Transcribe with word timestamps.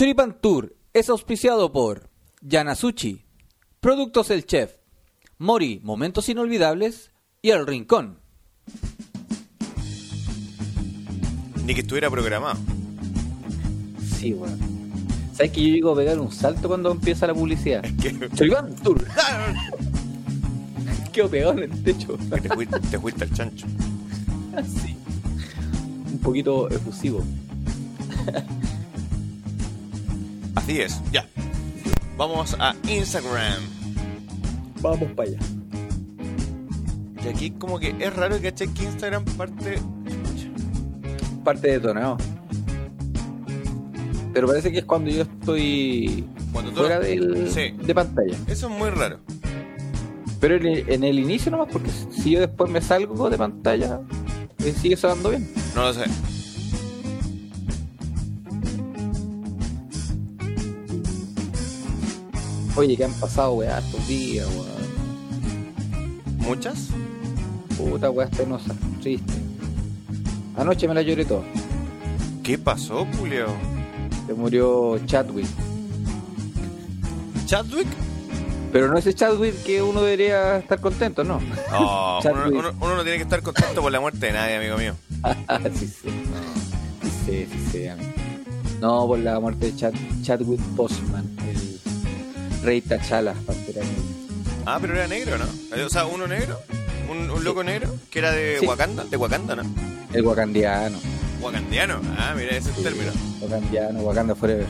Choripan 0.00 0.40
Tour 0.40 0.74
es 0.94 1.10
auspiciado 1.10 1.72
por 1.72 2.08
Yanasuchi, 2.40 3.26
Productos 3.80 4.30
El 4.30 4.46
Chef, 4.46 4.76
Mori, 5.36 5.78
Momentos 5.84 6.30
Inolvidables 6.30 7.10
y 7.42 7.50
El 7.50 7.66
Rincón. 7.66 8.18
Ni 11.66 11.74
que 11.74 11.82
estuviera 11.82 12.08
programado. 12.08 12.58
Sí, 14.16 14.32
weón. 14.32 14.58
¿Sabes 15.34 15.52
que 15.52 15.68
yo 15.68 15.74
llego 15.74 15.92
a 15.92 15.96
pegar 15.96 16.18
un 16.18 16.32
salto 16.32 16.68
cuando 16.68 16.92
empieza 16.92 17.26
la 17.26 17.34
publicidad? 17.34 17.84
Choripan 18.34 18.74
Tour. 18.76 19.06
Quedo 21.12 21.28
pegado 21.28 21.52
en 21.58 21.70
el 21.70 21.82
techo. 21.82 22.16
que 22.16 22.40
te, 22.40 22.48
fuiste, 22.48 22.80
te 22.80 22.98
fuiste 22.98 23.24
al 23.24 23.34
chancho. 23.34 23.66
Sí. 24.64 24.96
Un 26.10 26.18
poquito 26.20 26.70
efusivo. 26.70 27.22
Así 30.62 30.80
es, 30.80 31.00
ya. 31.12 31.26
Vamos 32.16 32.54
a 32.58 32.74
Instagram. 32.88 33.62
Vamos 34.80 35.10
para 35.12 35.28
allá. 35.30 35.38
Y 37.24 37.28
aquí 37.28 37.50
como 37.50 37.78
que 37.78 37.94
es 37.98 38.14
raro 38.14 38.40
que 38.40 38.52
que 38.52 38.64
Instagram 38.82 39.24
parte... 39.36 39.78
Parte 41.44 41.66
de 41.68 41.72
detonado. 41.78 42.18
Pero 44.32 44.46
parece 44.46 44.70
que 44.70 44.78
es 44.78 44.84
cuando 44.84 45.10
yo 45.10 45.22
estoy 45.22 46.24
Cuando 46.52 46.70
tú- 46.72 46.80
fuera 46.80 47.00
del, 47.00 47.50
Sí. 47.50 47.72
de 47.82 47.94
pantalla. 47.94 48.36
Eso 48.46 48.68
es 48.68 48.78
muy 48.78 48.90
raro. 48.90 49.18
Pero 50.40 50.56
en 50.56 50.66
el, 50.66 50.88
en 50.88 51.04
el 51.04 51.18
inicio 51.18 51.50
nomás, 51.50 51.68
porque 51.72 51.90
si 51.90 52.30
yo 52.32 52.40
después 52.40 52.70
me 52.70 52.80
salgo 52.80 53.28
de 53.28 53.36
pantalla, 53.36 54.00
eh, 54.58 54.72
sigue 54.78 54.96
sonando 54.96 55.30
bien. 55.30 55.50
No 55.74 55.82
lo 55.82 55.92
sé. 55.94 56.04
Oye, 62.80 62.96
que 62.96 63.04
han 63.04 63.12
pasado, 63.12 63.52
weá, 63.52 63.78
estos 63.78 64.08
días, 64.08 64.46
weón. 64.54 66.38
¿Muchas? 66.38 66.88
Puta, 67.76 68.08
weá, 68.10 68.26
penosa, 68.28 68.74
triste. 69.02 69.34
Anoche 70.56 70.88
me 70.88 70.94
la 70.94 71.02
lloré 71.02 71.26
toda. 71.26 71.42
¿Qué 72.42 72.56
pasó, 72.56 73.06
Julio? 73.18 73.48
Se 74.26 74.32
murió 74.32 74.98
Chadwick. 75.04 75.46
¿Chadwick? 77.44 77.86
Pero 78.72 78.88
no 78.88 78.96
ese 78.96 79.12
Chadwick 79.12 79.62
que 79.62 79.82
uno 79.82 80.00
debería 80.00 80.56
estar 80.58 80.80
contento, 80.80 81.22
¿no? 81.22 81.38
Oh, 81.74 82.18
uno, 82.24 82.44
uno- 82.60 82.72
uno 82.80 82.96
no 82.96 83.02
tiene 83.02 83.18
que 83.18 83.24
estar 83.24 83.42
contento 83.42 83.82
por 83.82 83.92
la 83.92 84.00
muerte 84.00 84.24
de 84.26 84.32
nadie, 84.32 84.56
amigo 84.56 84.78
mío. 84.78 84.94
sí, 85.74 85.86
sí. 86.02 86.08
Sí, 86.08 86.10
sí, 87.26 87.46
sí, 87.52 87.68
sí, 87.72 87.86
amigo. 87.88 88.10
No, 88.80 89.06
por 89.06 89.18
la 89.18 89.38
muerte 89.38 89.66
de 89.66 89.76
Chad, 89.76 89.92
Chadwick 90.22 90.60
Boseman, 90.74 91.28
el 91.46 91.69
rey 92.62 92.80
T'Challa, 92.80 93.34
Pantera 93.46 93.82
Negra. 93.82 94.02
Ah, 94.66 94.78
pero 94.80 94.94
era 94.94 95.06
negro, 95.08 95.38
¿no? 95.38 95.46
O 95.84 95.88
sea, 95.88 96.04
uno 96.06 96.26
negro, 96.26 96.58
un, 97.10 97.30
un 97.30 97.42
loco 97.44 97.64
negro, 97.64 97.94
que 98.10 98.18
era 98.18 98.30
de 98.32 98.58
Sí. 98.60 98.66
Wakanda, 98.66 99.04
de 99.04 99.16
Wakanda, 99.16 99.56
¿no? 99.56 99.62
El 100.12 100.24
wakandiano. 100.26 100.98
Wakandiano. 101.40 102.00
Ah, 102.18 102.34
mira, 102.36 102.50
ese 102.56 102.70
es 102.70 102.76
el 102.78 102.82
término. 102.84 103.12
Wakandiano, 103.40 104.00
Wakanda 104.00 104.34
Forever. 104.34 104.66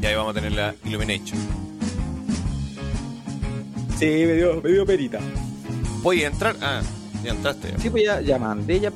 Y 0.00 0.06
ahí 0.06 0.14
vamos 0.14 0.30
a 0.32 0.34
tener 0.34 0.52
la 0.52 0.74
Illumination. 0.84 1.38
Sí, 3.98 4.06
me 4.06 4.32
dio, 4.34 4.60
me 4.62 4.70
dio 4.70 4.84
perita. 4.86 5.18
Voy 6.02 6.24
a 6.24 6.26
entrar. 6.28 6.56
Ah, 6.60 6.82
ya 7.22 7.30
entraste. 7.32 7.74
Sí, 7.80 7.90
pues 7.90 8.04
ya, 8.04 8.20
ya 8.20 8.38
mandé, 8.38 8.80
ya. 8.80 8.92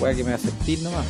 Wea 0.00 0.14
que 0.14 0.22
me 0.24 0.34
acepté 0.34 0.76
nomás. 0.78 1.06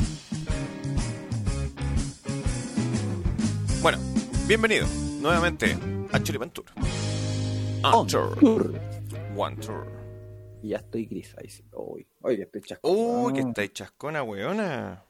Bienvenido 4.46 4.86
nuevamente 5.20 5.76
a 6.12 6.22
Churipan 6.22 6.50
Tour. 6.50 6.66
On 7.82 8.06
tour. 8.06 8.38
tour. 8.38 8.80
One 9.36 9.56
tour. 9.56 9.86
Ya 10.62 10.78
estoy 10.78 11.06
gris 11.06 11.34
ahí. 11.38 11.48
sí. 11.48 11.62
Uy, 11.72 12.06
oye, 12.22 12.42
estoy 12.42 12.62
chasco. 12.62 12.90
Uy, 12.90 13.32
que 13.34 13.40
estáis 13.40 13.72
chascona, 13.72 14.22
weona. 14.22 15.02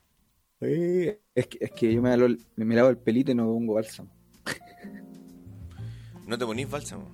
Sí, 0.61 1.11
Es 1.35 1.47
que, 1.47 1.59
es 1.61 1.71
que 1.73 1.93
yo 1.93 2.03
me, 2.03 2.13
el- 2.13 2.45
me 2.57 2.75
lavo 2.75 2.89
el 2.89 2.99
pelito 2.99 3.33
y 3.33 3.35
no 3.35 3.45
pongo 3.47 3.75
bálsamo. 3.75 4.11
No 6.27 6.37
te 6.37 6.45
ponís 6.45 6.69
bálsamo. 6.69 7.09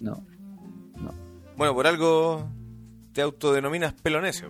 No. 0.00 0.24
Bueno, 1.56 1.74
por 1.74 1.86
algo 1.86 2.46
te 3.12 3.22
autodenominas 3.22 3.94
pelonesio. 3.94 4.48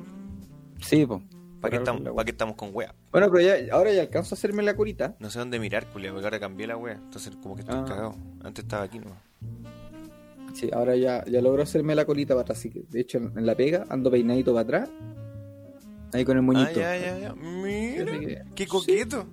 Sí, 0.80 1.04
pues. 1.06 1.22
¿Para 1.60 1.70
qué, 1.70 1.76
estamos, 1.78 2.02
¿Para 2.02 2.24
qué 2.24 2.30
estamos 2.30 2.56
con 2.56 2.70
wea? 2.72 2.94
Bueno, 3.16 3.30
pero 3.32 3.42
ya, 3.46 3.74
ahora 3.74 3.94
ya 3.94 4.02
alcanzo 4.02 4.34
a 4.34 4.36
hacerme 4.36 4.62
la 4.62 4.76
curita. 4.76 5.16
No 5.20 5.30
sé 5.30 5.38
dónde 5.38 5.58
mirar, 5.58 5.86
culia, 5.86 6.10
porque 6.10 6.26
ahora 6.26 6.38
cambié 6.38 6.66
la 6.66 6.76
wea. 6.76 6.96
Entonces, 6.96 7.34
como 7.42 7.54
que 7.54 7.62
estoy 7.62 7.78
Ah. 7.78 7.84
cagado. 7.88 8.14
Antes 8.44 8.64
estaba 8.64 8.82
aquí, 8.82 8.98
¿no? 8.98 9.06
Sí, 10.52 10.68
ahora 10.70 10.96
ya, 10.96 11.24
ya 11.24 11.40
logro 11.40 11.62
hacerme 11.62 11.94
la 11.94 12.04
colita 12.04 12.34
para 12.34 12.42
atrás. 12.42 12.58
Así 12.58 12.68
que, 12.68 12.82
de 12.90 13.00
hecho, 13.00 13.16
en 13.16 13.46
la 13.46 13.54
pega 13.54 13.86
ando 13.88 14.10
peinadito 14.10 14.52
para 14.52 14.64
atrás. 14.64 14.90
Ahí 16.12 16.26
con 16.26 16.36
el 16.36 16.40
Ah, 16.40 16.42
moñito. 16.42 16.78
ya, 16.78 16.94
ya, 16.98 17.18
ya. 17.18 17.34
Mira, 17.34 18.12
Así 18.12 18.26
que- 18.26 18.42
qué 18.54 18.66
coqueto. 18.66 19.26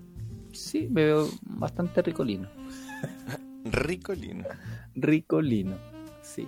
Sí, 0.53 0.87
me 0.89 1.03
veo 1.03 1.27
bastante 1.41 2.01
ricolino. 2.03 2.47
Ricolino. 3.65 4.45
Ricolino. 4.95 5.75
Sí. 6.21 6.47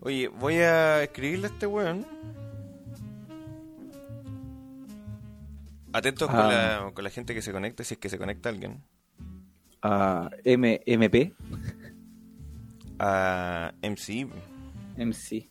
Oye, 0.00 0.28
voy 0.28 0.54
a 0.54 1.02
escribirle 1.02 1.48
a 1.48 1.50
este 1.50 1.66
weón. 1.66 2.06
Atentos 5.96 6.28
con, 6.28 6.38
Ah. 6.40 6.48
la, 6.84 6.90
con 6.92 7.04
la 7.04 7.10
gente 7.10 7.34
que 7.34 7.40
se 7.42 7.52
conecta, 7.52 7.82
si 7.84 7.94
es 7.94 8.00
que 8.00 8.08
se 8.08 8.18
conecta 8.18 8.48
alguien. 8.50 8.82
A 9.82 10.30
M 10.44 10.80
MP. 10.84 11.32
A 12.98 13.72
MC. 13.82 14.26
MC. 14.96 15.48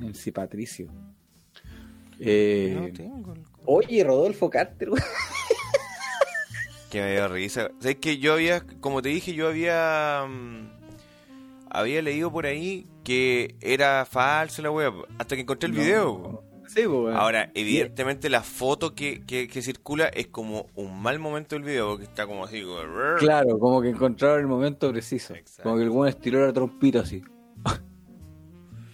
MC 0.00 0.32
Patricio. 0.32 0.88
Eh, 2.20 2.76
No 2.78 2.92
tengo 2.92 3.34
el- 3.34 3.44
Oye, 3.66 4.02
Rodolfo 4.04 4.48
Carter, 4.50 4.90
güey. 4.90 5.02
Que 6.90 7.02
me 7.02 7.12
dio 7.12 7.28
risa. 7.28 7.70
¿Sabes 7.80 7.96
que 7.96 8.16
yo 8.18 8.32
había, 8.32 8.60
como 8.80 9.02
te 9.02 9.10
dije, 9.10 9.34
yo 9.34 9.48
había. 9.48 10.24
mm, 10.26 10.70
había 11.68 12.00
leído 12.00 12.32
por 12.32 12.46
ahí 12.46 12.86
que 13.04 13.56
era 13.60 14.06
falso 14.06 14.62
la 14.62 14.70
web. 14.70 14.94
Hasta 15.18 15.34
que 15.36 15.42
encontré 15.42 15.66
el 15.68 15.74
video. 15.74 16.42
Sí, 16.68 16.82
pues, 16.86 17.16
Ahora, 17.16 17.50
evidentemente 17.54 18.28
la 18.30 18.42
foto 18.42 18.94
que, 18.94 19.22
que, 19.26 19.48
que 19.48 19.62
circula 19.62 20.06
es 20.06 20.26
como 20.28 20.66
un 20.74 21.00
mal 21.02 21.18
momento 21.18 21.56
del 21.56 21.64
video, 21.64 21.88
porque 21.90 22.04
está 22.04 22.26
como 22.26 22.44
así, 22.44 22.62
como... 22.62 22.76
Claro, 23.18 23.58
como 23.58 23.80
que 23.82 23.88
encontraron 23.88 24.40
el 24.40 24.46
momento 24.46 24.90
preciso. 24.92 25.34
Exacto. 25.34 25.62
Como 25.64 25.76
que 25.76 25.82
el 25.84 25.90
buen 25.90 26.08
estiró 26.10 26.46
la 26.46 26.52
trompita 26.52 27.00
así. 27.00 27.22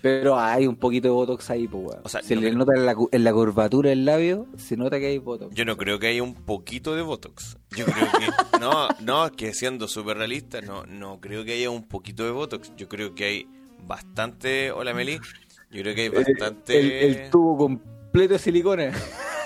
Pero 0.03 0.39
hay 0.39 0.67
un 0.67 0.77
poquito 0.77 1.09
de 1.09 1.13
botox 1.15 1.49
ahí, 1.49 1.67
pues, 1.67 1.83
weón. 1.87 2.01
O 2.05 2.09
sea, 2.11 2.21
se 2.23 2.35
no 2.35 2.43
le 2.43 2.49
creo- 2.49 2.59
nota 2.59 2.73
en 2.77 2.85
la, 2.85 2.95
en 3.11 3.25
la 3.25 3.33
curvatura 3.33 3.89
del 3.89 4.05
labio, 4.05 4.47
se 4.59 4.77
nota 4.77 4.99
que 5.01 5.07
hay 5.07 5.17
botox. 5.19 5.55
Yo 5.55 5.65
no 5.65 5.79
creo 5.79 5.99
que 5.99 6.09
haya 6.09 6.23
un 6.23 6.35
poquito 6.35 6.95
de 6.95 7.01
Botox. 7.03 7.57
Yo 7.75 7.87
creo 7.87 8.07
que... 8.13 8.59
No, 8.61 8.89
no, 9.01 9.33
que 9.33 9.53
siendo 9.55 9.89
súper 9.89 10.19
realista, 10.19 10.61
no, 10.61 10.85
no 10.85 11.21
creo 11.21 11.45
que 11.45 11.55
haya 11.55 11.71
un 11.71 11.83
poquito 11.89 12.25
de 12.25 12.31
Botox. 12.33 12.73
Yo 12.77 12.87
creo 12.89 13.15
que 13.15 13.25
hay 13.25 13.49
bastante... 13.87 14.73
Hola, 14.73 14.93
Meli. 14.93 15.19
Yo 15.75 15.83
creo 15.83 15.95
que 15.95 16.01
hay 16.03 16.09
bastante... 16.09 16.79
Eh, 16.81 17.07
El, 17.07 17.17
el 17.17 17.31
tubo 17.31 17.57
completo 17.59 18.33
de 18.35 18.39
silicona. 18.39 18.93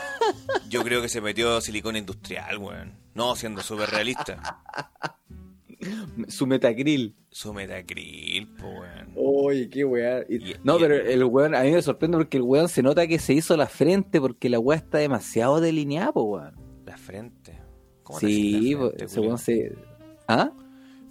Yo 0.69 0.83
creo 0.85 1.01
que 1.03 1.09
se 1.09 1.21
metió 1.21 1.61
silicona 1.61 1.99
industrial, 1.99 2.59
weón. 2.59 2.93
No, 3.15 3.35
siendo 3.35 3.63
súper 3.63 3.89
realista. 3.91 4.61
Su 6.29 6.47
metacril. 6.47 7.15
Su 7.31 7.53
metacril, 7.55 8.49
po, 8.57 8.67
weón. 8.69 9.13
Oye, 9.17 9.69
qué 9.71 9.81
Y- 10.29 10.55
no, 10.65 10.77
y- 10.77 10.81
pero 10.81 10.95
el 10.97 11.25
weón, 11.25 11.55
a 11.55 11.63
mí 11.63 11.71
me 11.73 11.81
sorprende 11.83 12.19
porque 12.19 12.37
el 12.37 12.43
weón 12.43 12.69
se 12.69 12.83
nota 12.83 13.07
que 13.07 13.19
se 13.19 13.33
hizo 13.33 13.57
la 13.57 13.67
frente 13.67 14.21
porque 14.21 14.49
la 14.49 14.59
weá 14.59 14.77
está 14.77 14.99
demasiado 14.99 15.61
delineada, 15.61 16.13
po, 16.13 16.23
weón. 16.25 16.55
La 16.85 16.97
frente. 16.99 17.59
¿Cómo 18.03 18.19
te 18.19 18.27
Sí, 18.27 18.73
la 18.75 18.79
po, 18.79 18.87
frente, 18.89 19.05
ese 19.05 19.21
weón 19.21 19.39
se. 19.39 19.73
¿Ah? 20.27 20.51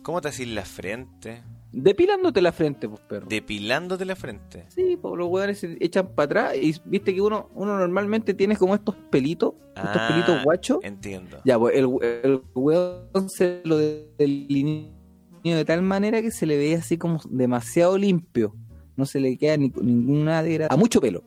¿Cómo 0.04 0.22
te 0.22 0.30
decís 0.30 0.48
la 0.50 0.66
frente? 0.66 1.44
Depilándote 1.72 2.42
la 2.42 2.52
frente, 2.52 2.88
pues, 2.88 3.02
perro. 3.02 3.28
Depilándote 3.28 4.06
la 4.06 4.16
frente. 4.16 4.66
Sí, 4.70 4.98
pues 5.02 5.16
los 5.18 5.28
weones 5.28 5.60
se 5.60 5.78
echan 5.80 6.08
para 6.16 6.26
atrás 6.26 6.56
y 6.56 6.76
viste 6.86 7.14
que 7.14 7.22
uno, 7.22 7.50
uno 7.54 7.78
normalmente 7.78 8.34
tiene 8.34 8.56
como 8.56 8.74
estos 8.74 8.96
pelitos, 9.10 9.54
estos 9.76 9.92
Ah, 9.96 10.08
pelitos 10.10 10.44
guachos. 10.44 10.80
Entiendo. 10.84 11.40
Ya, 11.46 11.60
pues 11.60 11.76
el, 11.76 11.90
el 12.24 12.42
weón 12.56 13.30
se 13.30 13.62
lo 13.64 13.78
delineó 13.78 14.98
de 15.44 15.66
tal 15.66 15.82
manera 15.82 16.22
que 16.22 16.32
se 16.32 16.46
le 16.46 16.58
veía 16.58 16.78
así 16.78 16.98
como 16.98 17.20
demasiado 17.30 17.98
limpio. 17.98 18.56
No 18.96 19.06
se 19.06 19.20
le 19.20 19.38
queda 19.38 19.58
ni, 19.58 19.72
ninguna 19.82 20.42
degradación. 20.44 20.78
A 20.78 20.82
mucho 20.82 21.00
pelo. 21.00 21.24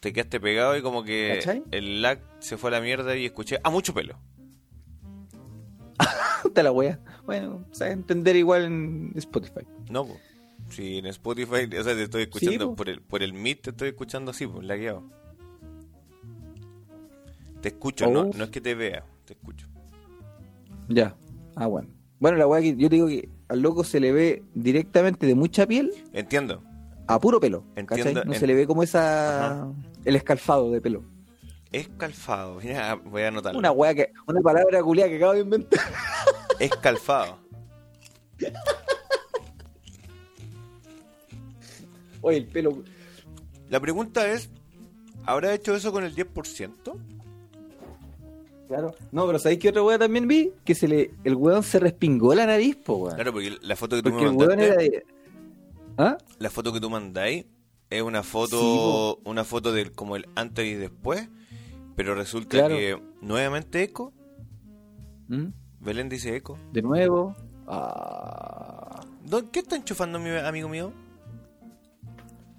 Te 0.00 0.12
quedaste 0.12 0.40
pegado 0.40 0.76
y 0.76 0.82
como 0.82 1.02
que 1.02 1.34
¿Cachai? 1.36 1.62
el 1.70 2.02
lag 2.02 2.20
se 2.38 2.56
fue 2.56 2.70
a 2.70 2.72
la 2.72 2.80
mierda 2.80 3.16
y 3.16 3.24
escuché 3.24 3.58
a 3.62 3.70
mucho 3.70 3.94
pelo. 3.94 4.18
La 6.62 6.72
wea. 6.72 7.00
Bueno, 7.26 7.64
a 7.80 7.86
entender 7.88 8.36
igual 8.36 8.64
en 8.64 9.12
Spotify. 9.16 9.66
No, 9.90 10.04
po. 10.06 10.16
Si 10.70 10.98
en 10.98 11.06
Spotify, 11.06 11.64
o 11.78 11.84
sea, 11.84 11.94
te 11.94 12.02
estoy 12.04 12.22
escuchando 12.22 12.70
po. 12.70 12.76
por 12.76 12.88
el 12.88 13.00
por 13.02 13.22
el 13.22 13.32
Meet, 13.34 13.62
te 13.62 13.70
estoy 13.70 13.88
escuchando 13.88 14.30
así, 14.30 14.46
pues, 14.46 14.64
lagueado. 14.66 15.02
Te 17.60 17.68
escucho, 17.68 18.10
no, 18.10 18.20
Oh. 18.22 18.30
no 18.34 18.44
es 18.44 18.50
que 18.50 18.60
te 18.60 18.74
vea, 18.74 19.04
te 19.24 19.32
escucho. 19.34 19.68
Ya. 20.88 21.16
Ah, 21.56 21.66
bueno. 21.66 21.88
Bueno, 22.20 22.36
la 22.38 22.46
weá 22.46 22.60
que 22.60 22.76
yo 22.76 22.88
te 22.88 22.96
digo 22.96 23.06
que 23.08 23.28
al 23.48 23.60
loco 23.60 23.84
se 23.84 24.00
le 24.00 24.12
ve 24.12 24.42
directamente 24.54 25.26
de 25.26 25.34
mucha 25.34 25.66
piel 25.66 25.92
Entiendo. 26.12 26.62
a 27.06 27.18
puro 27.20 27.40
pelo. 27.40 27.64
Entiendo, 27.76 27.86
¿cachai? 28.04 28.14
No 28.26 28.32
en- 28.34 28.38
se 28.40 28.46
le 28.46 28.54
ve 28.54 28.66
como 28.66 28.82
esa. 28.82 29.70
El 30.04 30.16
escalfado 30.16 30.70
de 30.70 30.80
pelo. 30.80 31.04
Escalfado, 31.74 32.60
mira, 32.62 32.94
voy 32.94 33.22
a 33.22 33.28
anotarlo. 33.28 33.58
Una 33.58 33.72
weá 33.72 33.94
que. 33.94 34.12
Una 34.26 34.40
palabra 34.40 34.82
culiada 34.82 35.10
que 35.10 35.16
acabo 35.16 35.32
de 35.34 35.40
inventar. 35.40 35.80
Escalfado. 36.60 37.38
Oye, 42.20 42.38
el 42.38 42.46
pelo. 42.46 42.82
La 43.68 43.80
pregunta 43.80 44.26
es, 44.30 44.50
¿habrá 45.26 45.52
hecho 45.54 45.74
eso 45.74 45.92
con 45.92 46.04
el 46.04 46.14
10%? 46.14 46.70
Claro. 48.68 48.94
No, 49.12 49.26
pero 49.26 49.38
¿sabéis 49.38 49.60
qué 49.60 49.68
otra 49.68 49.82
weá 49.82 49.98
también 49.98 50.26
vi? 50.26 50.52
Que 50.64 50.74
se 50.74 50.88
le. 50.88 51.10
El 51.24 51.34
weón 51.34 51.62
se 51.62 51.78
respingó 51.78 52.34
la 52.34 52.46
nariz, 52.46 52.76
po, 52.76 52.94
weón. 52.96 53.14
Claro, 53.16 53.32
porque 53.32 53.58
la 53.60 53.76
foto 53.76 53.96
que 53.96 54.02
tú 54.02 54.10
Porque 54.10 54.24
me 54.24 54.30
el 54.30 54.36
weón 54.36 54.56
mandaste, 54.58 54.86
era. 54.86 55.02
¿Ah? 55.96 56.18
la 56.38 56.50
foto 56.50 56.72
que 56.72 56.80
tú 56.80 56.88
mandáis 56.90 57.44
es 57.90 58.02
una 58.02 58.22
Sí, 58.22 58.28
foto, 58.30 59.20
una 59.24 59.44
foto 59.44 59.72
del 59.72 59.92
como 59.92 60.16
el 60.16 60.26
antes 60.34 60.66
y 60.66 60.74
después, 60.74 61.28
pero 61.96 62.14
resulta 62.14 62.58
Claro. 62.58 62.76
que 62.76 63.00
nuevamente 63.20 63.82
eco, 63.82 64.12
¿Mm? 65.28 65.46
Belén 65.80 66.08
dice 66.08 66.36
eco. 66.36 66.58
De 66.72 66.82
nuevo. 66.82 67.34
Ah. 67.66 69.00
¿Dó- 69.24 69.50
¿Qué 69.50 69.60
está 69.60 69.76
enchufando 69.76 70.18
mi 70.18 70.30
amigo 70.30 70.68
mío? 70.68 70.92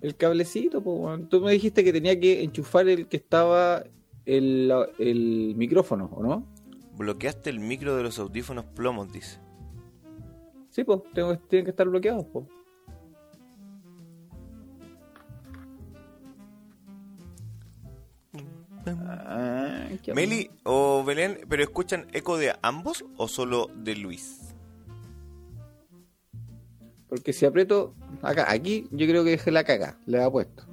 El 0.01 0.15
cablecito, 0.15 0.81
po, 0.83 0.93
weón. 0.95 1.29
Tú 1.29 1.41
me 1.41 1.51
dijiste 1.51 1.83
que 1.83 1.91
tenía 1.93 2.19
que 2.19 2.43
enchufar 2.43 2.87
el 2.89 3.07
que 3.07 3.17
estaba 3.17 3.83
el, 4.25 4.71
el 4.99 5.53
micrófono, 5.55 6.09
¿o 6.13 6.23
no? 6.23 6.45
Bloqueaste 6.97 7.49
el 7.49 7.59
micro 7.59 7.95
de 7.95 8.03
los 8.03 8.19
audífonos 8.19 8.65
plomos, 8.65 9.11
dice. 9.11 9.39
Sí, 10.69 10.83
pues, 10.83 11.01
tengo, 11.13 11.37
tienen 11.37 11.65
que 11.65 11.71
estar 11.71 11.87
bloqueados, 11.87 12.25
pues. 12.31 12.45
Ah, 18.87 19.87
Meli 20.13 20.49
o 20.63 21.03
Belén, 21.03 21.39
¿pero 21.49 21.63
escuchan 21.63 22.05
eco 22.13 22.37
de 22.37 22.53
ambos 22.61 23.03
o 23.17 23.27
solo 23.27 23.69
de 23.75 23.95
Luis? 23.95 24.53
Porque 27.09 27.33
si 27.33 27.45
aprieto 27.45 27.93
acá, 28.21 28.51
aquí 28.51 28.87
yo 28.91 29.07
creo 29.07 29.23
que 29.23 29.31
dejé 29.31 29.51
la 29.51 29.63
caga, 29.63 29.97
le 30.05 30.21
ha 30.23 30.29
puesto. 30.29 30.63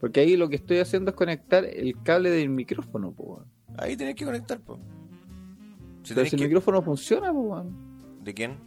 Porque 0.00 0.20
ahí 0.20 0.36
lo 0.36 0.48
que 0.48 0.56
estoy 0.56 0.78
haciendo 0.78 1.10
es 1.10 1.16
conectar 1.16 1.64
el 1.64 2.00
cable 2.02 2.30
del 2.30 2.48
micrófono, 2.48 3.12
po. 3.12 3.42
Ahí 3.78 3.96
tenés 3.96 4.14
que 4.14 4.24
conectar, 4.24 4.60
po. 4.60 4.78
Si 6.02 6.14
Pero 6.14 6.26
si 6.28 6.36
el 6.36 6.40
que- 6.40 6.46
micrófono 6.48 6.82
funciona, 6.82 7.32
po. 7.32 7.64
¿De 8.22 8.34
quién? 8.34 8.58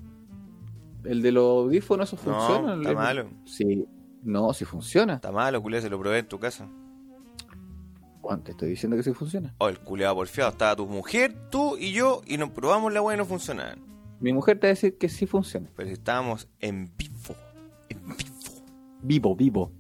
El 1.04 1.22
de 1.22 1.32
los 1.32 1.44
audífonos, 1.66 2.12
eso 2.12 2.22
No, 2.30 2.40
funciona. 2.40 2.76
está 2.76 2.90
El- 2.90 2.96
malo. 2.96 3.30
Sí, 3.46 3.86
no, 4.24 4.54
si 4.54 4.66
funciona. 4.66 5.16
Está 5.16 5.32
malo, 5.32 5.62
culé, 5.62 5.82
se 5.82 5.90
lo 5.90 6.00
probé 6.00 6.20
en 6.20 6.28
tu 6.28 6.40
casa. 6.40 6.68
Juan, 8.22 8.44
te 8.44 8.52
estoy 8.52 8.70
diciendo 8.70 8.96
que 8.98 9.04
sí 9.04 9.14
funciona. 9.14 9.56
Oh, 9.60 9.70
el 9.70 9.80
culeado 9.80 10.16
porfiado. 10.16 10.52
Estaba 10.52 10.76
tu 10.76 10.86
mujer, 10.86 11.36
tú 11.50 11.78
y 11.78 11.92
yo, 11.94 12.22
y 12.28 12.38
nos 12.38 12.50
probamos 12.52 12.92
la 12.94 13.02
weá 13.02 13.16
y 13.16 13.18
no 13.18 13.26
funcionaba. 13.26 13.76
Mi 14.20 14.34
mujer 14.34 14.60
te 14.60 14.68
va 14.68 14.70
a 14.70 14.76
decir 14.76 14.98
que 14.98 15.08
sí 15.10 15.26
funciona. 15.26 15.70
Pero 15.76 15.88
si 15.88 15.94
estábamos 15.94 16.48
en 16.60 16.92
vivo. 16.98 17.36
En 17.90 18.00
vivo. 18.06 18.64
Vivo, 19.02 19.36
vivo. 19.36 19.72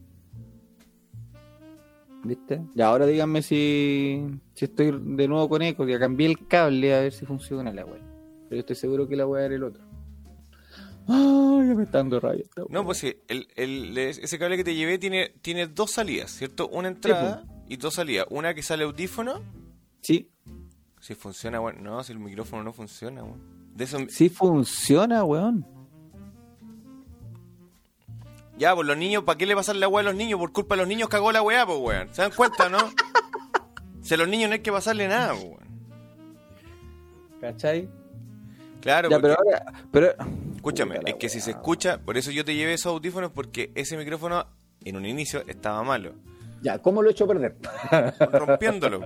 ¿Viste? 2.24 2.62
Y 2.76 2.82
ahora 2.82 3.06
díganme 3.06 3.42
si, 3.42 4.26
si 4.54 4.66
estoy 4.66 4.92
de 4.92 5.28
nuevo 5.28 5.48
con 5.48 5.62
eco, 5.62 5.86
que 5.86 5.98
cambié 6.00 6.28
el 6.28 6.48
cable 6.48 6.94
a 6.94 7.02
ver 7.02 7.14
si 7.14 7.26
funciona 7.26 7.72
la 7.72 7.86
wea. 7.86 8.02
Pero 8.50 8.56
yo 8.56 8.60
estoy 8.60 8.76
seguro 8.76 9.08
que 9.08 9.16
la 9.16 9.26
wea 9.26 9.46
era 9.46 9.56
el 9.56 9.64
otro. 9.64 9.84
Ay, 11.08 11.68
ya 11.68 11.76
me 11.76 11.84
está 11.84 12.00
dando 12.00 12.20
rabia 12.20 12.44
esta. 12.44 12.64
No, 12.70 12.84
pues 12.86 12.98
sí, 13.00 13.16
el, 13.28 13.48
el- 13.56 13.98
ese 13.98 14.38
cable 14.38 14.58
que 14.58 14.64
te 14.64 14.76
llevé 14.76 14.98
tiene, 15.00 15.30
tiene 15.42 15.68
dos 15.68 15.92
salidas, 15.92 16.32
¿cierto? 16.32 16.68
Una 16.68 16.90
entrada 16.90 17.46
y 17.70 17.78
dos 17.78 17.94
salidas. 17.94 18.26
Una 18.30 18.54
que 18.54 18.62
sale 18.64 18.84
audífono. 18.84 19.42
Sí, 20.02 20.30
Si 21.00 21.16
funciona, 21.16 21.60
bueno. 21.60 21.80
No, 21.82 22.04
si 22.04 22.12
el 22.12 22.20
micrófono 22.20 22.64
no 22.64 22.74
funciona, 22.74 23.24
weón. 23.24 23.40
De 23.76 23.86
eso. 23.86 23.98
sí 24.10 24.28
funciona, 24.30 25.24
weón. 25.24 25.66
Ya, 28.58 28.76
pues 28.76 28.86
los 28.86 28.98
niños, 28.98 29.24
¿para 29.24 29.38
qué 29.38 29.46
le 29.46 29.56
pasan 29.56 29.80
la 29.80 29.88
weá 29.88 30.02
a 30.02 30.04
los 30.04 30.16
niños? 30.16 30.38
Por 30.40 30.52
culpa 30.52 30.76
de 30.76 30.80
los 30.82 30.88
niños 30.88 31.08
cagó 31.08 31.32
la 31.32 31.42
weá, 31.42 31.66
pues 31.66 31.80
weón. 31.80 32.10
¿Se 32.14 32.22
dan 32.22 32.32
cuenta, 32.32 32.68
no? 32.68 32.78
si 34.02 34.14
a 34.14 34.18
los 34.18 34.28
niños 34.28 34.50
no 34.50 34.56
hay 34.56 34.60
que 34.62 34.72
pasarle 34.72 35.08
nada, 35.08 35.32
pues 35.34 35.46
weón. 35.46 35.70
¿Cachai? 37.40 37.90
Claro, 38.82 39.10
Ya, 39.10 39.20
porque- 39.20 39.36
pero 39.38 39.38
ahora. 39.40 39.84
Pero... 39.92 40.14
escúchame, 40.56 41.00
es 41.06 41.16
que 41.16 41.30
si 41.30 41.40
se 41.40 41.52
escucha, 41.52 42.00
por 42.02 42.18
eso 42.18 42.32
yo 42.32 42.44
te 42.44 42.54
llevé 42.56 42.74
esos 42.74 42.92
audífonos, 42.92 43.32
porque 43.32 43.72
ese 43.76 43.96
micrófono 43.96 44.46
en 44.84 44.98
un 44.98 45.06
inicio 45.06 45.44
estaba 45.48 45.82
malo. 45.84 46.16
Ya, 46.62 46.80
¿cómo 46.80 47.02
lo 47.02 47.10
he 47.10 47.12
hecho 47.12 47.28
perder? 47.28 47.58
Rompiéndolo, 48.32 49.02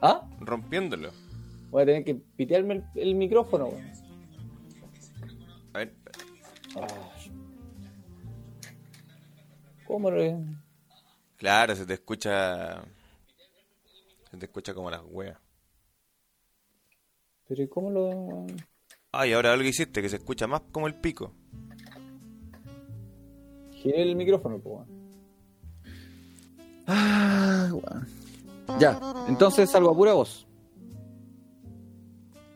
¿Ah? 0.00 0.26
rompiéndolo. 0.40 1.10
Voy 1.70 1.82
a 1.82 1.86
tener 1.86 2.04
que 2.04 2.14
pitearme 2.14 2.74
el, 2.74 2.84
el 2.94 3.14
micrófono. 3.14 3.70
A 5.74 5.78
ver, 5.78 5.94
¿Cómo 9.86 10.10
lo.? 10.10 10.40
claro, 11.36 11.74
se 11.74 11.86
te 11.86 11.94
escucha. 11.94 12.82
Se 14.30 14.36
te 14.36 14.46
escucha 14.46 14.74
como 14.74 14.90
las 14.90 15.02
weas. 15.06 15.38
Pero 17.48 17.62
¿y 17.62 17.68
cómo 17.68 17.90
lo.? 17.90 18.46
Ay, 19.12 19.32
ahora 19.32 19.52
algo 19.52 19.66
hiciste 19.66 20.02
que 20.02 20.08
se 20.08 20.16
escucha 20.16 20.46
más 20.46 20.60
como 20.70 20.86
el 20.86 20.94
pico. 20.94 21.32
Giré 23.72 24.02
el 24.02 24.16
micrófono, 24.16 24.58
pues. 24.58 24.86
Ah, 26.88 27.68
weón. 27.70 28.06
Ya, 28.80 28.98
entonces 29.28 29.70
salgo 29.70 29.90
a 29.90 29.94
pura 29.94 30.14
voz. 30.14 30.46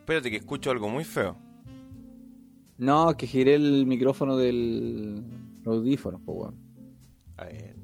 Espérate 0.01 0.31
que 0.31 0.39
escucho 0.39 0.71
algo 0.71 0.89
muy 0.89 1.05
feo. 1.05 1.37
No, 2.79 3.15
que 3.17 3.27
giré 3.27 3.55
el 3.55 3.87
micrófono 3.87 4.37
del 4.37 5.23
audífono, 5.67 6.19
pues, 6.25 6.39
weón. 6.39 6.57
A 7.37 7.45
ver. 7.45 7.77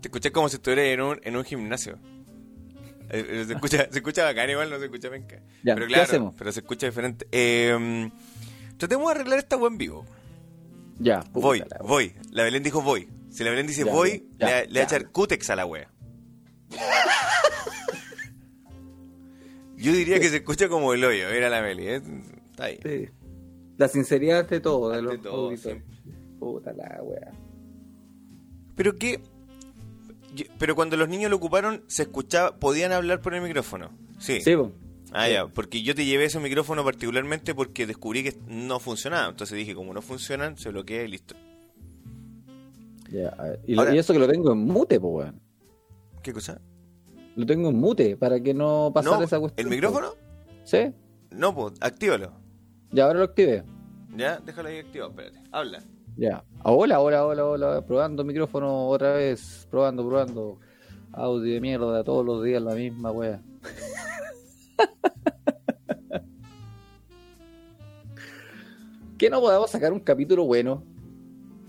Te 0.00 0.08
escuché 0.08 0.30
como 0.30 0.50
si 0.50 0.56
estuvieras 0.56 0.84
en 0.86 1.00
un, 1.00 1.20
en 1.22 1.36
un 1.36 1.44
gimnasio. 1.44 1.98
Eh, 3.16 3.44
Se 3.46 3.52
escucha, 3.54 3.88
se 3.90 3.98
escucha 3.98 4.24
bacán, 4.24 4.50
igual 4.50 4.70
no 4.70 4.78
se 4.78 4.84
escucha 4.86 5.10
penca. 5.10 5.36
Ya, 5.62 5.74
pero 5.74 5.86
¿qué 5.86 5.92
claro, 5.94 6.02
hacemos? 6.04 6.34
pero 6.36 6.52
se 6.52 6.60
escucha 6.60 6.86
diferente. 6.86 7.26
Eh, 7.32 8.10
tratemos 8.76 9.06
de 9.06 9.12
arreglar 9.12 9.38
esta 9.38 9.56
web 9.56 9.72
en 9.72 9.78
vivo. 9.78 10.04
Ya, 10.98 11.24
voy, 11.32 11.58
la 11.60 11.78
voy. 11.82 12.14
La 12.30 12.42
Belén 12.44 12.62
dijo 12.62 12.80
voy. 12.82 13.08
Si 13.30 13.42
la 13.44 13.50
Belén 13.50 13.66
dice 13.66 13.84
Ya, 13.84 13.92
voy, 13.92 14.28
ya, 14.38 14.46
le, 14.62 14.66
le 14.68 14.80
va 14.80 14.80
a 14.80 14.84
echar 14.84 15.02
ya. 15.02 15.08
cutex 15.08 15.50
a 15.50 15.56
la 15.56 15.66
wea. 15.66 15.90
Yo 19.76 19.92
diría 19.92 20.18
que 20.20 20.28
se 20.30 20.36
escucha 20.36 20.68
como 20.68 20.94
el 20.94 21.04
hoyo, 21.04 21.28
era 21.28 21.48
la 21.50 21.60
Meli. 21.60 21.86
¿eh? 21.88 22.02
Está 22.50 22.64
ahí. 22.66 22.78
Sí. 22.82 23.08
La 23.76 23.88
sinceridad 23.88 24.40
ante 24.40 24.60
todo, 24.60 24.90
de 24.90 25.02
los 25.02 25.20
todo, 25.20 25.46
auditores. 25.48 25.82
Puta 26.38 26.72
la 26.72 27.00
weá. 27.02 27.32
Pero 28.76 28.96
que. 28.96 29.20
Yo- 30.34 30.44
Pero 30.58 30.74
cuando 30.74 30.96
los 30.96 31.08
niños 31.08 31.30
lo 31.30 31.36
ocuparon, 31.36 31.82
se 31.86 32.02
escuchaba, 32.02 32.58
podían 32.58 32.92
hablar 32.92 33.20
por 33.20 33.34
el 33.34 33.42
micrófono. 33.42 33.90
Sí. 34.18 34.40
Sí, 34.40 34.54
po. 34.56 34.72
Ah, 35.12 35.28
ya, 35.28 35.46
porque 35.46 35.82
yo 35.82 35.94
te 35.94 36.04
llevé 36.04 36.24
ese 36.24 36.40
micrófono 36.40 36.82
particularmente 36.84 37.54
porque 37.54 37.86
descubrí 37.86 38.24
que 38.24 38.36
no 38.48 38.80
funcionaba. 38.80 39.28
Entonces 39.28 39.56
dije, 39.56 39.74
como 39.74 39.94
no 39.94 40.02
funcionan, 40.02 40.56
se 40.56 40.70
bloquea 40.70 41.04
y 41.04 41.08
listo. 41.08 41.36
Ver. 43.10 43.60
Y, 43.66 43.74
lo- 43.74 43.82
Ahora- 43.82 43.94
y 43.94 43.98
eso 43.98 44.12
que 44.12 44.18
lo 44.18 44.26
tengo 44.26 44.52
en 44.52 44.58
mute, 44.58 44.98
pues, 44.98 45.12
weón. 45.26 45.40
¿Qué 46.22 46.32
cosa? 46.32 46.60
Lo 47.36 47.46
tengo 47.46 47.68
en 47.68 47.76
mute 47.76 48.16
para 48.16 48.40
que 48.40 48.54
no 48.54 48.90
pasara 48.94 49.18
No, 49.18 49.22
esa 49.22 49.38
cuestión. 49.38 49.66
¿El 49.68 49.70
micrófono? 49.74 50.14
Sí, 50.64 50.92
No, 51.30 51.54
pues, 51.54 51.74
actívalo. 51.80 52.32
ya 52.90 53.04
ahora 53.04 53.18
lo 53.20 53.24
activé. 53.26 53.62
Ya, 54.16 54.38
déjalo 54.38 54.68
ahí 54.68 54.78
activado, 54.78 55.10
espérate. 55.10 55.40
Habla. 55.52 55.82
Ya. 56.16 56.44
Hola, 56.62 57.00
hola, 57.00 57.26
hola, 57.26 57.44
hola. 57.44 57.84
Probando 57.84 58.22
micrófono 58.24 58.88
otra 58.88 59.14
vez. 59.14 59.66
Probando, 59.70 60.06
probando. 60.06 60.60
Audio 61.12 61.54
de 61.54 61.60
mierda 61.60 62.04
todos 62.04 62.24
los 62.24 62.44
días 62.44 62.62
la 62.62 62.74
misma 62.74 63.10
wea. 63.10 63.42
que 69.18 69.30
no 69.30 69.40
podamos 69.40 69.70
sacar 69.70 69.92
un 69.92 70.00
capítulo 70.00 70.44
bueno. 70.44 70.82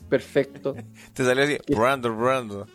Perfecto. 0.10 0.76
Te 1.14 1.24
salió 1.24 1.44
así, 1.44 1.58
salió, 1.68 2.16
Brando, 2.16 2.66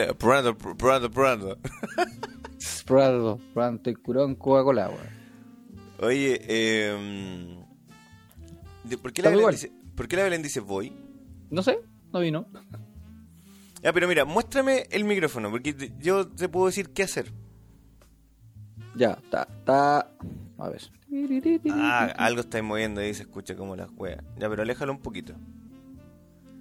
Brando, 0.00 0.56
Brando. 1.14 1.58
Probando, 2.86 3.38
probando. 3.52 3.76
Estoy 3.76 3.94
curado 3.94 4.26
en 4.26 4.34
Coca-Cola. 4.34 4.90
Oye, 6.00 6.40
eh, 6.48 7.59
¿por, 9.02 9.12
qué 9.12 9.22
la 9.22 9.30
Belén 9.30 9.50
dice, 9.50 9.72
¿Por 9.94 10.08
qué 10.08 10.16
la 10.16 10.24
Belén 10.24 10.42
dice 10.42 10.60
voy? 10.60 10.92
No 11.50 11.62
sé, 11.62 11.78
no 12.12 12.20
vino. 12.20 12.46
Ya, 13.82 13.94
pero 13.94 14.06
mira, 14.06 14.26
muéstrame 14.26 14.86
el 14.90 15.04
micrófono, 15.04 15.50
porque 15.50 15.72
te- 15.72 15.90
yo 16.00 16.28
te 16.28 16.50
puedo 16.50 16.66
decir 16.66 16.90
qué 16.90 17.04
hacer. 17.04 17.32
Ya, 18.94 19.12
está, 19.12 19.48
está. 19.58 20.00
A 20.58 20.68
ver. 20.68 20.82
Ah, 21.70 22.12
algo 22.18 22.40
estáis 22.42 22.62
moviendo 22.62 23.00
ahí, 23.00 23.14
se 23.14 23.22
escucha 23.22 23.56
como 23.56 23.76
las 23.76 23.88
weas. 23.96 24.22
Ya, 24.38 24.50
pero 24.50 24.60
aléjalo 24.60 24.92
un 24.92 24.98
poquito. 25.00 25.32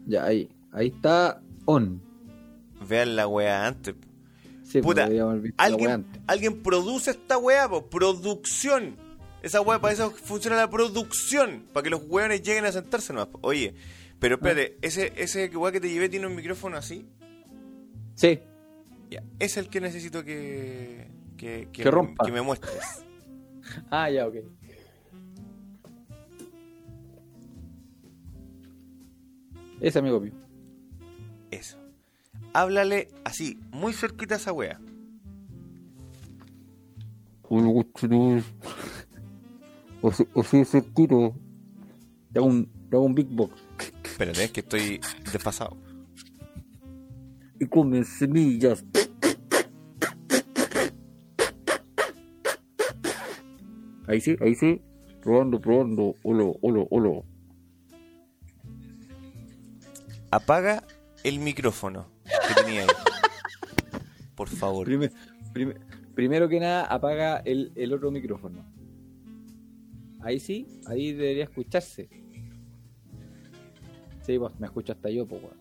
Ya, 0.05 0.23
ahí. 0.23 0.49
Ahí 0.71 0.88
está 0.88 1.41
on. 1.65 2.01
Vean 2.88 3.17
la 3.17 3.27
wea 3.27 3.67
antes. 3.67 3.95
Sí, 4.63 4.81
Puta, 4.81 5.05
pues, 5.07 5.19
wea 5.19 5.53
alguien, 5.57 5.89
antes. 5.91 6.21
alguien 6.25 6.63
produce 6.63 7.11
esta 7.11 7.38
weá, 7.38 7.67
po, 7.67 7.89
producción. 7.89 8.95
Esa 9.41 9.62
weá 9.62 9.79
para 9.79 9.93
eso 9.93 10.12
funciona 10.12 10.58
la 10.58 10.69
producción, 10.69 11.63
para 11.74 11.84
que 11.84 11.89
los 11.89 12.01
weones 12.08 12.41
lleguen 12.41 12.65
a 12.65 12.72
sentarse 12.72 13.13
nomás. 13.13 13.29
Oye, 13.41 13.74
pero 14.19 14.36
espérate, 14.36 14.77
ese, 14.81 15.13
ese 15.15 15.48
weá 15.55 15.72
que 15.72 15.79
te 15.79 15.89
llevé 15.89 16.10
tiene 16.10 16.27
un 16.27 16.36
micrófono 16.36 16.75
así. 16.77 17.05
Sí, 18.15 18.39
Ya, 19.10 19.24
es 19.39 19.55
el 19.58 19.69
que 19.69 19.79
necesito 19.79 20.24
que, 20.25 21.08
que, 21.38 21.69
que, 21.72 21.84
rompa. 21.89 22.25
que 22.25 22.31
me 22.31 22.41
muestres. 22.41 23.05
Ah, 23.91 24.10
ya, 24.10 24.25
ok. 24.25 24.36
Ese 29.79 30.00
amigo 30.00 30.19
mío. 30.19 30.34
Eso. 31.51 31.77
Háblale 32.53 33.10
así, 33.24 33.60
muy 33.72 33.93
cerquita 33.93 34.36
a 34.36 34.38
esa 34.38 34.51
weá. 34.51 34.79
O 40.01 40.12
si 40.44 40.58
ese 40.58 40.82
tiro. 40.82 41.36
Te 42.32 42.39
hago 42.39 42.48
un, 42.48 42.70
hago 42.91 43.03
un 43.03 43.15
big 43.15 43.27
box. 43.27 43.53
Espérate, 44.03 44.44
es 44.44 44.51
que 44.51 44.60
estoy 44.62 45.00
desfasado. 45.32 45.77
Y 47.60 47.65
comen 47.65 48.06
semillas. 48.06 48.86
Ahí 54.08 54.22
sí, 54.22 54.36
ahí 54.41 54.56
sí. 54.56 54.82
Probando, 55.22 55.60
probando. 55.60 56.15
Hola, 56.24 56.51
hola, 56.62 56.86
hola. 56.89 57.22
Apaga 60.32 60.84
el 61.24 61.39
micrófono 61.39 62.08
que 62.48 62.63
tenía 62.63 62.82
ahí. 62.82 62.88
Por 64.36 64.48
favor. 64.48 64.86
Primer- 64.86 65.12
prim- 65.53 65.74
primero 66.15 66.48
que 66.48 66.60
nada, 66.60 66.86
apaga 66.86 67.38
el, 67.39 67.72
el 67.75 67.94
otro 67.94 68.12
micrófono. 68.12 68.63
Ahí 70.21 70.39
sí, 70.39 70.67
ahí 70.88 71.13
debería 71.13 71.45
escucharse. 71.45 72.09
Sí, 74.21 74.38
pues 74.38 74.59
me 74.59 74.67
escucho 74.67 74.93
hasta 74.93 75.09
yo, 75.09 75.25
pues, 75.25 75.41
weón. 75.41 75.59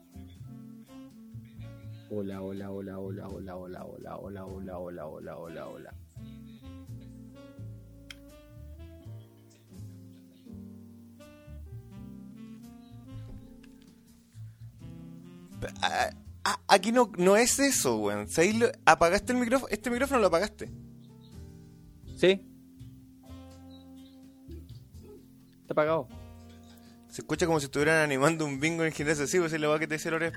Hola, 2.10 2.42
hola, 2.42 2.70
hola, 2.70 2.98
hola, 2.98 3.28
hola, 3.28 3.54
hola, 3.56 3.84
hola, 3.84 4.16
hola, 4.16 4.46
hola, 4.46 4.78
hola, 4.78 5.06
hola, 5.06 5.36
hola, 5.38 5.68
hola. 5.68 5.94
Aquí 16.66 16.92
no, 16.92 17.10
no 17.18 17.36
es 17.36 17.58
eso, 17.58 17.98
weón. 17.98 18.28
¿Sabéis 18.28 18.58
lo- 18.58 18.70
¿Apagaste 18.86 19.32
el 19.32 19.38
micrófono? 19.38 19.68
Este 19.70 19.90
micrófono 19.90 20.20
lo 20.20 20.28
apagaste. 20.28 20.70
¿Sí? 22.16 22.47
Está 25.68 25.74
apagado. 25.74 26.08
Se 27.08 27.20
escucha 27.20 27.44
como 27.44 27.60
si 27.60 27.66
estuvieran 27.66 28.02
animando 28.02 28.46
un 28.46 28.58
bingo 28.58 28.82
en 28.82 28.86
el 28.86 28.94
gimnasio. 28.94 29.26
Sí, 29.26 29.38
pues 29.38 29.52
es 29.52 29.60
la 29.60 29.68
weá 29.68 29.78
que 29.78 29.86
te 29.86 29.94
decía 29.96 30.10
Lore. 30.10 30.32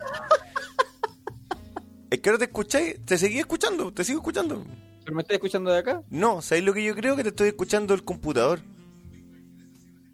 Es 2.09 2.19
que 2.19 2.29
ahora 2.29 2.39
te 2.39 2.45
escucháis, 2.45 3.00
te 3.05 3.17
seguí 3.17 3.39
escuchando, 3.39 3.93
te 3.93 4.03
sigo 4.03 4.19
escuchando. 4.19 4.65
¿Pero 5.05 5.15
me 5.15 5.21
estás 5.21 5.35
escuchando 5.35 5.71
de 5.71 5.79
acá? 5.79 6.03
No, 6.09 6.41
¿sabéis 6.41 6.65
lo 6.65 6.73
que 6.73 6.83
yo 6.83 6.93
creo? 6.93 7.15
Que 7.15 7.23
te 7.23 7.29
estoy 7.29 7.47
escuchando 7.47 7.93
del 7.95 8.03
computador. 8.03 8.59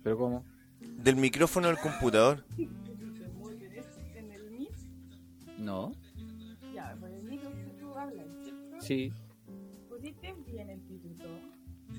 ¿Pero 0.04 0.18
cómo? 0.20 0.46
Del 0.80 1.16
micrófono 1.16 1.68
del 1.70 1.80
computador. 1.80 2.46
en 2.56 4.32
el 4.32 4.52
Meet, 4.52 4.72
No. 5.58 5.94
ya, 6.76 6.96
por 7.00 7.10
el 7.10 7.40
tú 7.80 7.98
hablas, 7.98 8.28
¿cierto? 8.44 8.82
Sí. 8.82 9.12
Pusiste 9.90 10.36
bien 10.46 10.70
el 10.70 10.80
pituto. 10.82 11.26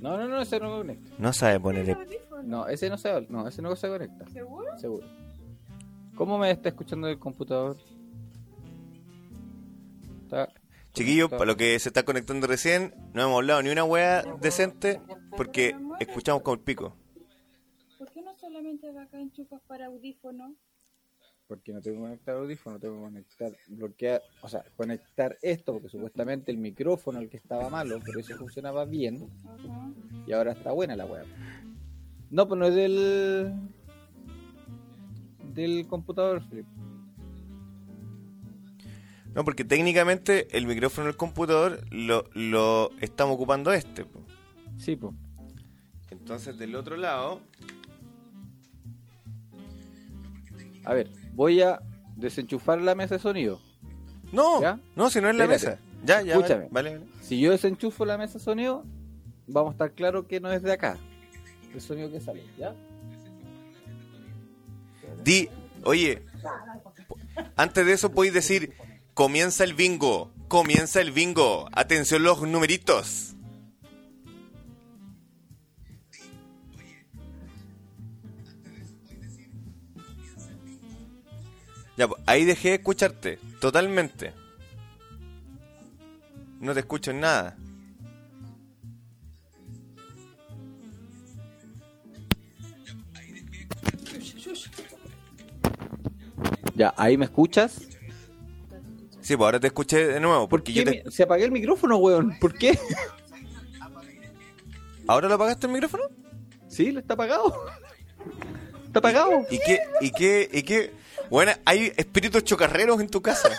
No, 0.00 0.16
no, 0.16 0.28
no, 0.28 0.40
ese 0.40 0.60
no 0.60 0.70
me 0.70 0.76
conecta. 0.78 1.10
No 1.18 1.32
sabe 1.32 1.58
poner 1.58 1.90
¿El 1.90 1.96
el... 2.40 2.48
No, 2.48 2.66
ese 2.68 2.88
no 2.90 2.98
se, 2.98 3.20
no, 3.28 3.46
ese 3.48 3.62
no 3.62 3.74
se 3.76 3.88
conecta. 3.88 4.26
¿Seguro? 4.30 4.78
Seguro. 4.78 5.06
¿Cómo 6.16 6.38
me 6.38 6.50
está 6.50 6.68
escuchando 6.70 7.06
del 7.06 7.18
computador? 7.18 7.76
Está... 10.24 10.48
Chiquillos, 10.92 11.26
está- 11.26 11.38
para 11.38 11.50
lo 11.52 11.56
que 11.56 11.78
se 11.78 11.88
está 11.90 12.04
conectando 12.04 12.46
recién, 12.46 12.94
no 13.14 13.22
hemos 13.22 13.36
hablado 13.36 13.62
ni 13.62 13.70
una 13.70 13.84
weá 13.84 14.22
decente 14.40 15.00
porque 15.36 15.76
escuchamos 16.00 16.42
como 16.42 16.54
el 16.54 16.60
pico. 16.60 16.96
¿Por 17.98 18.10
qué 18.10 18.22
no 18.22 18.34
solamente 18.36 18.90
de 18.92 18.98
acá 18.98 19.20
enchufas 19.20 19.60
para 19.66 19.86
audífono? 19.86 20.54
Porque 21.46 21.72
no 21.72 21.80
tengo 21.80 21.96
que 21.98 22.02
conectar 22.02 22.34
audífono, 22.36 22.78
tengo 22.78 22.96
que 22.96 23.00
conectar, 23.04 23.52
bloquear, 23.68 24.22
o 24.42 24.48
sea, 24.48 24.64
conectar 24.76 25.38
esto, 25.40 25.72
porque 25.72 25.88
supuestamente 25.88 26.50
el 26.52 26.58
micrófono, 26.58 27.20
el 27.20 27.30
que 27.30 27.38
estaba 27.38 27.70
malo, 27.70 27.98
por 28.00 28.18
eso 28.18 28.36
funcionaba 28.36 28.84
bien, 28.84 29.30
y 30.26 30.32
ahora 30.32 30.52
está 30.52 30.72
buena 30.72 30.94
la 30.94 31.06
web. 31.06 31.24
No, 32.30 32.46
pues 32.46 32.58
no 32.58 32.66
es 32.66 32.74
del. 32.74 33.52
del 35.54 35.86
computador, 35.86 36.42
Flip. 36.48 36.66
No, 39.34 39.44
porque 39.44 39.64
técnicamente 39.64 40.48
el 40.56 40.66
micrófono 40.66 41.06
del 41.06 41.16
computador 41.16 41.80
lo, 41.90 42.24
lo 42.34 42.90
estamos 43.00 43.34
ocupando 43.36 43.72
este. 43.72 44.04
po. 44.04 44.20
Sí, 44.78 44.96
pues. 44.96 45.14
Entonces 46.10 46.58
del 46.58 46.74
otro 46.74 46.96
lado, 46.96 47.40
A 50.84 50.94
ver, 50.94 51.10
voy 51.34 51.60
a 51.60 51.80
desenchufar 52.16 52.80
la 52.80 52.94
mesa 52.94 53.16
de 53.16 53.20
sonido. 53.20 53.60
no, 54.32 54.60
¿Ya? 54.62 54.80
no, 54.96 55.10
si 55.10 55.20
no 55.20 55.28
es 55.28 55.36
la 55.36 55.44
Espérate. 55.44 55.82
mesa. 55.82 55.82
Ya, 56.04 56.22
ya, 56.22 56.34
Escúchame. 56.34 56.68
vale, 56.70 56.98
vale. 56.98 57.06
Si 57.20 57.38
yo 57.40 57.50
desenchufo 57.50 58.04
la 58.06 58.16
mesa 58.16 58.34
de 58.34 58.44
sonido, 58.44 58.84
vamos 59.46 59.70
a 59.70 59.72
estar 59.72 59.92
claro 59.92 60.26
que 60.26 60.40
no 60.40 60.50
es 60.50 60.62
de 60.62 60.72
acá. 60.72 60.96
El 61.74 61.80
sonido 61.80 62.10
que 62.10 62.20
sale, 62.20 62.42
¿ya? 62.58 62.74
Di, 65.22 65.48
oye, 65.84 66.22
antes 67.56 67.86
de 67.86 67.92
eso 67.92 68.12
podéis 68.12 68.34
decir, 68.34 68.74
comienza 69.14 69.64
el 69.64 69.74
bingo, 69.74 70.32
comienza 70.48 71.00
el 71.00 71.12
bingo, 71.12 71.68
atención 71.72 72.22
los 72.22 72.42
numeritos. 72.42 73.34
Ya, 81.96 82.06
pues, 82.06 82.22
ahí 82.26 82.44
dejé 82.44 82.68
de 82.68 82.74
escucharte, 82.76 83.38
totalmente. 83.60 84.32
No 86.60 86.72
te 86.72 86.80
escucho 86.80 87.10
en 87.10 87.20
nada. 87.20 87.56
Ya, 96.78 96.94
ahí 96.96 97.16
me 97.16 97.24
escuchas. 97.24 97.80
Sí, 99.20 99.36
pues 99.36 99.44
ahora 99.46 99.58
te 99.58 99.66
escuché 99.66 100.06
de 100.06 100.20
nuevo, 100.20 100.48
¿Por 100.48 100.60
porque 100.60 100.72
qué 100.72 100.84
yo 100.84 100.84
te... 101.04 101.10
se 101.10 101.24
apagué 101.24 101.44
el 101.44 101.50
micrófono, 101.50 101.96
weón? 101.96 102.38
¿Por 102.38 102.54
qué? 102.54 102.78
¿Ahora 105.08 105.26
lo 105.28 105.34
apagaste 105.34 105.66
el 105.66 105.72
micrófono? 105.72 106.04
Sí, 106.68 106.92
lo 106.92 107.00
está 107.00 107.14
apagado. 107.14 107.52
Está 108.86 109.00
apagado. 109.00 109.44
¿Y 109.50 109.58
qué? 109.58 109.80
¿Y 110.00 110.12
qué? 110.12 110.48
¿Y 110.52 110.62
qué? 110.62 110.92
Bueno, 111.28 111.50
hay 111.64 111.92
espíritus 111.96 112.44
chocarreros 112.44 113.00
en 113.00 113.08
tu 113.08 113.20
casa. 113.20 113.50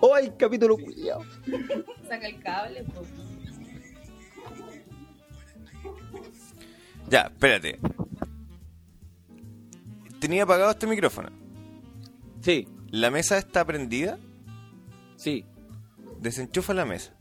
¡Oh, 0.00 0.16
el 0.16 0.36
capítulo 0.36 0.78
culiao! 0.78 1.24
Saca 2.08 2.26
el 2.28 2.40
cable, 2.40 2.84
pues. 2.94 3.08
Ya, 7.08 7.22
espérate. 7.22 7.78
Tenía 10.20 10.42
apagado 10.44 10.70
este 10.70 10.86
micrófono. 10.86 11.30
Sí, 12.42 12.68
¿La 12.90 13.10
mesa 13.10 13.38
está 13.38 13.64
prendida? 13.64 14.18
sí. 15.16 15.44
Desenchufa 16.20 16.74
la 16.74 16.84
mesa. 16.84 17.14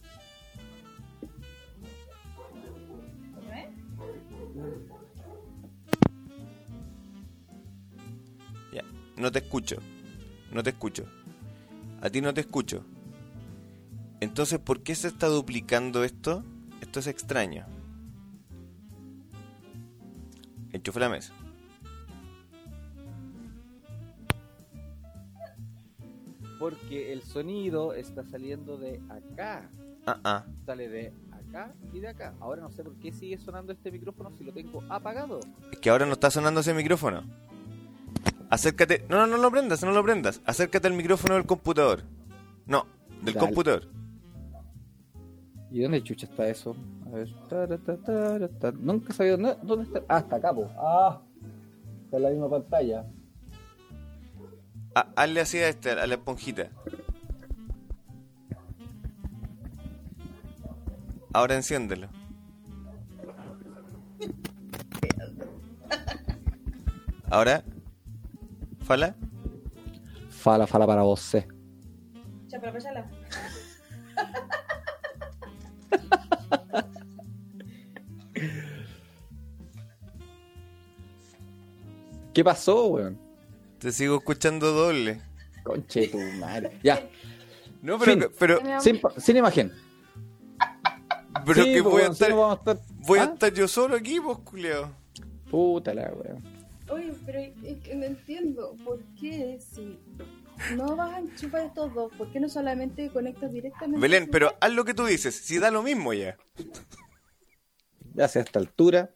Ya, 8.74 8.84
no 9.18 9.32
te 9.32 9.40
escucho. 9.40 9.78
No 10.52 10.64
te 10.64 10.72
escucho. 10.72 11.06
A 12.02 12.10
ti 12.10 12.22
no 12.22 12.34
te 12.34 12.42
escucho. 12.42 12.84
Entonces, 14.20 14.60
¿por 14.60 14.84
qué 14.84 14.96
se 14.96 15.08
está 15.08 15.28
duplicando 15.28 16.04
esto? 16.04 16.44
Esto 16.82 17.00
es 17.00 17.08
extraño. 17.08 17.66
Enchufe 20.72 21.00
la 21.00 21.10
mesa. 21.10 21.34
Porque 26.60 27.14
el 27.14 27.22
sonido 27.24 27.94
está 27.94 28.24
saliendo 28.26 28.78
de 28.78 29.02
acá. 29.10 29.70
Ah, 30.06 30.20
ah. 30.24 30.46
Sale 30.66 30.90
de 30.90 31.14
acá 31.32 31.74
y 31.94 32.00
de 32.00 32.10
acá. 32.10 32.34
Ahora 32.40 32.62
no 32.62 32.70
sé 32.72 32.84
por 32.84 32.94
qué 32.96 33.12
sigue 33.12 33.38
sonando 33.38 33.72
este 33.72 33.92
micrófono 33.92 34.32
si 34.38 34.44
lo 34.44 34.52
tengo 34.52 34.84
apagado. 34.90 35.40
Es 35.72 35.80
que 35.80 35.90
ahora 35.90 36.06
no 36.06 36.14
está 36.14 36.30
sonando 36.30 36.60
ese 36.60 36.74
micrófono. 36.74 37.24
Acércate. 38.50 39.06
No, 39.10 39.18
no, 39.20 39.28
no 39.28 39.38
lo 39.38 39.52
prendas, 39.52 39.84
no 39.84 39.92
lo 39.92 40.04
prendas. 40.04 40.42
Acércate 40.46 40.88
al 40.88 40.94
micrófono 40.94 41.36
del 41.36 41.46
computador. 41.46 42.04
No, 42.66 42.86
del 43.24 43.36
Dale. 43.36 43.46
computador. 43.48 43.88
¿Y 45.72 45.82
dónde 45.82 46.02
chucha 46.04 46.26
está 46.26 46.48
eso? 46.48 46.76
A 47.06 47.10
ver. 47.10 47.30
Tara, 47.48 47.78
ta, 47.78 47.96
tara, 47.98 48.48
ta. 48.48 48.72
Nunca 48.72 49.14
he 49.14 49.16
sabido 49.16 49.38
dónde 49.38 49.86
está. 49.86 50.04
Ah, 50.10 50.20
está 50.20 50.38
acá, 50.38 50.54
po. 50.54 50.68
Ah, 50.78 51.22
está 52.06 52.18
en 52.18 52.24
la 52.24 52.30
misma 52.32 52.50
pantalla. 52.50 53.06
Ah, 54.96 55.08
hazle 55.16 55.42
así 55.42 55.58
a, 55.60 55.70
este, 55.70 55.92
a 55.92 56.08
la 56.08 56.16
esponjita. 56.16 56.70
Ahora 61.34 61.56
enciéndelo. 61.56 62.10
Ahora. 67.30 67.64
Fala. 68.82 69.16
Fala, 70.30 70.66
fala 70.66 70.88
para 70.88 71.04
vos, 71.04 71.20
sí. 71.20 71.44
Ya, 72.48 72.60
pero 72.60 72.74
péchala. 72.74 73.08
¿Qué 82.34 82.44
pasó, 82.44 82.88
weón? 82.88 83.29
Te 83.80 83.92
sigo 83.92 84.18
escuchando 84.18 84.72
doble. 84.72 85.22
Conche 85.64 86.08
tu 86.08 86.18
madre. 86.40 86.80
Ya, 86.84 87.08
No, 87.82 87.98
pero, 87.98 88.12
Fin. 88.14 88.26
pero, 88.38 88.82
sin, 88.82 89.00
sin 89.18 89.38
imagen. 89.38 89.72
pero 91.46 91.64
Sí, 91.64 91.74
que 91.74 91.84
pues, 91.84 91.94
voy, 91.94 92.02
a 92.04 92.08
estar, 92.08 92.30
no 92.30 92.38
vamos 92.42 92.58
a 92.58 92.72
estar. 92.72 92.86
voy 93.08 93.20
a 93.20 93.24
¿Ah? 93.24 93.32
estar 93.34 93.54
yo 93.54 93.68
solo 93.68 93.96
aquí, 93.96 94.20
pues, 94.20 94.38
culiao. 94.40 94.92
Puta 95.50 95.94
la 95.94 96.12
weón. 96.12 96.44
Oye, 96.90 97.14
pero 97.26 97.40
es 97.40 97.80
que 97.84 97.96
no 97.96 98.06
entiendo. 98.06 98.76
¿Por 98.84 99.00
qué 99.20 99.60
si 99.60 100.00
no 100.76 100.96
vas 100.96 101.14
a 101.16 101.20
enchufar 101.20 101.62
estos 101.66 101.94
dos? 101.94 102.12
¿Por 102.18 102.32
qué 102.32 102.40
no 102.40 102.50
solamente 102.50 103.10
conectas 103.12 103.54
directamente? 103.54 104.00
Belén, 104.02 104.28
pero 104.32 104.54
haz 104.60 104.74
lo 104.74 104.84
que 104.86 104.94
tú 104.94 105.06
dices. 105.06 105.36
Si 105.36 105.58
da 105.60 105.72
lo 105.72 105.84
mismo 105.84 106.14
ya. 106.14 106.36
Ya 108.14 108.28
sea 108.28 108.42
a 108.42 108.46
esta 108.46 108.60
altura. 108.60 109.12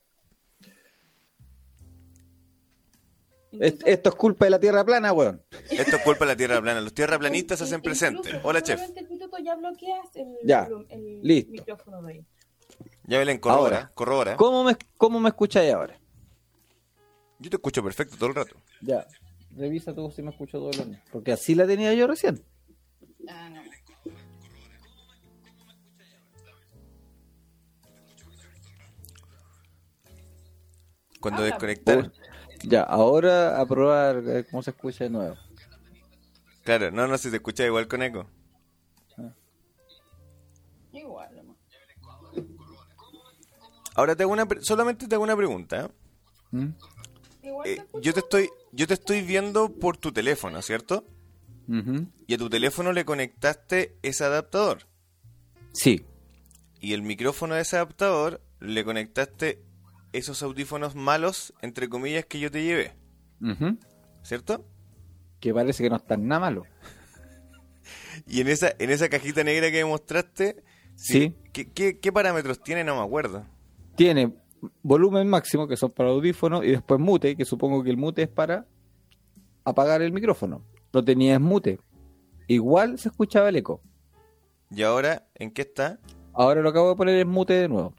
Esto 3.59 4.09
es 4.09 4.15
culpa 4.15 4.45
de 4.45 4.51
la 4.51 4.59
tierra 4.59 4.83
plana, 4.83 5.13
weón. 5.13 5.41
Esto 5.69 5.95
es 5.97 6.03
culpa 6.03 6.25
de 6.25 6.31
la 6.31 6.35
tierra 6.37 6.61
plana. 6.61 6.81
Los 6.81 6.93
tierraplanistas 6.93 7.59
se 7.59 7.65
hacen 7.65 7.79
Incluso, 7.79 7.99
presentes. 7.99 8.41
Hola, 8.43 8.61
chef. 8.61 8.81
el 8.95 9.07
pituto 9.07 9.37
ya 9.39 9.55
bloqueas 9.55 10.15
el, 10.15 10.27
Ya, 10.43 10.67
el- 10.69 10.85
el 10.89 11.21
listo. 11.21 11.51
micrófono 11.51 12.01
de 12.01 12.13
ahí. 12.13 12.25
Ya, 13.05 13.19
Belén, 13.19 13.37
corrobora. 13.39 13.77
Ahora. 13.77 13.91
Corrobora. 13.93 14.35
¿Cómo 14.37 14.63
me, 14.63 14.75
cómo 14.97 15.19
me 15.19 15.29
escucháis 15.29 15.73
ahora? 15.73 15.99
Yo 17.39 17.49
te 17.49 17.57
escucho 17.57 17.83
perfecto 17.83 18.15
todo 18.17 18.29
el 18.29 18.35
rato. 18.35 18.55
Ya, 18.81 19.05
revisa 19.55 19.93
tú 19.93 20.09
si 20.11 20.21
me 20.21 20.31
escucho 20.31 20.57
todo 20.59 20.71
el 20.71 20.81
año. 20.81 21.01
Porque 21.11 21.31
así 21.33 21.53
la 21.55 21.67
tenía 21.67 21.93
yo 21.93 22.07
recién. 22.07 22.41
Ah, 23.27 23.49
no. 23.49 23.61
Cuando 31.19 31.41
Habla. 31.41 31.53
desconectaron. 31.55 32.13
Ya, 32.63 32.81
ahora 32.83 33.59
a 33.59 33.65
probar 33.65 34.23
eh, 34.27 34.45
cómo 34.49 34.63
se 34.63 34.71
escucha 34.71 35.03
de 35.05 35.09
nuevo. 35.09 35.35
Claro, 36.63 36.91
no, 36.91 37.07
no, 37.07 37.17
si 37.17 37.29
te 37.29 37.37
escucha 37.37 37.65
igual 37.65 37.87
con 37.87 38.01
eco. 38.03 38.25
Igual, 40.93 41.35
nomás. 41.35 41.57
Ahora 43.95 44.15
te 44.15 44.23
hago 44.23 44.31
una, 44.31 44.45
pre- 44.47 44.61
solamente 44.61 45.07
te 45.07 45.15
hago 45.15 45.23
una 45.23 45.35
pregunta. 45.35 45.85
¿eh? 45.85 45.89
¿Mm? 46.51 46.67
Eh, 47.65 47.83
yo 48.01 48.13
te 48.13 48.19
estoy, 48.21 48.49
yo 48.71 48.87
te 48.87 48.93
estoy 48.95 49.21
viendo 49.21 49.69
por 49.69 49.97
tu 49.97 50.11
teléfono, 50.11 50.61
¿cierto? 50.61 51.05
Ujú. 51.67 52.07
Y 52.27 52.33
a 52.33 52.37
tu 52.37 52.49
teléfono 52.49 52.91
le 52.93 53.05
conectaste 53.05 53.97
ese 54.01 54.23
adaptador. 54.23 54.87
Sí, 55.73 56.05
Y 56.79 56.93
el 56.93 57.01
micrófono 57.01 57.55
de 57.55 57.61
ese 57.61 57.77
adaptador 57.77 58.41
le 58.59 58.83
conectaste 58.85 59.61
esos 60.13 60.41
audífonos 60.43 60.95
malos, 60.95 61.53
entre 61.61 61.89
comillas, 61.89 62.25
que 62.25 62.39
yo 62.39 62.49
te 62.51 62.63
llevé. 62.63 62.93
¿cierto? 64.23 64.65
que 65.39 65.53
parece 65.53 65.83
que 65.83 65.89
no 65.89 65.97
están 65.97 66.25
nada 66.25 66.39
malo. 66.39 66.63
Y 68.25 68.39
en 68.39 68.47
esa, 68.47 68.71
en 68.79 68.89
esa 68.91 69.09
cajita 69.09 69.43
negra 69.43 69.69
que 69.71 69.83
me 69.83 69.89
mostraste, 69.89 70.63
Sí. 70.95 71.35
¿qué, 71.51 71.69
qué, 71.69 71.99
qué 71.99 72.11
parámetros 72.13 72.61
tiene? 72.63 72.83
No 72.85 72.95
me 72.95 73.01
acuerdo. 73.01 73.45
Tiene 73.95 74.33
volumen 74.81 75.27
máximo, 75.27 75.67
que 75.67 75.75
son 75.75 75.91
para 75.91 76.09
audífonos, 76.11 76.63
y 76.63 76.69
después 76.69 76.99
mute, 76.99 77.35
que 77.35 77.43
supongo 77.43 77.83
que 77.83 77.89
el 77.89 77.97
mute 77.97 78.21
es 78.21 78.29
para 78.29 78.65
apagar 79.65 80.01
el 80.01 80.13
micrófono. 80.13 80.63
Lo 80.93 81.03
tenía 81.03 81.33
en 81.35 81.41
mute. 81.41 81.79
Igual 82.47 82.97
se 82.97 83.09
escuchaba 83.09 83.49
el 83.49 83.57
eco. 83.57 83.81
¿Y 84.69 84.83
ahora 84.83 85.27
en 85.35 85.51
qué 85.51 85.63
está? 85.63 85.99
Ahora 86.33 86.61
lo 86.61 86.69
acabo 86.69 86.89
de 86.89 86.95
poner 86.95 87.17
en 87.19 87.27
mute 87.27 87.53
de 87.53 87.67
nuevo. 87.67 87.93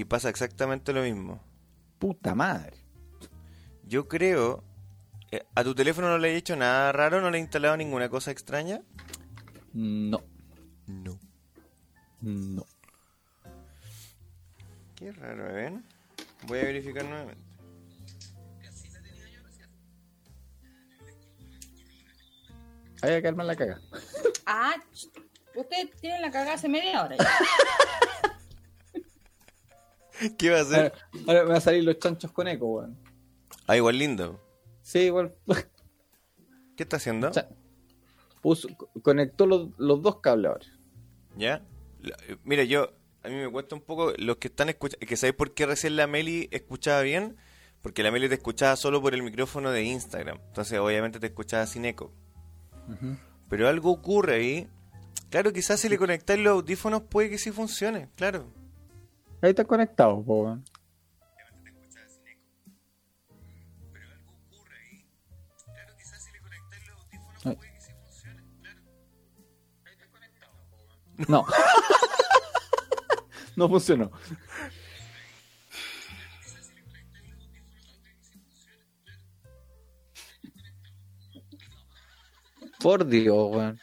Y 0.00 0.06
pasa 0.06 0.30
exactamente 0.30 0.94
lo 0.94 1.02
mismo. 1.02 1.42
Puta 1.98 2.34
madre. 2.34 2.72
Yo 3.84 4.08
creo... 4.08 4.64
eh, 5.30 5.44
¿A 5.54 5.62
tu 5.62 5.74
teléfono 5.74 6.08
no 6.08 6.16
le 6.16 6.30
he 6.32 6.36
hecho 6.36 6.56
nada 6.56 6.90
raro? 6.90 7.20
¿No 7.20 7.30
le 7.30 7.36
he 7.36 7.40
instalado 7.42 7.76
ninguna 7.76 8.08
cosa 8.08 8.30
extraña? 8.30 8.80
No, 9.74 10.22
No. 10.86 11.18
no. 12.22 12.64
Qué 14.96 15.12
raro, 15.12 15.52
¿ven? 15.52 15.84
Voy 16.46 16.60
a 16.60 16.62
verificar 16.64 17.04
nuevamente. 17.04 17.44
Hay 23.02 23.10
que 23.16 23.22
calmar 23.22 23.46
la 23.46 23.56
caga. 23.56 23.80
Ah, 24.46 24.74
ustedes 25.54 25.90
tienen 26.00 26.22
la 26.22 26.30
cagada 26.30 26.54
hace 26.54 26.68
media 26.68 27.02
hora. 27.04 27.16
ya. 27.16 27.24
¿Qué 30.38 30.50
va 30.50 30.58
a 30.58 30.62
hacer? 30.62 30.78
Ahora, 30.78 30.94
ahora 31.26 31.42
me 31.42 31.48
van 31.48 31.56
a 31.56 31.60
salir 31.60 31.84
los 31.84 31.98
chanchos 31.98 32.30
con 32.32 32.48
eco, 32.48 32.66
weón. 32.66 32.96
Ah, 33.66 33.76
igual 33.76 33.98
lindo. 33.98 34.40
Sí, 34.82 35.00
igual. 35.00 35.34
¿Qué 36.76 36.82
está 36.84 36.96
haciendo? 36.96 37.30
Puso- 38.42 38.74
co- 38.76 38.90
conectó 39.02 39.46
los, 39.46 39.68
los 39.78 40.02
dos 40.02 40.20
cables 40.20 40.50
ahora. 40.50 40.66
¿Ya? 41.36 41.62
La- 42.02 42.16
eh, 42.28 42.36
Mira, 42.44 42.64
yo, 42.64 42.92
a 43.22 43.28
mí 43.28 43.34
me 43.34 43.50
cuesta 43.50 43.74
un 43.74 43.82
poco 43.82 44.12
los 44.16 44.36
que 44.38 44.48
están 44.48 44.68
escuchando, 44.70 45.06
que 45.06 45.16
sabéis 45.16 45.36
por 45.36 45.52
qué 45.54 45.66
recién 45.66 45.96
la 45.96 46.06
Meli 46.06 46.48
escuchaba 46.50 47.02
bien, 47.02 47.36
porque 47.82 48.02
la 48.02 48.10
Meli 48.10 48.28
te 48.28 48.34
escuchaba 48.36 48.76
solo 48.76 49.00
por 49.02 49.14
el 49.14 49.22
micrófono 49.22 49.70
de 49.70 49.82
Instagram, 49.84 50.38
entonces 50.48 50.78
obviamente 50.78 51.20
te 51.20 51.26
escuchaba 51.26 51.66
sin 51.66 51.84
eco. 51.84 52.12
Pero 53.48 53.68
algo 53.68 53.90
ocurre 53.92 54.34
ahí. 54.36 54.68
Claro, 55.28 55.52
quizás 55.52 55.78
si 55.80 55.88
le 55.88 55.96
conectáis 55.98 56.40
los 56.40 56.52
audífonos 56.54 57.02
puede 57.02 57.30
que 57.30 57.38
sí 57.38 57.52
funcione, 57.52 58.08
claro. 58.16 58.52
Ahí 59.42 59.50
está 59.50 59.64
conectado, 59.64 60.22
po. 60.22 60.58
No. 71.28 71.46
no 73.56 73.68
funcionó. 73.68 74.10
Por 82.80 83.06
Dios, 83.06 83.50
weón. 83.50 83.80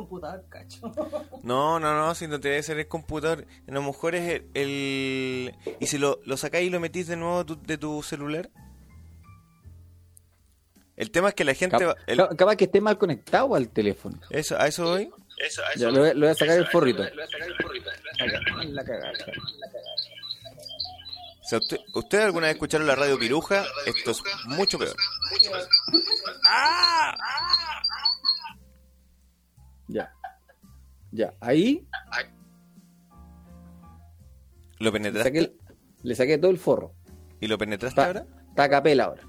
Computador, 0.00 0.44
cacho. 0.48 0.80
No, 1.42 1.78
no, 1.80 1.94
no, 1.98 2.14
si 2.14 2.26
no 2.26 2.38
te 2.40 2.48
debe 2.48 2.62
ser 2.62 2.78
el 2.78 2.86
computador, 2.88 3.46
a 3.68 3.70
lo 3.72 3.82
mejor 3.82 4.14
es 4.14 4.28
el... 4.34 4.50
el- 4.54 5.54
¿Y 5.80 5.86
si 5.86 5.98
lo, 5.98 6.20
lo 6.24 6.36
sacáis 6.36 6.66
y 6.66 6.70
lo 6.70 6.80
metís 6.80 7.06
de 7.06 7.16
nuevo 7.16 7.44
tu- 7.46 7.60
de 7.62 7.78
tu 7.78 8.02
celular? 8.02 8.50
El 10.96 11.10
tema 11.10 11.28
es 11.30 11.34
que 11.34 11.44
la 11.44 11.54
gente... 11.54 11.78
Cap- 11.78 11.88
va- 11.88 11.96
el- 12.06 12.36
Capaz 12.36 12.56
que 12.56 12.64
esté 12.64 12.80
mal 12.80 12.98
conectado 12.98 13.54
al 13.54 13.68
teléfono. 13.70 14.20
eso, 14.30 14.56
¿A 14.58 14.66
eso 14.68 14.84
voy? 14.84 15.10
Ya, 15.76 15.90
le 15.90 15.98
voy, 15.98 16.08
a- 16.10 16.14
le 16.14 16.20
voy 16.20 16.28
a 16.28 16.34
sacar 16.34 16.58
el 16.58 16.66
forrito. 16.66 17.02
La 18.68 18.84
cagada. 18.84 19.12
O 21.42 21.48
sea, 21.50 21.58
usted, 21.58 21.78
¿Ustedes 21.94 22.24
alguna 22.26 22.46
vez 22.46 22.54
escucharon 22.56 22.86
la 22.86 22.94
radio 22.94 23.18
Piruja? 23.18 23.64
Esto 23.86 24.10
es 24.12 24.22
mucho 24.46 24.78
peor. 24.78 24.94
Ya. 25.42 27.16
Ya, 31.12 31.34
ahí 31.40 31.86
Lo 34.78 34.92
penetraste. 34.92 35.28
saqué 35.28 35.56
Le 36.02 36.14
saqué 36.14 36.38
todo 36.38 36.50
el 36.50 36.58
forro. 36.58 36.94
¿Y 37.40 37.48
lo 37.48 37.58
penetraste 37.58 38.00
ahora? 38.00 38.26
está 38.48 38.64
a 38.64 38.68
capela 38.68 39.04
ahora. 39.04 39.22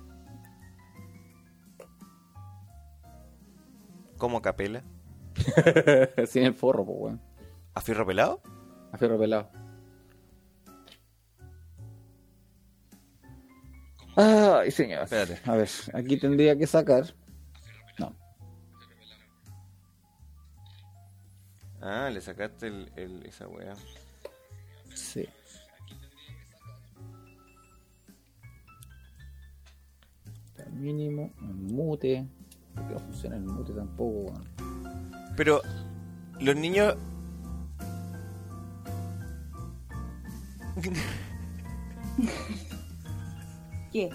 ¿Cómo 4.17 4.41
capela? 4.41 4.83
Sin 6.27 6.43
el 6.43 6.53
forro, 6.53 6.85
pues, 6.85 6.97
weón. 6.99 7.21
¿A 7.73 7.81
fierro 7.81 8.05
pelado? 8.05 8.41
A 8.91 8.97
fierro 8.97 9.17
pelado. 9.17 9.49
Ay, 14.15 14.71
señor. 14.71 15.03
Espérate. 15.03 15.39
A 15.49 15.55
ver, 15.55 15.69
aquí 15.93 16.17
tendría 16.19 16.57
que 16.57 16.67
sacar. 16.67 17.15
Ah, 21.81 22.09
le 22.11 22.21
sacaste 22.21 22.67
el, 22.67 22.91
el- 22.95 23.25
esa 23.25 23.47
weá. 23.47 23.73
Sí. 24.93 25.27
Está 30.47 30.63
el 30.63 30.73
mínimo, 30.73 31.31
el 31.41 31.53
mute. 31.73 32.27
Porque 32.75 32.93
no 32.93 32.99
funciona 32.99 33.35
el 33.35 33.43
mute 33.43 33.73
tampoco, 33.73 34.31
weón. 34.31 34.47
Pero 35.35 35.61
los 36.39 36.55
niños... 36.55 36.95
¿Qué? 43.91 44.09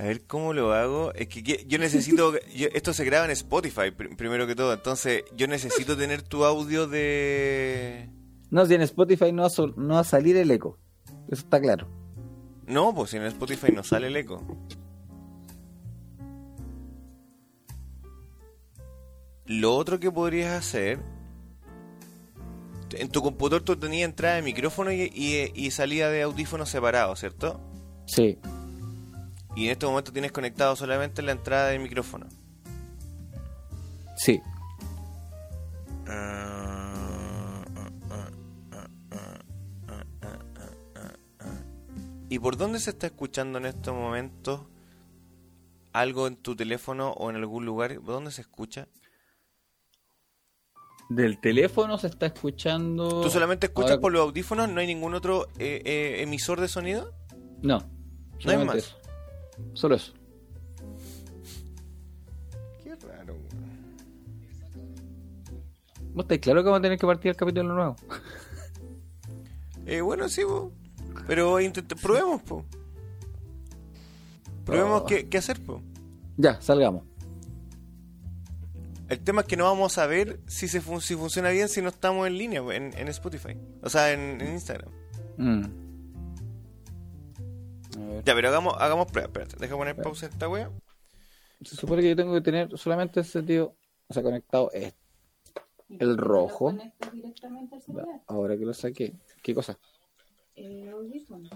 A 0.00 0.04
ver 0.04 0.22
cómo 0.26 0.54
lo 0.54 0.72
hago. 0.72 1.12
Es 1.12 1.28
que 1.28 1.42
yo 1.66 1.78
necesito. 1.78 2.32
yo- 2.56 2.68
esto 2.72 2.94
se 2.94 3.04
graba 3.04 3.26
en 3.26 3.32
Spotify, 3.32 3.90
pr- 3.94 4.16
primero 4.16 4.46
que 4.46 4.54
todo. 4.54 4.72
Entonces, 4.72 5.24
yo 5.36 5.46
necesito 5.46 5.94
tener 5.94 6.22
tu 6.22 6.44
audio 6.46 6.86
de. 6.86 8.08
No, 8.50 8.64
si 8.64 8.74
en 8.76 8.80
Spotify 8.82 9.30
no 9.30 9.42
va, 9.42 9.50
no 9.76 9.94
va 9.94 10.00
a 10.00 10.04
salir 10.04 10.36
el 10.38 10.50
eco. 10.50 10.78
Eso 11.28 11.42
está 11.42 11.60
claro. 11.60 11.86
No, 12.66 12.94
pues 12.94 13.10
si 13.10 13.18
en 13.18 13.24
Spotify 13.24 13.72
no 13.74 13.82
sale 13.82 14.06
el 14.06 14.16
eco. 14.16 14.42
Lo 19.46 19.74
otro 19.76 19.98
que 20.00 20.10
podrías 20.10 20.52
hacer. 20.58 20.98
En 22.92 23.08
tu 23.10 23.22
computador 23.22 23.62
tú 23.62 23.76
tenías 23.76 24.08
entrada 24.08 24.36
de 24.36 24.42
micrófono 24.42 24.90
y, 24.92 25.02
y- 25.14 25.52
y 25.54 25.70
salida 25.70 26.08
de 26.10 26.22
audífonos 26.22 26.68
separados, 26.70 27.20
¿cierto? 27.20 27.60
Sí. 28.06 28.38
Y 29.56 29.66
en 29.66 29.72
este 29.72 29.86
momento 29.86 30.12
tienes 30.12 30.32
conectado 30.32 30.76
solamente 30.76 31.22
la 31.22 31.32
entrada 31.32 31.68
del 31.68 31.80
micrófono. 31.80 32.26
Sí. 34.16 34.40
¿Y 42.28 42.38
por 42.38 42.56
dónde 42.56 42.78
se 42.78 42.90
está 42.90 43.06
escuchando 43.08 43.58
en 43.58 43.66
estos 43.66 43.94
momentos 43.94 44.60
algo 45.92 46.28
en 46.28 46.36
tu 46.36 46.54
teléfono 46.54 47.10
o 47.12 47.28
en 47.30 47.36
algún 47.36 47.64
lugar? 47.66 47.94
¿Por 47.96 48.14
dónde 48.14 48.30
se 48.30 48.42
escucha? 48.42 48.86
Del 51.08 51.40
teléfono 51.40 51.98
se 51.98 52.06
está 52.06 52.26
escuchando. 52.26 53.22
¿Tú 53.22 53.30
solamente 53.30 53.66
escuchas 53.66 53.92
Ahora- 53.92 54.00
por 54.00 54.12
los 54.12 54.22
audífonos? 54.22 54.68
¿No 54.68 54.78
hay 54.80 54.86
ningún 54.86 55.14
otro 55.14 55.48
eh, 55.58 55.82
eh, 55.84 56.22
emisor 56.22 56.60
de 56.60 56.68
sonido? 56.68 57.12
No. 57.62 57.80
No 58.44 58.50
hay 58.52 58.64
más. 58.64 58.76
eso. 58.76 58.99
Solo 59.74 59.94
eso. 59.96 60.12
Qué 62.82 62.94
raro. 62.96 63.36
¿Vos 66.12 66.24
estáis 66.24 66.40
claro 66.40 66.60
que 66.62 66.66
vamos 66.66 66.78
a 66.80 66.82
tener 66.82 66.98
que 66.98 67.06
partir 67.06 67.30
el 67.30 67.36
capítulo 67.36 67.74
nuevo? 67.74 67.96
Eh, 69.86 70.02
bueno, 70.02 70.28
sí, 70.28 70.42
po. 70.44 70.70
pero 71.26 71.58
intent- 71.58 72.00
probemos, 72.00 72.42
po. 72.42 72.64
Probemos 74.64 75.02
Oh. 75.02 75.06
qué, 75.06 75.28
qué 75.28 75.38
hacer, 75.38 75.58
po. 75.64 75.82
Ya, 76.36 76.60
salgamos. 76.60 77.02
El 79.08 79.18
tema 79.20 79.40
es 79.40 79.48
que 79.48 79.56
no 79.56 79.64
vamos 79.64 79.98
a 79.98 80.06
ver 80.06 80.38
si 80.46 80.68
se 80.68 80.80
fun- 80.80 81.00
si 81.00 81.16
funciona 81.16 81.48
bien 81.50 81.68
si 81.68 81.82
no 81.82 81.88
estamos 81.88 82.28
en 82.28 82.38
línea 82.38 82.60
en, 82.72 82.96
en 82.96 83.08
Spotify. 83.08 83.56
O 83.82 83.88
sea, 83.88 84.12
en, 84.12 84.40
en 84.40 84.52
Instagram. 84.52 84.92
Mm. 85.38 85.64
Ya, 88.24 88.34
pero 88.34 88.48
hagamos, 88.48 88.74
hagamos 88.78 89.06
prueba. 89.10 89.26
Espérate, 89.28 89.56
deja 89.58 89.76
poner 89.76 89.96
pausa 89.96 90.26
esta 90.26 90.48
wea. 90.48 90.70
Se 91.62 91.76
supone 91.76 92.02
que 92.02 92.10
yo 92.10 92.16
tengo 92.16 92.32
que 92.34 92.40
tener 92.40 92.76
solamente 92.78 93.20
ese 93.20 93.42
tío, 93.42 93.74
o 94.08 94.14
sea, 94.14 94.22
conectado 94.22 94.70
este. 94.72 94.98
El 95.98 96.16
rojo. 96.16 96.70
¿Lo 96.70 96.78
conectas 96.78 97.12
directamente 97.12 97.74
al 97.76 97.82
celular? 97.82 98.06
Ahora 98.28 98.56
que 98.56 98.64
lo 98.64 98.72
saqué. 98.74 99.12
¿Qué 99.42 99.54
cosa? 99.54 99.76
El 100.54 100.88
audífono. 100.88 101.50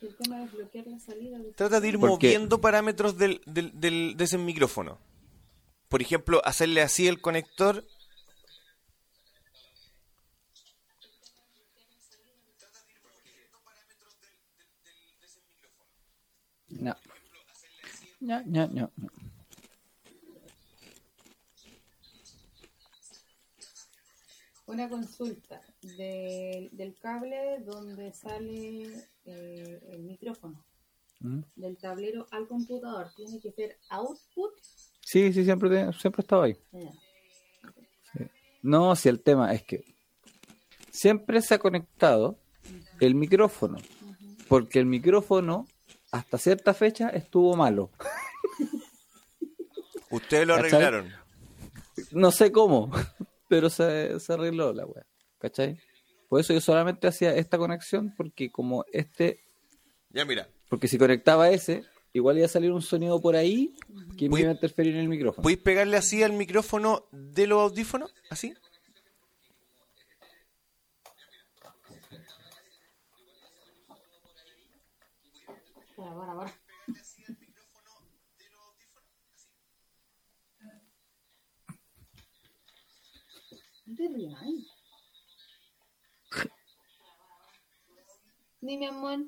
El 0.00 0.14
tema 0.16 0.44
es 0.44 0.52
bloquear 0.52 0.86
la 0.86 0.98
salida 1.00 1.38
del 1.38 1.54
Trata 1.54 1.80
de 1.80 1.88
ir 1.88 1.98
moviendo 1.98 2.60
parámetros 2.60 3.16
del, 3.16 3.40
del, 3.46 3.78
del- 3.80 4.16
de 4.16 4.24
ese 4.24 4.38
micrófono. 4.38 4.98
Por 5.88 6.02
ejemplo, 6.02 6.42
hacerle 6.44 6.82
así 6.82 7.08
el 7.08 7.20
conector. 7.20 7.84
No, 18.26 18.36
no, 18.46 18.62
no. 18.74 18.90
Una 24.66 24.88
consulta 24.88 25.60
del- 25.82 26.68
del 26.72 26.96
cable 26.98 27.60
donde 27.64 28.12
sale 28.12 29.08
eh, 29.24 29.80
el 29.92 30.02
micrófono. 30.02 30.64
Mm. 31.20 31.40
Del 31.54 31.76
tablero 31.78 32.26
al 32.30 32.46
computador. 32.48 33.10
¿Tiene 33.16 33.40
que 33.40 33.52
ser 33.52 33.78
output? 33.90 34.52
Sí, 35.00 35.32
sí, 35.32 35.44
siempre, 35.44 35.92
siempre 35.92 36.20
he 36.20 36.24
estado 36.24 36.42
ahí. 36.42 36.56
No, 38.62 38.96
si 38.96 39.08
el 39.08 39.20
tema 39.22 39.54
es 39.54 39.62
que 39.62 39.84
siempre 40.90 41.40
se 41.42 41.54
ha 41.54 41.58
conectado 41.60 42.36
el 42.98 43.14
micrófono, 43.14 43.78
porque 44.48 44.80
el 44.80 44.86
micrófono 44.86 45.68
hasta 46.18 46.38
cierta 46.38 46.74
fecha 46.74 47.08
estuvo 47.10 47.54
malo. 47.56 47.90
Ustedes 50.10 50.46
lo 50.46 50.54
¿Cachai? 50.56 50.70
arreglaron. 50.70 51.12
No 52.12 52.30
sé 52.30 52.52
cómo, 52.52 52.90
pero 53.48 53.70
se, 53.70 54.18
se 54.20 54.32
arregló 54.32 54.72
la 54.72 54.86
weá. 54.86 55.06
¿Cachai? 55.38 55.78
Por 56.28 56.40
eso 56.40 56.52
yo 56.52 56.60
solamente 56.60 57.06
hacía 57.06 57.34
esta 57.34 57.58
conexión, 57.58 58.12
porque 58.16 58.50
como 58.50 58.84
este, 58.92 59.40
Ya, 60.10 60.24
mira. 60.24 60.48
porque 60.68 60.88
si 60.88 60.98
conectaba 60.98 61.50
ese, 61.50 61.84
igual 62.12 62.38
iba 62.38 62.46
a 62.46 62.50
salir 62.50 62.72
un 62.72 62.82
sonido 62.82 63.20
por 63.20 63.36
ahí 63.36 63.74
que 64.18 64.28
me 64.28 64.40
iba 64.40 64.50
a 64.50 64.54
interferir 64.54 64.94
en 64.94 65.02
el 65.02 65.08
micrófono. 65.08 65.42
¿Podéis 65.42 65.60
pegarle 65.60 65.96
así 65.96 66.22
al 66.22 66.32
micrófono 66.32 67.06
de 67.12 67.46
los 67.46 67.60
audífonos? 67.70 68.12
¿Así? 68.30 68.54
Para. 76.36 76.52
No 83.86 83.94
te 83.96 84.08
rías. 84.08 84.34
Dime, 88.60 88.88
amor. 88.88 89.18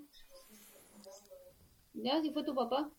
Ya, 1.94 2.21
si 2.23 2.33
fue 2.33 2.44
tu 2.44 2.55
papá. 2.55 2.90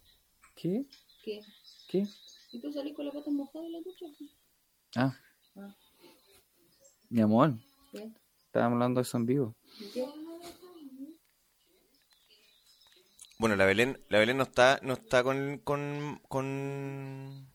¿Qué? 0.56 0.86
¿Qué? 1.24 1.42
¿Qué? 1.90 2.08
¿Y 2.52 2.62
tú 2.62 2.72
salís 2.72 2.96
con 2.96 3.06
la 3.06 3.12
pata 3.12 3.30
mojada 3.32 3.64
de 3.66 3.72
la 3.72 3.80
ducha? 3.82 4.06
Ah, 4.96 5.16
Ah, 5.56 5.76
mi 7.10 7.22
amor, 7.22 7.54
¿qué? 7.92 8.12
estábamos 8.46 8.76
hablando 8.76 9.00
de 9.00 9.02
eso 9.02 9.18
en 9.18 9.26
vivo. 9.26 9.56
¿Qué? 9.94 10.06
Bueno, 13.40 13.56
la 13.56 13.66
Belén, 13.66 13.98
la 14.10 14.20
Belén 14.20 14.36
no 14.36 14.44
está, 14.44 14.82
no 14.84 14.94
está 14.94 15.24
con, 15.24 15.60
con, 15.64 16.22
con, 16.28 17.48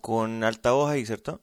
con 0.00 0.42
altavoz 0.42 0.90
ahí, 0.90 1.06
¿cierto? 1.06 1.40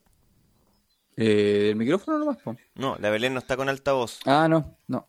Eh, 1.16 1.70
¿El 1.70 1.76
micrófono 1.76 2.18
nomás, 2.18 2.36
po? 2.36 2.54
No, 2.74 2.96
la 2.98 3.08
Belén 3.08 3.32
no 3.32 3.38
está 3.38 3.56
con 3.56 3.70
altavoz. 3.70 4.20
Ah, 4.26 4.46
no, 4.46 4.76
no. 4.88 5.06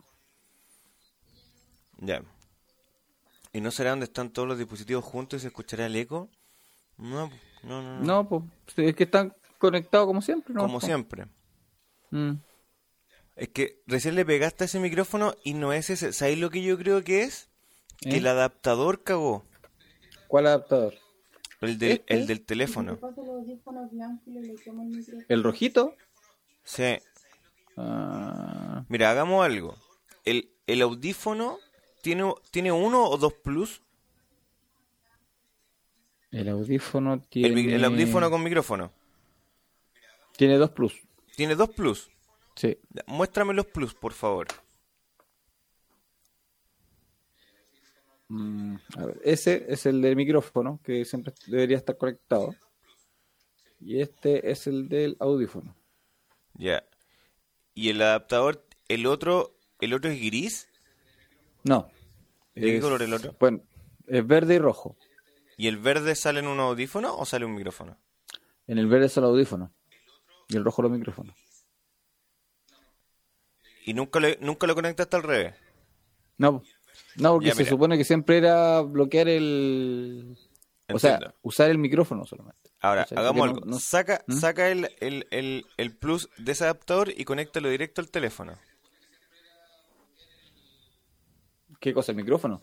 Ya. 1.97 2.23
¿Y 3.51 3.59
no 3.59 3.69
será 3.69 3.89
donde 3.89 4.05
están 4.05 4.29
todos 4.29 4.47
los 4.47 4.57
dispositivos 4.57 5.03
juntos 5.03 5.39
y 5.39 5.41
se 5.41 5.47
escuchará 5.47 5.87
el 5.87 5.95
eco? 5.97 6.29
No, 6.97 7.29
no, 7.63 7.81
no. 7.81 7.99
no. 7.99 8.05
No, 8.05 8.29
pues 8.29 8.43
es 8.77 8.95
que 8.95 9.03
están 9.03 9.35
conectados 9.57 10.07
como 10.07 10.21
siempre, 10.21 10.53
¿no? 10.53 10.61
Como 10.61 10.79
po? 10.79 10.85
siempre. 10.85 11.27
Mm. 12.11 12.35
Es 13.37 13.49
que 13.49 13.81
recién 13.87 14.15
le 14.15 14.25
pegaste 14.25 14.63
a 14.63 14.65
ese 14.65 14.79
micrófono 14.79 15.35
y 15.43 15.53
no 15.53 15.71
es 15.71 15.89
ese. 15.89 16.11
¿Sabéis 16.11 16.39
lo 16.39 16.49
que 16.49 16.61
yo 16.63 16.77
creo 16.77 17.03
que 17.03 17.21
es? 17.23 17.49
Que 18.01 18.09
¿Eh? 18.09 18.17
el 18.17 18.27
adaptador 18.27 19.03
cagó. 19.03 19.45
¿Cuál 20.27 20.47
adaptador? 20.47 20.95
El, 21.61 21.77
del- 21.79 21.91
¿Este? 21.91 22.13
el 22.13 22.27
del 22.27 22.45
teléfono. 22.45 22.91
El 22.99 23.45
micrófono. 23.47 23.89
¿El 25.29 25.43
rojito? 25.43 25.95
Sí. 26.63 26.97
Ah, 27.77 28.83
Mira, 28.89 29.11
hagamos 29.11 29.45
algo. 29.45 29.77
El, 30.25 30.49
el 30.65 30.81
audífono 30.81 31.59
tiene, 32.01 32.33
tiene 32.51 32.71
uno 32.71 33.05
o 33.05 33.17
dos 33.17 33.33
plus. 33.33 33.81
el 36.31 36.49
audífono 36.49 37.21
tiene... 37.21 37.75
el 37.75 37.85
audífono 37.85 38.29
con 38.29 38.43
micrófono. 38.43 38.91
Tiene 40.35 40.57
dos 40.57 40.71
plus. 40.71 40.93
Tiene 41.35 41.55
dos 41.55 41.69
plus. 41.69 42.09
Sí. 42.57 42.77
Muéstrame 43.07 43.53
los 43.53 43.65
plus, 43.67 43.93
por 43.93 44.11
favor. 44.13 44.47
Mm, 48.29 48.75
a 48.97 49.05
ver, 49.05 49.21
ese 49.23 49.65
es 49.69 49.85
el 49.85 50.01
del 50.01 50.15
micrófono, 50.15 50.79
que 50.83 51.05
siempre 51.05 51.33
debería 51.47 51.77
estar 51.77 51.97
conectado. 51.97 52.53
Y 53.79 54.01
este 54.01 54.51
es 54.51 54.67
el 54.67 54.89
del 54.89 55.15
audífono. 55.19 55.75
Ya. 56.55 56.83
Y 57.73 57.89
el 57.89 58.01
adaptador, 58.01 58.65
el 58.89 59.05
otro, 59.05 59.55
el 59.79 59.93
otro 59.93 60.09
es 60.09 60.19
gris. 60.19 60.67
No. 61.63 61.89
¿De 62.55 62.61
qué 62.61 62.77
Es- 62.77 62.83
color 62.83 63.01
el 63.03 63.13
otro? 63.13 63.35
Bueno, 63.39 63.61
es 64.07 64.25
verde 64.25 64.55
y 64.55 64.59
rojo. 64.59 64.97
¿Y 65.57 65.67
el 65.67 65.77
verde 65.77 66.15
sale 66.15 66.39
en 66.39 66.47
un 66.47 66.59
audífono 66.59 67.15
o 67.15 67.25
sale 67.25 67.45
un 67.45 67.53
micrófono? 67.55 67.97
En 68.67 68.77
el 68.79 68.87
verde 68.87 69.05
es 69.05 69.17
el 69.17 69.23
audífono. 69.23 69.71
Y 70.49 70.57
el 70.57 70.63
rojo 70.65 70.81
los 70.81 70.91
micrófonos. 70.91 71.35
Y 73.87 73.93
nunca 73.93 74.19
lo, 74.19 74.27
nunca 74.41 74.67
lo 74.67 74.75
conectaste 74.75 75.15
al 75.15 75.23
revés. 75.23 75.55
No, 76.37 76.61
no 77.15 77.31
porque 77.33 77.47
Ya, 77.47 77.55
se 77.55 77.63
supone 77.65 77.97
que 77.97 78.03
siempre 78.03 78.37
era 78.37 78.81
bloquear 78.81 79.29
el... 79.29 80.37
O 80.93 80.99
sea, 80.99 81.33
usar 81.41 81.69
el 81.69 81.77
micrófono 81.77 82.25
solamente. 82.25 82.69
Ahora, 82.81 83.07
hagamos 83.15 83.47
algo. 83.47 83.59
no- 83.61 83.65
no- 83.71 83.79
Saca, 83.79 84.23
¿Mm? 84.27 84.33
saca 84.33 84.69
el, 84.69 84.89
el, 84.99 85.25
el, 85.31 85.65
el 85.77 85.95
plus 85.95 86.29
de 86.37 86.51
ese 86.51 86.65
adaptador 86.65 87.13
y 87.15 87.23
conéctalo 87.25 87.69
directo 87.69 88.01
al 88.01 88.09
teléfono. 88.09 88.57
¿Qué 91.79 91.93
cosa? 91.93 92.11
¿El 92.11 92.17
micrófono? 92.17 92.61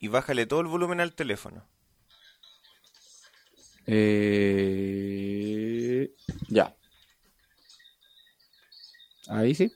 Y 0.00 0.08
bájale 0.08 0.46
todo 0.46 0.60
el 0.62 0.66
volumen 0.66 0.98
al 1.00 1.14
teléfono. 1.14 1.68
Eh... 3.86 5.30
Ya. 6.48 6.74
Ahí 9.28 9.54
sí. 9.54 9.70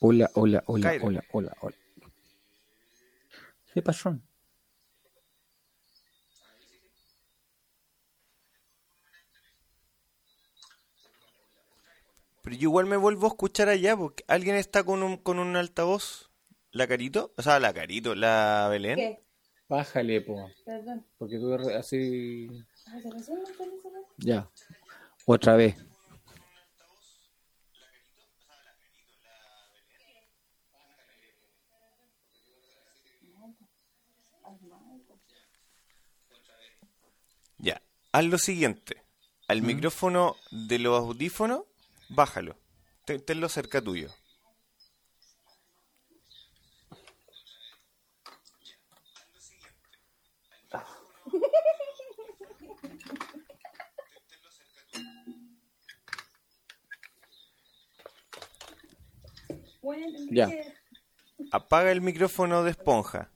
Hola, 0.00 0.30
hola, 0.34 0.64
hola, 0.66 0.92
hola, 1.00 1.22
hola, 1.32 1.56
hola. 1.60 1.76
¿Qué 3.72 3.80
pasó? 3.82 4.18
Pero 12.50 12.62
yo 12.62 12.68
igual 12.70 12.86
me 12.86 12.96
vuelvo 12.96 13.28
a 13.28 13.30
escuchar 13.30 13.68
allá 13.68 13.96
porque 13.96 14.24
alguien 14.26 14.56
está 14.56 14.82
con 14.82 15.04
un, 15.04 15.18
con 15.18 15.38
un 15.38 15.54
altavoz. 15.54 16.32
¿La 16.72 16.88
Carito? 16.88 17.32
O 17.36 17.42
sea, 17.42 17.60
la 17.60 17.72
Carito, 17.72 18.16
la 18.16 18.66
Belén. 18.68 18.96
¿Qué? 18.96 19.22
Bájale, 19.68 20.20
po. 20.20 20.50
Perdón. 20.64 21.06
Porque 21.16 21.38
tú 21.38 21.54
eres 21.54 21.68
así. 21.68 22.48
Ah. 22.88 22.98
Ya. 24.16 24.50
Otra 25.26 25.54
vez. 25.54 25.76
Ya. 37.58 37.80
Haz 38.10 38.24
lo 38.24 38.38
siguiente. 38.38 39.04
Al 39.46 39.62
micrófono 39.62 40.34
de 40.50 40.80
los 40.80 40.98
audífonos, 40.98 41.69
bájalo. 42.10 42.56
Ten- 43.06 43.24
Tenlo 43.24 43.48
cerca 43.48 43.80
tuyo. 43.80 44.10
Ya. 60.30 60.48
Apaga 61.52 61.90
el 61.92 62.00
micrófono 62.00 62.62
de 62.62 62.70
esponja. 62.72 63.30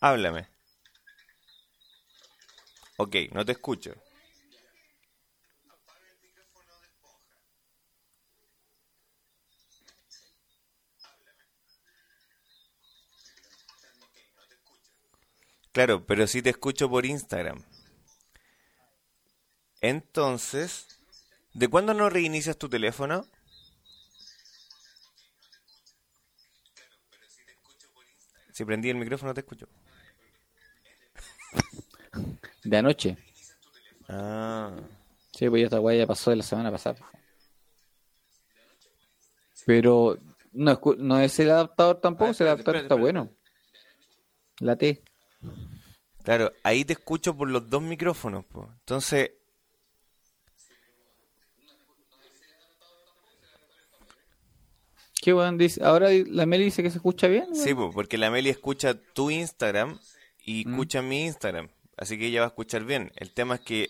Háblame. 0.00 0.48
Ok, 2.96 3.16
no 3.32 3.44
te 3.44 3.52
escucho. 3.52 3.94
Claro, 15.74 16.06
pero 16.06 16.28
sí 16.28 16.40
te 16.40 16.50
escucho 16.50 16.88
por 16.88 17.04
Instagram. 17.04 17.60
Entonces, 19.80 20.86
¿de 21.52 21.66
cuándo 21.66 21.94
no 21.94 22.08
reinicias 22.08 22.56
tu 22.56 22.68
teléfono? 22.68 23.26
Si 28.52 28.64
prendí 28.64 28.88
el 28.88 28.96
micrófono 28.98 29.34
te 29.34 29.40
escucho. 29.40 29.66
De 32.62 32.76
anoche. 32.76 33.16
Ah, 34.08 34.76
Sí, 35.32 35.50
pues 35.50 35.62
ya 35.62 35.66
esta 35.66 35.80
weá 35.80 35.98
ya 35.98 36.06
pasó 36.06 36.30
de 36.30 36.36
la 36.36 36.44
semana 36.44 36.70
pasada. 36.70 37.00
Pero 39.66 40.18
no, 40.52 40.80
no 40.98 41.18
es 41.18 41.40
el 41.40 41.50
adaptador 41.50 42.00
tampoco, 42.00 42.28
Ah, 42.28 42.30
espérate, 42.30 42.52
adaptador 42.52 42.76
espérate, 42.76 42.94
está 42.94 42.94
bueno. 42.94 43.30
La 44.60 44.76
T. 44.76 45.02
claro, 46.22 46.52
ahí 46.62 46.84
te 46.84 46.94
escucho 46.94 47.36
por 47.36 47.48
los 47.50 47.68
dos 47.68 47.82
micrófonos, 47.82 48.44
po. 48.44 48.68
Entonces, 48.80 49.30
¿Qué 55.22 55.32
dice? 55.56 55.82
Ahora 55.82 56.08
la 56.26 56.44
Meli 56.44 56.64
dice 56.64 56.82
que 56.82 56.90
se 56.90 56.98
escucha 56.98 57.28
bien. 57.28 57.54
sí, 57.54 57.72
po, 57.74 57.90
porque 57.92 58.18
la 58.18 58.30
Meli 58.30 58.50
escucha 58.50 58.94
tu 58.94 59.30
Instagram 59.30 59.98
y 60.44 60.66
Mm. 60.66 60.70
escucha 60.72 61.02
mi 61.02 61.24
Instagram. 61.24 61.70
Así 61.96 62.18
que 62.18 62.26
ella 62.26 62.40
va 62.40 62.46
a 62.46 62.48
escuchar 62.48 62.84
bien. 62.84 63.10
El 63.16 63.32
tema 63.32 63.54
es 63.54 63.60
que 63.62 63.88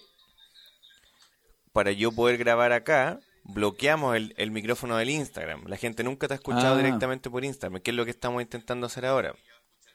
para 1.73 1.91
yo 1.91 2.13
poder 2.13 2.37
grabar 2.39 2.71
acá, 2.73 3.19
bloqueamos 3.43 4.15
el, 4.17 4.33
el 4.37 4.53
micrófono 4.53 4.97
del 4.97 5.11
Instagram. 5.11 5.65
La 5.67 5.77
gente 5.77 6.05
nunca 6.05 6.29
te 6.29 6.35
ha 6.35 6.37
escuchado 6.37 6.75
Ah. 6.75 6.79
directamente 6.79 7.29
por 7.31 7.45
Instagram, 7.45 7.81
que 7.83 7.91
es 7.91 7.97
lo 7.97 8.05
que 8.05 8.13
estamos 8.13 8.41
intentando 8.41 8.87
hacer 8.87 9.05
ahora. 9.07 9.35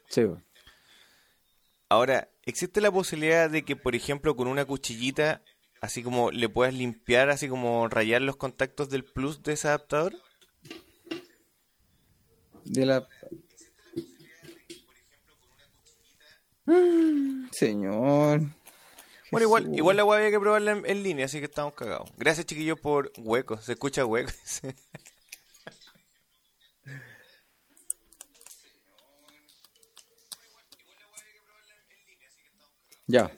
Sí, 0.10 0.26
weón. 0.26 0.43
Ahora, 1.89 2.30
¿existe 2.45 2.82
la 2.82 2.91
posibilidad 2.91 3.49
de 3.49 3.65
que, 3.65 3.75
por 3.75 3.95
ejemplo, 3.95 4.36
con 4.36 4.47
una 4.47 4.63
cuchillita, 4.63 5.41
así 5.82 6.04
como 6.04 6.30
le 6.30 6.47
puedas 6.47 6.71
limpiar, 6.71 7.32
así 7.32 7.49
como 7.49 7.88
rayar 7.88 8.21
los 8.21 8.36
contactos 8.36 8.89
del 8.89 9.04
plus 9.04 9.41
de 9.41 9.54
ese 9.54 9.69
adaptador? 9.69 10.13
De 12.63 12.86
la. 12.86 13.08
Mm, 16.65 17.49
Señor. 17.52 18.41
Bueno, 19.32 19.47
igual, 19.47 19.63
Jesús. 19.63 19.78
igual 19.78 19.97
la 19.97 20.06
weá 20.06 20.19
había 20.19 20.32
que 20.32 20.39
probarla 20.39 20.71
en, 20.73 20.86
en 20.86 21.02
línea, 21.02 21.25
así 21.25 21.39
que 21.39 21.45
estamos 21.45 21.73
cagados. 21.73 22.12
Gracias, 22.17 22.45
chiquillos, 22.45 22.80
por 22.80 23.12
hueco. 23.17 23.58
Se 23.58 23.71
escucha 23.73 24.06
hueco. 24.06 24.32
Ya. 33.10 33.32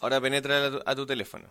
Ahora 0.00 0.20
penetra 0.20 0.66
a 0.66 0.70
tu, 0.70 0.82
a 0.84 0.94
tu 0.94 1.06
teléfono. 1.06 1.50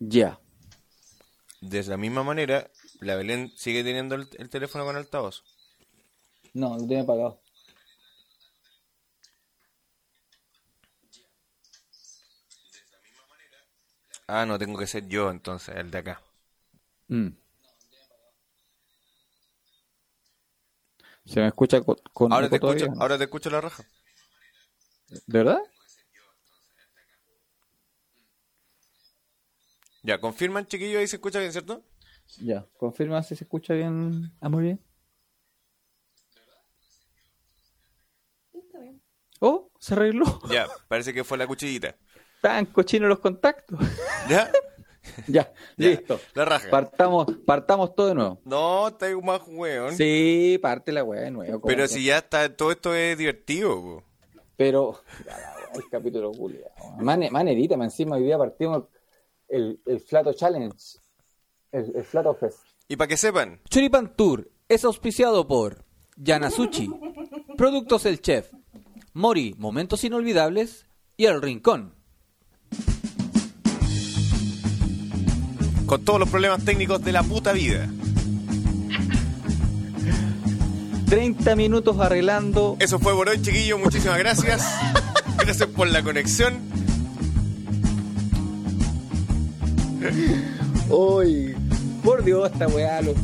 Ya. 0.00 0.40
De 1.60 1.84
la 1.84 1.96
misma 1.96 2.24
manera, 2.24 2.68
la 2.98 3.14
Belén 3.14 3.52
sigue 3.56 3.84
teniendo 3.84 4.16
el, 4.16 4.28
el 4.38 4.50
teléfono 4.50 4.84
con 4.84 4.96
altavoz. 4.96 5.44
No, 6.52 6.76
lo 6.76 6.84
tiene 6.88 7.04
apagado. 7.04 7.41
Ah, 14.34 14.46
no, 14.46 14.58
tengo 14.58 14.78
que 14.78 14.86
ser 14.86 15.06
yo 15.08 15.30
entonces, 15.30 15.76
el 15.76 15.90
de 15.90 15.98
acá. 15.98 16.22
Mm. 17.08 17.28
¿Se 21.26 21.40
me 21.40 21.48
escucha 21.48 21.80
co- 21.82 21.96
con, 22.12 22.32
Ahora 22.32 22.48
te 22.48 22.56
escucho, 22.56 22.86
ahora 22.98 23.18
te 23.18 23.24
escucho 23.24 23.50
la 23.50 23.60
raja. 23.60 23.84
¿De 25.26 25.38
verdad? 25.38 25.60
Ya, 30.02 30.18
confirman, 30.18 30.66
chiquillos, 30.66 30.98
ahí 31.00 31.06
se 31.06 31.16
escucha 31.16 31.38
bien, 31.38 31.52
¿cierto? 31.52 31.82
Ya, 32.40 32.66
confirma 32.78 33.22
si 33.22 33.36
se 33.36 33.44
escucha 33.44 33.74
bien. 33.74 34.32
Ah, 34.40 34.48
muy 34.48 34.62
bien. 34.64 34.80
Está 38.54 38.78
bien. 38.80 39.00
Oh, 39.40 39.70
se 39.78 39.94
arregló. 39.94 40.24
Ya, 40.50 40.66
parece 40.88 41.12
que 41.12 41.22
fue 41.24 41.36
la 41.38 41.46
cuchillita. 41.46 41.96
Tan 42.42 42.66
cochinos 42.66 43.08
los 43.08 43.20
contactos. 43.20 43.78
¿Ya? 44.28 44.52
ya, 44.52 44.52
Ya, 45.26 45.52
listo. 45.76 46.20
La 46.34 46.44
raja. 46.44 46.70
Partamos, 46.70 47.26
partamos 47.46 47.94
todo 47.94 48.08
de 48.08 48.14
nuevo. 48.14 48.40
no, 48.44 48.88
está 48.88 49.06
ahí 49.06 49.14
más 49.16 49.40
weón. 49.46 49.96
Sí, 49.96 50.58
parte 50.60 50.92
la 50.92 51.04
weá 51.04 51.22
de 51.22 51.30
nuevo. 51.30 51.60
Pero 51.62 51.88
si 51.88 52.04
ya 52.04 52.18
está, 52.18 52.54
todo 52.54 52.70
esto 52.70 52.94
es 52.94 53.16
divertido, 53.16 53.80
po. 53.80 54.04
Pero, 54.56 55.00
el 55.74 55.88
capítulo 55.90 56.30
culiao. 56.32 56.70
Man, 56.98 57.24
manedita, 57.30 57.74
encima 57.74 58.16
hoy 58.16 58.24
día 58.24 58.38
partimos 58.38 58.84
el, 59.48 59.80
el 59.86 60.00
Flato 60.00 60.32
Challenge. 60.32 60.76
El, 61.72 61.96
el 61.96 62.04
Flato 62.04 62.34
Fest. 62.34 62.60
Y 62.88 62.96
para 62.96 63.08
que 63.08 63.16
sepan, 63.16 63.60
Choripan 63.68 64.14
Tour 64.14 64.50
es 64.68 64.84
auspiciado 64.84 65.48
por 65.48 65.84
Yanasuchi, 66.16 66.90
Productos 67.56 68.04
El 68.06 68.20
Chef, 68.20 68.52
Mori, 69.14 69.54
Momentos 69.58 70.04
Inolvidables 70.04 70.86
y 71.16 71.24
El 71.24 71.40
Rincón. 71.40 72.01
Con 75.86 76.04
todos 76.04 76.20
los 76.20 76.28
problemas 76.28 76.64
técnicos 76.64 77.02
de 77.04 77.12
la 77.12 77.22
puta 77.22 77.52
vida. 77.52 77.88
30 81.12 81.56
minutos 81.56 81.98
arreglando. 82.00 82.76
Eso 82.78 82.98
fue 82.98 83.14
por 83.14 83.28
hoy, 83.28 83.40
chiquillos. 83.42 83.78
Muchísimas 83.78 84.18
gracias. 84.18 84.66
Gracias 85.36 85.68
por 85.68 85.88
la 85.88 86.02
conexión. 86.02 86.60
Uy, 90.88 91.54
por 92.02 92.24
Dios, 92.24 92.50
esta 92.50 92.66
weá, 92.66 93.02
loco. 93.02 93.20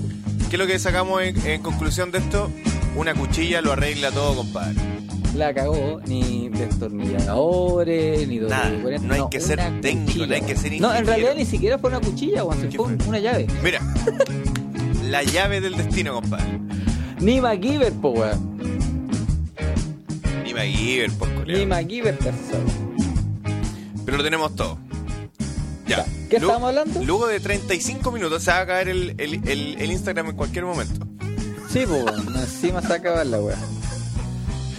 ¿Qué 0.51 0.57
es 0.57 0.59
lo 0.59 0.67
que 0.67 0.79
sacamos 0.79 1.23
en, 1.23 1.47
en 1.47 1.63
conclusión 1.63 2.11
de 2.11 2.19
esto? 2.19 2.51
Una 2.97 3.15
cuchilla 3.15 3.61
lo 3.63 3.73
arregla 3.73 4.11
todo, 4.11 4.37
compadre. 4.37 4.98
La 5.39 5.55
cagó, 5.55 6.01
ni 6.07 6.49
destornilladores, 6.49 8.27
ni 8.27 8.39
Nada, 8.41 8.71
doble 8.71 8.99
no 8.99 9.15
hay 9.15 9.23
que 9.31 9.41
ser 9.41 9.61
técnico, 9.81 10.27
no 10.27 10.35
hay 10.35 10.41
que 10.43 10.57
ser 10.57 10.73
No, 10.73 10.77
en 10.77 10.83
ingeniero. 10.83 11.07
realidad 11.07 11.35
ni 11.37 11.45
siquiera 11.47 11.79
fue 11.79 11.91
una 11.91 12.01
cuchilla, 12.01 12.43
¿Qué 12.69 12.77
fue 12.77 12.87
un- 12.87 12.99
fue? 12.99 13.09
una 13.09 13.19
llave. 13.21 13.47
Mira, 13.63 13.81
la 15.09 15.23
llave 15.23 15.61
del 15.61 15.77
destino, 15.77 16.15
compadre. 16.15 16.59
Ni 17.21 17.41
MacGyver, 17.41 17.93
po, 17.93 18.11
weón. 18.11 18.59
Ni 20.45 20.53
MacGyver, 20.55 21.13
por 21.13 21.29
Ni 21.29 21.35
culeo. 21.41 21.67
MacGyver, 21.69 22.19
tercero. 22.19 22.65
Pero 24.05 24.17
lo 24.17 24.25
tenemos 24.25 24.57
todo. 24.57 24.77
Ya. 25.87 26.05
¿Qué 26.29 26.37
estábamos 26.37 26.69
hablando? 26.71 27.01
Luego 27.05 27.29
de 27.29 27.39
35 27.39 28.11
minutos 28.11 28.43
se 28.43 28.51
va 28.51 28.61
a 28.61 28.67
caer 28.67 28.89
el, 28.89 29.15
el- 29.19 29.49
el- 29.49 29.77
el 29.81 29.91
Instagram 29.93 30.31
en 30.31 30.37
cualquier 30.37 30.65
momento. 30.65 31.07
Sí, 31.71 31.85
po, 31.87 31.95
weón. 31.95 32.37
Encima 32.37 32.83
se 32.83 32.89
va 32.89 32.95
a 32.95 32.99
acabar 32.99 33.25
la 33.27 33.41
weá. 33.41 33.57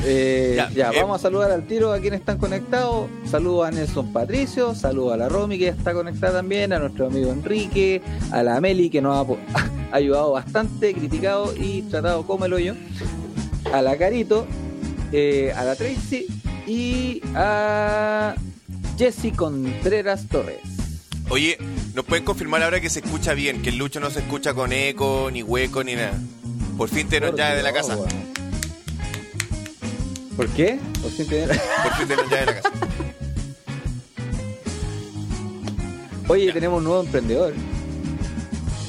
Eh, 0.03 0.53
Ya, 0.55 0.69
ya, 0.69 0.89
eh. 0.91 1.01
vamos 1.01 1.19
a 1.19 1.21
saludar 1.21 1.51
al 1.51 1.67
tiro 1.67 1.91
a 1.91 1.99
quienes 1.99 2.21
están 2.21 2.37
conectados. 2.37 3.09
Saludos 3.29 3.67
a 3.67 3.71
Nelson 3.71 4.13
Patricio, 4.13 4.73
saludos 4.75 5.13
a 5.13 5.17
la 5.17 5.29
Romy 5.29 5.57
que 5.57 5.65
ya 5.65 5.71
está 5.71 5.93
conectada 5.93 6.33
también, 6.39 6.71
a 6.73 6.79
nuestro 6.79 7.07
amigo 7.07 7.31
Enrique, 7.31 8.01
a 8.31 8.43
la 8.43 8.59
Meli 8.61 8.89
que 8.89 9.01
nos 9.01 9.27
ha, 9.27 9.39
ayudado 9.91 10.31
bastante, 10.31 10.93
criticado 10.93 11.53
y 11.55 11.81
tratado 11.83 12.25
como 12.25 12.45
el 12.45 12.53
hoyo, 12.53 12.75
a 13.73 13.81
la 13.81 13.97
Carito, 13.97 14.47
eh, 15.11 15.53
a 15.55 15.65
la 15.65 15.75
Tracy 15.75 16.27
y 16.65 17.21
a 17.35 18.35
Jessy 18.97 19.31
Contreras 19.31 20.27
Torres. 20.27 20.61
Oye, 21.29 21.57
¿nos 21.93 22.05
pueden 22.05 22.25
confirmar 22.25 22.63
ahora 22.63 22.79
que 22.79 22.89
se 22.89 23.01
escucha 23.01 23.33
bien? 23.33 23.61
Que 23.61 23.69
el 23.69 23.77
Lucho 23.77 23.99
no 23.99 24.09
se 24.09 24.19
escucha 24.19 24.53
con 24.53 24.71
eco, 24.73 25.29
ni 25.31 25.43
hueco, 25.43 25.83
ni 25.83 25.95
nada. 25.95 26.17
Por 26.77 26.89
fin 26.89 27.07
tenemos 27.07 27.35
llave 27.35 27.57
de 27.57 27.63
la 27.63 27.73
casa. 27.73 27.97
¿Por 30.39 30.47
qué? 30.51 30.79
Por 31.01 31.11
fin 31.11 31.27
tener- 31.27 31.49
Por 31.83 31.93
fin 31.95 32.07
llave 32.07 32.23
de 32.39 32.45
la 32.45 32.61
casa. 32.61 32.71
Oye, 36.29 36.53
tenemos 36.53 36.77
un 36.77 36.85
nuevo 36.85 37.01
emprendedor. 37.03 37.53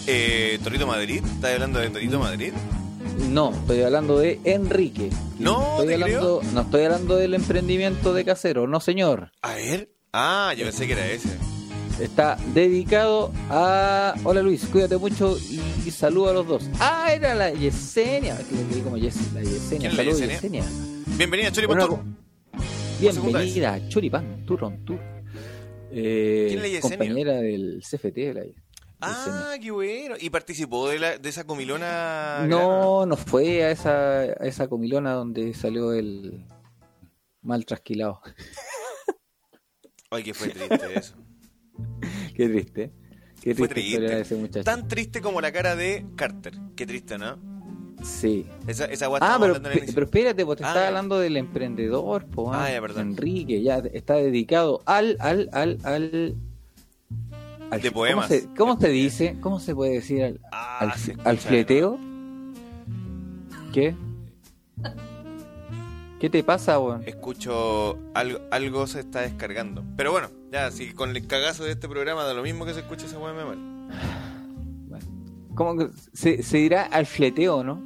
Eh, 0.06 0.60
Torito 0.62 0.86
Madrid, 0.86 1.24
¿estás 1.26 1.54
hablando 1.54 1.80
de 1.80 1.90
Torito 1.90 2.20
Madrid? 2.20 2.52
No, 3.30 3.50
estoy 3.50 3.82
hablando 3.82 4.16
de 4.20 4.38
Enrique. 4.44 5.10
No, 5.40 5.70
estoy 5.72 5.88
te 5.88 5.94
hablando, 5.94 6.40
no 6.54 6.60
estoy 6.60 6.84
hablando 6.84 7.16
del 7.16 7.34
emprendimiento 7.34 8.14
de 8.14 8.24
casero, 8.24 8.68
no 8.68 8.78
señor. 8.78 9.32
A 9.42 9.54
ver. 9.56 9.90
Ah, 10.12 10.54
yo 10.56 10.64
pensé 10.66 10.86
que 10.86 10.92
era 10.92 11.04
ese. 11.08 11.30
Está 12.00 12.36
dedicado 12.54 13.32
a. 13.50 14.14
Hola 14.22 14.40
Luis, 14.42 14.66
cuídate 14.70 14.96
mucho 14.98 15.36
y, 15.36 15.60
y 15.84 15.90
saluda 15.90 16.30
a 16.30 16.34
los 16.34 16.46
dos. 16.46 16.62
Ah, 16.78 17.12
era 17.12 17.34
la 17.34 17.50
Yesenia. 17.50 18.34
Es 18.38 18.46
que 18.46 18.54
le 18.76 18.82
como 18.84 18.96
Yes- 18.98 19.32
la 19.34 19.40
Yesenia. 19.42 19.90
¿Quién 19.90 19.96
Saludos 19.96 20.20
Yesenia? 20.20 20.62
Yesenia. 20.62 20.99
Bienvenida, 21.20 21.52
Chori 21.52 21.66
Bueno, 21.66 21.86
Pastor. 21.86 22.04
Bienvenida 22.98 23.74
a 23.74 23.88
Choripán, 23.90 24.46
Turron 24.46 24.82
Tour. 24.86 24.98
Eh, 25.92 26.46
¿Quién 26.48 26.72
la 26.72 26.80
compañera 26.80 27.34
del 27.34 27.82
CFT 27.82 28.14
de 28.14 28.34
la. 28.34 28.42
Ah, 29.02 29.54
qué 29.60 29.70
bueno. 29.70 30.14
¿Y 30.18 30.30
participó 30.30 30.88
de, 30.88 30.98
la, 30.98 31.18
de 31.18 31.28
esa 31.28 31.44
comilona? 31.44 32.46
No, 32.48 33.04
no 33.04 33.18
fue 33.18 33.64
a 33.64 33.70
esa, 33.70 34.20
a 34.20 34.46
esa 34.46 34.66
comilona 34.68 35.12
donde 35.12 35.52
salió 35.52 35.92
el 35.92 36.46
mal 37.42 37.66
trasquilado. 37.66 38.22
Ay, 40.10 40.22
que 40.22 40.32
fue 40.32 40.48
triste 40.48 40.98
eso. 40.98 41.16
Qué 42.34 42.48
triste. 42.48 42.92
Qué 43.42 43.54
Fue 43.54 43.68
triste 43.68 44.20
ese 44.20 44.36
muchacho. 44.36 44.64
Tan 44.64 44.88
triste 44.88 45.20
como 45.20 45.42
la 45.42 45.52
cara 45.52 45.76
de 45.76 46.06
Carter. 46.16 46.54
Qué 46.76 46.86
triste, 46.86 47.18
¿no? 47.18 47.49
Sí. 48.02 48.46
Esa, 48.66 48.86
esa 48.86 49.06
guay 49.08 49.20
Ah, 49.22 49.36
pero, 49.40 49.60
pero 49.62 50.04
espérate, 50.06 50.44
pues 50.46 50.58
te 50.58 50.64
Ah, 50.64 50.74
ya. 50.74 50.88
hablando 50.88 51.18
del 51.18 51.36
emprendedor, 51.36 52.24
po, 52.26 52.52
Ah, 52.52 52.64
ah, 52.64 52.72
ya, 52.72 52.80
perdón. 52.80 53.08
Enrique, 53.10 53.62
ya 53.62 53.78
está 53.92 54.14
dedicado 54.14 54.80
al, 54.86 55.16
al, 55.20 55.48
al, 55.52 55.78
al, 55.84 56.34
al- 57.70 57.80
De 57.82 57.90
poemas. 57.92 58.26
¿Cómo 58.28 58.40
se, 58.40 58.48
cómo 58.56 58.80
se 58.80 58.88
dice? 58.88 59.36
¿Cómo 59.40 59.60
se 59.60 59.74
puede 59.74 59.92
decir 59.94 60.24
al, 60.24 60.40
Ah, 60.50 60.94
al, 61.24 61.38
fleteo? 61.38 61.98
¿Qué? 63.72 63.94
¿Qué 66.18 66.28
te 66.28 66.42
pasa, 66.44 66.78
weón? 66.78 67.02
Escucho 67.06 67.98
algo, 68.14 68.40
algo 68.50 68.86
se 68.86 69.00
está 69.00 69.20
descargando. 69.22 69.82
Pero 69.96 70.12
bueno, 70.12 70.28
ya, 70.52 70.70
si 70.70 70.92
con 70.92 71.16
el 71.16 71.26
cagazo 71.26 71.64
de 71.64 71.72
este 71.72 71.88
programa 71.88 72.24
da 72.24 72.34
lo 72.34 72.42
mismo 72.42 72.66
que 72.66 72.74
se 72.74 72.80
escucha 72.80 73.06
esa 73.06 73.18
weá 73.18 73.32
me 73.32 73.44
mal. 73.44 73.58
¿Cómo 75.54 75.76
que 75.76 75.88
se, 76.12 76.42
se 76.42 76.58
dirá 76.58 76.84
al 76.84 77.06
fleteo, 77.06 77.62
no? 77.64 77.84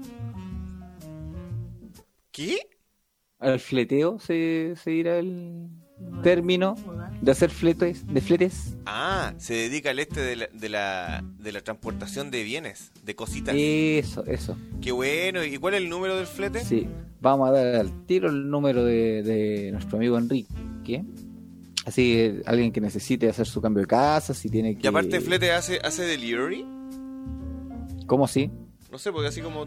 ¿Qué? 2.31 2.59
Al 3.39 3.61
fleteo 3.61 4.19
se, 4.21 4.75
se 4.83 4.91
dirá 4.91 5.19
el 5.19 5.69
término 6.23 6.77
de 7.21 7.31
hacer 7.31 7.51
fletes, 7.51 8.07
de 8.07 8.21
fletes. 8.21 8.77
Ah, 8.87 9.35
se 9.39 9.55
dedica 9.55 9.91
al 9.91 9.99
este 9.99 10.21
de 10.21 10.37
la, 10.37 10.49
de 10.53 10.69
la, 10.69 11.25
de 11.39 11.53
la 11.53 11.61
transportación 11.61 12.31
de 12.31 12.43
bienes, 12.43 12.91
de 13.05 13.15
cositas. 13.15 13.55
Eso, 13.57 14.25
eso. 14.27 14.57
Qué 14.81 14.93
bueno. 14.93 15.45
¿Y 15.45 15.59
cuál 15.59 15.75
es 15.75 15.83
el 15.83 15.89
número 15.89 16.17
del 16.17 16.27
flete? 16.27 16.61
Sí, 16.61 16.89
vamos 17.21 17.49
a 17.49 17.53
dar 17.53 17.77
al 17.77 18.07
tiro 18.07 18.29
el 18.29 18.51
número 18.51 18.85
de, 18.85 19.23
de 19.23 19.71
nuestro 19.73 19.99
amigo 19.99 20.19
Enrique. 20.19 21.05
Así, 21.85 22.15
eh, 22.19 22.43
alguien 22.47 22.73
que 22.73 22.81
necesite 22.81 23.29
hacer 23.29 23.47
su 23.47 23.61
cambio 23.61 23.83
de 23.83 23.87
casa, 23.87 24.33
si 24.33 24.49
tiene 24.49 24.75
que... 24.75 24.81
Y 24.83 24.87
aparte 24.87 25.21
flete 25.21 25.53
hace, 25.53 25.81
hace 25.85 26.03
delivery. 26.03 26.65
¿Cómo 28.07 28.29
sí? 28.29 28.51
No 28.91 28.99
sé, 28.99 29.13
porque 29.13 29.29
así 29.29 29.41
como, 29.41 29.65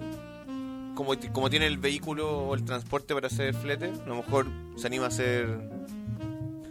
como 0.96 1.14
como 1.34 1.50
tiene 1.50 1.66
el 1.68 1.78
vehículo 1.78 2.48
o 2.48 2.56
el 2.56 2.64
transporte 2.64 3.14
para 3.14 3.28
hacer 3.28 3.54
flete, 3.54 3.88
a 3.88 4.08
lo 4.08 4.16
mejor 4.16 4.48
se 4.76 4.88
anima 4.88 5.06
a 5.06 5.08
hacer 5.08 5.48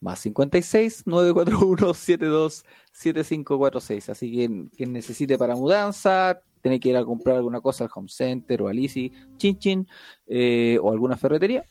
Más 0.00 0.20
56 0.20 1.06
941 1.06 1.94
72 1.94 2.64
7546. 2.92 4.08
Así 4.08 4.32
que 4.32 4.68
quien 4.76 4.92
necesite 4.92 5.38
para 5.38 5.54
mudanza, 5.54 6.40
tiene 6.60 6.80
que 6.80 6.90
ir 6.90 6.96
a 6.96 7.04
comprar 7.04 7.36
alguna 7.36 7.60
cosa 7.60 7.84
al 7.84 7.90
Home 7.94 8.08
Center 8.08 8.62
o 8.62 8.68
al 8.68 8.78
Easy, 8.78 9.12
Chin 9.36 9.58
Chin, 9.58 9.88
eh, 10.26 10.78
o 10.82 10.90
alguna 10.92 11.16
ferretería, 11.16 11.64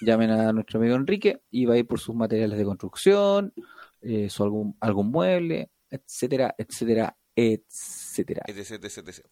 llamen 0.00 0.30
a 0.30 0.52
nuestro 0.52 0.80
amigo 0.80 0.96
Enrique 0.96 1.42
y 1.50 1.64
va 1.64 1.74
a 1.74 1.78
ir 1.78 1.86
por 1.86 2.00
sus 2.00 2.14
materiales 2.14 2.58
de 2.58 2.64
construcción, 2.64 3.52
eh, 4.00 4.28
su 4.28 4.42
algún, 4.42 4.76
algún 4.80 5.10
mueble, 5.10 5.70
etcétera, 5.90 6.54
etcétera, 6.56 7.16
etcétera. 7.36 8.42
etc, 8.46 8.84
etc, 8.84 9.08
etc. 9.08 9.26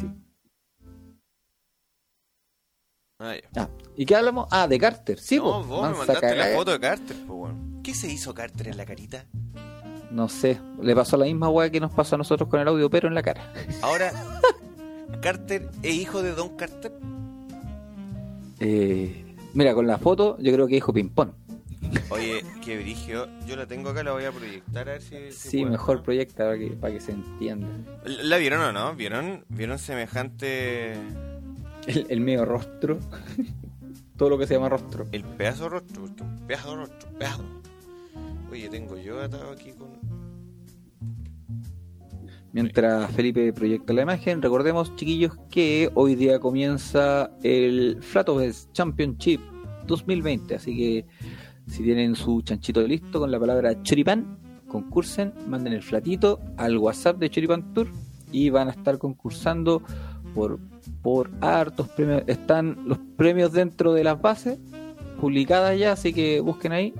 Sí. 0.00 0.27
Ah. 3.20 3.34
Ah, 3.56 3.68
¿Y 3.96 4.06
qué 4.06 4.14
hablamos? 4.14 4.46
Ah, 4.52 4.68
de 4.68 4.78
Carter. 4.78 5.18
Sí, 5.18 5.38
no, 5.38 5.42
po, 5.42 5.62
vos 5.64 5.90
me 5.90 5.96
mandaste 5.98 6.36
la 6.36 6.46
foto 6.56 6.70
de 6.70 6.78
Carter, 6.78 7.16
po, 7.26 7.34
weón. 7.34 7.80
¿Qué 7.82 7.92
se 7.92 8.06
hizo 8.08 8.32
Carter 8.32 8.68
en 8.68 8.76
la 8.76 8.86
carita? 8.86 9.24
No 10.12 10.28
sé, 10.28 10.60
le 10.80 10.94
pasó 10.94 11.16
la 11.16 11.24
misma 11.24 11.48
weá 11.48 11.68
que 11.68 11.80
nos 11.80 11.90
pasó 11.90 12.14
a 12.14 12.18
nosotros 12.18 12.48
con 12.48 12.60
el 12.60 12.68
audio, 12.68 12.88
pero 12.88 13.08
en 13.08 13.14
la 13.14 13.22
cara. 13.24 13.52
Ahora, 13.82 14.12
Carter 15.20 15.68
es 15.82 15.94
hijo 15.94 16.22
de 16.22 16.32
Don 16.32 16.56
Carter. 16.56 16.92
Eh, 18.60 19.34
mira, 19.52 19.74
con 19.74 19.88
la 19.88 19.98
foto, 19.98 20.36
yo 20.38 20.52
creo 20.52 20.68
que 20.68 20.74
dijo 20.76 20.92
ping-pong. 20.92 21.30
Oye, 22.10 22.44
qué 22.64 22.76
brigio. 22.78 23.26
Yo 23.46 23.56
la 23.56 23.66
tengo 23.66 23.90
acá, 23.90 24.04
la 24.04 24.12
voy 24.12 24.24
a 24.26 24.30
proyectar 24.32 24.88
a 24.88 24.92
ver 24.92 25.02
si. 25.02 25.32
si 25.32 25.50
Sí, 25.50 25.56
puedo. 25.58 25.72
mejor 25.72 26.02
proyecta 26.04 26.44
para 26.44 26.58
que, 26.58 26.68
para 26.68 26.94
que 26.94 27.00
se 27.00 27.12
entienda. 27.12 27.66
¿La 28.04 28.22
la 28.22 28.36
vieron 28.36 28.60
o 28.60 28.72
no? 28.72 28.94
¿Vieron, 28.94 29.44
¿Vieron 29.48 29.78
semejante. 29.80 30.94
El, 31.88 32.06
el 32.08 32.20
medio 32.20 32.44
rostro. 32.44 32.98
Todo 34.16 34.30
lo 34.30 34.38
que 34.38 34.46
se 34.46 34.54
llama 34.54 34.68
rostro. 34.68 35.06
El 35.10 35.24
pedazo 35.24 35.64
de 35.64 35.70
rostro? 35.70 36.02
Porque 36.02 36.22
un 36.22 36.46
pedazo 36.46 36.70
de 36.70 36.76
rostro, 36.76 37.10
pedazo. 37.18 37.44
Oye, 38.50 38.68
tengo 38.68 38.96
yo 38.96 39.20
atado 39.20 39.50
aquí 39.50 39.72
con. 39.72 39.88
Mientras 42.52 43.10
Felipe 43.12 43.52
proyecta 43.52 43.92
la 43.92 44.02
imagen, 44.02 44.42
recordemos, 44.42 44.94
chiquillos, 44.96 45.36
que 45.50 45.90
hoy 45.94 46.14
día 46.14 46.40
comienza 46.40 47.30
el 47.42 47.98
Flatowest 48.02 48.72
Championship 48.72 49.40
2020. 49.86 50.54
Así 50.54 50.76
que 50.76 51.06
si 51.66 51.82
tienen 51.82 52.14
su 52.14 52.40
chanchito 52.42 52.82
listo 52.82 53.20
con 53.20 53.30
la 53.30 53.38
palabra 53.38 53.82
choripán, 53.82 54.38
concursen, 54.66 55.32
manden 55.46 55.74
el 55.74 55.82
flatito 55.82 56.40
al 56.56 56.78
WhatsApp 56.78 57.18
de 57.18 57.30
Choripan 57.30 57.74
Tour 57.74 57.88
y 58.32 58.50
van 58.50 58.68
a 58.68 58.72
estar 58.72 58.98
concursando 58.98 59.82
por, 60.34 60.58
por 61.02 61.30
hartos 61.40 61.88
premios. 61.88 62.22
Están 62.26 62.76
los 62.86 62.98
premios 63.16 63.52
dentro 63.52 63.92
de 63.92 64.04
las 64.04 64.20
bases 64.20 64.58
publicadas 65.20 65.78
ya, 65.78 65.92
así 65.92 66.12
que 66.12 66.40
busquen 66.40 66.72
ahí. 66.72 66.94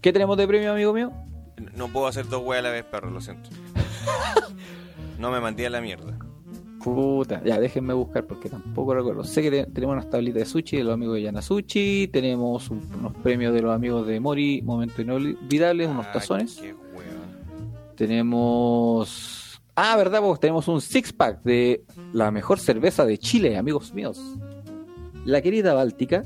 ¿Qué 0.00 0.12
tenemos 0.12 0.36
de 0.36 0.46
premio, 0.46 0.72
amigo 0.72 0.92
mío? 0.92 1.12
No 1.76 1.88
puedo 1.88 2.06
hacer 2.06 2.28
dos 2.28 2.42
weas 2.44 2.60
a 2.60 2.62
la 2.64 2.70
vez, 2.70 2.84
perro, 2.84 3.10
lo 3.10 3.20
siento. 3.20 3.50
No 5.18 5.30
me 5.30 5.40
mandé 5.40 5.66
a 5.66 5.70
la 5.70 5.80
mierda. 5.80 6.18
Puta, 6.84 7.42
ya 7.42 7.58
déjenme 7.58 7.94
buscar 7.94 8.26
porque 8.26 8.50
tampoco 8.50 8.94
recuerdo. 8.94 9.24
Sé 9.24 9.40
que 9.40 9.50
te- 9.50 9.64
tenemos 9.66 9.94
unas 9.94 10.10
tablitas 10.10 10.40
de 10.40 10.44
sushi 10.46 10.76
de 10.76 10.84
los 10.84 10.92
amigos 10.92 11.14
de 11.16 11.22
Yanasuchi, 11.22 12.08
tenemos 12.12 12.68
un- 12.70 12.82
unos 12.98 13.14
premios 13.14 13.54
de 13.54 13.62
los 13.62 13.74
amigos 13.74 14.06
de 14.06 14.20
Mori, 14.20 14.60
Momentos 14.62 14.98
Inolvidables, 15.00 15.88
unos 15.88 16.04
Ay, 16.06 16.12
tazones. 16.12 16.62
Tenemos. 17.96 19.45
Ah, 19.76 19.94
verdad, 19.96 20.20
pues 20.22 20.40
tenemos 20.40 20.66
un 20.68 20.80
six 20.80 21.12
pack 21.12 21.42
de 21.42 21.84
la 22.12 22.30
mejor 22.30 22.58
cerveza 22.58 23.04
de 23.04 23.18
Chile, 23.18 23.58
amigos 23.58 23.92
míos. 23.92 24.18
La 25.26 25.42
querida 25.42 25.74
Báltica. 25.74 26.24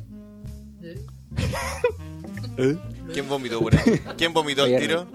¿Quién 3.13 3.29
vomitó 3.29 3.59
ahí? 3.59 4.01
¿Quién 4.17 4.33
vomitó 4.33 4.65
el 4.65 4.75
Oye, 4.75 4.81
tiro? 4.81 5.07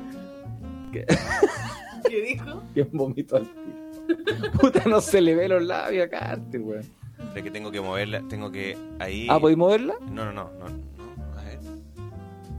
¿Qué 0.91 2.21
dijo? 2.27 2.61
Bien 2.73 2.89
vomito 2.91 3.37
al 3.37 3.47
tiro. 3.47 4.51
Puta, 4.59 4.83
no 4.85 5.01
se 5.01 5.21
le 5.21 5.33
ve 5.35 5.47
los 5.47 5.63
labios 5.63 6.05
acá, 6.07 6.31
Arte, 6.31 6.59
weón. 6.59 6.83
Que 7.33 7.51
tengo 7.51 7.71
que 7.71 7.81
moverla, 7.81 8.21
tengo 8.29 8.51
que 8.51 8.77
ahí. 8.99 9.27
Ah, 9.29 9.39
¿podéis 9.39 9.57
moverla? 9.57 9.95
No, 10.11 10.25
no, 10.25 10.31
no, 10.33 10.49
no, 10.59 10.67
no, 10.69 11.39
a 11.39 11.43
ver. 11.43 11.59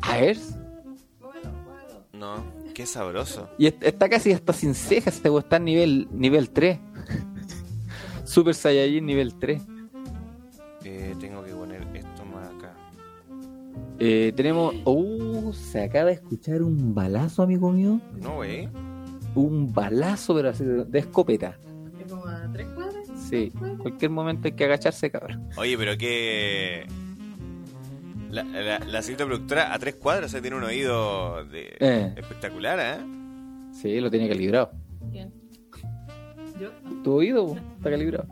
A 0.03 0.17
ver. 0.19 0.37
Bueno, 1.21 1.51
bueno. 1.65 2.05
No, 2.13 2.45
qué 2.77 2.85
sabroso. 2.85 3.49
Y 3.57 3.69
est- 3.69 3.83
está 3.83 4.07
casi 4.11 4.33
hasta 4.33 4.53
sin 4.53 4.75
cejas, 4.75 5.15
este 5.17 5.31
está 5.35 5.57
en 5.57 5.65
nivel, 5.65 6.09
nivel 6.13 6.51
3. 6.51 6.79
Super 8.25 8.55
Saiyajin 8.55 9.07
nivel 9.07 9.35
3. 9.39 9.63
Eh, 10.85 11.15
tengo 11.19 11.43
que 11.43 11.53
poner 11.53 11.81
esto 11.95 12.25
más 12.27 12.49
acá. 12.49 12.75
Eh, 13.99 14.31
tenemos. 14.37 14.75
Uh, 14.85 15.55
se 15.55 15.85
acaba 15.85 16.07
de 16.07 16.13
escuchar 16.13 16.63
un 16.63 16.95
balazo, 16.95 17.43
amigo 17.43 17.73
mío. 17.73 17.99
No, 18.21 18.41
wey. 18.41 18.69
Un 19.35 19.73
balazo, 19.73 20.35
pero 20.35 20.51
así 20.51 20.63
de, 20.65 20.99
escopeta. 20.99 21.57
¿Es 21.99 22.11
como 22.13 22.27
a 22.27 22.47
tres 22.53 22.67
cuadras? 22.75 23.09
Sí, 23.31 23.53
cualquier 23.81 24.11
momento 24.11 24.49
hay 24.49 24.53
que 24.53 24.65
agacharse, 24.65 25.11
cabrón. 25.11 25.49
Oye, 25.57 25.79
pero 25.79 25.97
que. 25.97 26.87
La, 28.31 28.43
la, 28.43 28.79
la 28.81 29.03
cita 29.03 29.25
productora 29.25 29.73
a 29.73 29.79
tres 29.79 29.95
cuadras, 29.97 30.27
o 30.27 30.33
sea, 30.33 30.41
tiene 30.41 30.57
un 30.57 30.65
oído 30.65 31.45
de... 31.45 31.77
Eh. 31.81 32.15
espectacular, 32.17 32.79
¿eh? 32.81 33.05
Sí, 33.73 34.01
lo 34.01 34.11
tiene 34.11 34.29
calibrado. 34.29 34.73
¿Quién? 35.13 35.33
¿Yo? 36.61 36.71
Tu 37.05 37.13
oído 37.13 37.57
está 37.77 37.91
calibrado. 37.91 38.27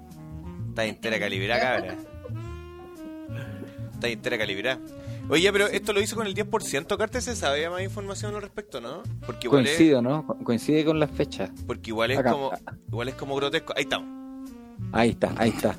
Está 0.71 0.85
entera 0.87 1.19
calibrada, 1.19 1.61
cabra. 1.61 1.95
Está 3.93 4.09
entera 4.09 4.39
calibrada. 4.39 4.81
Oye, 5.29 5.51
pero 5.53 5.67
esto 5.69 5.93
lo 5.93 6.01
hizo 6.03 6.17
con 6.17 6.27
el 6.27 6.35
10%. 6.35 6.97
Carter 6.99 7.23
se 7.23 7.35
sabe 7.37 7.69
más 7.71 7.83
información 7.83 8.35
al 8.35 8.43
respecto, 8.43 8.81
¿no? 8.81 9.03
Porque 9.25 9.47
igual 9.47 9.65
Coincido, 9.65 10.03
¿no? 10.03 10.27
Co- 10.27 10.37
Coincide 10.45 10.85
con 10.85 10.99
las 11.01 11.11
fechas. 11.11 11.51
es, 11.55 11.63
porque 11.63 11.91
igual 11.91 12.11
es 12.11 12.19
Acá. 12.19 12.33
como 12.33 12.51
igual 12.89 13.09
es 13.09 13.15
como 13.15 13.35
grotesco. 13.37 13.73
Ahí 13.77 13.85
estamos. 13.85 14.24
Ahí 14.93 15.11
está, 15.11 15.33
ahí 15.37 15.51
está. 15.51 15.75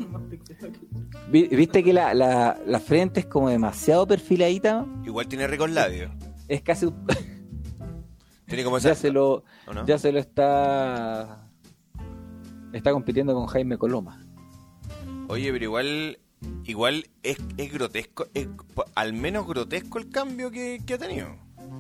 Vi- 1.31 1.47
¿Viste 1.47 1.83
que 1.83 1.93
la, 1.93 2.13
la, 2.13 2.59
la 2.65 2.79
frente 2.79 3.21
es 3.21 3.25
como 3.25 3.49
demasiado 3.49 4.05
perfiladita? 4.07 4.85
Igual 5.05 5.27
tiene 5.27 5.47
ricos 5.47 5.69
labios. 5.71 6.11
Es 6.47 6.61
casi. 6.61 6.87
Tiene 8.47 8.63
como 8.63 8.77
esa... 8.77 8.89
ya 8.89 8.95
se 8.95 9.11
lo. 9.11 9.43
Ya 9.87 9.97
se 9.97 10.11
lo 10.11 10.19
está. 10.19 11.49
Está 12.73 12.91
compitiendo 12.91 13.33
con 13.33 13.47
Jaime 13.47 13.77
Coloma. 13.77 14.21
Oye, 15.29 15.51
pero 15.51 15.63
igual 15.65 16.19
igual 16.65 17.05
es, 17.23 17.37
es 17.57 17.73
grotesco, 17.73 18.27
es 18.35 18.47
al 18.93 19.13
menos 19.13 19.47
grotesco 19.47 19.97
el 19.97 20.09
cambio 20.09 20.51
que, 20.51 20.79
que 20.85 20.93
ha 20.93 20.97
tenido, 20.99 21.29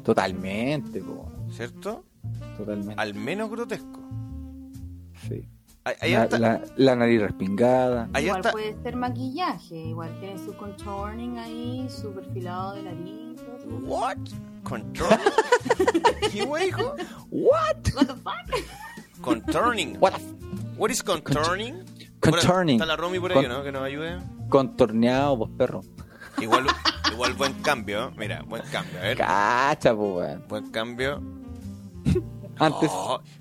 Totalmente, 0.03 1.01
po, 1.01 1.31
¿cierto? 1.51 2.03
totalmente. 2.57 2.95
Al 2.97 3.13
menos 3.13 3.51
grotesco. 3.51 3.99
Sí. 5.27 5.47
Ahí, 5.85 6.13
La, 6.13 6.23
está- 6.23 6.39
la- 6.39 6.61
la 6.77 6.95
nariz 6.95 7.21
respingada. 7.21 8.09
ahí 8.13 8.25
igual 8.25 8.39
está- 8.39 8.51
puede 8.51 8.75
ser 8.81 8.95
maquillaje, 8.95 9.75
igual 9.75 10.19
tiene 10.19 10.39
su 10.39 10.55
contouring 10.57 11.37
ahí, 11.37 11.87
su 11.89 12.11
perfilado 12.11 12.73
de 12.73 12.83
nariz. 12.83 13.39
What? 13.83 14.17
Control. 14.63 15.09
¿Qué 16.31 16.43
wey, 16.43 16.69
hijo? 16.69 16.95
What? 17.29 17.77
What 17.95 18.07
the 18.07 18.15
fuck? 18.15 19.21
Conturning. 19.21 19.97
What? 19.99 20.13
What 20.77 20.89
is 20.89 21.03
conturning? 21.03 21.83
Conturning. 22.19 22.75
Está 22.81 22.87
la 22.87 22.95
Romy 22.95 23.19
por 23.19 23.31
ahí, 23.31 23.37
Con- 23.43 23.49
¿no? 23.49 23.63
Que 23.63 23.71
nos 23.71 23.83
ayude. 23.83 24.17
Contorneado, 24.49 25.37
vos 25.37 25.49
perro. 25.55 25.81
Igual, 26.41 26.65
igual 27.11 27.33
buen 27.33 27.53
cambio, 27.61 28.07
¿eh? 28.07 28.11
mira, 28.17 28.41
buen 28.47 28.63
cambio, 28.71 28.97
a 28.99 29.01
ver. 29.03 29.17
Cacha, 29.17 29.93
weón. 29.93 30.43
Buen 30.49 30.71
cambio. 30.71 31.21
Antes. 32.59 32.89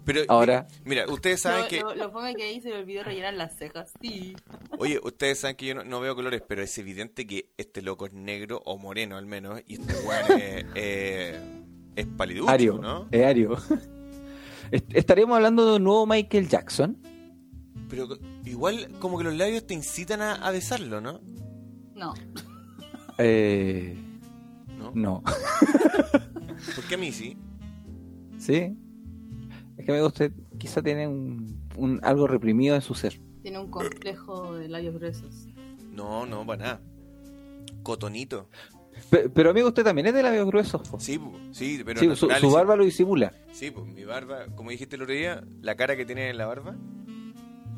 Pero 0.04 0.22
Ahora. 0.28 0.66
Mira, 0.84 1.06
ustedes 1.08 1.40
saben 1.40 1.62
Lo, 1.62 1.68
que 1.68 1.80
lo, 1.80 1.94
lo 1.94 2.10
fome 2.10 2.34
que 2.34 2.42
ahí 2.42 2.60
se 2.60 2.70
le 2.70 2.78
olvidó 2.78 3.02
rellenar 3.04 3.34
las 3.34 3.56
cejas. 3.56 3.92
Sí. 4.00 4.34
Oye, 4.78 4.98
ustedes 5.02 5.40
saben 5.40 5.56
que 5.56 5.66
yo 5.66 5.74
no, 5.74 5.84
no 5.84 6.00
veo 6.00 6.14
colores, 6.14 6.42
pero 6.46 6.62
es 6.62 6.76
evidente 6.78 7.26
que 7.26 7.50
este 7.56 7.80
loco 7.82 8.06
es 8.06 8.12
negro 8.12 8.60
o 8.64 8.76
moreno 8.78 9.16
al 9.16 9.26
menos, 9.26 9.60
y 9.66 9.74
este 9.74 9.94
weón 10.06 10.40
es, 10.40 10.64
eh, 10.74 11.40
es 11.96 12.06
paliducho, 12.06 12.50
Ario. 12.50 12.78
¿no? 12.78 13.06
Es 13.10 13.24
Ario. 13.24 13.56
Est- 14.70 14.94
Estaremos 14.94 15.36
hablando 15.36 15.64
de 15.70 15.76
un 15.76 15.84
nuevo 15.84 16.06
Michael 16.06 16.48
Jackson. 16.48 16.98
Pero 17.88 18.08
igual 18.44 18.88
como 18.98 19.18
que 19.18 19.24
los 19.24 19.34
labios 19.34 19.66
te 19.66 19.74
incitan 19.74 20.22
a, 20.22 20.34
a 20.34 20.50
besarlo, 20.50 21.00
¿no? 21.00 21.20
No. 21.94 22.14
Eh, 23.18 23.96
¿No? 24.76 24.90
no. 24.94 25.22
Porque 26.74 26.94
a 26.94 26.98
mí 26.98 27.12
sí. 27.12 27.36
¿Sí? 28.38 28.76
Es 29.85 29.87
que 29.87 29.93
me 29.93 30.01
gusta, 30.03 30.30
quizá 30.57 30.80
tiene 30.82 31.07
un, 31.07 31.61
un- 31.76 32.01
algo 32.03 32.26
reprimido 32.26 32.74
en 32.74 32.80
su 32.80 32.95
ser. 32.95 33.20
Tiene 33.43 33.59
un 33.59 33.70
complejo 33.70 34.55
de 34.55 34.66
labios 34.68 34.95
gruesos. 34.95 35.47
No, 35.93 36.24
no, 36.24 36.47
para 36.47 36.62
nada. 36.62 36.80
Cotonito. 37.82 38.49
Pe- 39.11 39.28
Pero 39.28 39.51
amigo, 39.51 39.68
usted 39.68 39.85
también 39.85 40.07
es 40.07 40.14
de 40.14 40.22
labios 40.22 40.47
gruesos. 40.47 40.89
po. 40.89 40.99
Sí, 40.99 41.20
sí, 41.53 41.82
pero 41.85 42.01
Sí, 42.01 42.16
su, 42.16 42.51
barba 42.51 42.76
lo 42.76 42.85
disimula. 42.85 43.35
Sí, 43.53 43.70
pues 43.70 43.87
mi 43.87 44.05
barba, 44.05 44.47
como 44.55 44.70
dijiste 44.70 44.97
el 44.97 45.03
otro 45.03 45.14
día, 45.14 45.45
la 45.61 45.74
cara 45.74 45.97
que 45.97 46.07
tiene 46.07 46.30
en 46.30 46.39
la 46.39 46.47
barba, 46.47 46.76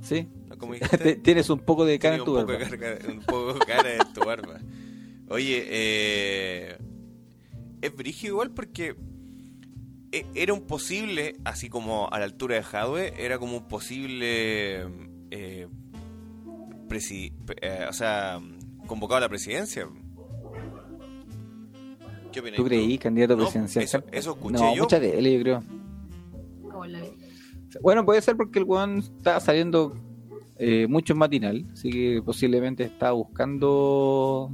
Sí. 0.01 0.29
como 0.59 0.75
Te- 0.75 0.79
dijiste, 0.79 1.17
Tienes 1.17 1.51
un 1.51 1.59
poco 1.59 1.85
de 1.85 1.99
cara 1.99 2.15
en 2.15 2.25
tu 2.25 2.35
barba. 2.35 2.55
un 3.09 3.21
poco 3.27 3.55
de 3.55 3.59
cara 3.67 3.95
en 3.95 4.13
tu 4.15 4.21
barba. 4.21 4.61
Oye, 5.29 5.65
eh, 5.69 6.79
es 7.83 7.97
brígido 7.97 8.35
igual 8.35 8.53
porque 8.53 8.95
era 10.13 10.53
un 10.55 10.61
posible, 10.63 11.37
así 11.45 11.69
como 11.69 12.09
a 12.11 12.19
la 12.19 12.25
altura 12.25 12.57
de 12.57 12.63
Jadwe, 12.63 13.15
era 13.25 13.39
como 13.39 13.57
un 13.59 13.69
posible, 13.69 14.83
eh, 15.31 15.69
presi- 16.89 17.33
eh, 17.61 17.87
o 17.89 17.93
sea, 17.93 18.41
convocado 18.87 19.19
a 19.19 19.21
la 19.21 19.29
presidencia. 19.29 19.87
¿Qué 22.33 22.41
opinas 22.41 22.57
¿Tú 22.59 22.65
creí, 22.65 22.99
candidato 22.99 23.37
No, 23.37 23.43
presidencial? 23.45 23.85
eso- 23.85 24.05
eso 24.13 24.31
escuché 24.33 24.53
no, 24.55 24.75
yo. 24.77 24.83
mucha 24.85 25.01
tele, 25.01 25.35
yo 25.35 25.41
creo. 25.43 25.63
Bueno, 27.83 28.05
puede 28.05 28.23
ser 28.23 28.37
porque 28.37 28.59
el 28.59 28.65
weón 28.65 28.99
está 28.99 29.39
saliendo 29.41 29.95
eh, 30.59 30.87
mucho 30.89 31.13
en 31.13 31.19
matinal, 31.19 31.67
así 31.73 31.91
que 31.91 32.23
posiblemente 32.25 32.85
está 32.85 33.13
buscando 33.13 34.51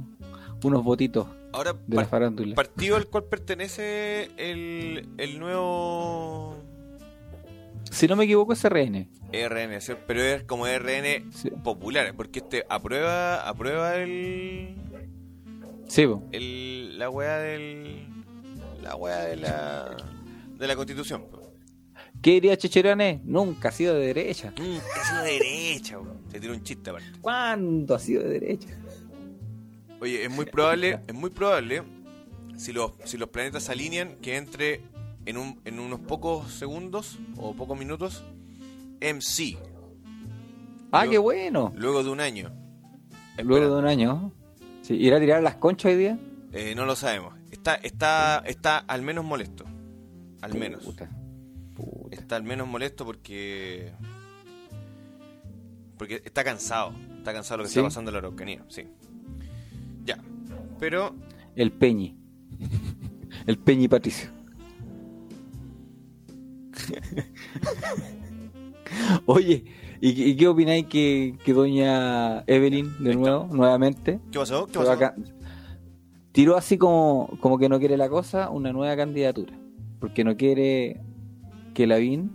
unos 0.63 0.83
votitos 0.83 1.27
Ahora, 1.53 1.73
de 1.73 1.95
la 1.95 2.01
par- 2.01 2.09
farándula. 2.09 2.55
partido 2.55 2.95
al 2.97 3.07
cual 3.07 3.23
pertenece 3.25 4.29
el, 4.37 5.07
el 5.17 5.39
nuevo 5.39 6.57
Si 7.91 8.07
no 8.07 8.15
me 8.15 8.25
equivoco, 8.25 8.53
es 8.53 8.63
RN. 8.67 9.07
RN, 9.31 9.81
¿sí? 9.81 9.93
pero 10.07 10.21
es 10.21 10.43
como 10.43 10.65
RN 10.67 11.31
Sí, 11.31 11.49
popular, 11.63 12.13
porque 12.15 12.39
este 12.39 12.65
aprueba 12.69 13.47
aprueba 13.47 13.95
el, 13.97 14.75
sí 15.87 16.05
po. 16.05 16.23
el 16.31 16.97
la 16.99 17.09
weá 17.09 17.37
del 17.39 18.07
la 18.81 18.95
weá 18.95 19.19
de 19.25 19.35
la 19.37 19.95
de 20.57 20.67
la 20.67 20.75
constitución. 20.75 21.25
po. 21.31 21.41
¿Qué 22.21 22.31
diría 22.31 22.55
Checherane? 22.57 23.21
Nunca 23.25 23.69
ha 23.69 23.71
sido 23.71 23.95
de 23.95 24.07
derecha. 24.07 24.53
Mm, 24.57 24.77
ha 24.77 25.05
sido 25.09 25.23
de 25.23 25.31
derecha, 25.31 25.99
weón. 25.99 26.19
se 26.31 26.39
tiró 26.39 26.53
un 26.53 26.63
chiste 26.63 26.89
aparte. 26.89 27.09
¿Cuándo 27.19 27.95
ha 27.95 27.99
sido 27.99 28.23
de 28.23 28.29
derecha? 28.39 28.69
Oye, 30.03 30.25
es 30.25 30.29
muy 30.29 30.45
probable, 30.45 30.99
es 31.07 31.13
muy 31.13 31.29
probable 31.29 31.81
si 32.57 32.73
los 32.73 32.91
si 33.05 33.17
los 33.17 33.29
planetas 33.29 33.63
se 33.63 33.71
alinean 33.71 34.17
que 34.21 34.35
entre 34.35 34.81
en 35.25 35.37
un 35.37 35.61
en 35.63 35.79
unos 35.79 36.01
pocos 36.01 36.51
segundos 36.51 37.19
o 37.37 37.53
pocos 37.55 37.79
minutos 37.79 38.21
MC 38.99 39.57
Ah, 40.91 41.07
qué 41.09 41.17
bueno. 41.17 41.71
luego 41.77 42.03
de 42.03 42.09
un 42.09 42.19
año. 42.19 42.51
Luego 43.41 43.75
de 43.75 43.79
un 43.81 43.87
año. 43.87 44.33
Sí, 44.81 44.95
¿Irá 44.95 45.15
a 45.15 45.19
tirar 45.21 45.41
las 45.41 45.55
conchas 45.55 45.93
hoy 45.93 45.97
día? 45.97 46.19
Eh, 46.51 46.75
no 46.75 46.85
lo 46.85 46.97
sabemos. 46.97 47.33
Está, 47.49 47.75
está, 47.75 48.43
está 48.45 48.79
al 48.79 49.03
menos 49.03 49.23
molesto. 49.23 49.63
Al 50.41 50.53
menos. 50.53 50.83
Puta. 50.83 51.09
Está 52.11 52.35
al 52.35 52.43
menos 52.43 52.67
molesto 52.67 53.05
porque. 53.05 53.93
Porque 55.97 56.21
está 56.25 56.43
cansado. 56.43 56.93
Está 57.19 57.31
cansado 57.31 57.59
de 57.59 57.63
lo 57.63 57.69
que 57.69 57.73
¿Sí? 57.73 57.79
está 57.79 57.87
pasando 57.87 58.09
en 58.11 58.13
la 58.13 58.19
Araucanía. 58.19 58.65
Sí. 58.67 58.85
Pero. 60.83 61.15
El 61.55 61.71
Peñi. 61.71 62.13
El 63.47 63.57
Peñi 63.57 63.87
Patricio. 63.87 64.29
Oye, 69.25 69.63
¿y, 70.01 70.13
qué- 70.13 70.27
y 70.27 70.35
qué 70.35 70.47
opináis 70.49 70.85
que, 70.87 71.37
que 71.45 71.53
doña 71.53 72.43
Evelyn, 72.47 72.91
de 73.01 73.15
nuevo, 73.15 73.47
nuevamente, 73.49 74.19
¿Qué 74.29 74.39
pasó? 74.39 74.67
Tiró 76.33 76.57
así 76.57 76.77
como, 76.77 77.29
como 77.39 77.57
que 77.57 77.69
no 77.69 77.79
quiere 77.79 77.95
la 77.95 78.09
cosa, 78.09 78.49
una 78.49 78.73
nueva 78.73 78.97
candidatura? 78.97 79.53
Porque 80.01 80.25
no 80.25 80.35
quiere 80.35 80.99
que 81.73 81.87
Lavín 81.87 82.29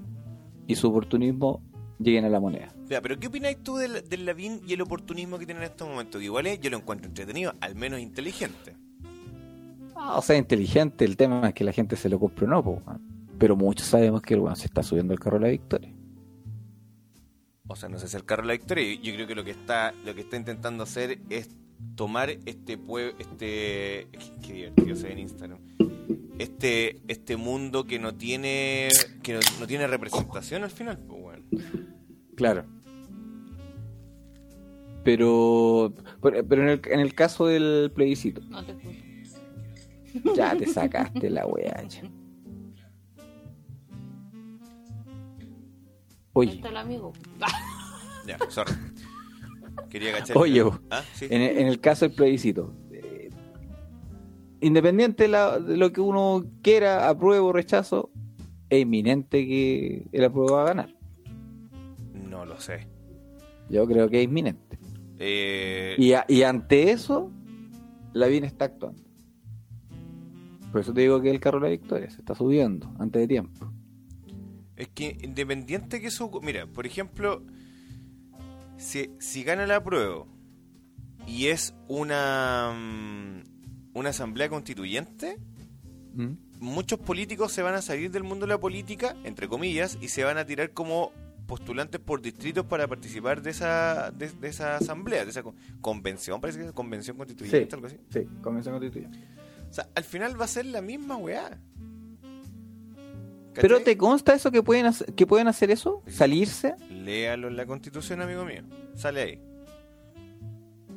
y 0.66 0.74
su 0.76 0.88
oportunismo 0.88 1.60
lleguen 1.98 2.24
a 2.24 2.30
la 2.30 2.40
moneda. 2.40 2.68
Ya, 2.88 3.00
pero 3.02 3.18
¿qué 3.18 3.26
opináis 3.26 3.58
tú 3.62 3.76
del, 3.76 4.08
del 4.08 4.24
Lavín 4.24 4.60
y 4.66 4.72
el 4.72 4.80
oportunismo 4.80 5.38
que 5.38 5.44
tiene 5.46 5.60
en 5.60 5.66
estos 5.70 5.86
momentos? 5.88 6.18
Que 6.20 6.24
igual 6.24 6.46
es- 6.46 6.60
yo 6.60 6.70
lo 6.70 6.78
encuentro 6.78 7.08
entretenido, 7.08 7.54
al 7.60 7.74
menos 7.74 8.00
inteligente. 8.00 8.74
Ah, 9.94 10.16
o 10.16 10.22
sea, 10.22 10.36
inteligente, 10.36 11.04
el 11.04 11.16
tema 11.16 11.48
es 11.48 11.54
que 11.54 11.64
la 11.64 11.72
gente 11.72 11.96
se 11.96 12.08
lo 12.08 12.18
compre 12.18 12.46
o 12.46 12.48
no, 12.48 12.62
po, 12.62 12.82
pero 13.38 13.56
muchos 13.56 13.86
sabemos 13.86 14.22
que 14.22 14.34
el 14.34 14.40
weón 14.40 14.56
se 14.56 14.66
está 14.66 14.82
subiendo 14.82 15.12
al 15.12 15.18
carro 15.20 15.38
de 15.38 15.44
la 15.44 15.50
victoria. 15.50 15.92
O 17.66 17.76
sea, 17.76 17.88
no 17.88 17.98
sé 17.98 18.08
si 18.08 18.16
el 18.16 18.24
carro 18.24 18.42
de 18.42 18.46
la 18.48 18.52
victoria. 18.54 18.94
Yo 19.02 19.12
creo 19.14 19.26
que 19.26 19.34
lo 19.34 19.44
que 19.44 19.50
está, 19.50 19.92
lo 20.06 20.14
que 20.14 20.22
está 20.22 20.36
intentando 20.36 20.84
hacer 20.84 21.18
es 21.28 21.50
tomar 21.94 22.30
este 22.46 22.78
pueblo, 22.78 23.12
este, 23.18 24.06
qué- 24.12 24.32
qué 24.46 24.52
divertido 24.54 24.96
se 24.96 25.02
ve 25.08 25.12
en 25.12 25.18
Instagram. 25.18 25.58
Este, 26.38 27.00
este 27.08 27.36
mundo 27.36 27.84
que 27.84 27.98
no 27.98 28.14
tiene, 28.14 28.88
que 29.22 29.34
no, 29.34 29.40
no 29.60 29.66
tiene 29.66 29.86
representación 29.88 30.62
al 30.62 30.70
final, 30.70 30.98
pues 30.98 31.20
bueno. 31.20 31.44
Claro. 32.36 32.64
Pero, 35.08 35.94
pero, 36.20 36.46
pero 36.46 36.62
en, 36.64 36.68
el, 36.68 36.80
en 36.84 37.00
el 37.00 37.14
caso 37.14 37.46
del 37.46 37.90
plebiscito, 37.94 38.42
No 38.50 38.62
te 38.62 38.74
ya 40.36 40.54
te 40.54 40.66
sacaste 40.66 41.30
la 41.30 41.46
weá. 41.46 41.82
Oye, 46.34 46.52
está 46.56 46.68
el 46.68 46.76
amigo. 46.76 47.14
Ya, 48.26 48.36
sorry. 48.50 48.74
Quería 49.88 50.12
cachar. 50.12 50.36
Oye. 50.36 50.62
¿Ah? 50.90 51.02
Sí. 51.14 51.24
en, 51.30 51.40
el- 51.40 51.56
en 51.56 51.66
el 51.68 51.80
caso 51.80 52.06
del 52.06 52.14
plebiscito, 52.14 52.74
eh, 52.92 53.30
independiente 54.60 55.22
de, 55.22 55.28
la- 55.30 55.58
de 55.58 55.78
lo 55.78 55.90
que 55.90 56.02
uno 56.02 56.44
quiera, 56.60 57.08
apruebo 57.08 57.46
o 57.48 57.52
rechazo, 57.54 58.10
es 58.68 58.82
inminente 58.82 59.46
que 59.46 60.06
el 60.12 60.24
apruebo 60.26 60.56
va 60.56 60.62
a 60.64 60.66
ganar. 60.66 60.94
No 62.12 62.44
lo 62.44 62.60
sé. 62.60 62.86
Yo 63.70 63.86
creo 63.86 64.10
que 64.10 64.18
es 64.18 64.24
inminente. 64.24 64.77
Eh, 65.18 65.96
Y, 65.98 66.12
a- 66.12 66.24
y 66.28 66.42
ante 66.42 66.90
eso, 66.90 67.30
Lavín 68.12 68.44
está 68.44 68.66
actuando. 68.66 69.02
Por 70.72 70.80
eso 70.82 70.92
te 70.92 71.00
digo 71.00 71.20
que 71.20 71.30
el 71.30 71.40
carro 71.40 71.58
de 71.60 71.64
la 71.66 71.70
victoria 71.70 72.10
se 72.10 72.18
está 72.20 72.34
subiendo 72.34 72.92
antes 72.98 73.20
de 73.20 73.28
tiempo. 73.28 73.72
Es 74.76 74.88
que 74.88 75.16
independiente 75.22 76.00
que 76.00 76.08
eso... 76.08 76.30
Mira, 76.42 76.66
por 76.66 76.86
ejemplo, 76.86 77.42
si, 78.76 79.10
si 79.18 79.42
gana 79.42 79.66
la 79.66 79.82
prueba 79.82 80.24
y 81.26 81.46
es 81.46 81.74
una, 81.88 82.72
mm, 82.76 83.98
una 83.98 84.10
asamblea 84.10 84.48
constituyente, 84.48 85.38
¿Mm? 86.14 86.32
muchos 86.60 86.98
políticos 87.00 87.50
se 87.52 87.62
van 87.62 87.74
a 87.74 87.82
salir 87.82 88.10
del 88.10 88.22
mundo 88.22 88.46
de 88.46 88.52
la 88.52 88.60
política, 88.60 89.16
entre 89.24 89.48
comillas, 89.48 89.98
y 90.00 90.08
se 90.08 90.22
van 90.24 90.38
a 90.38 90.44
tirar 90.44 90.72
como 90.72 91.12
postulantes 91.48 91.98
por 92.00 92.20
distritos 92.22 92.64
para 92.66 92.86
participar 92.86 93.42
de 93.42 93.50
esa 93.50 94.12
de, 94.12 94.28
de 94.30 94.48
esa 94.48 94.76
asamblea, 94.76 95.24
de 95.24 95.30
esa 95.30 95.42
con- 95.42 95.56
convención, 95.80 96.40
parece 96.40 96.60
que 96.60 96.66
es 96.66 96.72
convención 96.72 97.16
constituyente, 97.16 97.66
Sí. 97.68 97.74
algo 97.74 97.86
así. 97.88 97.96
Sí, 98.10 98.20
convención 98.42 98.74
constituyente. 98.78 99.18
O 99.68 99.72
sea, 99.72 99.88
al 99.96 100.04
final 100.04 100.40
va 100.40 100.44
a 100.44 100.48
ser 100.48 100.66
la 100.66 100.80
misma 100.82 101.16
weá. 101.16 101.58
Pero. 103.54 103.80
¿te 103.82 103.96
consta 103.96 104.34
eso 104.34 104.52
que 104.52 104.62
pueden 104.62 104.86
hacer, 104.86 105.12
que 105.14 105.26
pueden 105.26 105.48
hacer 105.48 105.70
eso? 105.72 106.02
¿Salirse? 106.06 106.76
Léalo 106.90 107.48
en 107.48 107.56
la 107.56 107.66
constitución, 107.66 108.20
amigo 108.20 108.44
mío. 108.44 108.62
Sale 108.94 109.20
ahí. 109.22 109.42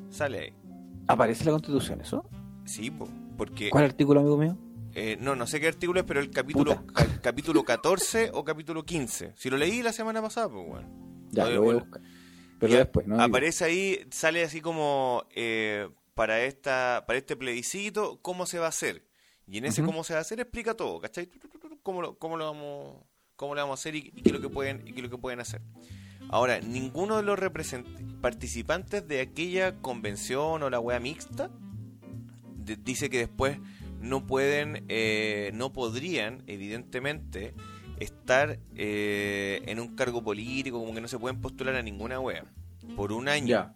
Sale 0.09 0.39
ahí. 0.39 0.53
¿Aparece 1.07 1.41
en 1.43 1.45
la 1.47 1.51
constitución 1.53 2.01
eso? 2.01 2.29
Sí, 2.65 2.91
po, 2.91 3.07
porque... 3.37 3.69
¿Cuál 3.71 3.85
artículo, 3.85 4.19
amigo 4.19 4.37
mío? 4.37 4.57
Eh, 4.93 5.17
no, 5.19 5.35
no 5.35 5.47
sé 5.47 5.59
qué 5.59 5.67
artículo 5.67 5.99
es, 5.99 6.05
pero 6.05 6.19
el 6.19 6.31
capítulo 6.31 6.83
capítulo 7.21 7.63
14 7.63 8.31
o 8.33 8.43
capítulo 8.43 8.83
15. 8.83 9.33
Si 9.35 9.49
lo 9.49 9.57
leí 9.57 9.81
la 9.81 9.93
semana 9.93 10.21
pasada, 10.21 10.49
pues 10.49 10.67
bueno. 10.67 11.27
Ya, 11.31 11.45
lo 11.45 11.61
voy 11.61 11.77
a 11.77 11.79
buscar. 11.79 12.01
Pero 12.59 12.73
Ya, 12.73 12.79
después, 12.79 13.07
¿no? 13.07 13.21
Aparece 13.21 13.65
ahí, 13.65 14.05
sale 14.11 14.43
así 14.43 14.61
como 14.61 15.25
eh, 15.33 15.89
para 16.13 16.43
esta 16.43 17.05
para 17.07 17.17
este 17.17 17.35
plebiscito, 17.35 18.19
cómo 18.21 18.45
se 18.45 18.59
va 18.59 18.65
a 18.67 18.69
hacer. 18.69 19.05
Y 19.47 19.57
en 19.57 19.65
ese 19.65 19.83
cómo 19.83 20.03
se 20.03 20.13
va 20.13 20.19
a 20.19 20.21
hacer 20.21 20.39
explica 20.39 20.75
todo, 20.75 20.99
¿cachai? 20.99 21.29
Cómo 21.83 22.01
lo, 22.01 22.17
cómo 22.17 22.37
lo 22.37 22.45
vamos 22.45 23.03
cómo 23.35 23.55
lo 23.55 23.61
vamos 23.61 23.79
a 23.79 23.81
hacer 23.81 23.95
y, 23.95 24.11
y 24.15 24.21
qué 24.21 24.29
es 24.29 24.33
lo 24.33 24.41
que 24.41 24.49
pueden 24.49 24.87
y 24.87 24.91
qué 24.93 24.99
es 24.99 25.03
lo 25.03 25.09
que 25.09 25.17
pueden 25.17 25.39
hacer. 25.39 25.61
Ahora, 26.29 26.59
ninguno 26.61 27.17
de 27.17 27.23
los 27.23 27.39
participantes 28.21 29.05
de 29.07 29.19
aquella 29.19 29.81
convención 29.81 30.63
o 30.63 30.69
la 30.69 30.79
wea 30.79 30.99
mixta 30.99 31.49
dice 32.83 33.09
que 33.09 33.17
después 33.17 33.57
no 34.01 34.25
pueden, 34.27 34.85
eh, 34.89 35.51
no 35.53 35.71
podrían, 35.71 36.43
evidentemente, 36.47 37.53
estar 37.99 38.57
eh, 38.75 39.61
en 39.67 39.79
un 39.79 39.95
cargo 39.95 40.23
político, 40.23 40.79
como 40.79 40.93
que 40.93 41.01
no 41.01 41.07
se 41.07 41.19
pueden 41.19 41.39
postular 41.39 41.75
a 41.75 41.81
ninguna 41.81 42.19
wea. 42.19 42.43
Por 42.95 43.11
un 43.11 43.27
año, 43.27 43.47
Ya. 43.47 43.75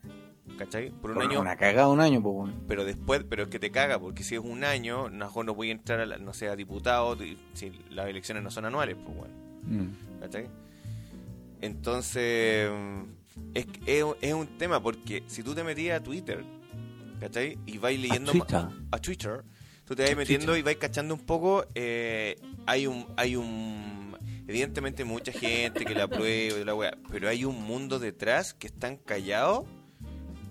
¿cachai? 0.57 0.89
Por 0.89 1.11
un 1.11 1.21
año, 1.21 1.39
Una 1.41 1.55
cagada 1.55 1.87
un 1.89 2.01
año, 2.01 2.21
pues, 2.23 2.33
bueno. 2.33 2.53
pero 2.67 2.83
después, 2.85 3.23
pero 3.29 3.43
es 3.43 3.49
que 3.49 3.59
te 3.59 3.69
caga, 3.71 3.99
porque 3.99 4.23
si 4.23 4.33
es 4.35 4.41
un 4.41 4.63
año, 4.63 5.09
mejor 5.09 5.45
no 5.45 5.53
voy 5.53 5.69
a 5.69 5.73
entrar, 5.73 5.99
a 5.99 6.05
la- 6.07 6.17
no 6.17 6.33
sé, 6.33 6.47
a 6.49 6.55
diputado, 6.55 7.15
di- 7.15 7.37
si 7.53 7.71
las 7.91 8.07
elecciones 8.07 8.43
no 8.43 8.49
son 8.49 8.65
anuales, 8.65 8.95
pues 9.05 9.15
bueno. 9.15 9.33
Mm. 9.63 10.19
¿Cachai? 10.21 10.47
Entonces, 11.61 12.69
es, 13.53 13.67
es, 13.85 14.03
un- 14.03 14.15
es 14.21 14.33
un 14.33 14.47
tema 14.57 14.81
porque 14.81 15.23
si 15.27 15.43
tú 15.43 15.53
te 15.55 15.63
metías 15.63 15.99
a 15.99 16.03
Twitter, 16.03 16.43
¿cachai? 17.19 17.57
Y 17.65 17.77
vais 17.77 17.99
leyendo 17.99 18.31
Twitter. 18.31 18.65
a 18.91 18.97
Twitter, 18.99 19.43
tú 19.85 19.95
te 19.95 20.03
vas 20.03 20.15
metiendo 20.15 20.57
y 20.57 20.61
vais 20.61 20.77
cachando 20.77 21.13
un 21.13 21.21
poco, 21.21 21.65
eh, 21.75 22.35
hay 22.65 22.87
un, 22.87 23.07
hay 23.17 23.35
un, 23.35 24.17
evidentemente 24.47 25.05
mucha 25.05 25.31
gente 25.31 25.85
que 25.85 25.95
la 25.95 26.03
aprueba 26.03 26.59
y 26.59 26.63
la 26.63 26.75
wea, 26.75 26.97
pero 27.11 27.29
hay 27.29 27.45
un 27.45 27.61
mundo 27.63 27.99
detrás 27.99 28.53
que 28.53 28.67
están 28.67 28.97
callados 28.97 29.65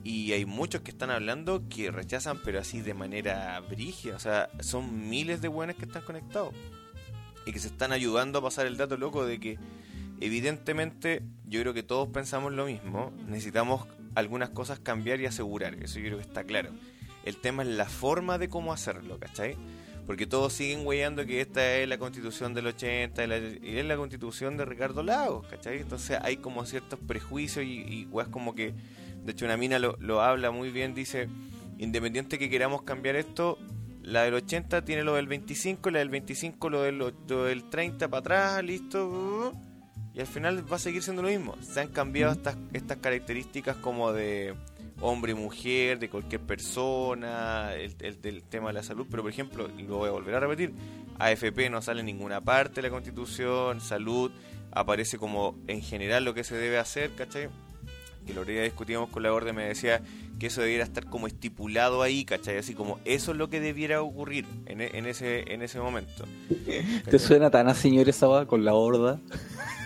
Y 0.04 0.32
hay 0.32 0.44
muchos 0.44 0.82
que 0.82 0.90
están 0.90 1.10
hablando 1.10 1.66
que 1.70 1.90
rechazan, 1.90 2.38
pero 2.44 2.60
así 2.60 2.82
de 2.82 2.92
manera 2.92 3.58
brígida. 3.60 4.16
O 4.16 4.18
sea, 4.18 4.50
son 4.60 5.08
miles 5.08 5.40
de 5.40 5.48
buenos 5.48 5.76
que 5.76 5.86
están 5.86 6.02
conectados. 6.02 6.52
Y 7.46 7.52
que 7.52 7.58
se 7.58 7.68
están 7.68 7.90
ayudando 7.90 8.38
a 8.38 8.42
pasar 8.42 8.66
el 8.66 8.76
dato 8.76 8.98
loco 8.98 9.24
de 9.24 9.40
que, 9.40 9.58
evidentemente, 10.20 11.22
yo 11.46 11.58
creo 11.62 11.72
que 11.72 11.82
todos 11.82 12.10
pensamos 12.10 12.52
lo 12.52 12.66
mismo. 12.66 13.12
Necesitamos 13.26 13.86
algunas 14.14 14.50
cosas 14.50 14.78
cambiar 14.78 15.20
y 15.20 15.26
asegurar. 15.26 15.72
Eso 15.82 15.98
yo 15.98 16.04
creo 16.04 16.18
que 16.18 16.24
está 16.24 16.44
claro. 16.44 16.68
El 17.24 17.36
tema 17.38 17.62
es 17.62 17.68
la 17.70 17.86
forma 17.86 18.38
de 18.38 18.48
cómo 18.48 18.72
hacerlo, 18.72 19.18
¿cachai? 19.18 19.56
Porque 20.06 20.26
todos 20.26 20.52
siguen 20.52 20.86
weyando 20.86 21.24
que 21.24 21.40
esta 21.40 21.76
es 21.78 21.88
la 21.88 21.96
constitución 21.96 22.52
del 22.52 22.66
80 22.66 23.24
y, 23.24 23.26
la- 23.26 23.38
y 23.38 23.78
es 23.78 23.84
la 23.86 23.96
constitución 23.96 24.56
de 24.58 24.66
Ricardo 24.66 25.02
Lagos, 25.02 25.46
¿cachai? 25.46 25.78
Entonces 25.80 26.18
hay 26.22 26.36
como 26.36 26.64
ciertos 26.66 26.98
prejuicios 27.06 27.64
y, 27.64 27.78
y 27.80 28.06
weas 28.10 28.28
como 28.28 28.54
que, 28.54 28.74
de 29.24 29.32
hecho 29.32 29.46
una 29.46 29.56
mina 29.56 29.78
lo, 29.78 29.96
lo 30.00 30.20
habla 30.20 30.50
muy 30.50 30.70
bien, 30.70 30.94
dice, 30.94 31.28
independiente 31.78 32.38
que 32.38 32.50
queramos 32.50 32.82
cambiar 32.82 33.16
esto, 33.16 33.58
la 34.02 34.24
del 34.24 34.34
80 34.34 34.84
tiene 34.84 35.02
lo 35.04 35.14
del 35.14 35.26
25, 35.26 35.90
la 35.90 36.00
del 36.00 36.10
25 36.10 36.68
lo 36.68 36.82
del, 36.82 36.98
lo 36.98 37.10
del 37.44 37.70
30 37.70 38.08
para 38.08 38.18
atrás, 38.20 38.62
listo, 38.62 39.54
y 40.12 40.20
al 40.20 40.26
final 40.26 40.70
va 40.70 40.76
a 40.76 40.78
seguir 40.78 41.02
siendo 41.02 41.22
lo 41.22 41.28
mismo. 41.28 41.56
Se 41.62 41.80
han 41.80 41.88
cambiado 41.88 42.32
estas, 42.34 42.58
estas 42.74 42.98
características 42.98 43.76
como 43.76 44.12
de 44.12 44.54
hombre 45.06 45.32
y 45.32 45.34
mujer, 45.34 45.98
de 45.98 46.08
cualquier 46.08 46.40
persona, 46.40 47.74
el, 47.74 47.94
el- 48.00 48.20
del 48.22 48.42
tema 48.42 48.68
de 48.68 48.72
la 48.74 48.82
salud, 48.82 49.06
pero 49.10 49.22
por 49.22 49.30
ejemplo, 49.30 49.68
y 49.78 49.82
lo 49.82 49.98
voy 49.98 50.08
a 50.08 50.12
volver 50.12 50.34
a 50.34 50.40
repetir, 50.40 50.72
AFP 51.18 51.68
no 51.70 51.82
sale 51.82 52.00
en 52.00 52.06
ninguna 52.06 52.40
parte 52.40 52.76
de 52.76 52.88
la 52.88 52.90
constitución, 52.90 53.80
salud 53.80 54.30
aparece 54.72 55.18
como 55.18 55.56
en 55.68 55.82
general 55.82 56.24
lo 56.24 56.32
que 56.34 56.42
se 56.42 56.56
debe 56.56 56.78
hacer, 56.78 57.10
¿cachai? 57.14 57.48
Que 58.26 58.32
lo 58.32 58.44
día 58.46 58.62
discutíamos 58.62 59.10
con 59.10 59.22
la 59.22 59.32
orden, 59.34 59.54
me 59.54 59.64
decía 59.66 60.00
que 60.40 60.46
eso 60.46 60.62
debiera 60.62 60.82
estar 60.84 61.04
como 61.10 61.26
estipulado 61.26 62.00
ahí, 62.02 62.24
¿cachai? 62.24 62.56
Así 62.56 62.72
como 62.74 62.98
eso 63.04 63.32
es 63.32 63.36
lo 63.38 63.50
que 63.50 63.60
debiera 63.60 64.00
ocurrir 64.00 64.46
en, 64.66 64.80
en 64.80 65.06
ese, 65.06 65.52
en 65.52 65.60
ese 65.60 65.78
momento. 65.78 66.24
¿Te 67.10 67.18
suena 67.18 67.50
tan 67.50 67.68
a 67.68 67.74
señor 67.74 68.08
esa 68.08 68.46
con 68.46 68.64
la 68.64 68.72
horda? 68.74 69.20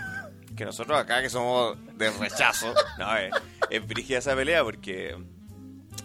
que 0.59 0.65
nosotros 0.65 0.99
acá 0.99 1.23
que 1.23 1.31
somos 1.31 1.77
de 1.97 2.11
rechazo, 2.11 2.75
no, 2.99 3.17
es, 3.17 3.31
es 3.71 3.87
brígida 3.87 4.19
esa 4.19 4.35
pelea 4.35 4.65
porque 4.65 5.17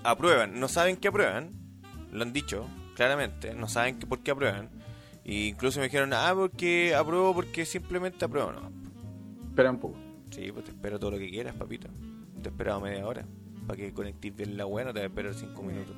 aprueban, 0.04 0.60
no 0.60 0.68
saben 0.68 0.96
que 0.98 1.08
aprueban, 1.08 1.50
lo 2.12 2.22
han 2.24 2.32
dicho 2.34 2.68
claramente, 2.96 3.56
no 3.56 3.68
saben 3.68 3.98
que 3.98 4.06
por 4.06 4.20
qué 4.20 4.32
aprueban, 4.32 4.70
e 5.26 5.48
incluso 5.48 5.80
me 5.80 5.86
dijeron, 5.86 6.14
ah, 6.14 6.32
porque 6.36 6.94
apruebo 6.94 7.34
porque 7.34 7.66
simplemente 7.66 8.26
apruebo, 8.26 8.52
no. 8.52 8.72
Espera 9.50 9.72
un 9.72 9.80
poco. 9.80 9.98
Sí, 10.32 10.52
pues 10.52 10.66
te 10.66 10.72
espero 10.72 11.00
todo 11.00 11.12
lo 11.12 11.18
que 11.18 11.30
quieras, 11.30 11.56
papito. 11.56 11.88
Te 12.42 12.50
he 12.50 12.52
esperado 12.52 12.80
media 12.82 13.06
hora 13.08 13.26
para 13.68 13.78
que 13.78 13.94
conectes 13.94 14.36
bien 14.36 14.58
la 14.58 14.66
buena, 14.66 14.92
te 14.94 15.00
voy 15.00 15.04
a 15.06 15.08
esperar 15.08 15.34
cinco 15.34 15.64
minutos. 15.64 15.96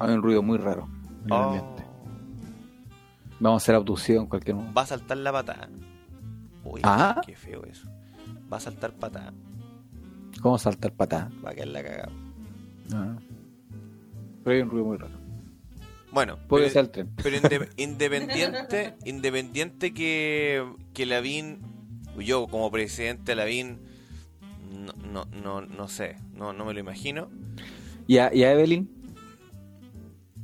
Hay 0.00 0.10
un 0.14 0.22
ruido 0.22 0.42
muy 0.42 0.58
raro 0.58 0.88
en 1.20 1.24
el 1.26 1.32
Oh, 1.32 1.36
ambiente. 1.36 1.84
Vamos 3.40 3.62
a 3.62 3.64
hacer 3.64 3.74
abducción 3.74 4.22
en 4.22 4.26
cualquier 4.26 4.56
momento. 4.56 4.74
va 4.74 4.82
a 4.82 4.86
saltar 4.86 5.16
la 5.18 5.32
patada. 5.32 5.68
Uy, 6.72 6.80
Ah. 6.84 7.20
qué 7.24 7.34
feo 7.36 7.64
eso. 7.64 7.88
Va 8.52 8.56
a 8.58 8.60
saltar 8.60 8.92
patada, 8.94 9.32
¿Cómo 10.42 10.58
saltar 10.58 10.92
patada? 10.92 11.30
va 11.44 11.50
a 11.50 11.54
quedar 11.54 11.68
la 11.68 11.82
cagada. 11.82 12.12
Ah. 12.92 13.16
Pero 14.44 14.56
hay 14.56 14.62
un 14.62 14.70
ruido 14.70 14.84
muy 14.86 14.96
raro. 14.96 15.14
Bueno, 16.12 16.38
Puede 16.48 16.70
pero- 16.70 16.86
ser. 16.92 17.06
Pero 17.22 17.36
inde- 17.36 17.68
independiente, 17.76 18.94
independiente 19.04 19.92
que, 19.92 20.64
que 20.94 21.06
Lavín, 21.06 21.58
yo 22.18 22.46
como 22.46 22.70
presidente 22.70 23.32
de 23.32 23.36
Lavín, 23.36 23.78
no, 24.72 24.92
no, 25.12 25.24
no, 25.42 25.60
no 25.62 25.88
sé, 25.88 26.16
no, 26.34 26.52
no 26.52 26.64
me 26.64 26.72
lo 26.74 26.80
imagino. 26.80 27.28
¿Y 28.06 28.18
a, 28.18 28.32
y 28.34 28.44
a 28.44 28.52
Evelyn? 28.52 28.88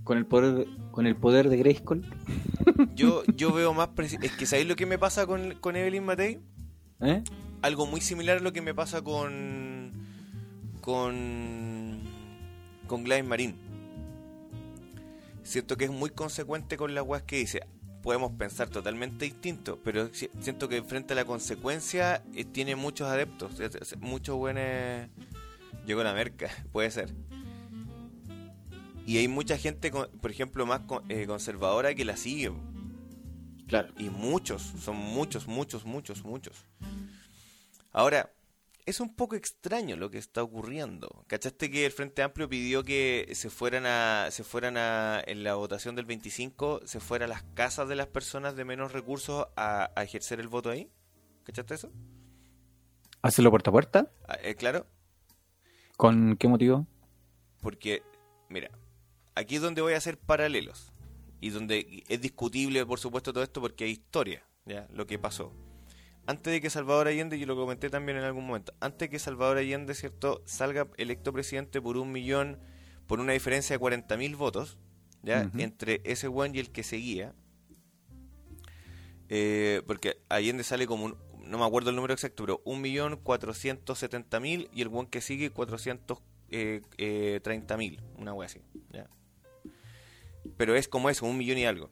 Con 0.04 0.18
el 0.18 0.26
poder, 0.26 0.66
con 0.94 1.08
el 1.08 1.16
poder 1.16 1.48
de 1.48 1.56
Grayskull. 1.56 2.06
Yo, 2.94 3.24
yo 3.34 3.52
veo 3.52 3.74
más... 3.74 3.88
Es 3.98 4.32
que 4.32 4.46
¿sabéis 4.46 4.68
lo 4.68 4.76
que 4.76 4.86
me 4.86 4.96
pasa 4.96 5.26
con, 5.26 5.54
con 5.54 5.74
Evelyn 5.74 6.04
Matei? 6.04 6.40
¿Eh? 7.00 7.24
Algo 7.62 7.86
muy 7.86 8.00
similar 8.00 8.36
a 8.38 8.40
lo 8.40 8.52
que 8.52 8.62
me 8.62 8.74
pasa 8.74 9.02
con... 9.02 9.90
Con... 10.80 12.00
Con 12.86 13.02
Gladys 13.02 13.24
Marín. 13.24 13.56
Siento 15.42 15.76
que 15.76 15.86
es 15.86 15.90
muy 15.90 16.10
consecuente 16.10 16.76
con 16.76 16.94
las 16.94 17.04
weas 17.04 17.24
que 17.24 17.38
dice. 17.38 17.66
Podemos 18.00 18.30
pensar 18.38 18.68
totalmente 18.68 19.24
distinto, 19.24 19.80
pero 19.82 20.14
si- 20.14 20.30
siento 20.40 20.68
que 20.68 20.80
frente 20.84 21.14
a 21.14 21.16
la 21.16 21.24
consecuencia 21.24 22.22
eh, 22.34 22.44
tiene 22.44 22.76
muchos 22.76 23.08
adeptos, 23.08 23.60
muchos 23.98 24.36
buenos... 24.36 25.08
Llegó 25.86 26.04
la 26.04 26.14
merca, 26.14 26.50
puede 26.72 26.92
ser. 26.92 27.12
Y 29.06 29.18
hay 29.18 29.28
mucha 29.28 29.58
gente, 29.58 29.90
por 29.90 30.30
ejemplo, 30.30 30.66
más 30.66 30.82
eh, 31.08 31.26
conservadora 31.26 31.94
que 31.94 32.04
la 32.04 32.16
sigue. 32.16 32.52
Claro. 33.68 33.92
Y 33.98 34.10
muchos, 34.10 34.62
son 34.80 34.96
muchos, 34.96 35.46
muchos, 35.46 35.84
muchos, 35.84 36.24
muchos. 36.24 36.64
Ahora, 37.92 38.32
es 38.86 39.00
un 39.00 39.14
poco 39.14 39.36
extraño 39.36 39.96
lo 39.96 40.10
que 40.10 40.18
está 40.18 40.42
ocurriendo. 40.42 41.24
¿Cachaste 41.26 41.70
que 41.70 41.86
el 41.86 41.92
Frente 41.92 42.22
Amplio 42.22 42.48
pidió 42.48 42.82
que 42.82 43.30
se 43.34 43.50
fueran 43.50 43.86
a, 43.86 44.28
se 44.30 44.44
fueran 44.44 44.76
a, 44.76 45.22
en 45.26 45.42
la 45.44 45.54
votación 45.54 45.94
del 45.94 46.04
25, 46.04 46.82
se 46.84 47.00
fueran 47.00 47.30
a 47.30 47.34
las 47.34 47.42
casas 47.54 47.88
de 47.88 47.96
las 47.96 48.06
personas 48.08 48.56
de 48.56 48.64
menos 48.64 48.92
recursos 48.92 49.46
a, 49.56 49.90
a 49.94 50.02
ejercer 50.02 50.40
el 50.40 50.48
voto 50.48 50.70
ahí? 50.70 50.90
¿Cachaste 51.44 51.74
eso? 51.74 51.90
¿Hacerlo 53.22 53.50
puerta 53.50 53.70
a 53.70 53.72
puerta? 53.72 54.10
Ah, 54.28 54.36
eh, 54.42 54.54
claro, 54.54 54.86
¿Con 55.96 56.36
qué 56.36 56.48
motivo? 56.48 56.86
porque, 57.60 58.02
mira, 58.50 58.70
aquí 59.34 59.56
es 59.56 59.62
donde 59.62 59.82
voy 59.82 59.94
a 59.94 59.98
hacer 59.98 60.18
paralelos. 60.18 60.92
Y 61.40 61.50
donde 61.50 62.04
es 62.08 62.20
discutible, 62.20 62.84
por 62.86 62.98
supuesto, 62.98 63.32
todo 63.32 63.44
esto 63.44 63.60
porque 63.60 63.84
hay 63.84 63.90
historia, 63.90 64.42
¿ya? 64.64 64.88
Lo 64.92 65.06
que 65.06 65.18
pasó. 65.18 65.52
Antes 66.26 66.54
de 66.54 66.62
que 66.62 66.70
Salvador 66.70 67.06
Allende, 67.06 67.38
yo 67.38 67.46
lo 67.46 67.54
comenté 67.54 67.90
también 67.90 68.16
en 68.16 68.24
algún 68.24 68.46
momento, 68.46 68.72
antes 68.80 69.00
de 69.00 69.10
que 69.10 69.18
Salvador 69.18 69.58
Allende, 69.58 69.94
¿cierto?, 69.94 70.40
salga 70.46 70.88
electo 70.96 71.34
presidente 71.34 71.82
por 71.82 71.98
un 71.98 72.12
millón, 72.12 72.58
por 73.06 73.20
una 73.20 73.34
diferencia 73.34 73.76
de 73.76 73.84
40.000 73.84 74.36
votos, 74.36 74.78
¿ya? 75.22 75.50
Entre 75.58 76.00
ese 76.04 76.28
buen 76.28 76.54
y 76.54 76.60
el 76.60 76.70
que 76.70 76.82
seguía. 76.82 77.34
Eh, 79.28 79.82
porque 79.86 80.16
Allende 80.30 80.64
sale 80.64 80.86
como 80.86 81.04
un, 81.04 81.18
no 81.44 81.58
me 81.58 81.66
acuerdo 81.66 81.90
el 81.90 81.96
número 81.96 82.14
exacto, 82.14 82.44
pero 82.44 82.64
1.470.000 82.64 84.70
y 84.72 84.80
el 84.80 84.88
buen 84.88 85.06
que 85.06 85.20
sigue 85.20 85.52
430.000, 85.52 86.22
eh, 86.50 86.80
eh, 86.96 87.40
30.000, 87.42 88.00
una 88.16 88.32
wea 88.32 88.46
así, 88.46 88.62
¿ya? 88.90 89.10
Pero 90.56 90.74
es 90.76 90.88
como 90.88 91.10
eso, 91.10 91.26
un 91.26 91.36
millón 91.38 91.58
y 91.58 91.64
algo. 91.66 91.90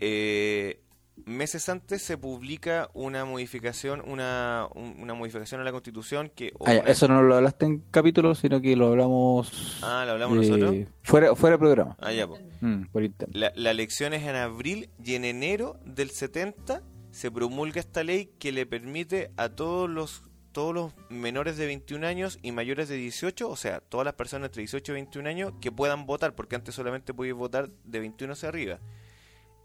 Eh, 0.00 0.80
meses 1.26 1.68
antes 1.68 2.02
se 2.02 2.18
publica 2.18 2.90
una 2.92 3.24
modificación, 3.24 4.02
una, 4.06 4.66
un- 4.74 4.96
una 5.00 5.14
modificación 5.14 5.60
a 5.60 5.64
la 5.64 5.70
Constitución 5.72 6.30
que 6.34 6.52
o 6.58 6.66
ya, 6.66 6.80
una- 6.80 6.90
eso 6.90 7.06
no 7.08 7.22
lo 7.22 7.36
hablaste 7.36 7.66
en 7.66 7.78
capítulo, 7.90 8.34
sino 8.34 8.60
que 8.60 8.74
lo 8.76 8.88
hablamos. 8.88 9.78
Ah, 9.82 10.02
¿lo 10.06 10.12
hablamos 10.12 10.44
eh, 10.44 10.50
nosotros? 10.50 10.76
Fuera, 11.02 11.34
fuera 11.36 11.54
de 11.56 11.58
programa. 11.60 11.96
Ah, 12.00 12.12
ya, 12.12 12.26
po. 12.26 12.38
Mm, 12.60 12.86
por. 12.86 13.02
La, 13.32 13.52
la 13.54 13.70
elección 13.70 14.12
es 14.12 14.24
en 14.24 14.34
abril 14.34 14.90
y 15.04 15.14
en 15.14 15.24
enero 15.24 15.78
del 15.84 16.10
70 16.10 16.82
se 17.12 17.30
promulga 17.30 17.78
esta 17.80 18.02
ley 18.02 18.30
que 18.40 18.50
le 18.50 18.66
permite 18.66 19.30
a 19.36 19.48
todos 19.50 19.88
los 19.88 20.22
todos 20.54 20.72
los 20.72 20.92
menores 21.10 21.56
de 21.56 21.66
21 21.66 22.06
años 22.06 22.38
y 22.40 22.52
mayores 22.52 22.88
de 22.88 22.94
18, 22.94 23.50
o 23.50 23.56
sea, 23.56 23.80
todas 23.80 24.04
las 24.04 24.14
personas 24.14 24.46
entre 24.46 24.60
18 24.60 24.92
y 24.92 24.94
21 24.94 25.28
años 25.28 25.52
que 25.60 25.72
puedan 25.72 26.06
votar, 26.06 26.34
porque 26.36 26.54
antes 26.54 26.76
solamente 26.76 27.12
podías 27.12 27.36
votar 27.36 27.68
de 27.82 27.98
21 27.98 28.32
hacia 28.32 28.48
arriba. 28.48 28.78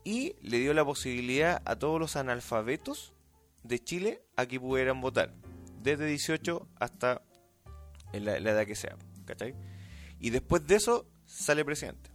Y 0.03 0.35
le 0.41 0.57
dio 0.57 0.73
la 0.73 0.83
posibilidad 0.83 1.61
a 1.63 1.75
todos 1.77 1.99
los 1.99 2.15
analfabetos 2.15 3.13
de 3.63 3.77
Chile 3.79 4.23
a 4.35 4.47
que 4.47 4.59
pudieran 4.59 4.99
votar, 4.99 5.31
desde 5.81 6.07
18 6.07 6.67
hasta 6.79 7.21
la, 8.11 8.39
la 8.39 8.51
edad 8.51 8.65
que 8.65 8.75
sea, 8.75 8.97
¿cachai? 9.25 9.53
Y 10.19 10.31
después 10.31 10.65
de 10.65 10.75
eso 10.75 11.05
sale 11.25 11.63
presidente. 11.63 12.09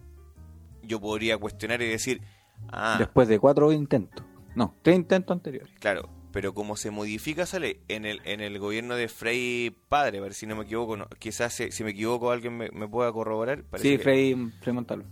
Yo 0.83 0.99
podría 0.99 1.37
cuestionar 1.37 1.81
y 1.81 1.87
decir, 1.87 2.21
ah, 2.67 2.97
Después 2.99 3.29
de 3.29 3.39
cuatro 3.39 3.71
intentos. 3.71 4.25
No, 4.53 4.75
tres 4.81 4.97
intentos 4.97 5.33
anteriores. 5.33 5.73
Claro, 5.79 6.09
pero 6.35 6.53
como 6.53 6.75
se 6.75 6.91
modifica 6.91 7.43
esa 7.43 7.59
ley 7.59 7.79
en 7.87 8.03
el, 8.03 8.19
en 8.25 8.41
el 8.41 8.59
gobierno 8.59 8.97
de 8.97 9.07
Frei 9.07 9.73
Padre, 9.87 10.17
a 10.17 10.21
ver 10.21 10.33
si 10.33 10.45
no 10.45 10.57
me 10.57 10.63
equivoco, 10.65 10.97
no, 10.97 11.07
quizás 11.17 11.53
si, 11.53 11.71
si 11.71 11.85
me 11.85 11.91
equivoco 11.91 12.29
alguien 12.29 12.57
me, 12.57 12.69
me 12.71 12.89
pueda 12.89 13.09
corroborar. 13.13 13.63
Sí, 13.77 13.91
que- 13.95 13.99
Frei 13.99 14.35
Montalvo. 14.35 15.05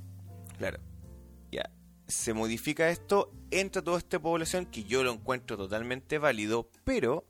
Claro. 0.57 0.79
Ya. 1.49 1.69
Se 2.07 2.33
modifica 2.33 2.89
esto, 2.89 3.31
entra 3.51 3.81
toda 3.81 3.99
esta 3.99 4.19
población 4.21 4.65
que 4.65 4.83
yo 4.83 5.01
lo 5.01 5.13
encuentro 5.13 5.55
totalmente 5.55 6.17
válido, 6.17 6.69
pero 6.83 7.25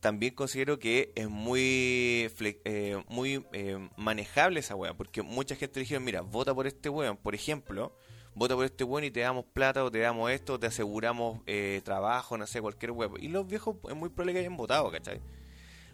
también 0.00 0.34
considero 0.34 0.80
que 0.80 1.12
es 1.14 1.28
muy 1.30 2.28
eh, 2.64 3.04
muy 3.08 3.46
eh, 3.52 3.88
manejable 3.96 4.58
esa 4.58 4.74
weá, 4.74 4.94
porque 4.94 5.22
mucha 5.22 5.54
gente 5.54 5.78
dijeron, 5.78 6.02
mira, 6.02 6.22
vota 6.22 6.52
por 6.52 6.66
este 6.66 6.88
weón, 6.88 7.18
por 7.18 7.36
ejemplo, 7.36 7.96
vota 8.34 8.54
por 8.54 8.64
este 8.64 8.84
weón 8.84 9.04
y 9.04 9.10
te 9.10 9.20
damos 9.20 9.44
plata 9.46 9.84
o 9.84 9.90
te 9.90 9.98
damos 10.00 10.30
esto, 10.30 10.54
o 10.54 10.58
te 10.58 10.66
aseguramos 10.66 11.40
eh, 11.46 11.80
trabajo, 11.84 12.36
no 12.36 12.46
sé, 12.46 12.60
cualquier 12.60 12.90
weá. 12.92 13.08
Y 13.18 13.28
los 13.28 13.46
viejos 13.46 13.76
es 13.88 13.94
muy 13.96 14.08
probable 14.08 14.32
que 14.34 14.38
hayan 14.40 14.56
votado, 14.56 14.90
¿cachai? 14.90 15.20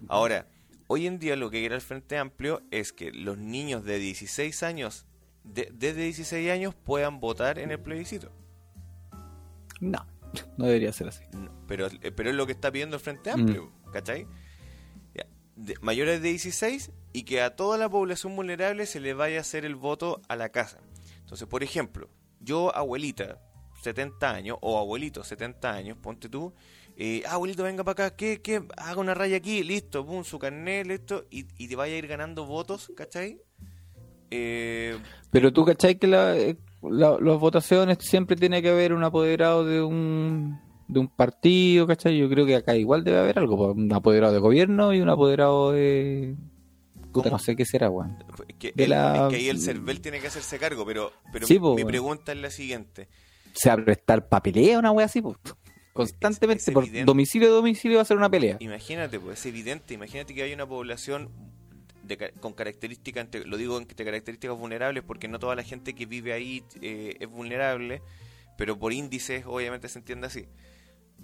Ahora, 0.09 0.47
hoy 0.87 1.07
en 1.07 1.19
día 1.19 1.37
lo 1.37 1.51
que 1.51 1.61
quiere 1.61 1.75
el 1.75 1.81
Frente 1.81 2.17
Amplio 2.19 2.63
es 2.71 2.93
que 2.93 3.13
los 3.13 3.37
niños 3.39 3.85
de 3.85 3.99
16 3.99 4.63
años, 4.63 5.07
de- 5.45 5.71
desde 5.73 6.03
16 6.05 6.51
años, 6.51 6.75
puedan 6.75 7.21
votar 7.21 7.59
en 7.59 7.71
el 7.71 7.79
plebiscito. 7.81 8.33
No, 9.81 10.07
no 10.57 10.67
debería 10.67 10.93
ser 10.93 11.09
así. 11.09 11.25
No, 11.33 11.51
pero, 11.67 11.87
eh, 11.87 12.11
pero 12.13 12.31
es 12.31 12.37
lo 12.37 12.47
que 12.47 12.53
está 12.53 12.71
pidiendo 12.71 12.97
el 12.97 13.03
Frente 13.03 13.31
Amplio, 13.31 13.71
¿cachai? 13.93 14.27
Ya, 15.15 15.27
de- 15.57 15.75
mayores 15.81 16.23
de 16.23 16.29
16 16.31 16.91
y 17.13 17.25
que 17.25 17.43
a 17.43 17.57
toda 17.57 17.77
la 17.79 17.89
población 17.89 18.37
vulnerable 18.37 18.87
se 18.87 19.01
le 19.01 19.15
vaya 19.15 19.39
a 19.39 19.41
hacer 19.41 19.65
el 19.65 19.75
voto 19.77 20.21
a 20.29 20.37
la 20.37 20.49
casa. 20.51 20.79
Entonces, 21.21 21.47
por 21.49 21.63
ejemplo, 21.63 22.09
yo, 22.41 22.75
abuelita, 22.75 23.39
70 23.83 24.31
años, 24.31 24.59
o 24.61 24.79
abuelito, 24.79 25.23
70 25.23 25.73
años, 25.73 25.97
ponte 26.03 26.29
tú, 26.29 26.53
eh, 26.97 27.23
ah, 27.27 27.35
abuelito, 27.35 27.63
venga 27.63 27.85
para 27.85 28.07
acá, 28.07 28.17
¿qué, 28.17 28.41
qué? 28.43 28.63
Haga 28.77 29.01
una 29.01 29.15
raya 29.15 29.37
aquí, 29.37 29.63
listo, 29.63 30.05
pum, 30.05 30.25
su 30.25 30.39
carnet, 30.39 30.87
listo, 30.87 31.25
y, 31.31 31.47
y 31.57 31.69
te 31.69 31.77
vaya 31.77 31.95
a 31.95 31.99
ir 31.99 32.07
ganando 32.07 32.45
votos, 32.45 32.93
¿cachai? 32.97 33.41
Eh, 34.31 34.97
Pero 35.31 35.53
tú, 35.53 35.65
¿cachai? 35.65 35.97
Que 35.99 36.07
la, 36.07 36.37
eh, 36.37 36.57
la- 36.83 37.17
votaciones 37.17 37.99
siempre 38.01 38.37
tiene 38.37 38.63
que 38.63 38.69
haber 38.71 38.93
un 38.93 39.03
apoderado 39.03 39.65
de 39.65 39.83
un, 39.83 40.59
de 40.89 41.01
un 41.01 41.09
partido, 41.09 41.87
¿cachai? 41.87 42.17
Yo 42.19 42.29
creo 42.29 42.47
que 42.47 42.57
acá 42.57 42.77
igual 42.77 43.03
debe 43.03 43.19
haber 43.19 43.39
algo, 43.39 43.57
pues, 43.57 43.77
un 43.77 43.93
apoderado 43.93 44.33
de 44.33 44.41
gobierno 44.41 44.93
y 44.95 45.01
un 45.01 45.09
apoderado 45.09 45.73
de... 45.73 46.37
No 47.15 47.39
sé 47.39 47.57
qué 47.57 47.65
será, 47.65 47.91
weón. 47.91 48.17
es 48.49 48.57
que, 48.57 48.73
De 48.73 48.85
el- 48.85 48.91
la- 48.91 49.25
es 49.27 49.31
que 49.31 49.37
ahí 49.37 49.49
el 49.49 49.61
CERVEL 49.61 50.01
tiene 50.01 50.21
que 50.21 50.27
hacerse 50.29 50.59
cargo, 50.59 50.85
pero, 50.87 51.13
pero 51.33 51.47
Sí, 51.47 51.55
mi- 51.55 51.61
po, 51.61 51.77
pregunta 51.87 52.33
es 52.33 52.39
la 52.39 52.51
siguiente. 52.51 53.09
Se 53.53 53.69
va 53.69 53.75
a 53.75 53.85
prestar 53.85 54.29
pa' 54.29 54.43
pelea 54.43 54.79
una 54.79 54.93
wea 54.93 55.07
así, 55.07 55.21
pues. 55.23 55.37
Constantemente, 55.93 56.63
Es- 56.63 56.69
es 56.69 56.75
por 56.75 56.85
evidente. 56.85 57.07
domicilio 57.07 57.49
a 57.49 57.51
domicilio 57.53 57.97
va 57.99 58.03
a 58.03 58.05
ser 58.05 58.17
una 58.17 58.31
pelea. 58.31 58.57
Imagínate, 58.61 59.19
pues 59.19 59.41
es 59.41 59.47
evidente, 59.47 59.95
imagínate 59.95 60.35
que 60.35 60.43
hay 60.43 60.53
una 60.53 60.67
población 60.67 61.31
de 62.05 62.33
con 62.41 62.53
características, 62.55 63.29
lo 63.47 63.57
digo 63.57 63.77
entre 63.79 64.05
características 64.05 64.57
vulnerables 64.57 65.03
porque 65.05 65.29
no 65.29 65.39
toda 65.39 65.55
la 65.57 65.63
gente 65.63 65.95
que 65.95 66.07
vive 66.07 66.33
ahí 66.33 66.63
eh, 66.81 67.17
es 67.21 67.29
vulnerable, 67.29 68.03
pero 68.57 68.79
por 68.79 68.93
índices 68.93 69.45
obviamente 69.47 69.89
se 69.89 69.99
entiende 69.99 70.27
así. 70.29 70.47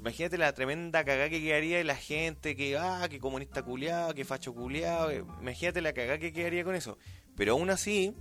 Imagínate 0.06 0.38
la 0.38 0.52
tremenda 0.52 1.04
cagada 1.04 1.28
que 1.28 1.42
quedaría 1.42 1.78
de 1.78 1.82
la 1.82 1.96
gente 1.96 2.54
que, 2.54 2.78
ah, 2.78 3.08
que 3.10 3.18
comunista 3.18 3.64
culiado, 3.64 4.14
que 4.14 4.24
facho 4.24 4.54
culiado, 4.54 5.10
eh, 5.10 5.24
imagínate 5.40 5.80
la 5.80 5.92
cagada 5.92 6.20
que 6.20 6.32
quedaría 6.32 6.62
con 6.62 6.76
eso. 6.76 6.96
Pero 7.34 7.54
aún 7.54 7.70
así, 7.70 8.14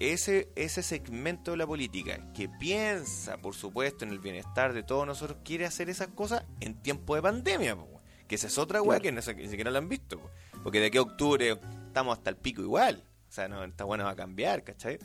ese, 0.00 0.50
ese 0.54 0.82
segmento 0.82 1.52
de 1.52 1.56
la 1.56 1.66
política 1.66 2.30
que 2.34 2.50
piensa, 2.50 3.38
por 3.38 3.54
supuesto, 3.54 4.04
en 4.04 4.10
el 4.10 4.18
bienestar 4.18 4.74
de 4.74 4.82
todos 4.82 5.06
nosotros, 5.06 5.38
quiere 5.42 5.64
hacer 5.64 5.88
esas 5.88 6.08
cosas 6.08 6.44
en 6.60 6.74
tiempo 6.82 7.14
de 7.14 7.22
pandemia, 7.22 7.74
po, 7.74 8.02
que 8.28 8.34
esa 8.34 8.48
es 8.48 8.58
otra 8.58 8.82
weá 8.82 9.00
Claro. 9.00 9.16
que 9.24 9.32
no 9.32 9.42
ni 9.42 9.48
siquiera 9.48 9.70
la 9.70 9.78
han 9.78 9.88
visto. 9.88 10.20
po. 10.20 10.30
Porque 10.62 10.78
de 10.78 10.88
aquí 10.88 10.98
a 10.98 11.02
octubre 11.02 11.58
estamos 11.86 12.18
hasta 12.18 12.28
el 12.28 12.36
pico 12.36 12.60
igual. 12.60 13.02
O 13.30 13.32
sea, 13.32 13.48
no, 13.48 13.64
esta 13.64 13.84
buena 13.84 14.04
va 14.04 14.10
a 14.10 14.16
cambiar, 14.16 14.62
¿cachai? 14.62 14.98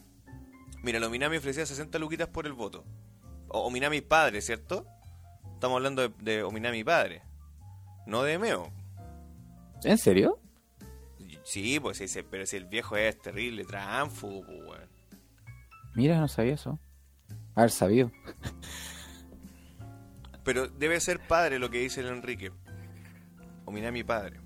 Mira, 0.83 0.99
lo 0.99 1.09
Minami 1.09 1.37
ofrecía 1.37 1.65
60 1.65 1.97
luquitas 1.97 2.27
por 2.27 2.45
el 2.45 2.51
voto. 2.51 2.83
O, 3.47 3.61
o 3.61 3.71
Minami 3.71 4.01
padre, 4.01 4.41
¿cierto? 4.41 4.85
Estamos 5.55 5.77
hablando 5.77 6.07
de, 6.07 6.13
de 6.19 6.43
Ominami 6.43 6.83
padre. 6.83 7.23
No 8.05 8.21
de 8.23 8.37
Meo. 8.37 8.71
¿En 9.83 9.97
serio? 9.97 10.39
Sí, 11.43 11.79
pues 11.79 11.97
sí, 11.97 12.07
pero 12.29 12.45
si 12.45 12.57
el 12.57 12.65
viejo 12.65 12.97
es 12.97 13.19
terrible, 13.19 13.65
tránfugo, 13.65 14.45
pues, 14.45 14.59
weón. 14.61 14.89
Mira, 15.93 16.19
no 16.19 16.27
sabía 16.27 16.55
eso. 16.55 16.79
Haber 17.55 17.71
sabido. 17.71 18.11
Pero 20.43 20.67
debe 20.67 20.99
ser 20.99 21.19
padre 21.25 21.57
lo 21.57 21.69
que 21.69 21.79
dice 21.79 22.01
el 22.01 22.07
Enrique. 22.07 22.51
O 23.65 23.71
Minami 23.71 24.03
padre. 24.03 24.39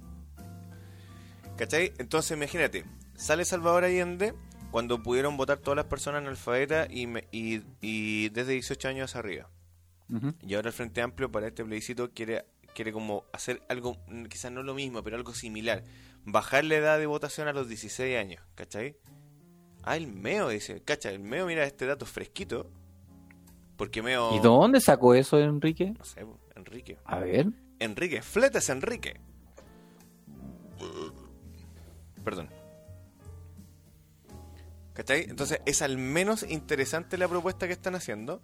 ¿Cachai? 1.57 1.91
Entonces 1.97 2.37
imagínate, 2.37 2.85
sale 3.15 3.43
Salvador 3.43 3.83
Allende 3.83 4.33
cuando 4.71 5.03
pudieron 5.03 5.35
votar 5.35 5.57
todas 5.57 5.75
las 5.75 5.87
personas 5.87 6.21
analfabetas 6.21 6.87
y, 6.89 7.05
y, 7.31 7.63
y 7.81 8.29
desde 8.29 8.53
18 8.53 8.87
años 8.87 9.15
arriba. 9.15 9.49
Y 10.41 10.55
ahora 10.55 10.69
el 10.69 10.73
Frente 10.73 11.01
Amplio 11.01 11.31
para 11.31 11.47
este 11.47 11.63
plebiscito 11.63 12.11
quiere, 12.11 12.45
quiere 12.73 12.91
como 12.91 13.25
hacer 13.31 13.61
algo, 13.69 13.97
mm, 14.07 14.25
quizás 14.25 14.51
no 14.51 14.63
lo 14.63 14.73
mismo, 14.73 15.03
pero 15.03 15.15
algo 15.17 15.33
similar. 15.33 15.83
Bajar 16.25 16.65
la 16.65 16.75
edad 16.75 16.99
de 16.99 17.05
votación 17.05 17.47
a 17.47 17.53
los 17.53 17.67
16 17.67 18.17
años, 18.17 18.41
¿cachai? 18.55 18.97
Ah, 19.83 19.97
el 19.97 20.07
Meo 20.07 20.49
dice, 20.49 20.81
cacha, 20.81 21.09
el 21.11 21.19
Meo 21.19 21.45
mira 21.45 21.63
este 21.63 21.85
dato 21.85 22.05
fresquito. 22.05 22.69
Porque 23.77 24.01
Meo... 24.01 24.35
¿Y 24.35 24.39
dónde 24.39 24.81
sacó 24.81 25.13
eso, 25.13 25.39
Enrique? 25.39 25.93
No 25.97 26.03
sé, 26.03 26.25
Enrique. 26.55 26.97
A 27.05 27.19
ver. 27.19 27.47
Enrique, 27.79 28.21
fletes 28.21 28.69
Enrique. 28.69 29.19
Perdón. 32.23 32.49
¿Cachai? 34.93 35.23
Entonces 35.29 35.61
es 35.65 35.81
al 35.81 35.97
menos 35.97 36.43
interesante 36.43 37.17
la 37.17 37.27
propuesta 37.27 37.67
que 37.67 37.73
están 37.73 37.95
haciendo. 37.95 38.41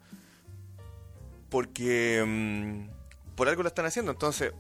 Porque 1.56 2.22
mm, 2.28 3.34
por 3.38 3.48
algo 3.48 3.64
la 3.64 3.70
están 3.70 3.86
haciendo. 3.86 4.12
Entonces, 4.12 4.52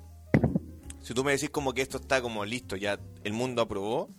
si 1.01 1.13
tú 1.13 1.25
me 1.25 1.33
decís 1.33 1.49
como 1.49 1.73
que 1.73 1.81
esto 1.81 1.97
está 1.97 2.21
como 2.21 2.45
listo, 2.45 2.77
ya 2.77 2.97
el 3.25 3.33
mundo 3.33 3.61
aprobó. 3.61 4.09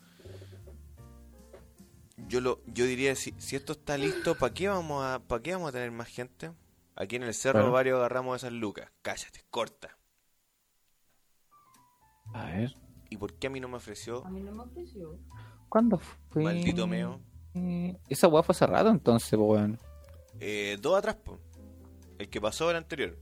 Yo 2.28 2.42
lo, 2.42 2.60
yo 2.66 2.84
diría 2.84 3.14
si, 3.16 3.32
si 3.38 3.56
esto 3.56 3.72
está 3.72 3.96
listo, 3.96 4.34
¿para 4.34 4.52
qué 4.52 4.68
vamos 4.68 5.02
a, 5.02 5.20
para 5.20 5.42
qué 5.42 5.54
vamos 5.54 5.70
a 5.70 5.72
tener 5.72 5.90
más 5.90 6.08
gente? 6.08 6.52
Aquí 6.96 7.16
en 7.16 7.22
el 7.22 7.32
cerro 7.32 7.60
Claro. 7.60 7.72
varios 7.72 7.96
agarramos 7.96 8.36
esas 8.36 8.52
lucas. 8.52 8.90
Cállate, 9.00 9.40
corta. 9.48 9.96
A 12.34 12.44
ver. 12.44 12.76
¿Y 13.08 13.16
por 13.16 13.32
qué 13.38 13.46
a 13.46 13.50
mí 13.50 13.58
no 13.58 13.68
me 13.68 13.76
ofreció? 13.76 14.22
A 14.26 14.30
mí 14.30 14.42
no 14.42 14.52
me 14.52 14.64
ofreció. 14.64 15.18
¿Cuándo 15.70 15.98
fue? 16.28 16.42
Maldito 16.44 16.86
meo. 16.86 17.22
Eh, 17.54 17.96
Esa 18.10 18.28
weá 18.28 18.42
fue 18.42 18.52
hace 18.52 18.66
rato 18.66 18.90
entonces, 18.90 19.30
pues, 19.30 19.40
weón. 19.40 19.78
Eh, 20.40 20.76
dos 20.78 20.98
atrás, 20.98 21.16
po. 21.16 21.40
El 22.18 22.28
que 22.28 22.40
pasó 22.40 22.70
el 22.70 22.76
anterior. 22.76 23.16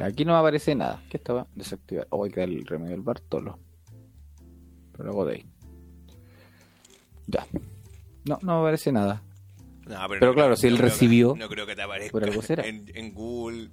Aquí 0.00 0.24
no 0.24 0.32
me 0.32 0.38
aparece 0.38 0.74
nada. 0.74 1.02
¿Qué 1.08 1.16
estaba? 1.18 1.46
Desactivar. 1.54 2.06
Oh, 2.10 2.24
que 2.24 2.42
el 2.42 2.66
remedio 2.66 2.92
del 2.92 3.02
Bartolo. 3.02 3.58
Pero 4.92 5.04
luego 5.04 5.24
de 5.24 5.34
ahí. 5.36 5.46
Ya. 7.26 7.46
No, 8.28 8.38
no 8.42 8.54
me 8.56 8.60
aparece 8.60 8.90
nada. 8.92 9.22
No, 9.86 9.98
Pero 10.08 10.34
claro, 10.34 10.56
si 10.56 10.66
él 10.66 10.76
que- 10.76 10.82
recibió, 10.82 11.36
no 11.38 11.48
creo 11.48 11.66
que 11.66 11.76
te 11.76 11.82
aparezca 11.82 12.10
por 12.12 12.24
algo 12.24 12.42
será. 12.42 12.66
En, 12.66 12.90
en 12.94 13.12
Google. 13.14 13.70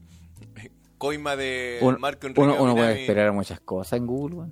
Coima 0.98 1.36
de 1.36 1.80
Un- 1.82 2.00
Marco 2.00 2.28
Enrique 2.28 2.42
uno, 2.42 2.62
uno 2.62 2.76
puede 2.76 3.02
esperar 3.02 3.32
muchas 3.34 3.60
cosas 3.62 3.98
en 3.98 4.06
Google. 4.06 4.52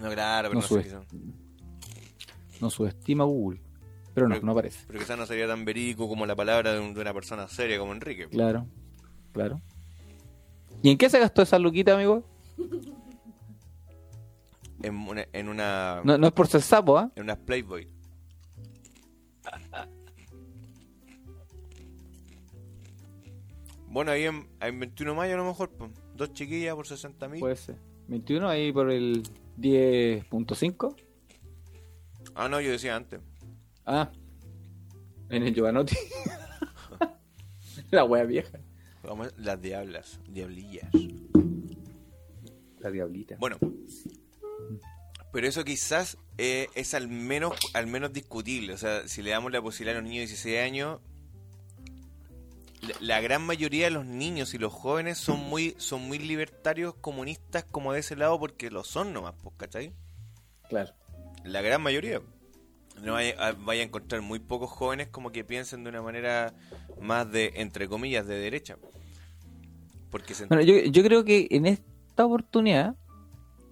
No, 0.00 0.10
claro, 0.10 0.48
pero 0.50 0.54
No 0.54 0.60
no, 0.60 0.66
sube. 0.66 0.82
sé 0.82 0.88
quizá- 0.90 2.60
No 2.60 2.68
subestima 2.70 3.24
Google. 3.24 3.62
Pero 4.16 4.28
no, 4.28 4.34
Pero- 4.36 4.46
no 4.46 4.52
aparece. 4.52 4.84
Pero 4.86 4.98
quizás 4.98 5.18
no 5.18 5.26
sería 5.26 5.46
tan 5.46 5.66
verídico 5.66 6.08
como 6.08 6.24
la 6.24 6.34
palabra 6.34 6.72
de, 6.72 6.80
un- 6.80 6.94
de 6.94 7.02
una 7.02 7.12
persona 7.12 7.46
seria 7.48 7.78
como 7.78 7.92
Enrique. 7.92 8.26
Claro, 8.30 8.66
claro. 9.32 9.60
¿Y 10.82 10.90
en 10.90 10.96
qué 10.96 11.10
se 11.10 11.18
gastó 11.18 11.42
esa 11.42 11.58
luquita, 11.58 11.94
amigo? 11.94 12.24
En 14.82 14.94
una, 14.96 15.26
en 15.34 15.48
una, 15.50 16.00
No, 16.02 16.16
no 16.16 16.26
es 16.28 16.32
por 16.32 16.46
ser 16.48 16.62
sapo, 16.62 16.96
¿ah? 16.96 17.12
en 17.14 17.24
una 17.24 17.36
Playboy. 17.36 17.88
Bueno, 23.88 24.10
ahí 24.10 24.24
en, 24.24 24.46
en 24.60 24.80
21 24.80 25.12
de 25.12 25.16
mayo 25.16 25.34
a 25.34 25.36
lo 25.38 25.44
mejor, 25.46 25.70
pues, 25.70 25.90
dos 26.14 26.32
chiquillas 26.32 26.74
por 26.74 26.86
60 26.86 27.28
mil. 27.28 27.40
Puede 27.40 27.56
ser. 27.56 27.76
21 28.08 28.48
ahí 28.48 28.72
por 28.72 28.90
el 28.90 29.22
10.5. 29.58 30.94
Ah, 32.34 32.48
no, 32.48 32.60
yo 32.60 32.70
decía 32.70 32.94
antes. 32.96 33.20
Ah, 33.86 34.10
en 35.30 35.42
el 35.44 35.54
Giovanotti. 35.54 35.96
La 37.90 38.04
wea 38.04 38.24
vieja. 38.24 38.58
Vamos, 39.02 39.32
las 39.36 39.60
diablas, 39.62 40.20
diablillas. 40.28 40.90
La 42.80 42.90
diablita. 42.90 43.36
Bueno, 43.38 43.58
pero 45.32 45.46
eso 45.46 45.64
quizás 45.64 46.18
eh, 46.38 46.66
es 46.74 46.94
al 46.94 47.06
menos 47.08 47.54
al 47.74 47.86
menos 47.86 48.12
discutible. 48.12 48.74
O 48.74 48.78
sea, 48.78 49.06
si 49.06 49.22
le 49.22 49.30
damos 49.30 49.52
la 49.52 49.62
posibilidad 49.62 49.96
a 49.96 50.00
los 50.00 50.08
niños 50.08 50.22
de 50.22 50.34
16 50.34 50.60
años, 50.60 51.00
la, 52.82 52.94
la 53.00 53.20
gran 53.20 53.42
mayoría 53.42 53.84
de 53.84 53.92
los 53.92 54.04
niños 54.04 54.52
y 54.54 54.58
los 54.58 54.72
jóvenes 54.72 55.18
son 55.18 55.38
muy 55.38 55.76
son 55.78 56.02
muy 56.02 56.18
libertarios 56.18 56.94
comunistas 56.96 57.64
como 57.64 57.92
de 57.92 58.00
ese 58.00 58.16
lado 58.16 58.38
porque 58.40 58.70
lo 58.70 58.82
son 58.82 59.12
nomás, 59.12 59.34
pues, 59.42 59.54
¿cachai? 59.56 59.92
Claro. 60.68 60.92
La 61.44 61.62
gran 61.62 61.80
mayoría. 61.80 62.20
No 63.02 63.12
vaya, 63.12 63.34
a- 63.38 63.52
vaya 63.52 63.82
a 63.82 63.84
encontrar 63.84 64.22
muy 64.22 64.38
pocos 64.38 64.70
jóvenes 64.70 65.08
como 65.08 65.30
que 65.30 65.44
piensen 65.44 65.84
de 65.84 65.90
una 65.90 66.02
manera 66.02 66.54
más 67.00 67.30
de, 67.30 67.52
entre 67.56 67.88
comillas, 67.88 68.26
de 68.26 68.38
derecha. 68.38 68.76
Porque 70.10 70.34
se, 70.34 70.46
Bueno, 70.46 70.62
yo, 70.62 70.74
yo 70.78 71.02
creo 71.02 71.24
que 71.24 71.46
en 71.50 71.66
esta 71.66 72.24
oportunidad 72.24 72.94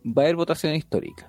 va 0.06 0.22
a 0.22 0.24
haber 0.26 0.36
votación 0.36 0.74
histórica. 0.74 1.28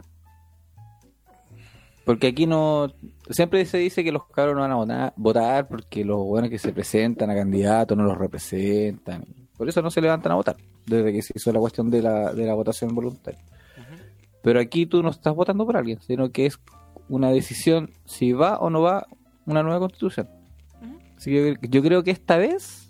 Porque 2.06 2.28
aquí 2.28 2.46
no. 2.46 2.94
Siempre 3.32 3.66
se 3.66 3.80
dice 3.80 4.04
que 4.04 4.12
los 4.12 4.28
cabros 4.28 4.54
no 4.56 4.62
van 4.62 4.72
a 4.72 4.76
votar, 4.76 5.14
votar 5.16 5.68
porque 5.68 6.06
los 6.06 6.18
buenos 6.24 6.52
que 6.52 6.60
se 6.60 6.72
presentan 6.72 7.32
a 7.32 7.36
candidatos 7.36 7.98
no 7.98 8.04
los 8.04 8.18
representan. 8.18 9.26
Por 9.58 9.68
eso 9.70 9.82
no 9.82 9.90
se 9.90 10.02
levantan 10.02 10.34
a 10.34 10.36
votar, 10.36 10.58
desde 10.86 11.12
que 11.14 11.22
se 11.24 11.34
hizo 11.36 11.52
la 11.52 11.60
cuestión 11.60 11.90
de 11.90 12.02
la, 12.04 12.32
de 12.34 12.46
la 12.46 12.54
votación 12.54 12.94
voluntaria. 12.94 13.40
Pero 14.44 14.60
aquí 14.60 14.86
tú 14.86 15.02
no 15.02 15.10
estás 15.10 15.34
votando 15.34 15.66
por 15.66 15.78
alguien, 15.78 16.00
sino 16.02 16.30
que 16.32 16.46
es 16.46 16.60
una 17.10 17.30
decisión 17.30 17.92
si 18.06 18.32
va 18.32 18.58
o 18.58 18.70
no 18.70 18.82
va 18.82 19.08
una 19.46 19.64
nueva 19.64 19.80
constitución. 19.80 20.30
Así 21.18 21.32
que 21.32 21.58
yo 21.70 21.82
creo 21.82 22.04
que 22.04 22.12
esta 22.12 22.38
vez 22.38 22.90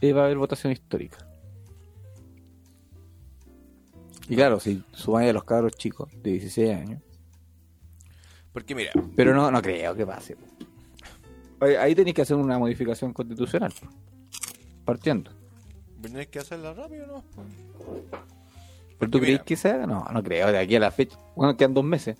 eh, 0.00 0.12
va 0.12 0.22
a 0.22 0.24
haber 0.24 0.38
votación 0.38 0.72
histórica. 0.72 1.18
Y 4.28 4.36
claro, 4.36 4.60
si 4.60 4.82
sumáis 4.92 5.30
a 5.30 5.32
los 5.32 5.44
cabros 5.44 5.72
chicos 5.76 6.08
de 6.22 6.32
16 6.32 6.76
años. 6.76 7.02
Porque 8.52 8.74
mira, 8.74 8.92
Pero 9.16 9.34
no, 9.34 9.50
no 9.50 9.62
creo 9.62 9.94
que 9.94 10.06
pase. 10.06 10.36
Ahí, 11.60 11.94
tenéis 11.94 12.14
que 12.14 12.22
hacer 12.22 12.36
una 12.36 12.58
modificación 12.58 13.12
constitucional. 13.12 13.72
Partiendo. 14.84 15.30
tenés 16.00 16.28
que 16.28 16.38
hacerla 16.38 16.72
rápido, 16.72 17.06
¿no? 17.06 17.24
¿Pero 18.98 19.10
tú 19.10 19.20
crees 19.20 19.42
que 19.42 19.56
se 19.56 19.68
haga? 19.68 19.86
No, 19.86 20.04
no 20.12 20.22
creo. 20.22 20.50
De 20.50 20.58
aquí 20.58 20.76
a 20.76 20.80
la 20.80 20.90
fecha. 20.90 21.18
Bueno, 21.36 21.56
quedan 21.56 21.74
dos 21.74 21.84
meses. 21.84 22.16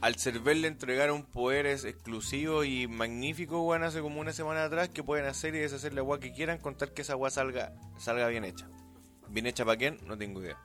Al 0.00 0.16
Cervel 0.16 0.62
le 0.62 0.68
entregaron 0.68 1.22
poderes 1.24 1.84
exclusivos 1.84 2.66
y 2.66 2.86
magníficos, 2.86 3.60
weón, 3.62 3.82
hace 3.82 4.00
como 4.00 4.20
una 4.20 4.32
semana 4.32 4.64
atrás, 4.64 4.88
que 4.90 5.02
pueden 5.02 5.26
hacer 5.26 5.54
y 5.54 5.58
deshacer 5.58 5.94
la 5.94 6.00
agua 6.00 6.20
que 6.20 6.32
quieran, 6.32 6.58
contar 6.58 6.92
que 6.92 7.02
esa 7.02 7.14
agua 7.14 7.30
salga, 7.30 7.72
salga 7.96 8.28
bien 8.28 8.44
hecha. 8.44 8.68
¿Bien 9.28 9.46
hecha 9.46 9.64
para 9.64 9.78
quién? 9.78 9.98
No 10.06 10.16
tengo 10.16 10.42
idea. 10.42 10.58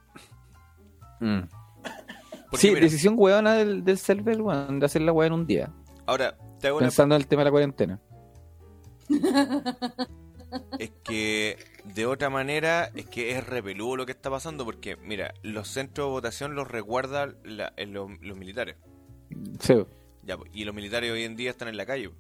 Porque 1.20 2.58
Sí, 2.58 2.70
mira, 2.70 2.82
decisión 2.82 3.16
huevona 3.18 3.54
del, 3.54 3.84
del 3.84 3.98
server, 3.98 4.42
weón, 4.42 4.80
de 4.80 4.86
hacer 4.86 5.02
la 5.02 5.14
hueá 5.14 5.28
en 5.28 5.34
un 5.34 5.48
día. 5.48 5.72
ahora, 6.06 6.38
te 6.60 6.68
hago 6.68 6.80
la 6.80 6.88
Pensando 6.88 7.16
en 7.16 7.22
el 7.22 7.28
tema 7.28 7.42
de 7.42 7.46
la 7.46 7.52
cuarentena. 7.52 8.00
es 10.80 10.92
que 11.04 11.58
de 11.86 12.06
otra 12.06 12.30
manera 12.30 12.92
es 12.96 13.06
que 13.08 13.32
es 13.32 13.46
repeludo 13.46 13.96
lo 13.96 14.06
que 14.06 14.12
está 14.12 14.30
pasando 14.30 14.66
porque 14.66 14.98
mira 14.98 15.34
los 15.42 15.70
centros 15.70 16.08
de 16.08 16.12
votación 16.12 16.56
los 16.56 16.68
los, 16.72 17.72
los 18.22 18.38
militares 18.38 18.76
Sí, 19.60 19.74
ya 20.24 20.38
pues, 20.38 20.52
y 20.54 20.66
los 20.66 20.74
militares 20.76 21.12
hoy 21.12 21.24
en 21.24 21.36
día 21.36 21.50
están 21.52 21.68
en 21.68 21.78
la 21.78 21.86
calle 21.86 22.12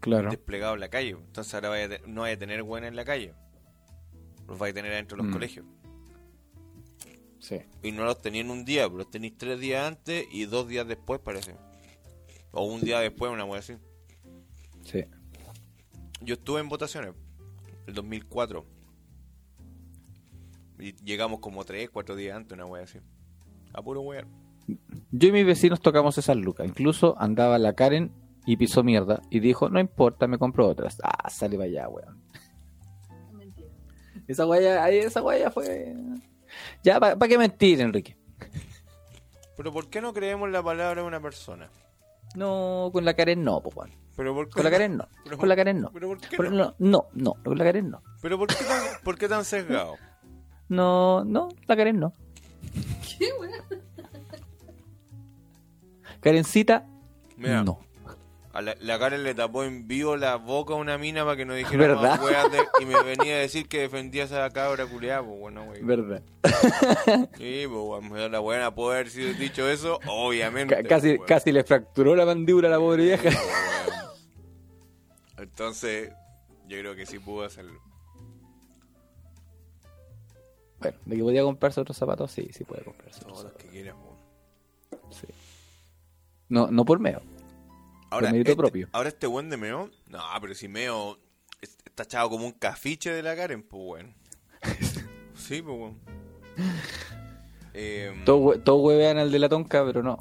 claro. 0.00 0.30
desplegados 0.30 0.74
en 0.74 0.80
la 0.80 0.88
calle 0.90 1.10
entonces 1.10 1.52
ahora 1.54 1.68
vaya 1.70 1.84
a 1.86 1.88
te- 1.88 2.02
no 2.06 2.22
vaya 2.22 2.34
a 2.34 2.38
tener 2.38 2.62
buena 2.62 2.88
en 2.88 2.96
la 2.96 3.04
calle 3.04 3.34
los 4.48 4.58
vaya 4.58 4.70
a 4.72 4.74
tener 4.74 4.92
adentro 4.92 5.16
de 5.16 5.22
los 5.22 5.30
Mm. 5.30 5.32
colegios 5.34 5.66
Sí. 7.38 7.58
y 7.82 7.92
no 7.92 8.04
los 8.04 8.20
tenían 8.20 8.50
un 8.50 8.64
día 8.64 8.86
los 8.88 9.10
tenéis 9.10 9.36
tres 9.38 9.58
días 9.60 9.86
antes 9.86 10.26
y 10.30 10.44
dos 10.46 10.68
días 10.68 10.86
después 10.86 11.20
parece 11.20 11.54
o 12.52 12.64
un 12.64 12.80
día 12.80 13.00
después 13.00 13.32
una 13.32 13.44
wea 13.44 13.60
así 13.60 13.74
Sí. 14.84 15.04
Yo 16.22 16.34
estuve 16.34 16.60
en 16.60 16.68
votaciones, 16.68 17.14
el 17.86 17.94
2004. 17.94 18.64
Y 20.78 20.92
llegamos 21.04 21.40
como 21.40 21.64
3, 21.64 21.88
4 21.90 22.16
días 22.16 22.36
antes, 22.36 22.52
una 22.52 22.64
wea 22.66 22.84
así. 22.84 22.98
A 23.72 23.82
puro 23.82 24.00
wea. 24.00 24.26
Yo 25.10 25.28
y 25.28 25.32
mis 25.32 25.46
vecinos 25.46 25.80
tocamos 25.80 26.16
esas 26.18 26.36
lucas. 26.36 26.66
Incluso 26.66 27.16
andaba 27.18 27.58
la 27.58 27.74
Karen 27.74 28.12
y 28.46 28.56
pisó 28.56 28.82
mierda. 28.82 29.22
Y 29.30 29.40
dijo, 29.40 29.68
no 29.68 29.80
importa, 29.80 30.26
me 30.26 30.38
compro 30.38 30.66
otras. 30.68 30.98
Ah, 31.02 31.28
sale 31.30 31.56
para 31.56 31.68
allá, 31.68 31.88
weón. 31.88 32.22
Mentira. 33.32 33.68
Esa 34.28 34.44
guaya, 34.44 34.84
ahí 34.84 34.98
esa 34.98 35.20
guaya 35.20 35.50
fue. 35.50 35.94
Ya, 36.82 37.00
¿para 37.00 37.16
qué 37.28 37.38
mentir, 37.38 37.80
Enrique? 37.80 38.16
Pero 39.56 39.72
¿por 39.72 39.88
qué 39.90 40.00
no 40.00 40.12
creemos 40.12 40.50
la 40.50 40.62
palabra 40.62 41.02
de 41.02 41.06
una 41.08 41.20
persona? 41.20 41.68
No, 42.36 42.90
con 42.92 43.04
la 43.04 43.14
Karen 43.14 43.42
no, 43.42 43.60
pues, 43.60 43.76
weón. 43.76 43.90
Pero 44.16 44.34
¿por 44.34 44.46
qué 44.48 44.52
Con 44.52 44.64
la 44.64 44.70
Karen 44.70 44.96
no. 44.96 45.08
Pero- 45.24 45.38
Con 45.38 45.48
la 45.48 45.56
Karen 45.56 45.80
no. 45.80 45.90
¿Pero 45.92 46.08
por 46.08 46.18
qué 46.20 46.36
no? 46.38 46.50
no, 46.50 46.74
no, 46.78 47.06
no, 47.14 47.34
con 47.42 47.58
la 47.58 47.64
Karen 47.64 47.90
no. 47.90 48.02
¿Pero 48.22 48.38
por 48.38 48.48
qué 48.48 48.64
tan, 48.64 48.82
por 49.02 49.18
qué 49.18 49.28
tan 49.28 49.44
sesgado? 49.44 49.96
No, 50.68 51.24
no, 51.24 51.48
la 51.66 51.76
Karen 51.76 51.98
no. 51.98 52.14
¿Qué 53.18 53.28
wea? 53.40 53.64
Karencita, 56.20 56.86
Mira, 57.36 57.62
no. 57.64 57.80
a 58.52 58.60
la, 58.62 58.74
la 58.80 58.98
Karen 58.98 59.22
le 59.22 59.34
tapó 59.34 59.64
en 59.64 59.86
vivo 59.88 60.16
la 60.16 60.36
boca 60.36 60.74
a 60.74 60.76
una 60.76 60.98
mina 60.98 61.24
para 61.24 61.36
que 61.36 61.44
no 61.46 61.54
dijera 61.54 61.78
¿Verdad? 61.86 62.02
más 62.02 62.20
weas 62.22 62.50
de- 62.52 62.58
y 62.80 62.84
me 62.84 63.02
venía 63.02 63.34
a 63.34 63.38
decir 63.38 63.68
que 63.68 63.80
defendía 63.80 64.22
a 64.22 64.26
esa 64.26 64.50
cabra 64.50 64.86
culiada, 64.86 65.22
pues 65.24 65.38
bueno, 65.38 65.64
wey. 65.64 65.82
Verdad. 65.82 66.22
Sí, 67.38 67.64
pues 67.68 68.10
da 68.12 68.28
la 68.28 68.38
buena 68.40 68.74
poder 68.74 68.98
haber 69.00 69.10
sido 69.10 69.32
dicho 69.34 69.68
eso, 69.68 69.98
obviamente. 70.08 70.74
Ca- 70.82 70.82
casi, 70.88 71.16
pues, 71.16 71.28
casi 71.28 71.52
le 71.52 71.64
fracturó 71.64 72.14
la 72.16 72.26
mandíbula 72.26 72.68
a 72.68 72.72
la 72.72 72.78
pobre 72.78 73.04
vieja. 73.04 73.30
Entonces, 75.38 76.10
yo 76.68 76.78
creo 76.78 76.94
que 76.94 77.06
sí 77.06 77.18
pudo 77.18 77.44
hacerlo. 77.44 77.80
Bueno, 80.80 80.96
de 81.04 81.16
que 81.16 81.22
podía 81.22 81.42
comprarse 81.42 81.80
otros 81.80 81.96
zapatos, 81.96 82.30
sí, 82.32 82.48
sí 82.52 82.64
puede 82.64 82.82
comprarse 82.84 83.20
Todos 83.20 83.44
los 83.44 83.52
que. 83.54 83.68
Sí. 83.70 83.90
No, 86.50 86.66
no 86.70 86.84
por 86.84 86.98
meo. 87.00 87.22
Ahora, 88.10 88.30
mérito 88.32 88.50
este, 88.50 88.60
propio. 88.60 88.88
ahora 88.92 89.08
este 89.08 89.26
buen 89.26 89.48
de 89.50 89.56
Meo, 89.56 89.88
no, 90.08 90.18
pero 90.40 90.52
si 90.54 90.66
Meo 90.68 91.16
es- 91.62 91.78
está 91.86 92.02
echado 92.02 92.28
como 92.28 92.44
un 92.44 92.52
cafiche 92.52 93.10
de 93.12 93.22
la 93.22 93.34
Karen, 93.36 93.62
pues 93.62 93.82
bueno. 93.84 94.08
Sí, 95.36 95.62
pues 95.62 95.78
bueno. 95.78 95.96
Eh, 97.72 98.12
Todos 98.26 98.40
hue- 98.58 98.62
todos 98.64 98.82
huevean 98.84 99.16
al 99.18 99.30
de 99.30 99.38
la 99.38 99.48
tonca, 99.48 99.84
pero 99.86 100.02
no. 100.02 100.18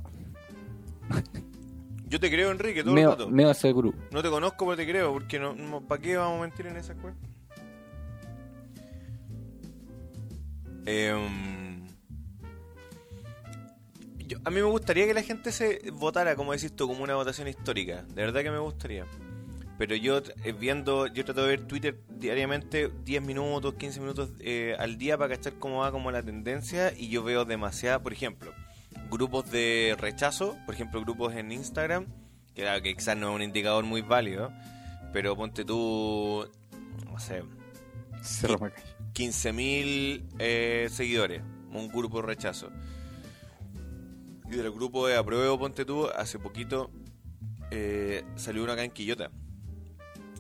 yo 2.08 2.20
te 2.20 2.30
creo, 2.30 2.52
Enrique, 2.52 2.82
todo 2.84 2.92
el 2.92 2.96
Meo, 3.02 3.10
rato. 3.12 3.28
meo 3.30 3.50
es 3.52 3.64
el 3.66 3.74
gurú. 3.74 3.94
No 4.12 4.22
te 4.22 4.30
conozco, 4.30 4.66
pero 4.66 4.78
te 4.78 4.88
creo, 4.88 5.12
porque 5.12 5.40
no, 5.40 5.54
no 5.56 5.82
¿para 5.82 6.00
qué 6.02 6.16
vamos 6.16 6.38
a 6.38 6.42
mentir 6.44 6.68
en 6.68 6.78
esa 6.78 6.94
cuenta? 6.96 7.28
Em, 10.86 11.59
yo- 14.30 14.38
a 14.46 14.50
mí 14.50 14.56
me 14.56 14.64
gustaría 14.64 15.06
que 15.06 15.14
la 15.14 15.24
gente 15.24 15.52
se 15.52 15.82
votara, 15.92 16.36
como 16.38 16.54
decís 16.54 16.74
tú, 16.74 16.88
como 16.88 17.04
una 17.04 17.16
votación 17.16 17.48
histórica. 17.50 18.04
De 18.04 18.22
verdad 18.24 18.42
que 18.42 18.52
me 18.52 18.60
gustaría. 18.60 19.06
Pero 19.78 19.96
yo 19.96 20.22
eh, 20.44 20.52
viendo, 20.52 21.08
yo 21.08 21.24
trato 21.26 21.42
de 21.44 21.50
ver 21.58 21.66
Twitter 21.68 22.00
diariamente 22.10 22.92
10 23.06 23.22
minutos, 23.22 23.74
15 23.76 24.00
minutos 24.02 24.30
eh, 24.40 24.76
al 24.78 24.98
día 24.98 25.18
para 25.18 25.36
cachar 25.36 25.54
cómo 25.54 25.80
va 25.80 25.92
como 25.92 26.12
la 26.12 26.22
tendencia 26.22 26.94
y 26.96 27.10
yo 27.10 27.24
veo 27.24 27.46
demasiada, 27.46 28.00
por 28.04 28.12
ejemplo, 28.14 28.54
grupos 29.10 29.50
de 29.52 29.96
rechazo, 30.00 30.58
por 30.66 30.76
ejemplo, 30.76 31.00
grupos 31.02 31.34
en 31.36 31.52
Instagram, 31.54 32.08
que, 32.54 32.64
claro, 32.64 32.82
que 32.82 32.94
quizás 32.94 33.16
no 33.16 33.30
es 33.30 33.36
un 33.36 33.42
indicador 33.42 33.86
muy 33.86 34.02
válido, 34.02 34.52
pero 35.14 35.36
ponte 35.38 35.64
tú, 35.64 36.46
no 37.06 37.18
sé, 37.20 37.44
Cerro 38.22 38.60
Macay. 38.60 38.84
15.000 39.14 40.24
eh, 40.40 40.88
seguidores, 40.92 41.42
un 41.72 41.88
grupo 41.88 42.20
de 42.22 42.28
rechazo. 42.28 42.70
Y 44.50 44.56
del 44.56 44.72
grupo 44.72 45.08
de 45.08 45.16
apruebo, 45.16 45.60
ponte 45.60 45.86
tú, 45.86 46.08
hace 46.08 46.40
poquito 46.40 46.90
eh, 47.72 48.24
salió 48.36 48.64
uno 48.64 48.72
acá 48.74 48.84
en 48.84 48.92
Quillota. 48.92 49.30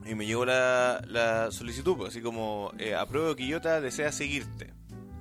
Y 0.06 0.16
me 0.16 0.26
llegó 0.26 0.46
la, 0.46 1.02
la 1.08 1.52
solicitud, 1.52 1.96
pues, 1.98 2.10
así 2.10 2.22
como, 2.22 2.72
eh, 2.80 2.96
apruebo 2.96 3.36
Quillota, 3.36 3.80
desea 3.82 4.12
seguirte. 4.12 4.74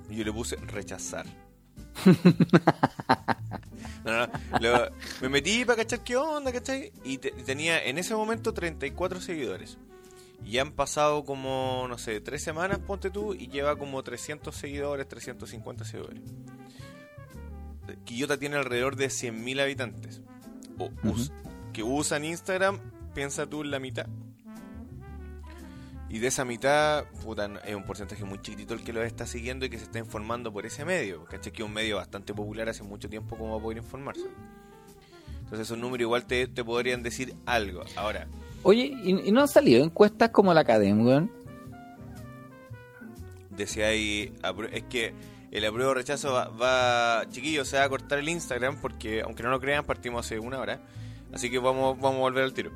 Y 0.09 0.15
yo 0.15 0.23
le 0.23 0.33
puse 0.33 0.55
rechazar. 0.55 1.25
No, 4.05 4.25
no, 4.27 4.31
lo- 4.61 4.89
me 5.21 5.27
metí 5.29 5.65
para 5.65 5.83
cachar 5.83 6.03
qué 6.03 6.15
onda, 6.15 6.51
¿cachai? 6.53 6.91
Y 7.03 7.17
te- 7.17 7.31
tenía 7.31 7.83
en 7.83 7.97
ese 7.97 8.15
momento 8.15 8.53
34 8.53 9.19
seguidores. 9.19 9.77
Y 10.45 10.57
han 10.57 10.71
pasado 10.71 11.25
como, 11.25 11.85
no 11.89 11.97
sé, 11.97 12.21
tres 12.21 12.41
semanas, 12.41 12.79
ponte 12.79 13.09
tú, 13.09 13.33
y 13.33 13.47
lleva 13.49 13.75
como 13.77 14.01
300 14.01 14.55
seguidores, 14.55 15.05
350 15.07 15.83
seguidores. 15.83 16.21
Quillota 18.05 18.37
tiene 18.37 18.55
alrededor 18.57 18.95
de 18.95 19.07
100.000 19.07 19.61
habitantes. 19.61 20.21
O- 20.77 20.89
us- 21.09 21.31
que 21.73 21.83
usan 21.83 22.25
Instagram, 22.25 22.79
piensa 23.13 23.45
tú 23.47 23.61
en 23.61 23.71
la 23.71 23.79
mitad. 23.79 24.07
Y 26.09 26.17
de 26.17 26.27
esa 26.27 26.43
mitad, 26.43 27.05
puta, 27.23 27.47
es 27.65 27.75
un 27.75 27.83
porcentaje 27.83 28.23
muy 28.25 28.41
chiquitito 28.41 28.73
el 28.73 28.83
que 28.83 28.91
lo 28.93 29.03
está 29.03 29.27
siguiendo 29.27 29.65
y 29.65 29.69
que 29.69 29.77
se 29.77 29.83
está 29.83 29.99
informando 29.99 30.51
por 30.51 30.65
ese 30.65 30.83
medio. 30.83 31.23
¿Cachai? 31.25 31.51
Que 31.53 31.61
es 31.61 31.67
un 31.67 31.73
medio 31.73 31.97
bastante 31.97 32.33
popular 32.33 32.67
hace 32.67 32.81
mucho 32.83 33.07
tiempo 33.09 33.37
como 33.37 33.51
va 33.53 33.59
a 33.59 33.61
poder 33.61 33.77
informarse. 33.77 34.25
Entonces 35.41 35.67
esos 35.67 35.77
números 35.77 36.01
igual 36.01 36.25
te, 36.25 36.47
te 36.47 36.63
podrían 36.63 37.03
decir 37.03 37.35
algo. 37.45 37.83
Ahora, 37.95 38.27
Oye, 38.63 38.91
¿y, 39.03 39.27
y 39.27 39.31
no 39.31 39.41
han 39.41 39.47
salido 39.47 39.83
encuestas 39.83 40.31
como 40.31 40.53
la 40.53 40.61
Academ, 40.61 41.05
weón? 41.05 41.31
decía 43.51 43.87
ahí, 43.87 44.33
es 44.71 44.83
que 44.83 45.13
el 45.51 45.65
apruebo 45.65 45.93
rechazo 45.93 46.33
va, 46.33 46.47
va, 46.49 47.29
chiquillos, 47.29 47.67
se 47.67 47.77
va 47.77 47.83
a 47.83 47.89
cortar 47.89 48.19
el 48.19 48.29
Instagram 48.29 48.79
porque, 48.81 49.21
aunque 49.21 49.43
no 49.43 49.49
lo 49.49 49.59
crean, 49.59 49.85
partimos 49.85 50.25
hace 50.25 50.39
una 50.39 50.59
hora. 50.59 50.79
Así 51.33 51.49
que 51.49 51.59
vamos, 51.59 51.99
vamos 51.99 52.17
a 52.17 52.21
volver 52.21 52.43
al 52.43 52.53
tiro. 52.53 52.71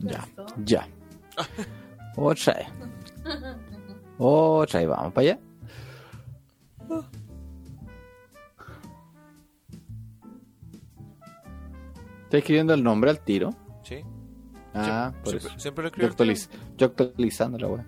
Ya, 0.00 0.26
ya. 0.64 0.88
Otra 2.16 2.54
vez. 2.54 2.66
Otra 4.18 4.80
vez, 4.80 4.88
vamos 4.88 5.12
para 5.12 5.30
allá. 5.30 5.38
¿Estás 12.30 12.38
escribiendo 12.38 12.72
el 12.74 12.84
nombre 12.84 13.10
al 13.10 13.18
tiro? 13.18 13.50
¿Sí? 13.82 14.04
Ah, 14.72 15.12
por 15.24 15.30
siempre, 15.32 15.50
eso. 15.50 15.58
siempre 15.58 15.82
lo 15.84 15.90
Yo, 15.90 16.06
escribo. 16.06 16.14
tiro. 16.16 16.32
actualiz- 16.32 16.48
yo 16.76 16.86
actualizando 16.86 17.58
la 17.58 17.66
weá. 17.66 17.84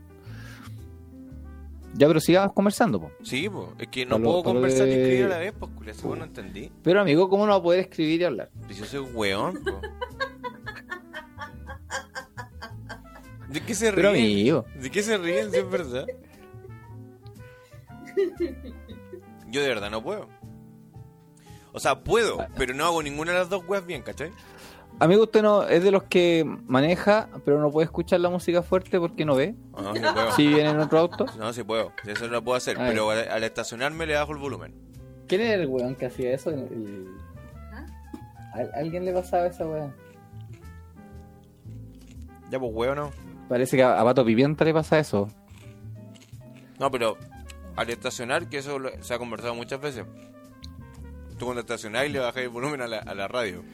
Ya, 1.95 2.09
pero 2.09 2.19
sigamos 2.19 2.53
conversando, 2.53 3.01
po. 3.01 3.13
Sí, 3.23 3.49
pues. 3.49 3.69
Es 3.79 3.87
que 3.87 4.05
no 4.05 4.21
puedo 4.21 4.43
conversar 4.43 4.89
y 4.89 4.91
de- 4.91 5.03
escribir 5.03 5.25
a 5.27 5.29
la 5.29 5.39
vez, 5.39 5.53
pues, 5.57 5.71
culia. 5.77 5.95
Según 5.95 6.19
no 6.19 6.25
entendí. 6.25 6.73
Pero 6.83 7.03
amigo, 7.03 7.29
¿cómo 7.29 7.47
no 7.47 7.53
va 7.53 7.59
a 7.59 7.63
poder 7.63 7.81
escribir 7.81 8.23
y 8.23 8.25
hablar? 8.25 8.51
Pues 8.65 8.79
yo 8.79 8.85
soy 8.85 9.01
weón, 9.15 9.63
po. 9.63 9.81
¿De 13.49 13.61
qué 13.61 13.75
se 13.75 13.93
Pero 13.93 14.11
ríen? 14.13 14.25
amigo, 14.25 14.65
¿De 14.81 14.91
qué 14.91 15.03
se 15.03 15.19
ríen 15.19 15.51
si 15.53 15.59
es 15.59 15.71
verdad? 15.71 16.07
Yo 19.51 19.61
de 19.63 19.69
verdad 19.69 19.91
no 19.91 20.03
puedo. 20.03 20.29
O 21.73 21.81
sea, 21.81 22.01
puedo, 22.05 22.39
pero 22.57 22.75
no 22.75 22.85
hago 22.85 23.03
ninguna 23.03 23.33
de 23.33 23.39
las 23.39 23.49
dos 23.49 23.65
weas 23.67 23.85
bien, 23.87 24.03
¿cachai? 24.03 24.31
amigo, 25.01 25.23
usted 25.25 25.43
no 25.43 25.67
es 25.67 25.83
de 25.83 25.91
los 25.91 26.03
que 26.05 26.45
maneja, 26.67 27.29
pero 27.45 27.59
no 27.61 27.71
puede 27.71 27.87
escuchar 27.87 28.21
la 28.21 28.29
música 28.29 28.63
fuerte 28.63 29.01
porque 29.01 29.25
no 29.25 29.35
ve. 29.35 29.55
No, 29.73 29.95
sí 29.95 30.01
puedo. 30.01 30.33
Si 30.37 30.47
viene 30.49 30.71
en 30.71 30.81
otro 30.81 30.99
auto. 30.99 31.27
No, 31.39 31.53
sí 31.53 31.63
puedo. 31.65 31.93
Eso 32.07 32.29
lo 32.29 32.43
puedo 32.45 32.57
hacer, 32.57 32.77
Ah, 32.79 32.85
pero 32.89 33.11
al, 33.11 33.29
al 33.29 33.43
estacionarme 33.43 34.07
le 34.07 34.15
bajo 34.15 34.33
el 34.33 34.39
volumen. 34.39 34.75
¿Quién 35.29 35.41
era 35.41 35.63
el 35.63 35.69
weón 35.69 35.95
que 35.97 36.07
hacía 36.07 36.33
eso? 36.35 36.51
El- 36.51 37.09
¿A 38.55 38.79
alguien 38.79 39.05
le 39.07 39.13
pasaba 39.15 39.47
esa 39.47 39.67
weá? 39.67 39.93
Ya, 42.51 42.59
pues, 42.61 42.71
weón, 42.75 42.97
no. 42.97 43.11
Parece 43.49 43.77
que 43.77 43.83
a, 43.83 43.99
a 43.99 44.05
Pato 44.05 44.25
Pimienta 44.25 44.65
le 44.65 44.75
pasa 44.75 44.99
eso. 44.99 45.29
No, 46.79 46.91
pero 46.91 47.17
al 47.77 47.89
estacionar, 47.91 48.49
que 48.49 48.59
eso 48.59 48.79
lo- 48.79 48.91
se 49.03 49.15
ha 49.15 49.19
conversado 49.19 49.55
muchas 49.55 49.81
veces. 49.81 50.05
Tú 51.43 51.47
cuando 51.47 51.63
estacionás 51.63 52.07
y 52.07 52.11
le 52.11 52.21
bajas 52.21 52.41
el 52.45 52.51
volumen 52.51 52.83
a 52.83 52.87
la, 52.87 52.99
a 52.99 53.15
la 53.17 53.27
radio. 53.27 53.65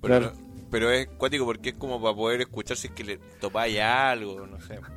Pero, 0.00 0.20
Claro. 0.20 0.32
no- 0.34 0.66
pero 0.70 0.90
es 0.90 1.06
cuático 1.18 1.44
porque 1.44 1.68
es 1.68 1.74
como 1.74 2.00
para 2.00 2.14
poder 2.16 2.40
escuchar 2.40 2.78
si 2.78 2.86
es 2.86 2.94
que 2.94 3.04
le 3.04 3.18
topáis 3.42 3.78
algo, 3.78 4.46
no 4.46 4.58
sé. 4.62 4.80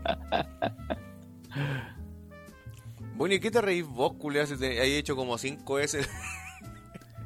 Bueno, 3.18 3.36
¿y 3.36 3.40
qué 3.42 3.52
te 3.52 3.60
reís 3.62 3.86
vos, 3.86 4.14
culiao, 4.14 4.46
si 4.46 4.64
hay 4.64 4.94
hecho 4.94 5.18
como 5.18 5.38
5 5.38 5.74
veces? 5.74 6.08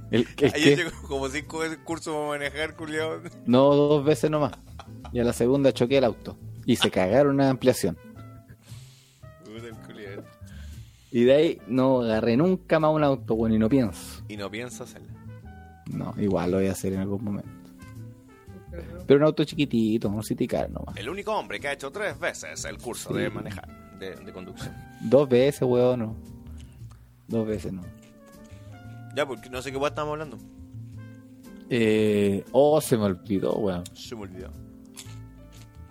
El, 0.09 0.21
el 0.21 0.35
que- 0.35 0.91
como 1.07 1.29
5 1.29 1.59
veces 1.59 1.77
curso 1.83 2.13
para 2.13 2.27
manejar, 2.39 2.75
culiao. 2.75 3.21
No, 3.45 3.75
dos 3.75 4.03
veces 4.03 4.31
nomás. 4.31 4.53
Y 5.13 5.19
a 5.19 5.23
la 5.23 5.33
segunda 5.33 5.71
choqué 5.73 5.99
el 5.99 6.05
auto. 6.05 6.37
Y 6.65 6.75
se 6.77 6.89
cagaron 6.89 7.35
una 7.35 7.51
ampliación. 7.51 7.99
El 9.45 9.75
culiao. 9.85 10.23
Y 11.11 11.23
de 11.25 11.33
ahí 11.35 11.61
no 11.67 12.01
agarré 12.01 12.35
nunca 12.35 12.79
más 12.79 12.91
un 12.91 13.03
auto, 13.03 13.35
bueno, 13.35 13.53
y 13.55 13.59
no 13.59 13.69
pienso. 13.69 14.10
Y 14.31 14.37
no 14.37 14.49
pienso 14.49 14.83
hacerla. 14.85 15.11
No, 15.91 16.13
igual 16.17 16.51
lo 16.51 16.57
voy 16.57 16.67
a 16.67 16.71
hacer 16.71 16.93
en 16.93 17.01
algún 17.01 17.23
momento. 17.23 17.49
Pero 19.05 19.19
un 19.19 19.25
auto 19.25 19.43
chiquitito, 19.43 20.07
un 20.07 20.23
city 20.23 20.47
car 20.47 20.69
nomás. 20.69 20.95
El 20.95 21.09
único 21.09 21.33
hombre 21.35 21.59
que 21.59 21.67
ha 21.67 21.73
hecho 21.73 21.91
tres 21.91 22.17
veces 22.17 22.63
el 22.63 22.77
curso 22.77 23.09
Sí. 23.09 23.19
de 23.19 23.29
manejar, 23.29 23.67
de, 23.99 24.15
de 24.15 24.31
conducción. 24.31 24.73
Dos 25.01 25.27
veces, 25.27 25.63
weón, 25.63 25.99
no. 25.99 26.15
Dos 27.27 27.45
veces, 27.45 27.73
no. 27.73 27.81
Ya, 29.13 29.25
porque 29.25 29.49
no 29.49 29.61
sé 29.61 29.71
qué 29.71 29.77
weá 29.77 29.89
estamos 29.89 30.13
hablando. 30.13 30.37
Eh, 31.69 32.45
oh, 32.53 32.79
se 32.79 32.95
me 32.97 33.03
olvidó, 33.03 33.53
weón. 33.55 33.83
Se 33.93 34.15
me 34.15 34.21
olvidó. 34.21 34.49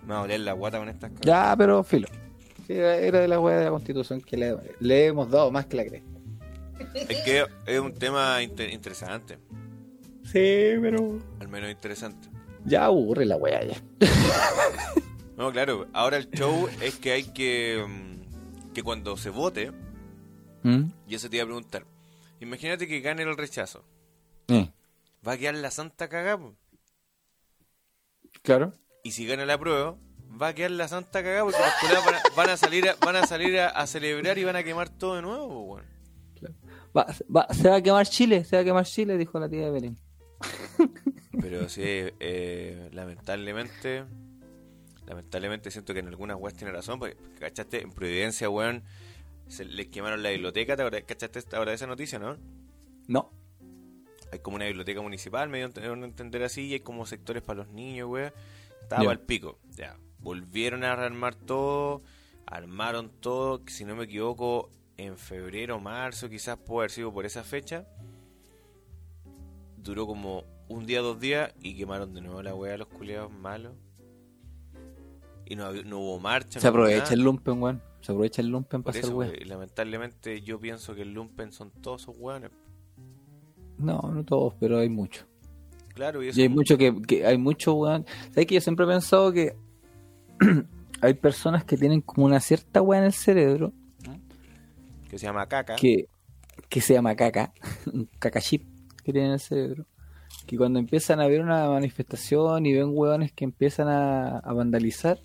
Me 0.07 0.15
va 0.15 0.23
a 0.23 0.37
la 0.39 0.53
guata 0.53 0.79
con 0.79 0.89
estas 0.89 1.11
cosas. 1.11 1.25
Ya, 1.25 1.53
pero 1.55 1.83
filo. 1.83 2.07
Era 2.67 3.19
de 3.19 3.27
la 3.27 3.39
weá 3.39 3.57
de 3.59 3.65
la 3.65 3.71
constitución 3.71 4.21
que 4.21 4.37
le, 4.37 4.57
le 4.79 5.05
hemos 5.07 5.29
dado 5.29 5.51
más 5.51 5.67
que 5.67 5.77
la 5.77 5.85
cresta. 5.85 6.10
Es 6.93 7.21
que 7.23 7.45
es 7.65 7.79
un 7.79 7.93
tema 7.93 8.41
inter- 8.41 8.69
interesante. 8.71 9.37
Sí, 10.23 10.73
pero. 10.81 11.19
Al 11.39 11.47
menos 11.47 11.69
interesante. 11.71 12.29
Ya 12.65 12.85
aburre 12.85 13.25
la 13.25 13.35
weá 13.37 13.63
ya. 13.63 13.81
No, 15.37 15.51
claro. 15.51 15.87
Ahora 15.93 16.17
el 16.17 16.29
show 16.29 16.69
es 16.81 16.95
que 16.97 17.11
hay 17.13 17.23
que. 17.23 17.83
mm, 17.87 18.73
Que 18.73 18.83
cuando 18.83 19.17
se 19.17 19.29
vote, 19.31 19.71
¿Mm? 20.63 20.83
y 21.07 21.15
eso 21.15 21.29
te 21.29 21.37
iba 21.37 21.43
a 21.43 21.47
preguntar. 21.47 21.85
Imagínate 22.39 22.87
que 22.87 22.99
gane 23.01 23.23
el 23.23 23.35
rechazo. 23.35 23.83
Eh, 24.49 24.71
Va 25.27 25.33
a 25.33 25.37
quedar 25.37 25.55
la 25.55 25.71
santa 25.71 26.09
cagada. 26.09 26.51
claro. 28.43 28.73
Y 29.03 29.11
si 29.11 29.25
gana 29.25 29.45
la 29.45 29.57
prueba, 29.57 29.95
va 30.39 30.49
a 30.49 30.53
quedar 30.53 30.71
la 30.71 30.87
santa 30.87 31.23
cagada 31.23 31.43
porque 31.43 31.59
los 31.93 32.05
van 32.05 32.15
a, 32.15 32.21
van 32.35 32.49
a 32.51 32.57
salir, 32.57 32.87
a, 32.89 32.95
van 33.03 33.15
a, 33.15 33.25
salir 33.25 33.59
a, 33.59 33.69
a 33.69 33.87
celebrar 33.87 34.37
y 34.37 34.43
van 34.43 34.55
a 34.55 34.63
quemar 34.63 34.89
todo 34.89 35.15
de 35.15 35.21
nuevo, 35.23 35.61
weón. 35.63 35.85
Va, 36.95 37.07
va- 37.33 37.47
se 37.53 37.69
va 37.69 37.77
a 37.77 37.81
quemar 37.81 38.05
Chile, 38.07 38.43
se 38.43 38.55
va 38.57 38.61
a 38.61 38.65
quemar 38.65 38.85
Chile, 38.85 39.17
dijo 39.17 39.39
la 39.39 39.47
tía 39.49 39.65
de 39.65 39.71
Belén. 39.71 39.97
Pero 41.39 41.69
sí, 41.69 41.81
eh, 41.85 42.89
lamentablemente, 42.91 44.03
lamentablemente 45.05 45.71
siento 45.71 45.93
que 45.93 45.99
en 45.99 46.07
algunas 46.07 46.37
weas 46.37 46.55
tiene 46.55 46.73
razón, 46.73 46.99
porque, 46.99 47.15
¿cachaste? 47.39 47.81
En 47.81 47.91
Providencia, 47.91 48.49
weón, 48.49 48.83
se 49.47 49.65
les 49.65 49.87
quemaron 49.87 50.23
la 50.23 50.29
biblioteca, 50.31 50.75
¿te 50.75 51.03
¿cachaste 51.03 51.55
ahora 51.55 51.71
de 51.71 51.75
esa 51.75 51.87
noticia, 51.87 52.19
no? 52.19 52.37
No. 53.07 53.31
Hay 54.31 54.39
como 54.39 54.55
una 54.55 54.65
biblioteca 54.65 55.01
municipal, 55.01 55.49
me 55.49 55.57
dio 55.57 55.67
a 55.67 55.93
entender- 56.05 56.43
así, 56.43 56.67
y 56.67 56.73
hay 56.73 56.79
como 56.79 57.05
sectores 57.05 57.43
para 57.43 57.59
los 57.63 57.69
niños, 57.69 58.09
weón. 58.09 58.31
Estaba 58.81 59.03
Ya. 59.03 59.11
al 59.11 59.19
pico, 59.19 59.59
ya. 59.71 59.97
Volvieron 60.19 60.83
a 60.83 60.95
rearmar 60.95 61.35
todo, 61.35 62.01
armaron 62.45 63.09
todo, 63.21 63.63
que 63.63 63.71
si 63.71 63.85
no 63.85 63.95
me 63.95 64.03
equivoco, 64.05 64.69
en 65.05 65.17
febrero, 65.17 65.79
marzo, 65.79 66.29
quizás 66.29 66.57
puede 66.57 66.81
haber 66.81 66.91
sido 66.91 67.13
por 67.13 67.25
esa 67.25 67.43
fecha. 67.43 67.87
Duró 69.77 70.05
como 70.05 70.43
un 70.67 70.85
día, 70.85 71.01
dos 71.01 71.19
días, 71.19 71.53
y 71.61 71.75
quemaron 71.75 72.13
de 72.13 72.21
nuevo 72.21 72.41
la 72.41 72.53
weá 72.53 72.75
a 72.75 72.77
los 72.77 72.87
culiados 72.87 73.31
malos. 73.31 73.73
Y 75.45 75.55
no, 75.55 75.71
no 75.83 75.99
hubo 75.99 76.19
marcha. 76.19 76.59
Se 76.59 76.67
no 76.67 76.69
aprovecha 76.69 77.03
nada. 77.03 77.13
el 77.13 77.21
lumpen, 77.21 77.61
weón. 77.61 77.81
Se 78.01 78.11
aprovecha 78.11 78.41
el 78.41 78.47
lumpen 78.47 78.83
para 78.83 78.99
hacer 78.99 79.13
weón. 79.13 79.33
y 79.39 79.45
lamentablemente 79.45 80.41
yo 80.41 80.59
pienso 80.59 80.95
que 80.95 81.01
el 81.01 81.13
lumpen 81.13 81.51
son 81.51 81.71
todos 81.71 82.03
esos 82.03 82.15
weones. 82.17 82.51
No, 83.77 83.99
no 84.13 84.23
todos, 84.23 84.53
pero 84.59 84.77
hay 84.77 84.89
muchos. 84.89 85.25
Claro, 85.95 86.23
y 86.23 86.29
eso 86.29 86.39
Y 86.39 86.43
hay 86.43 86.49
mucho 86.49 86.77
que, 86.77 87.01
que 87.01 87.25
hay 87.25 87.37
mucho, 87.37 87.73
weón. 87.73 88.05
¿Sabes 88.29 88.45
que 88.45 88.55
yo 88.55 88.61
siempre 88.61 88.85
he 88.85 88.89
pensado 88.89 89.33
que 89.33 89.55
hay 91.01 91.13
personas 91.15 91.65
que 91.65 91.75
tienen 91.75 92.01
como 92.01 92.27
una 92.27 92.39
cierta 92.39 92.81
weá 92.81 92.99
en 92.99 93.05
el 93.05 93.13
cerebro 93.13 93.73
que 95.11 95.19
se 95.19 95.25
llama 95.25 95.45
caca. 95.45 95.75
que, 95.75 96.07
que 96.69 96.79
se 96.79 96.93
llama 96.93 97.15
caca, 97.17 97.53
un 97.93 98.05
caca 98.17 98.39
chip 98.39 98.63
que 99.03 99.11
tienen 99.11 99.31
en 99.31 99.33
el 99.33 99.39
cerebro. 99.41 99.85
Que 100.47 100.57
cuando 100.57 100.79
empiezan 100.79 101.19
a 101.19 101.27
ver 101.27 101.41
una 101.41 101.67
manifestación 101.67 102.65
y 102.65 102.73
ven 102.73 102.91
weones 102.93 103.33
que 103.33 103.43
empiezan 103.43 103.89
a, 103.89 104.37
a 104.39 104.53
vandalizar, 104.53 105.19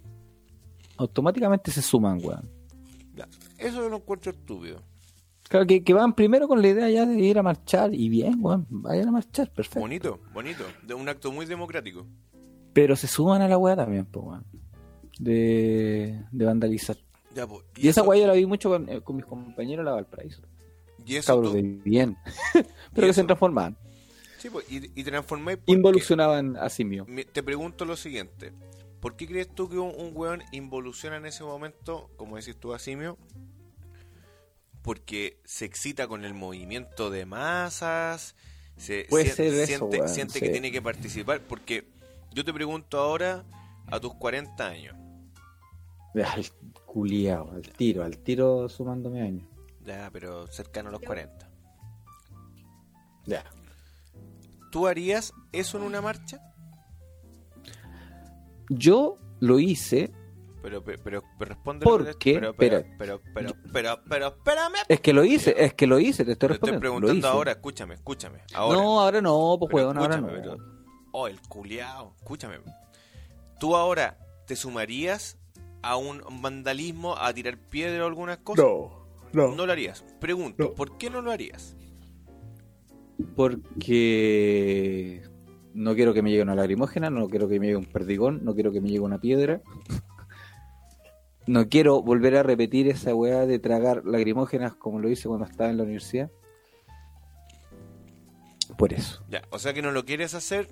automáticamente 0.96 1.70
se 1.70 1.82
suman, 1.82 2.18
weón. 2.20 2.50
Eso 3.58 3.82
yo 3.82 3.88
lo 3.88 3.98
encuentro 3.98 4.32
estúpido. 4.32 4.82
Claro, 5.48 5.64
que, 5.66 5.84
que 5.84 5.94
van 5.94 6.14
primero 6.14 6.48
con 6.48 6.60
la 6.60 6.66
idea 6.66 6.90
ya 6.90 7.06
de 7.06 7.20
ir 7.20 7.38
a 7.38 7.44
marchar 7.44 7.94
y 7.94 8.08
bien, 8.08 8.38
weón, 8.40 8.66
vayan 8.68 9.08
a 9.08 9.12
marchar, 9.12 9.52
perfecto. 9.52 9.78
Bonito, 9.78 10.20
bonito. 10.34 10.64
De 10.82 10.94
un 10.94 11.08
acto 11.08 11.30
muy 11.30 11.46
democrático. 11.46 12.08
Pero 12.72 12.96
se 12.96 13.06
suman 13.06 13.40
a 13.40 13.46
la 13.48 13.56
weá 13.56 13.76
también, 13.76 14.04
pues, 14.06 14.26
weón. 14.26 14.44
De, 15.20 16.24
de 16.32 16.44
vandalizar. 16.44 16.96
Ya, 17.36 17.46
Y, 17.76 17.88
esa 17.88 18.00
eso- 18.00 18.08
weá 18.10 18.20
yo 18.20 18.26
la 18.26 18.32
vi 18.32 18.46
mucho 18.46 18.70
con, 18.70 18.88
eh, 18.88 19.00
con 19.02 19.16
mis 19.16 19.26
compañeros 19.26 19.84
de 19.84 19.90
la 19.90 19.94
Valparaíso. 19.96 20.42
Y 21.04 21.16
eso 21.16 21.26
Cabros 21.34 21.50
tú- 21.52 21.56
de 21.56 21.62
bien. 21.62 22.16
Pero 22.94 23.06
que 23.06 23.12
se 23.12 23.22
transformaban. 23.24 23.76
Sí, 24.38 24.50
po, 24.50 24.60
y, 24.68 24.90
y 24.98 25.04
transformáis 25.04 25.58
Involucionaban 25.66 26.56
a 26.56 26.68
simio. 26.70 27.04
Me- 27.06 27.24
Te 27.24 27.42
pregunto 27.42 27.84
lo 27.84 27.96
siguiente. 27.96 28.52
¿Por 29.00 29.14
qué 29.16 29.26
crees 29.26 29.48
tú 29.54 29.68
que 29.68 29.78
un, 29.78 29.92
un 29.96 30.10
weón 30.14 30.42
involuciona 30.52 31.16
en 31.18 31.26
ese 31.26 31.44
momento, 31.44 32.10
como 32.16 32.36
decís 32.36 32.56
tú, 32.56 32.72
a 32.74 32.78
simio? 32.78 33.18
Porque 34.82 35.38
se 35.44 35.64
excita 35.64 36.06
con 36.06 36.24
el 36.24 36.32
movimiento 36.34 37.10
de 37.10 37.26
masas, 37.26 38.34
se 38.76 39.06
Puede 39.10 39.24
sien- 39.26 39.36
ser 39.36 39.46
eso, 39.54 39.66
siente, 39.66 39.96
weón, 39.98 40.08
siente 40.08 40.34
sí. 40.34 40.40
que 40.40 40.48
tiene 40.50 40.70
que 40.72 40.80
participar. 40.82 41.40
Porque 41.40 41.86
yo 42.32 42.44
te 42.44 42.52
pregunto 42.52 42.98
ahora, 42.98 43.44
a 43.88 44.00
tus 44.00 44.14
40 44.14 44.66
años, 44.66 44.94
culiao, 46.96 47.50
al 47.52 47.60
tiro, 47.62 48.02
al 48.04 48.16
tiro 48.16 48.70
sumándome 48.70 49.20
años. 49.20 49.46
ya, 49.84 50.08
pero 50.10 50.46
cercano 50.46 50.88
a 50.88 50.92
los 50.92 51.02
40, 51.02 51.46
Ya. 53.26 53.44
¿tú 54.72 54.86
harías 54.86 55.34
eso 55.52 55.76
en 55.76 55.84
una 55.84 56.00
marcha? 56.00 56.40
Yo 58.70 59.18
lo 59.40 59.58
hice, 59.58 60.10
Pero, 60.62 60.82
pero, 60.82 60.98
pero, 61.04 61.22
pero 61.38 61.48
responde. 61.54 61.84
¿Por 61.84 62.16
qué? 62.18 62.34
Pero, 62.34 62.54
pero, 62.56 62.82
pero, 62.98 63.20
pero, 63.34 63.52
pero, 63.72 64.00
pero, 64.08 64.26
espérame. 64.28 64.78
es 64.88 65.00
que 65.00 65.12
lo 65.12 65.22
hice, 65.24 65.54
es 65.56 65.74
que 65.74 65.86
lo 65.86 65.98
hice, 66.00 66.24
te 66.24 66.32
estoy 66.32 66.48
Te 66.48 66.54
estoy 66.54 66.70
respondiendo. 66.70 66.80
preguntando 66.80 67.28
ahora, 67.28 67.52
escúchame, 67.52 67.94
escúchame. 67.94 68.40
Ahora. 68.54 68.78
No, 68.78 69.00
ahora 69.00 69.20
no, 69.20 69.56
pues 69.60 69.72
weón, 69.74 69.98
ahora 69.98 70.16
no. 70.18 70.28
Oh, 71.12 71.28
el 71.28 71.40
culiao. 71.42 72.14
Escúchame. 72.18 72.56
¿Tú 73.60 73.76
ahora 73.76 74.18
te 74.46 74.56
sumarías 74.56 75.38
a 75.88 75.96
un 75.96 76.20
vandalismo, 76.42 77.16
a 77.16 77.32
tirar 77.32 77.56
piedra 77.58 78.04
o 78.04 78.06
algunas 78.08 78.38
cosas? 78.38 78.64
no. 79.32 79.54
No 79.54 79.66
lo 79.66 79.72
harías. 79.72 80.04
Pregunto, 80.20 80.64
No. 80.64 80.74
¿por 80.74 80.96
qué 80.98 81.10
no 81.10 81.20
lo 81.22 81.30
harías? 81.30 81.76
Porque 83.36 85.22
no 85.74 85.94
quiero 85.94 86.14
que 86.14 86.22
me 86.22 86.30
llegue 86.30 86.42
una 86.42 86.54
lagrimógena, 86.54 87.10
no 87.10 87.28
quiero 87.28 87.48
que 87.48 87.60
me 87.60 87.66
llegue 87.66 87.76
un 87.76 87.84
perdigón, 87.84 88.44
no 88.44 88.54
quiero 88.54 88.72
que 88.72 88.80
me 88.80 88.88
llegue 88.88 89.00
una 89.00 89.20
piedra. 89.20 89.60
No 91.46 91.68
quiero 91.68 92.02
volver 92.02 92.36
a 92.36 92.42
repetir 92.42 92.88
esa 92.88 93.14
weá 93.14 93.46
de 93.46 93.58
tragar 93.58 94.04
lagrimógenas 94.04 94.74
como 94.74 94.98
lo 94.98 95.08
hice 95.08 95.28
cuando 95.28 95.44
estaba 95.46 95.70
en 95.70 95.76
la 95.76 95.84
universidad. 95.84 96.30
Por 98.76 98.92
eso. 98.92 99.22
Ya, 99.28 99.42
o 99.50 99.58
sea 99.58 99.72
que 99.72 99.80
no 99.82 99.90
lo 99.92 100.04
quieres 100.04 100.34
hacer 100.34 100.68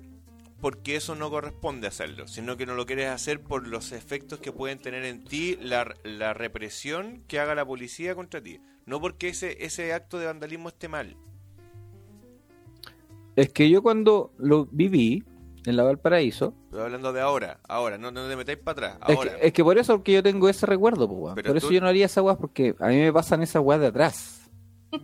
porque 0.61 0.95
eso 0.95 1.15
no 1.15 1.29
corresponde 1.29 1.87
hacerlo, 1.87 2.27
sino 2.27 2.57
que 2.57 2.65
no 2.65 2.75
lo 2.75 2.85
quieres 2.85 3.09
hacer 3.09 3.41
por 3.41 3.67
los 3.67 3.91
efectos 3.91 4.39
que 4.39 4.51
pueden 4.51 4.79
tener 4.79 5.05
en 5.05 5.23
ti 5.23 5.57
la, 5.61 5.93
la 6.03 6.33
represión 6.33 7.23
que 7.27 7.39
haga 7.39 7.55
la 7.55 7.65
policía 7.65 8.15
contra 8.15 8.41
ti. 8.41 8.59
No 8.85 9.01
porque 9.01 9.29
ese, 9.29 9.63
ese 9.65 9.93
acto 9.93 10.19
de 10.19 10.27
vandalismo 10.27 10.69
esté 10.69 10.87
mal. 10.87 11.17
Es 13.35 13.51
que 13.51 13.69
yo 13.69 13.81
cuando 13.81 14.31
lo 14.37 14.65
viví 14.71 15.23
en 15.65 15.75
la 15.75 15.83
Valparaíso, 15.83 16.53
Estoy 16.65 16.81
hablando 16.81 17.11
de 17.11 17.21
ahora, 17.21 17.59
ahora, 17.67 17.97
no, 17.97 18.11
no 18.11 18.27
te 18.29 18.35
metáis 18.35 18.59
para 18.59 18.93
atrás, 18.93 19.09
es 19.09 19.17
que, 19.17 19.47
es 19.47 19.53
que 19.53 19.63
por 19.63 19.77
eso 19.77 20.03
que 20.03 20.13
yo 20.13 20.23
tengo 20.23 20.47
ese 20.47 20.65
recuerdo, 20.65 21.07
pues, 21.07 21.45
por 21.45 21.57
eso 21.57 21.71
yo 21.71 21.81
no 21.81 21.87
haría 21.87 22.05
esa 22.05 22.21
weá 22.21 22.37
porque 22.37 22.75
a 22.79 22.87
mí 22.87 22.97
me 22.97 23.11
pasan 23.11 23.41
esas 23.43 23.63
weas 23.63 23.81
de 23.81 23.87
atrás. 23.87 24.49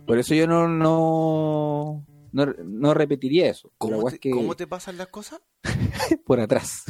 Por 0.06 0.18
eso 0.18 0.34
yo 0.34 0.46
no 0.46 0.68
no, 0.68 2.06
no, 2.32 2.46
no 2.64 2.94
repetiría 2.94 3.48
eso. 3.48 3.68
La 3.68 3.74
¿Cómo 3.78 4.04
te, 4.04 4.14
es 4.14 4.20
que 4.20 4.30
cómo 4.30 4.56
te 4.56 4.66
pasan 4.66 4.96
las 4.96 5.08
cosas? 5.08 5.40
por 6.26 6.40
atrás. 6.40 6.84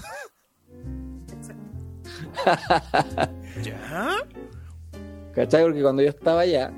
¿Ya? 3.62 4.16
¿Cachai? 5.34 5.62
Porque 5.64 5.82
cuando 5.82 6.02
yo 6.02 6.08
estaba 6.08 6.40
allá, 6.40 6.72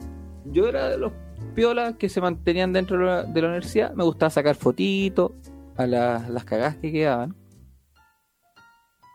yo 0.47 0.69
era 0.69 0.89
de 0.89 0.99
los 0.99 1.13
piolas 1.55 1.97
que 1.97 2.09
se 2.09 2.21
mantenían 2.21 2.73
dentro 2.73 2.99
de 2.99 3.05
la, 3.05 3.23
de 3.25 3.43
la 3.43 3.49
universidad. 3.49 3.95
Me 3.95 4.05
gustaba 4.05 4.31
sacar 4.31 4.55
fotitos 4.57 5.33
a 5.77 5.87
las, 5.87 6.29
las 6.29 6.45
cagadas 6.45 6.77
que 6.77 6.93
quedaban. 6.93 7.37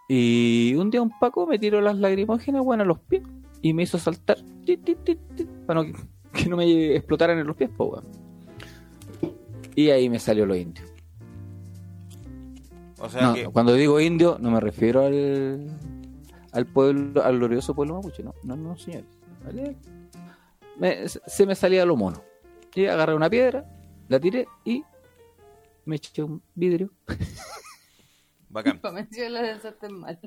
Y 0.07 0.73
un 0.75 0.89
día 0.89 1.01
un 1.01 1.11
Paco 1.19 1.45
me 1.45 1.59
tiró 1.59 1.81
las 1.81 1.97
lagrimógenas, 1.97 2.63
bueno, 2.63 2.83
a 2.83 2.85
los 2.85 2.99
pies 2.99 3.23
y 3.61 3.73
me 3.73 3.83
hizo 3.83 3.99
saltar 3.99 4.37
para 5.65 5.81
no, 5.81 5.85
que, 5.85 5.93
que 6.33 6.49
no 6.49 6.57
me 6.57 6.95
explotaran 6.95 7.37
en 7.39 7.47
los 7.47 7.55
pies, 7.55 7.69
po, 7.69 7.85
weón. 7.85 8.28
Y 9.79 9.91
ahí 9.91 10.09
me 10.09 10.19
salió 10.19 10.45
lo 10.45 10.57
indio. 10.57 10.83
O 12.99 13.07
sea 13.09 13.21
No, 13.21 13.33
que... 13.33 13.45
cuando 13.45 13.73
digo 13.75 13.97
indio, 14.01 14.37
no 14.41 14.51
me 14.51 14.59
refiero 14.59 15.05
al, 15.05 15.69
al 16.51 16.65
pueblo, 16.65 17.23
al 17.23 17.37
glorioso 17.37 17.73
pueblo 17.73 17.95
mapuche, 17.95 18.21
no, 18.21 18.33
no, 18.43 18.57
no, 18.57 18.77
señores. 18.77 19.05
¿Vale? 19.45 19.77
Me- 20.77 21.07
se 21.07 21.45
me 21.45 21.55
salía 21.55 21.85
lo 21.85 21.95
mono. 21.95 22.21
Y 22.75 22.87
agarré 22.87 23.15
una 23.15 23.29
piedra, 23.29 23.65
la 24.09 24.19
tiré 24.19 24.47
y 24.65 24.83
me 25.85 25.95
eché 25.95 26.23
un 26.23 26.41
vidrio. 26.55 26.91
Bacán. 28.49 28.79
Para 28.81 28.95
mencionar 28.95 29.43
lo 29.43 29.47
pensaste 29.49 29.87
mal. 29.87 30.19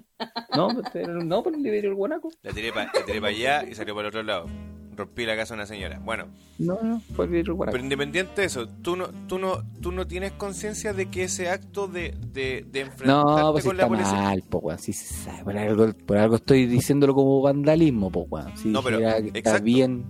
No, 0.57 0.69
pero 0.95 1.23
no, 1.23 1.43
por 1.43 1.55
el 1.55 1.61
vidrio 1.63 1.91
el 1.91 1.95
guanaco. 1.97 2.31
La 2.43 2.53
tiré 2.53 2.73
para 2.73 2.91
allá 3.29 3.65
y 3.69 3.75
salió 3.75 3.95
para 3.95 4.09
el 4.09 4.15
otro 4.15 4.23
lado. 4.23 4.47
Rompí 4.95 5.25
la 5.25 5.37
casa 5.37 5.55
de 5.55 5.61
una 5.61 5.67
señora. 5.67 5.99
Bueno, 6.05 6.27
No, 6.59 6.79
no, 6.83 7.01
fue 7.17 7.27
pero 7.27 7.79
independiente 7.79 8.43
de 8.43 8.47
eso, 8.47 8.69
tú 8.69 8.95
no, 8.97 9.09
tú 9.27 9.39
no, 9.39 9.63
tú 9.81 9.91
no 9.91 10.07
tienes 10.07 10.33
conciencia 10.33 10.93
de 10.93 11.07
que 11.07 11.25
ese 11.25 11.49
acto 11.49 11.89
de, 11.89 12.15
de, 12.33 12.67
de 12.71 12.81
enfrentarte 12.81 13.07
No, 13.43 13.53
pues 13.53 13.65
sí 13.65 13.69
con 13.71 13.77
la 13.79 13.83
está 13.85 13.89
policía. 13.97 14.13
mal, 14.23 14.43
po, 14.51 14.59
weón. 14.59 14.79
Sí 14.79 14.93
se 14.93 15.15
sabe. 15.15 15.45
Por 15.45 15.57
algo, 15.57 15.93
por 16.07 16.17
algo 16.19 16.37
estoy 16.37 16.67
diciéndolo 16.67 17.15
como 17.15 17.41
vandalismo, 17.41 18.11
po, 18.11 18.27
weón. 18.31 18.57
Si 18.57 18.69
No, 18.69 18.83
pero, 18.83 18.99
que 18.99 19.07
está 19.07 19.39
exacto. 19.39 19.65
bien. 19.65 20.05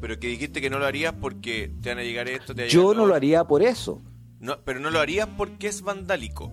Pero 0.00 0.20
que 0.20 0.28
dijiste 0.28 0.60
que 0.60 0.70
no 0.70 0.78
lo 0.78 0.86
harías 0.86 1.14
porque 1.14 1.72
te 1.82 1.88
van 1.88 1.98
a 1.98 2.02
llegar 2.02 2.28
esto, 2.28 2.54
te 2.54 2.68
Yo 2.68 2.92
no 2.94 3.06
lo 3.06 3.14
haría 3.14 3.44
por 3.44 3.62
eso. 3.62 4.00
No, 4.40 4.56
pero 4.64 4.78
no 4.78 4.90
lo 4.90 5.00
harías 5.00 5.26
porque 5.36 5.66
es 5.68 5.82
vandálico. 5.82 6.52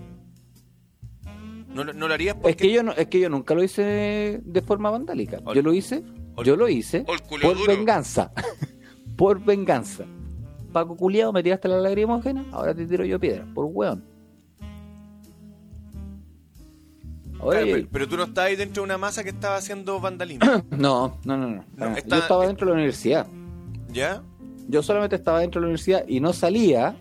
No, 1.74 1.84
lo- 1.84 1.94
no 1.94 2.08
lo 2.08 2.14
harías 2.14 2.36
porque... 2.36 2.50
Es 2.52 2.56
que 2.56 2.72
yo 2.72 2.84
no, 2.84 2.94
es 2.94 3.08
que 3.08 3.20
yo 3.20 3.30
nunca 3.30 3.54
lo 3.54 3.62
hice 3.64 4.40
de 4.44 4.62
forma 4.62 4.90
vandálica. 4.90 5.40
Yo 5.54 5.62
lo 5.62 5.74
hice, 5.74 6.04
ol- 6.36 6.46
yo 6.46 6.56
lo 6.56 6.68
hice 6.70 7.02
por 7.02 7.22
duro. 7.42 7.66
venganza. 7.68 8.32
por 9.18 9.44
venganza. 9.44 10.06
Paco 10.74 10.96
culiado, 10.98 11.32
me 11.32 11.42
tiraste 11.42 11.68
la 11.70 11.78
lagrimógena, 11.78 12.46
ahora 12.52 12.74
te 12.76 12.86
tiro 12.86 13.06
yo 13.06 13.20
piedra, 13.20 13.46
por 13.54 13.66
weón. 13.66 14.04
Ahora 17.40 17.60
Claro, 17.60 17.66
yo- 17.66 17.76
pero, 17.76 17.88
pero 17.92 18.08
tú 18.08 18.18
no 18.18 18.24
estabas 18.24 18.50
ahí 18.50 18.56
dentro 18.56 18.82
de 18.82 18.86
una 18.86 18.98
masa 18.98 19.24
que 19.24 19.30
estaba 19.30 19.58
haciendo 19.58 20.00
vandalismo. 20.00 20.46
no, 20.72 21.18
no, 21.26 21.38
no, 21.38 21.48
no. 21.50 21.66
No, 21.76 21.96
está- 21.96 22.16
Yo 22.18 22.22
estaba 22.22 22.48
dentro 22.48 22.66
de 22.66 22.72
la 22.72 22.76
universidad. 22.76 23.28
¿Ya? 23.92 24.22
Yo 24.68 24.82
solamente 24.82 25.16
estaba 25.16 25.40
dentro 25.42 25.60
de 25.60 25.64
la 25.64 25.68
universidad 25.68 26.06
y 26.08 26.20
no 26.20 26.34
salía 26.34 26.96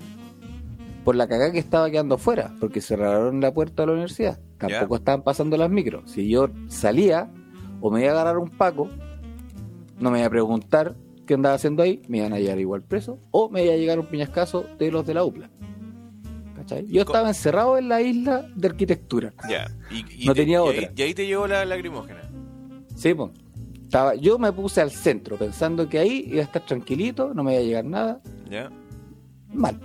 por 1.05 1.17
la 1.17 1.27
cagada 1.29 1.51
que 1.53 1.59
estaba 1.59 1.91
quedando 1.91 2.17
afuera, 2.17 2.55
porque 2.61 2.81
cerraron 2.81 3.41
la 3.41 3.53
puerta 3.53 3.83
de 3.83 3.87
la 3.87 3.93
universidad. 3.95 4.39
Tampoco 4.59 4.97
estaban 4.97 5.23
pasando 5.23 5.57
las 5.57 5.71
micros. 5.71 6.11
Si 6.11 6.29
yo 6.29 6.49
salía 6.69 7.31
o 7.81 7.91
me 7.91 8.01
iba 8.03 8.11
a 8.11 8.13
agarrar 8.13 8.39
un 8.39 8.51
paco, 8.51 8.89
no 9.99 10.11
me 10.11 10.19
iba 10.19 10.27
a 10.27 10.31
preguntar 10.31 10.95
qué 11.27 11.35
andaba 11.35 11.55
haciendo 11.55 11.83
ahí, 11.83 12.03
me 12.09 12.19
iban 12.19 12.33
a 12.33 12.39
llevar 12.39 12.59
igual 12.59 12.83
preso, 12.83 13.19
o 13.31 13.49
me 13.49 13.65
iba 13.65 13.75
a 13.75 13.77
llegar 13.77 13.99
un 13.99 14.07
piñascazo 14.07 14.65
de 14.79 14.91
los 14.91 15.07
de 15.07 15.15
la 15.15 15.25
UPLA. 15.25 15.51
¿Cachai? 16.57 16.87
Yo 16.89 17.03
estaba 17.03 17.29
encerrado 17.29 17.77
en 17.79 17.89
la 17.89 18.01
isla 18.01 18.47
de 18.55 18.69
arquitectura. 18.69 19.33
Ya. 19.49 19.67
Y, 19.91 20.23
y 20.25 20.27
No 20.27 20.35
te- 20.35 20.41
tenía 20.43 20.57
y 20.59 20.61
otra. 20.61 20.81
ahí- 20.81 20.89
y 20.97 21.03
ahí 21.03 21.15
te 21.15 21.27
llegó 21.27 21.47
la 21.47 21.65
lagrimógena. 21.65 22.23
Sí, 22.97 23.13
pues. 23.15 23.31
Estaba, 23.83 24.15
yo 24.17 24.39
me 24.39 24.51
puse 24.53 24.81
al 24.81 24.91
centro 24.91 25.37
pensando 25.37 25.89
que 25.89 25.99
ahí 25.99 26.25
iba 26.29 26.41
a 26.41 26.45
estar 26.45 26.65
tranquilito, 26.67 27.33
no 27.35 27.45
me 27.45 27.53
iba 27.53 27.61
a 27.61 27.65
llegar 27.65 27.85
nada. 27.85 28.21
¿Ya? 28.51 28.71
Mal. 29.53 29.79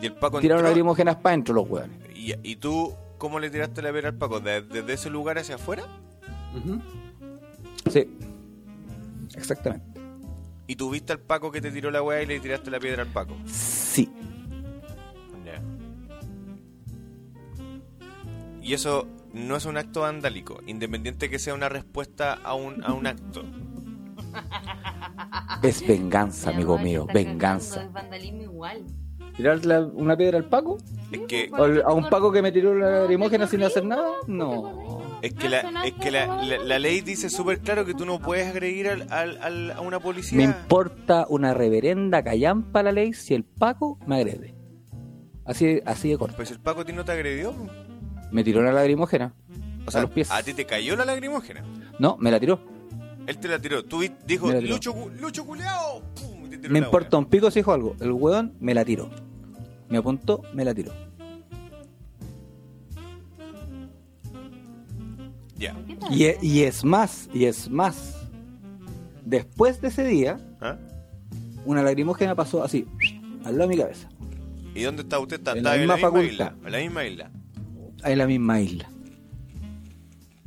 Y 0.00 0.06
el 0.06 0.12
Paco 0.14 0.38
Tiraron 0.40 0.60
entró- 0.60 0.68
lagrimógenas 0.70 1.16
para 1.16 1.32
adentro 1.34 1.54
los 1.54 1.68
hueones. 1.68 1.96
y, 2.14 2.34
y 2.42 2.56
tú, 2.56 2.92
¿cómo 3.18 3.40
le 3.40 3.50
tiraste 3.50 3.80
la 3.82 3.90
piedra 3.90 4.10
al 4.10 4.16
Paco? 4.16 4.38
¿De- 4.40 4.62
¿Desde 4.62 4.92
ese 4.92 5.10
lugar 5.10 5.38
hacia 5.38 5.54
afuera? 5.56 5.84
Sí. 7.90 8.06
Exactamente. 9.36 10.00
¿Y 10.66 10.76
tú 10.76 10.90
viste 10.90 11.12
al 11.12 11.20
Paco 11.20 11.50
que 11.52 11.60
te 11.60 11.70
tiró 11.70 11.90
la 11.90 12.02
weá 12.02 12.22
y 12.22 12.26
le 12.26 12.40
tiraste 12.40 12.70
la 12.70 12.80
piedra 12.80 13.02
al 13.02 13.08
Paco? 13.08 13.36
Sí. 13.46 14.10
Ya. 15.44 15.62
Y 18.62 18.74
eso 18.74 19.06
no 19.32 19.56
es 19.56 19.64
un 19.66 19.76
acto 19.76 20.00
vandálico, 20.00 20.60
independiente 20.66 21.30
que 21.30 21.38
sea 21.38 21.54
una 21.54 21.68
respuesta 21.68 22.34
a 22.34 22.54
un, 22.54 22.82
a 22.84 22.92
un 22.92 23.06
acto. 23.06 23.44
Es 25.62 25.86
venganza, 25.86 26.50
Mi 26.50 26.56
amigo 26.56 26.78
mío. 26.78 27.06
Venganza. 27.12 27.82
Es 27.84 27.92
vandalismo 27.92 28.42
igual. 28.42 28.84
¿Tirarle 29.36 29.80
una 29.82 30.16
piedra 30.16 30.38
al 30.38 30.44
Paco? 30.44 30.78
Es 31.10 31.20
que, 31.22 31.48
¿O 31.52 31.64
al- 31.64 31.82
¿A 31.82 31.92
un 31.92 32.08
Paco 32.08 32.30
que 32.32 32.42
me 32.42 32.52
tiró 32.52 32.74
la 32.74 33.00
lagrimógena 33.00 33.46
sin 33.46 33.62
hacer 33.62 33.84
nada? 33.84 34.10
No. 34.26 34.95
Es 35.22 35.32
que, 35.34 35.48
la, 35.48 35.84
es 35.84 35.92
que 35.94 36.10
la, 36.10 36.42
la- 36.42 36.58
la 36.58 36.78
ley 36.78 37.00
dice 37.00 37.30
súper 37.30 37.60
claro 37.60 37.84
que 37.84 37.94
tú 37.94 38.04
no 38.06 38.18
puedes 38.20 38.46
agredir 38.48 38.88
al, 38.88 39.06
al- 39.10 39.38
al- 39.42 39.70
a 39.72 39.80
una 39.80 39.98
policía. 40.00 40.36
Me 40.36 40.44
importa 40.44 41.26
una 41.28 41.54
reverenda 41.54 42.22
callampa 42.22 42.82
la 42.82 42.92
ley 42.92 43.12
si 43.12 43.34
el 43.34 43.44
Paco 43.44 43.98
me 44.06 44.16
agrede. 44.16 44.54
Así, 45.44 45.80
así 45.86 46.10
de 46.10 46.18
corto. 46.18 46.36
Pues 46.36 46.50
el 46.50 46.60
Paco 46.60 46.80
a 46.80 46.84
ti 46.84 46.92
no 46.92 47.04
te 47.04 47.12
agredió. 47.12 47.54
Me 48.32 48.42
tiró 48.44 48.62
la 48.62 48.72
lagrimógena. 48.72 49.34
O 49.86 49.90
sea, 49.90 50.00
a 50.00 50.02
los 50.02 50.10
pies. 50.10 50.30
a 50.30 50.42
ti 50.42 50.52
te 50.54 50.66
cayó 50.66 50.96
la 50.96 51.04
lagrimógena. 51.04 51.64
No, 51.98 52.16
me 52.18 52.30
la 52.30 52.40
tiró. 52.40 52.60
Él 53.26 53.38
te 53.38 53.48
la 53.48 53.58
tiró. 53.58 53.84
Tú 53.84 54.00
dijo, 54.26 54.48
tiró. 54.48 54.60
Lucho, 54.60 54.94
Lucho 55.20 55.44
culeado. 55.46 56.02
Me 56.68 56.78
importa 56.80 57.16
un 57.18 57.26
pico 57.26 57.50
si 57.50 57.60
dijo 57.60 57.72
algo. 57.72 57.94
El 58.00 58.10
hueón 58.12 58.54
me 58.60 58.74
la 58.74 58.84
tiró. 58.84 59.08
Me 59.88 59.98
apuntó, 59.98 60.42
me 60.52 60.64
la 60.64 60.74
tiró. 60.74 60.92
Weá. 65.58 65.72
Ya. 65.72 65.84
¿Qué 65.86 65.96
tal? 65.96 66.12
Y, 66.14 66.24
e- 66.24 66.38
y 66.42 66.62
es 66.62 66.84
más, 66.84 67.28
y 67.32 67.44
es 67.44 67.68
más. 67.70 68.14
Después 69.24 69.80
de 69.80 69.88
ese 69.88 70.04
día, 70.04 70.38
¿Ah? 70.60 70.76
una 71.64 71.82
lagrimógena 71.82 72.34
pasó 72.34 72.62
así, 72.62 72.86
al 73.44 73.58
lado 73.58 73.68
de 73.68 73.76
mi 73.76 73.82
cabeza. 73.82 74.08
¿Y 74.74 74.82
dónde 74.82 75.02
está 75.02 75.18
usted? 75.18 75.36
Está, 75.38 75.56
En 75.56 75.64
la 75.64 75.76
en 75.76 75.88
la 75.88 75.96
misma 75.96 76.22
isla. 76.22 76.54
En 76.64 76.72
la 76.72 76.78
misma 76.78 77.04
isla. 77.04 77.30
En 78.04 78.18
la 78.18 78.26
misma 78.26 78.60
isla. 78.60 78.90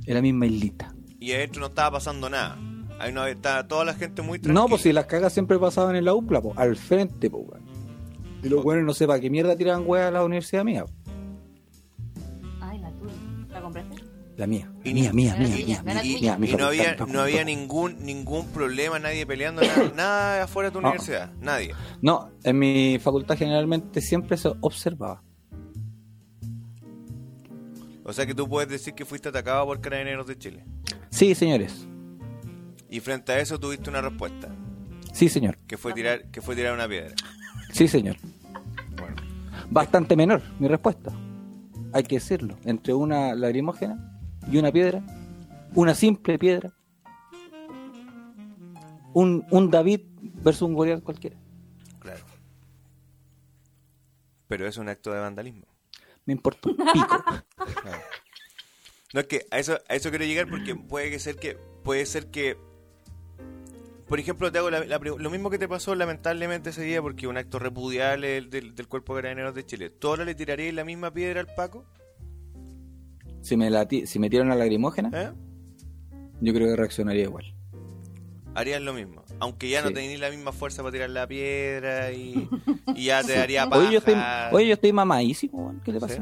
En 0.06 0.14
la 0.14 0.22
misma 0.22 0.46
islita. 0.46 0.94
Y 1.20 1.32
adentro 1.34 1.60
no 1.62 1.68
estaba 1.68 1.92
pasando 1.98 2.30
nada. 2.30 2.58
Ahí 3.00 3.12
no 3.12 3.26
estaba 3.26 3.68
toda 3.68 3.86
la 3.86 3.94
gente 3.94 4.22
muy 4.22 4.40
tranquila. 4.40 4.62
No, 4.62 4.68
pues 4.68 4.82
si 4.84 4.94
las 4.94 5.06
cagas 5.08 5.34
siempre 5.34 5.58
pasaban 5.58 5.96
en 5.96 6.06
la 6.06 6.14
UPLA, 6.14 6.42
po, 6.42 6.54
al 6.56 6.76
frente, 6.76 7.30
po, 7.30 7.38
weón. 7.40 7.64
Y 8.44 8.50
los 8.50 8.64
buenos 8.64 8.86
no 8.86 8.94
sepa 8.94 9.20
qué 9.20 9.30
mierda 9.30 9.56
tiraban 9.58 9.84
weas 9.86 10.08
a 10.08 10.12
la 10.12 10.24
universidad 10.24 10.64
mía. 10.64 10.86
po. 10.86 10.92
Ay, 12.62 12.78
la 12.80 12.92
tuya. 12.92 13.14
¿La 13.52 13.62
compraste? 13.62 13.96
La 14.40 14.48
mía. 14.48 14.72
Y 14.86 14.94
mía, 14.94 15.12
mía, 15.12 15.36
mía, 15.38 15.50
tuya, 15.54 15.84
mía, 15.84 16.38
mía, 16.38 16.50
Y 16.52 16.56
no 16.56 16.68
había, 16.68 16.96
no 16.96 17.20
había 17.20 17.44
ningún 17.44 17.98
ningún 18.06 18.48
problema, 18.48 18.98
nadie 18.98 19.26
peleando, 19.26 19.62
nada, 19.62 19.92
nada 19.98 20.44
afuera 20.46 20.70
de 20.70 20.74
tu 20.74 20.80
No. 20.80 20.88
universidad. 20.88 21.34
Nadie. 21.42 21.74
No, 22.02 22.32
en 22.46 22.58
mi 22.58 22.98
facultad 23.00 23.38
generalmente 23.38 24.00
siempre 24.00 24.38
se 24.38 24.50
observaba. 24.62 25.22
O 28.06 28.14
sea 28.14 28.26
que 28.26 28.34
tú 28.34 28.48
puedes 28.48 28.70
decir 28.70 28.94
que 28.94 29.04
fuiste 29.04 29.28
atacado 29.30 29.66
por 29.66 29.82
carabineros 29.82 30.26
de 30.26 30.38
Chile. 30.38 30.64
Sí, 31.10 31.36
señores. 31.36 31.86
Y 32.90 33.02
frente 33.02 33.34
a 33.34 33.40
eso 33.40 33.60
tuviste 33.60 33.90
una 33.90 34.02
respuesta, 34.02 34.48
Sí, 35.12 35.28
señor. 35.28 35.58
que 35.68 35.78
fue 35.78 35.92
tirar, 35.94 36.32
que 36.32 36.42
fue 36.42 36.56
tirar 36.56 36.74
una 36.74 36.88
piedra. 36.88 37.14
Sí, 37.74 37.90
señor. 37.90 38.16
Bueno, 38.98 39.18
Bastante 39.70 40.16
menor 40.16 40.42
mi 40.60 40.70
respuesta. 40.70 41.12
hay 41.92 42.04
que 42.04 42.16
decirlo, 42.16 42.58
entre 42.64 42.94
una 42.94 43.36
lagrimógena 43.36 44.09
y 44.52 44.58
una 44.58 44.72
piedra, 44.72 45.02
una 45.76 45.94
simple 45.96 46.38
piedra, 46.40 46.74
un, 49.14 49.46
un 49.52 49.72
David 49.72 50.02
versus 50.44 50.64
un 50.64 50.74
Goliat 50.76 51.02
cualquiera. 51.04 51.38
Claro. 52.00 52.24
Pero 54.48 54.68
es 54.68 54.78
un 54.78 54.90
acto 54.90 55.12
de 55.12 55.20
vandalismo. 55.20 55.66
Me 56.26 56.34
importa 56.34 56.70
un 56.70 56.78
pico. 56.78 57.24
Claro. 57.82 58.02
No 59.12 59.22
es 59.22 59.26
que 59.26 59.48
a 59.50 59.58
eso, 59.58 59.80
a 59.90 59.96
eso 59.96 60.12
quiero 60.12 60.24
llegar 60.26 60.48
porque 60.48 60.76
puede 60.76 61.10
que 61.10 61.18
ser 61.18 61.36
que 61.38 61.58
puede 61.84 62.06
ser 62.06 62.28
que 62.30 62.58
por 64.08 64.20
ejemplo 64.20 64.52
te 64.52 64.60
hago 64.60 64.70
la- 64.70 64.86
lo 64.86 65.30
mismo 65.32 65.50
que 65.50 65.58
te 65.58 65.68
pasó 65.68 65.96
lamentablemente 65.96 66.70
ese 66.70 66.84
día 66.84 67.02
porque 67.02 67.26
un 67.26 67.36
acto 67.36 67.58
repudiable 67.58 68.28
del, 68.28 68.52
del, 68.52 68.76
del 68.76 68.88
cuerpo 68.88 69.16
de 69.16 69.24
carabineros 69.24 69.56
de 69.56 69.66
Chile. 69.66 69.90
¿Tú 69.90 70.10
ahora 70.10 70.26
le 70.26 70.36
tirarías 70.36 70.76
la 70.76 70.84
misma 70.86 71.10
piedra 71.12 71.40
al 71.40 71.48
Paco? 71.56 71.88
Si 73.42 73.58
me 73.58 73.70
la 73.70 73.88
ti- 73.88 74.06
si 74.08 74.20
me 74.20 74.30
tiran 74.30 74.48
una 74.48 74.56
lagrimógena, 74.56 75.10
¿Eh? 75.14 75.32
yo 76.42 76.54
creo 76.54 76.68
que 76.68 76.76
reaccionaría 76.76 77.24
igual. 77.24 77.54
Harías 78.56 78.82
lo 78.82 78.94
mismo. 78.94 79.24
Aunque 79.40 79.70
ya 79.70 79.82
no 79.82 79.90
Sí. 79.90 79.94
tenías 79.94 80.20
la 80.20 80.30
misma 80.32 80.52
fuerza 80.52 80.82
para 80.82 80.92
tirar 80.92 81.10
la 81.12 81.28
piedra 81.28 82.12
y, 82.12 82.50
y 82.96 83.06
ya 83.06 83.24
te 83.24 83.34
daría 83.34 83.70
paja. 83.70 83.82
Oye, 83.82 83.92
yo 83.94 84.00
estoy, 84.00 84.16
oye, 84.52 84.68
yo 84.68 84.74
estoy 84.74 84.92
mamadísimo. 84.92 85.76
¿qué 85.86 85.94
le 85.94 86.00
pasa? 86.00 86.16
Sí. 86.16 86.22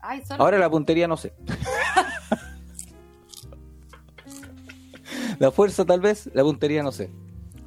Ay. 0.00 0.22
Ahora 0.38 0.58
la 0.58 0.70
puntería 0.70 1.08
no 1.08 1.16
sé. 1.16 1.34
la 5.38 5.50
fuerza 5.50 5.84
tal 5.84 6.00
vez, 6.00 6.30
la 6.32 6.42
puntería 6.42 6.82
no 6.82 6.92
sé. 6.92 7.10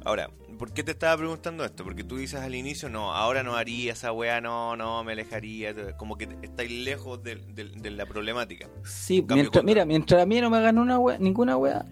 Ahora, 0.04 0.30
¿por 0.60 0.72
qué 0.72 0.84
te 0.84 0.92
estaba 0.92 1.16
preguntando 1.16 1.64
esto? 1.64 1.82
Porque 1.82 2.04
tú 2.04 2.18
dices 2.18 2.38
al 2.40 2.54
inicio, 2.54 2.88
no, 2.88 3.12
ahora 3.14 3.42
no 3.42 3.56
haría 3.56 3.94
esa 3.94 4.12
weá, 4.12 4.40
no, 4.40 4.76
no, 4.76 5.02
me 5.02 5.12
alejaría. 5.12 5.96
Como 5.96 6.16
que 6.16 6.28
estáis 6.42 6.70
lejos 6.70 7.20
de, 7.24 7.36
de- 7.36 7.64
de 7.70 7.90
la 7.90 8.04
problemática. 8.06 8.68
Sí, 8.84 9.20
Cambio 9.20 9.36
mientras, 9.36 9.50
contra. 9.62 9.62
mira, 9.64 9.84
mientras 9.86 10.22
a 10.22 10.26
mí 10.26 10.40
no 10.40 10.50
me 10.50 10.58
hagan 10.58 10.78
una 10.78 10.98
wea, 10.98 11.18
ninguna 11.18 11.56
wea, 11.56 11.84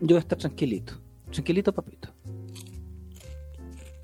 yo 0.00 0.06
voy 0.08 0.16
a 0.16 0.20
estar 0.20 0.38
tranquilito. 0.38 0.94
Tranquilito, 1.30 1.72
papito. 1.72 2.08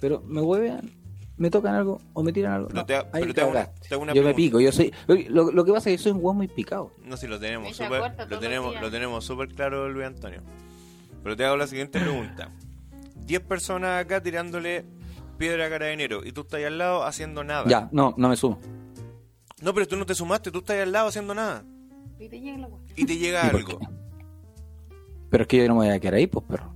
Pero 0.01 0.21
me 0.27 0.41
huevean, 0.41 0.91
me 1.37 1.51
tocan 1.51 1.75
algo 1.75 1.99
o 2.13 2.23
me 2.23 2.33
tiran 2.33 2.53
algo. 2.53 2.69
Pero 2.69 2.81
no, 2.81 2.87
te- 2.87 2.95
ahí 2.97 3.07
pero 3.23 3.35
te 3.35 3.41
hago 3.41 3.51
una- 3.53 3.73
te 3.73 3.95
hago 3.95 4.03
una 4.03 4.13
yo 4.15 4.23
me 4.23 4.35
pico, 4.35 4.61
yo 4.61 4.73
soy. 4.73 4.93
Lo, 5.29 5.51
lo 5.51 5.65
que 5.65 5.73
pasa 5.73 5.91
es 5.91 5.97
que 5.97 6.03
soy 6.03 6.13
un 6.13 6.19
weón 6.23 6.37
muy 6.37 6.49
picado. 6.49 6.93
No 7.05 7.17
si 7.17 7.27
lo 7.27 7.41
tenemos 7.41 7.75
súper 7.77 8.03
lo 8.29 8.39
tenemos, 8.39 8.81
lo 8.81 8.91
tenemos 8.91 9.25
súper 9.25 9.49
claro 9.49 9.89
Luis 9.89 10.07
Antonio. 10.07 10.43
Pero 11.23 11.37
te 11.37 11.45
hago 11.45 11.57
la 11.57 11.67
siguiente 11.67 11.99
pregunta. 12.01 12.51
10 13.27 13.41
personas 13.43 14.05
acá 14.05 14.23
tirándole 14.23 14.85
piedra 15.39 15.67
a 15.67 15.71
carabinero 15.71 16.25
y 16.25 16.33
tú 16.33 16.43
estás 16.43 16.59
ahí 16.59 16.65
al 16.65 16.79
lado 16.79 17.05
haciendo 17.05 17.43
nada. 17.45 17.65
Ya, 17.69 17.89
no, 17.93 18.15
no 18.17 18.29
me 18.29 18.37
sumo. 18.37 18.59
No, 19.61 19.73
pero 19.75 19.87
tú 19.87 19.97
no 19.97 20.07
te 20.07 20.15
sumaste, 20.15 20.51
tú 20.51 20.59
estás 20.59 20.77
ahí 20.77 20.83
al 20.83 20.93
lado 20.93 21.09
haciendo 21.09 21.35
nada. 21.35 21.65
Y 22.19 22.29
te 22.29 22.41
llega 22.41 22.59
la 22.59 22.67
weá. 22.69 22.81
Y 22.97 23.05
te 23.07 23.17
llega 23.17 23.47
¿Y 23.47 23.51
por 23.51 23.57
algo. 23.61 23.81
Pero 25.31 25.43
es 25.43 25.49
que 25.49 25.57
yo 25.59 25.69
no 25.69 25.75
me 25.77 25.87
voy 25.87 25.95
a 25.95 25.99
quedar 26.01 26.15
ahí, 26.15 26.27
pues, 26.27 26.45
perro. 26.47 26.75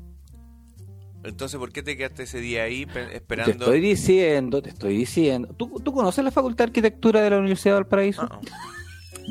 Entonces, 1.24 1.58
¿por 1.58 1.72
qué 1.72 1.82
te 1.82 1.96
quedaste 1.96 2.22
ese 2.22 2.40
día 2.40 2.62
ahí 2.62 2.86
pe- 2.86 3.06
Te 3.06 3.16
esperando? 3.16 3.52
estoy 3.64 3.80
diciendo, 3.80 4.62
te 4.62 4.70
estoy 4.70 4.96
diciendo. 4.96 5.48
¿Tú, 5.56 5.80
tú 5.80 5.92
conoces 5.92 6.24
la 6.24 6.30
Facultad 6.30 6.64
de 6.66 6.68
Arquitectura 6.70 7.20
de 7.20 7.30
la 7.30 7.38
Universidad 7.38 7.74
de 7.74 7.80
Valparaíso? 7.80 8.22
Ah, 8.22 8.40
ah. 8.52 8.58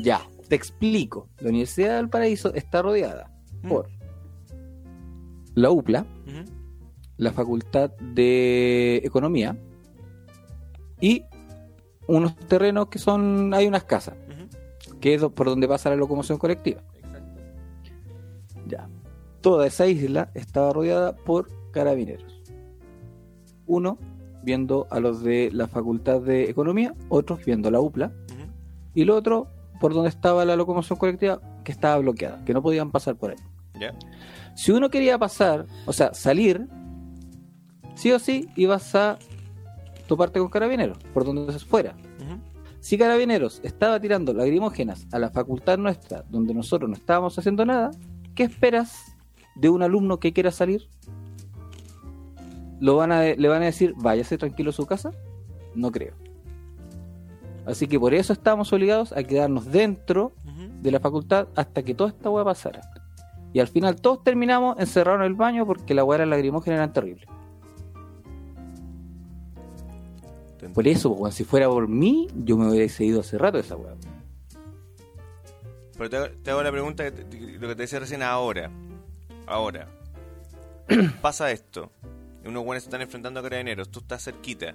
Ya, 0.02 0.20
te 0.48 0.54
explico. 0.54 1.30
La 1.38 1.48
Universidad 1.48 1.88
de 1.88 1.94
Valparaíso 2.02 2.52
está 2.54 2.82
rodeada 2.82 3.30
Mm. 3.62 3.68
por 3.68 3.88
la 5.54 5.70
UPLA. 5.70 6.06
La 7.16 7.32
Facultad 7.32 7.90
de 7.98 8.96
Economía 9.04 9.56
y 11.00 11.24
unos 12.06 12.36
terrenos 12.36 12.88
que 12.88 12.98
son, 12.98 13.52
hay 13.54 13.66
unas 13.66 13.84
casas, 13.84 14.14
que 15.00 15.14
es 15.14 15.22
por 15.22 15.46
donde 15.46 15.68
pasa 15.68 15.90
la 15.90 15.96
locomoción 15.96 16.38
colectiva. 16.38 16.82
Ya. 18.66 18.88
Toda 19.40 19.66
esa 19.66 19.86
isla 19.86 20.30
estaba 20.34 20.72
rodeada 20.72 21.16
por 21.16 21.48
carabineros. 21.72 22.42
Uno 23.66 23.98
viendo 24.42 24.86
a 24.90 25.00
los 25.00 25.22
de 25.22 25.50
la 25.52 25.66
Facultad 25.66 26.20
de 26.20 26.44
Economía, 26.44 26.94
otros 27.08 27.44
viendo 27.44 27.70
la 27.70 27.80
UPLA 27.80 28.12
y 28.94 29.02
el 29.02 29.10
otro 29.10 29.48
por 29.80 29.92
donde 29.92 30.08
estaba 30.08 30.44
la 30.44 30.56
locomoción 30.56 30.98
colectiva 30.98 31.40
que 31.64 31.72
estaba 31.72 31.98
bloqueada, 31.98 32.44
que 32.44 32.54
no 32.54 32.62
podían 32.62 32.90
pasar 32.90 33.16
por 33.16 33.30
ahí. 33.32 33.36
Si 34.54 34.72
uno 34.72 34.88
quería 34.88 35.18
pasar, 35.18 35.66
o 35.84 35.92
sea, 35.92 36.14
salir, 36.14 36.66
sí 37.96 38.12
o 38.12 38.18
sí 38.20 38.48
ibas 38.54 38.94
a 38.94 39.18
toparte 40.06 40.38
con 40.38 40.48
carabineros, 40.48 40.98
por 41.12 41.24
donde 41.24 41.52
se 41.52 41.58
fuera. 41.58 41.96
Si 42.78 42.96
carabineros 42.96 43.60
estaba 43.64 43.98
tirando 43.98 44.32
lagrimógenas 44.32 45.08
a 45.10 45.18
la 45.18 45.30
facultad 45.30 45.76
nuestra, 45.76 46.22
donde 46.28 46.54
nosotros 46.54 46.88
no 46.88 46.94
estábamos 46.94 47.36
haciendo 47.36 47.64
nada, 47.64 47.90
¿qué 48.36 48.44
esperas 48.44 49.16
de 49.56 49.68
un 49.68 49.82
alumno 49.82 50.20
que 50.20 50.32
quiera 50.32 50.52
salir? 50.52 50.88
¿Lo 52.78 52.94
van 52.94 53.10
a, 53.10 53.22
¿Le 53.22 53.48
van 53.48 53.62
a 53.62 53.64
decir, 53.64 53.92
váyase 53.96 54.38
tranquilo 54.38 54.70
a 54.70 54.72
su 54.72 54.86
casa? 54.86 55.10
No 55.74 55.90
creo. 55.90 56.14
Así 57.64 57.88
que 57.88 57.98
por 57.98 58.14
eso 58.14 58.32
estamos 58.32 58.72
obligados 58.72 59.12
a 59.12 59.24
quedarnos 59.24 59.66
dentro 59.72 60.32
de 60.80 60.90
la 60.92 61.00
facultad 61.00 61.48
hasta 61.56 61.82
que 61.82 61.94
toda 61.94 62.10
esta 62.10 62.30
weá 62.30 62.44
pasara. 62.44 62.82
Y 63.52 63.58
al 63.58 63.66
final 63.66 64.00
todos 64.00 64.22
terminamos 64.22 64.78
encerrados 64.78 65.20
en 65.22 65.26
el 65.26 65.34
baño 65.34 65.66
porque 65.66 65.92
la 65.92 66.04
weá 66.04 66.24
lagrimógena 66.24 66.76
eran 66.76 66.92
terribles. 66.92 67.26
Por 70.74 70.88
eso, 70.88 71.10
weón, 71.10 71.32
si 71.32 71.44
fuera 71.44 71.68
por 71.68 71.86
mí, 71.88 72.28
yo 72.44 72.56
me 72.56 72.68
hubiera 72.70 72.90
ido 73.04 73.20
hace 73.20 73.36
rato 73.38 73.58
esa 73.58 73.76
weá. 73.76 73.94
Pero 75.96 76.10
te 76.10 76.16
hago, 76.16 76.26
te 76.42 76.50
hago 76.50 76.62
la 76.62 76.72
pregunta, 76.72 77.04
que 77.04 77.10
te- 77.10 77.40
lo 77.58 77.68
que 77.68 77.74
te 77.74 77.82
decía 77.82 77.98
recién 78.00 78.22
ahora. 78.22 78.70
Ahora. 79.46 79.88
Pasa 81.22 81.50
esto. 81.50 81.90
Unos 82.44 82.64
buenos 82.64 82.84
se 82.84 82.88
están 82.88 83.00
enfrentando 83.02 83.40
a 83.40 83.42
carabineros. 83.42 83.90
Tú 83.90 84.00
estás 84.00 84.22
cerquita. 84.24 84.74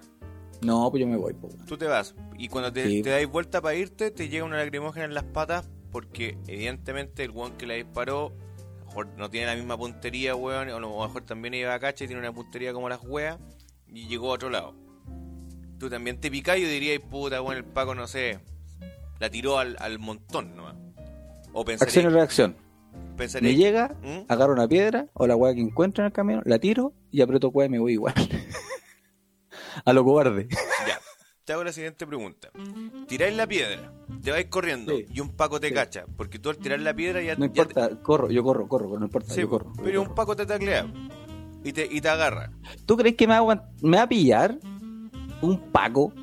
No, 0.62 0.90
pues 0.92 1.02
yo 1.02 1.08
me 1.08 1.18
voy, 1.18 1.34
po. 1.34 1.50
Tú 1.68 1.78
te 1.78 1.86
vas. 1.88 2.16
Y 2.38 2.48
cuando 2.48 2.72
te, 2.72 2.86
Sí. 2.88 3.02
te 3.02 3.10
dais 3.12 3.30
vuelta 3.30 3.62
para 3.62 3.76
irte, 3.76 4.12
te 4.12 4.30
llega 4.30 4.44
una 4.44 4.58
lacrimógena 4.58 5.06
en 5.06 5.14
las 5.14 5.24
patas. 5.24 5.70
Porque 5.92 6.38
evidentemente 6.48 7.24
el 7.24 7.32
weón 7.32 7.54
que 7.58 7.66
la 7.68 7.74
disparó. 7.76 8.34
mejor 8.86 9.08
no 9.18 9.30
tiene 9.30 9.48
la 9.48 9.56
misma 9.56 9.78
puntería, 9.78 10.36
weón. 10.36 10.70
O 10.70 10.76
a 10.76 10.80
lo 10.80 10.90
mejor 11.02 11.22
también 11.24 11.54
iba 11.54 11.74
a 11.74 11.80
cacha 11.80 12.04
y 12.04 12.08
tiene 12.08 12.20
una 12.22 12.34
puntería 12.34 12.74
como 12.74 12.90
las 12.90 13.00
weas. 13.06 13.38
Y 13.88 14.08
llegó 14.08 14.32
a 14.32 14.34
otro 14.36 14.50
lado. 14.50 14.74
Tú 15.82 15.90
también 15.90 16.20
te 16.20 16.30
picás 16.30 16.60
y 16.60 16.64
dirías, 16.64 17.00
puta, 17.00 17.42
weón, 17.42 17.58
el 17.58 17.64
Paco, 17.64 17.96
no 17.96 18.06
sé. 18.06 18.38
La 19.20 19.32
tiró 19.32 19.58
al, 19.58 19.76
al 19.80 19.98
montón 19.98 20.56
nomás. 20.56 20.76
O 21.54 21.62
Acción 21.62 21.74
y 21.74 21.78
pensaría, 21.80 22.10
reacción. 22.12 22.56
pensaría 23.18 23.50
Me 23.50 23.56
llega, 23.56 23.96
¿Mm? 24.04 24.32
agarro 24.32 24.54
una 24.54 24.68
piedra 24.68 25.08
o 25.14 25.26
la 25.26 25.36
weá 25.36 25.56
que 25.56 25.62
encuentro 25.62 26.04
en 26.04 26.06
el 26.10 26.14
camino, 26.14 26.44
la 26.46 26.60
tiro 26.60 26.94
y 27.10 27.22
aprieto 27.22 27.50
weá 27.50 27.66
y 27.66 27.70
me 27.70 27.80
voy 27.80 27.94
igual. 27.94 28.14
a 29.86 29.94
lo 29.94 30.04
cobarde. 30.04 30.48
Ya, 30.88 31.00
te 31.46 31.54
hago 31.54 31.64
la 31.64 31.74
siguiente 31.74 32.06
pregunta. 32.06 32.50
Tiráis 33.08 33.36
la 33.36 33.48
piedra, 33.48 33.92
te 34.24 34.30
vais 34.30 34.46
corriendo 34.46 34.96
Sí. 34.96 35.06
y 35.12 35.20
un 35.20 35.30
Paco 35.36 35.60
te 35.60 35.70
Sí. 35.70 35.74
cacha, 35.74 36.06
porque 36.16 36.38
tú 36.38 36.52
al 36.52 36.58
tirar 36.58 36.80
la 36.80 36.94
piedra 36.94 37.24
ya, 37.24 37.34
No 37.36 37.46
ya 37.46 37.64
importa, 37.64 37.90
corro, 38.04 38.30
yo 38.30 38.44
corro, 38.44 38.68
corro, 38.68 39.00
no 39.00 39.06
importa, 39.06 39.34
sí, 39.34 39.42
yo 39.42 39.50
corro. 39.50 39.74
yo 39.78 39.84
pero 39.84 40.00
un 40.02 40.06
corro. 40.10 40.16
Paco 40.16 40.36
te 40.36 40.46
taclea 40.46 40.86
y 41.64 41.74
te, 41.74 41.88
y 41.92 42.02
te 42.02 42.08
agarra. 42.10 42.52
¿Tú 42.86 42.98
crees 42.98 43.16
que 43.16 43.26
me, 43.28 43.40
va 43.40 43.68
me 43.82 43.98
va 43.98 44.04
a 44.04 44.10
pillar 44.10 44.60
un 45.42 45.60
Paco 45.72 46.14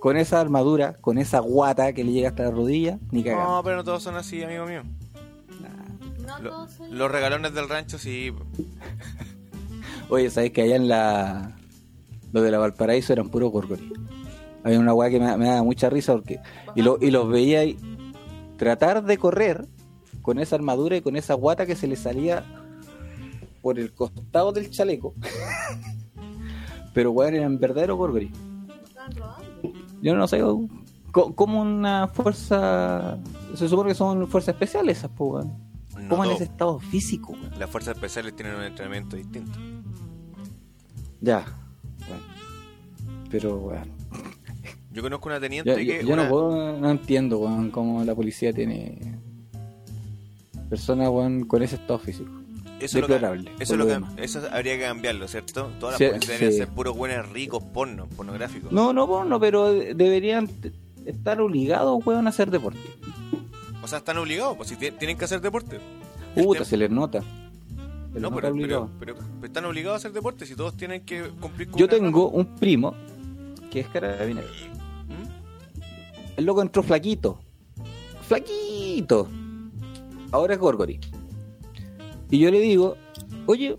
con 0.00 0.16
esa 0.16 0.40
armadura, 0.40 0.94
con 1.00 1.18
esa 1.18 1.38
guata 1.40 1.92
que 1.92 2.02
le 2.04 2.12
llega 2.12 2.30
hasta 2.30 2.44
la 2.44 2.50
rodilla? 2.50 2.98
Ni 3.10 3.22
cagando. 3.22 3.56
No, 3.56 3.62
pero 3.62 3.76
no 3.76 3.84
todos 3.84 4.02
son 4.02 4.16
así, 4.16 4.42
amigo 4.42 4.66
mío. 4.66 4.82
No 6.26 6.38
Lo- 6.40 6.50
todos 6.50 6.72
son- 6.72 6.98
los 6.98 7.10
regalones 7.10 7.54
del 7.54 7.68
rancho 7.68 7.98
sí. 7.98 8.32
Oye, 10.08 10.30
¿sabes 10.30 10.50
que 10.50 10.62
allá 10.62 10.76
en 10.76 10.88
la. 10.88 11.56
Lo 12.32 12.40
de 12.42 12.50
la 12.50 12.58
Valparaíso 12.58 13.12
eran 13.12 13.28
puros 13.28 13.50
gorgoris? 13.52 13.92
Había 14.64 14.78
una 14.78 14.94
weá 14.94 15.10
que 15.10 15.18
me, 15.20 15.36
me 15.36 15.46
daba 15.48 15.62
mucha 15.62 15.90
risa 15.90 16.12
porque. 16.14 16.40
Y, 16.74 16.82
lo, 16.82 16.98
y 17.00 17.10
los 17.10 17.28
veía 17.28 17.60
ahí 17.60 17.76
tratar 18.56 19.04
de 19.04 19.18
correr 19.18 19.66
con 20.22 20.38
esa 20.38 20.56
armadura 20.56 20.96
y 20.96 21.00
con 21.02 21.16
esa 21.16 21.34
guata 21.34 21.66
que 21.66 21.74
se 21.76 21.86
le 21.88 21.96
salía 21.96 22.44
por 23.60 23.78
el 23.78 23.92
costado 23.92 24.52
del 24.52 24.70
chaleco. 24.70 25.14
Pero 26.92 27.10
weón, 27.12 27.34
eran 27.34 27.58
verdaderos 27.58 27.96
gorgoris. 27.96 28.30
Yo 30.02 30.14
no 30.14 30.26
sé 30.28 30.40
cómo 31.12 31.60
una 31.62 32.08
fuerza. 32.08 33.18
Se 33.54 33.68
supone 33.68 33.90
que 33.90 33.94
son 33.94 34.26
fuerzas 34.28 34.54
especiales 34.54 34.98
esas, 34.98 35.10
po, 35.10 35.26
weón. 35.26 35.52
No 36.00 36.08
¿Cómo 36.08 36.24
en 36.24 36.30
ese 36.32 36.44
estado 36.44 36.78
físico, 36.80 37.32
weón? 37.32 37.50
Las 37.58 37.70
fuerzas 37.70 37.94
especiales 37.94 38.34
tienen 38.34 38.54
un 38.56 38.62
entrenamiento 38.64 39.16
distinto. 39.16 39.58
Ya. 41.20 41.44
Bueno. 42.08 42.22
Pero, 43.30 43.56
weón. 43.58 43.88
Yo 44.92 45.00
conozco 45.02 45.28
una 45.28 45.40
teniente 45.40 45.70
Yo, 45.70 45.76
que. 45.76 45.86
yo- 46.02 46.08
yo 46.08 46.12
una- 46.14 46.24
no 46.24 46.28
puedo, 46.30 46.78
no 46.78 46.90
entiendo, 46.90 47.38
weón, 47.38 47.70
cómo 47.70 48.04
la 48.04 48.14
policía 48.14 48.52
tiene 48.52 48.98
personas, 50.68 51.08
weón, 51.08 51.44
con 51.44 51.62
ese 51.62 51.76
estado 51.76 51.98
físico. 51.98 52.30
Eso, 52.84 52.98
es 52.98 53.02
lo 53.02 53.06
que- 53.06 53.12
deplorable, 53.14 53.52
eso, 53.58 53.76
lo 53.76 53.86
que- 53.86 54.00
eso 54.24 54.40
habría 54.52 54.76
que 54.76 54.82
cambiarlo, 54.84 55.28
¿cierto? 55.28 55.70
Todas 55.78 55.98
las 56.00 56.18
Sí, 56.20 56.26
deberían 56.26 56.52
sí. 56.52 56.58
ser 56.58 56.68
puros 56.68 56.96
buenos 56.96 57.28
ricos 57.30 57.62
porno, 57.62 58.06
pornográficos. 58.16 58.72
No, 58.72 58.92
no, 58.92 59.24
no, 59.24 59.40
pero 59.40 59.72
deberían, 59.72 60.48
están 61.06 61.40
obligados, 61.40 62.04
weón, 62.04 62.26
a 62.26 62.30
hacer 62.30 62.50
deporte. 62.50 62.80
O 63.82 63.88
sea, 63.88 63.98
están 63.98 64.16
obligados, 64.18 64.56
pues 64.56 64.68
si 64.68 64.76
ti- 64.76 64.90
tienen 64.92 65.16
que 65.18 65.24
hacer 65.24 65.40
deporte. 65.40 65.78
Puta, 66.34 66.64
se 66.64 66.76
les 66.76 66.90
nota. 66.90 67.20
Se 67.20 67.26
les 68.14 68.22
No, 68.22 68.30
nota 68.30 68.42
pero, 68.98 69.16
están 69.42 69.64
obligados 69.64 69.94
a 69.94 69.98
hacer 69.98 70.12
deporte 70.12 70.46
si 70.46 70.54
todos 70.54 70.76
tienen 70.76 71.02
que 71.04 71.22
cumplir 71.40 71.68
con 71.70 71.78
Yo 71.80 71.88
tengo 71.88 72.28
un 72.28 72.46
primo 72.56 72.94
que 73.70 73.80
es 73.80 73.88
carabinero. 73.88 74.46
¿Mm? 75.08 76.38
El 76.38 76.44
loco 76.44 76.62
entró 76.62 76.82
flaquito. 76.82 77.38
Flaquito. 78.28 79.28
Ahora 80.30 80.54
es 80.54 80.60
Gorgori. 80.60 81.00
Y 82.32 82.38
yo 82.38 82.50
le 82.50 82.58
digo, 82.60 82.96
oye, 83.46 83.76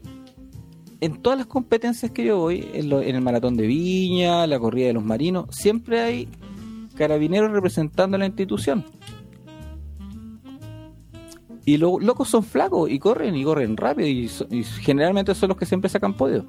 en 1.01 1.21
todas 1.21 1.37
las 1.37 1.47
competencias 1.47 2.11
que 2.11 2.23
yo 2.23 2.37
voy, 2.37 2.65
en, 2.73 2.87
lo- 2.87 3.01
en 3.01 3.15
el 3.15 3.21
maratón 3.21 3.57
de 3.57 3.67
Viña, 3.67 4.47
la 4.47 4.59
corrida 4.59 4.87
de 4.87 4.93
los 4.93 5.03
marinos, 5.03 5.47
siempre 5.49 5.99
hay 5.99 6.29
carabineros 6.95 7.51
representando 7.51 8.15
a 8.15 8.19
la 8.19 8.27
institución. 8.27 8.85
Y 11.65 11.77
los 11.77 12.01
locos 12.03 12.29
son 12.29 12.43
flacos 12.43 12.89
y 12.91 12.99
corren 12.99 13.35
y 13.35 13.43
corren 13.43 13.75
rápido 13.75 14.07
y, 14.07 14.29
y 14.49 14.63
generalmente 14.63 15.33
son 15.33 15.49
los 15.49 15.57
que 15.57 15.65
siempre 15.65 15.89
sacan 15.89 16.13
podio. 16.13 16.45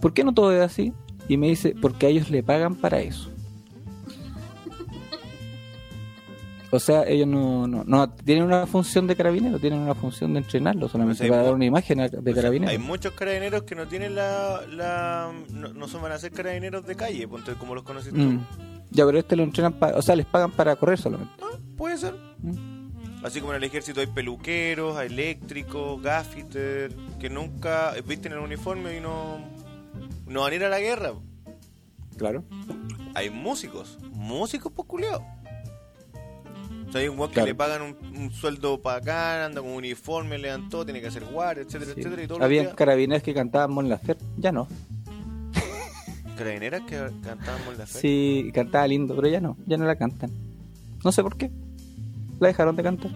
¿Por 0.00 0.12
qué 0.12 0.24
no 0.24 0.34
todo 0.34 0.52
es 0.52 0.60
así? 0.60 0.92
Y 1.28 1.36
me 1.36 1.48
dice, 1.48 1.74
porque 1.80 2.06
a 2.06 2.08
ellos 2.08 2.30
le 2.30 2.42
pagan 2.42 2.74
para 2.74 3.00
eso. 3.00 3.29
O 6.72 6.78
sea, 6.78 7.02
ellos 7.06 7.26
no, 7.26 7.66
no, 7.66 7.82
no 7.84 8.10
tienen 8.10 8.44
una 8.44 8.64
función 8.66 9.06
de 9.08 9.16
carabinero, 9.16 9.58
tienen 9.58 9.80
una 9.80 9.94
función 9.96 10.32
de 10.34 10.38
entrenarlo, 10.40 10.88
solamente 10.88 11.18
Pues 11.18 11.30
para 11.30 11.42
dar 11.42 11.50
mu- 11.50 11.56
una 11.56 11.64
imagen 11.64 11.98
de 11.98 12.08
sea, 12.08 12.34
carabinero. 12.34 12.70
hay 12.70 12.78
muchos 12.78 13.12
carabineros 13.14 13.64
que 13.64 13.74
no 13.74 13.88
tienen 13.88 14.14
la. 14.14 14.60
la 14.70 15.32
no, 15.52 15.68
no 15.72 15.88
son 15.88 16.00
van 16.02 16.12
a 16.12 16.18
ser 16.18 16.30
carabineros 16.30 16.86
de 16.86 16.94
calle, 16.94 17.28
como 17.58 17.74
los 17.74 17.82
conoces 17.82 18.12
tú. 18.12 18.20
Mm. 18.20 18.46
Ya, 18.92 19.04
pero 19.04 19.18
este 19.18 19.34
lo 19.36 19.42
entrenan, 19.42 19.72
pa- 19.72 19.94
o 19.96 20.02
sea, 20.02 20.14
les 20.14 20.26
pagan 20.26 20.52
para 20.52 20.76
correr 20.76 20.98
solamente. 20.98 21.32
Ah, 21.42 21.56
puede 21.76 21.98
ser. 21.98 22.14
Mm. 22.38 23.24
Así 23.24 23.40
como 23.40 23.52
en 23.52 23.56
el 23.58 23.64
ejército 23.64 24.00
hay 24.00 24.06
peluqueros, 24.06 24.96
hay 24.96 25.08
eléctricos, 25.08 26.00
gaffiter, 26.00 26.94
que 27.18 27.28
nunca 27.30 27.92
visten 28.06 28.32
el 28.32 28.38
uniforme 28.38 28.96
y 28.96 29.00
no, 29.00 29.38
no 30.26 30.40
van 30.42 30.52
a 30.52 30.54
ir 30.56 30.64
a 30.64 30.68
la 30.68 30.78
guerra. 30.78 31.12
Claro. 32.16 32.44
Hay 33.14 33.28
músicos, 33.28 33.98
músicos 34.12 34.72
pues 34.74 34.86
culiados. 34.86 35.22
O 36.90 36.92
sea, 36.92 37.00
hay 37.02 37.08
un 37.08 37.16
weón 37.18 37.30
que 37.30 37.42
le 37.42 37.54
pagan 37.54 37.82
un, 37.82 37.96
un 38.18 38.32
sueldo 38.32 38.78
bacán, 38.78 39.42
anda 39.42 39.60
con 39.60 39.70
un 39.70 39.76
uniforme, 39.76 40.36
levantó, 40.38 40.84
tiene 40.84 41.00
que 41.00 41.06
hacer 41.06 41.24
guardia, 41.24 41.62
etcétera, 41.62 41.92
Sí. 41.94 42.00
etcétera. 42.00 42.22
Y 42.24 42.26
todos 42.26 42.40
los 42.40 42.44
Había 42.44 42.62
días- 42.62 42.74
carabineros 42.74 43.22
que 43.22 43.32
cantaban 43.32 43.70
Mon 43.72 43.88
Laferte, 43.88 44.24
ya 44.36 44.50
no. 44.52 44.66
carabineras 46.36 46.82
que 46.88 46.96
cantábamos 47.22 47.78
la 47.78 47.86
fe. 47.86 47.98
Sí, 48.00 48.50
cantaba 48.52 48.88
lindo, 48.88 49.14
pero 49.14 49.28
ya 49.28 49.40
no, 49.40 49.56
ya 49.66 49.76
no 49.76 49.84
la 49.84 49.94
cantan. 49.96 50.30
No 51.04 51.12
sé 51.12 51.22
por 51.22 51.36
qué. 51.36 51.50
La 52.40 52.48
dejaron 52.48 52.74
de 52.76 52.82
cantar. 52.82 53.10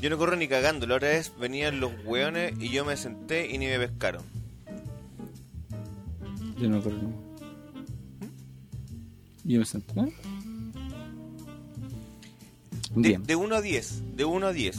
Yo 0.00 0.08
no 0.08 0.16
corro 0.16 0.34
ni 0.36 0.48
cagando. 0.48 0.86
La 0.86 0.94
otra 0.96 1.08
vez 1.08 1.32
venían 1.38 1.78
los 1.80 1.90
weones 2.06 2.54
y 2.58 2.70
yo 2.70 2.84
me 2.86 2.96
senté 2.96 3.50
y 3.52 3.58
ni 3.58 3.66
me 3.66 3.78
pescaron. 3.78 4.22
Yo 6.58 6.68
no 6.70 6.80
creo. 6.80 6.96
Yo 9.44 9.58
me 9.58 9.64
senté. 9.66 10.00
¿eh? 10.00 10.12
De, 12.90 13.08
Bien. 13.08 13.22
de 13.22 13.36
1 13.36 13.54
a 13.54 13.60
10, 13.60 14.16
de 14.16 14.24
1 14.24 14.46
a 14.46 14.52
10. 14.52 14.78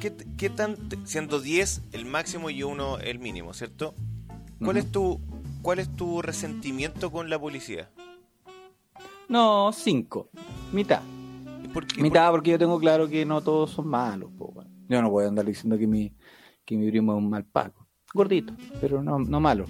¿Qué, 0.00 0.14
qué 0.36 0.48
tan, 0.50 0.76
siendo 1.04 1.40
10 1.40 1.82
el 1.92 2.04
máximo 2.06 2.50
y 2.50 2.62
1 2.62 2.98
el 3.00 3.18
mínimo, 3.18 3.52
¿cierto? 3.52 3.94
¿Cuál 4.58 4.76
Ujú. 4.78 4.86
es 4.86 4.92
tu 4.92 5.20
cuál 5.62 5.80
es 5.80 5.94
tu 5.96 6.22
resentimiento 6.22 7.10
con 7.10 7.28
la 7.28 7.38
policía? 7.38 7.90
No, 9.28 9.70
cinco. 9.72 10.30
Mitad. 10.72 11.02
¿Y 11.64 11.68
por 11.68 11.86
qué? 11.86 12.00
Mitad 12.02 12.30
porque 12.30 12.52
yo 12.52 12.58
tengo 12.58 12.78
claro 12.78 13.08
que 13.08 13.24
no 13.26 13.40
todos 13.42 13.70
son 13.72 13.88
malos. 13.88 14.30
po, 14.38 14.46
weón. 14.54 14.68
Yo 14.88 15.02
no 15.02 15.10
puedo 15.10 15.28
andar 15.28 15.44
diciendo 15.44 15.76
que 15.76 15.86
mi, 15.86 16.12
que 16.64 16.76
mi 16.76 16.88
primo 16.90 17.12
es 17.12 17.18
un 17.18 17.28
mal 17.28 17.44
paco. 17.44 17.86
Gordito, 18.14 18.54
pero 18.80 19.02
no, 19.02 19.18
no 19.18 19.40
malo. 19.40 19.66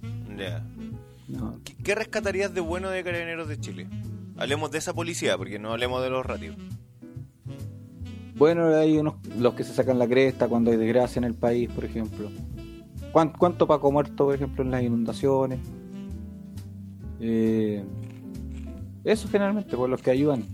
Por- 0.00 0.36
Ya. 0.38 0.64
No. 1.28 1.60
¿Qué, 1.64 1.74
qué 1.82 1.94
rescatarías 1.94 2.54
de 2.54 2.60
bueno 2.60 2.88
de 2.90 3.04
Carabineros 3.04 3.48
de 3.48 3.60
Chile? 3.60 3.86
Hablemos 4.36 4.70
de 4.70 4.78
esa 4.78 4.94
policía, 4.94 5.36
porque 5.36 5.58
no 5.58 5.72
hablemos 5.72 6.02
de 6.02 6.10
los 6.10 6.24
ratios. 6.24 6.56
Bueno, 8.34 8.66
hay 8.74 8.96
unos 8.98 9.14
los 9.38 9.54
que 9.54 9.62
se 9.62 9.74
sacan 9.74 9.98
la 9.98 10.08
cresta 10.08 10.48
cuando 10.48 10.70
hay 10.70 10.76
desgracia 10.76 11.20
en 11.20 11.24
el 11.24 11.34
país, 11.34 11.70
por 11.70 11.84
ejemplo. 11.84 12.30
¿Cuán- 13.12 13.32
¿Cuánto 13.32 13.66
Paco 13.66 13.92
muerto, 13.92 14.24
por 14.24 14.34
ejemplo, 14.34 14.64
en 14.64 14.70
las 14.70 14.82
inundaciones? 14.82 15.60
Eh, 17.20 17.84
eso 19.04 19.28
generalmente, 19.28 19.76
por 19.76 19.88
los 19.88 20.00
que 20.02 20.10
ayudan 20.10 20.44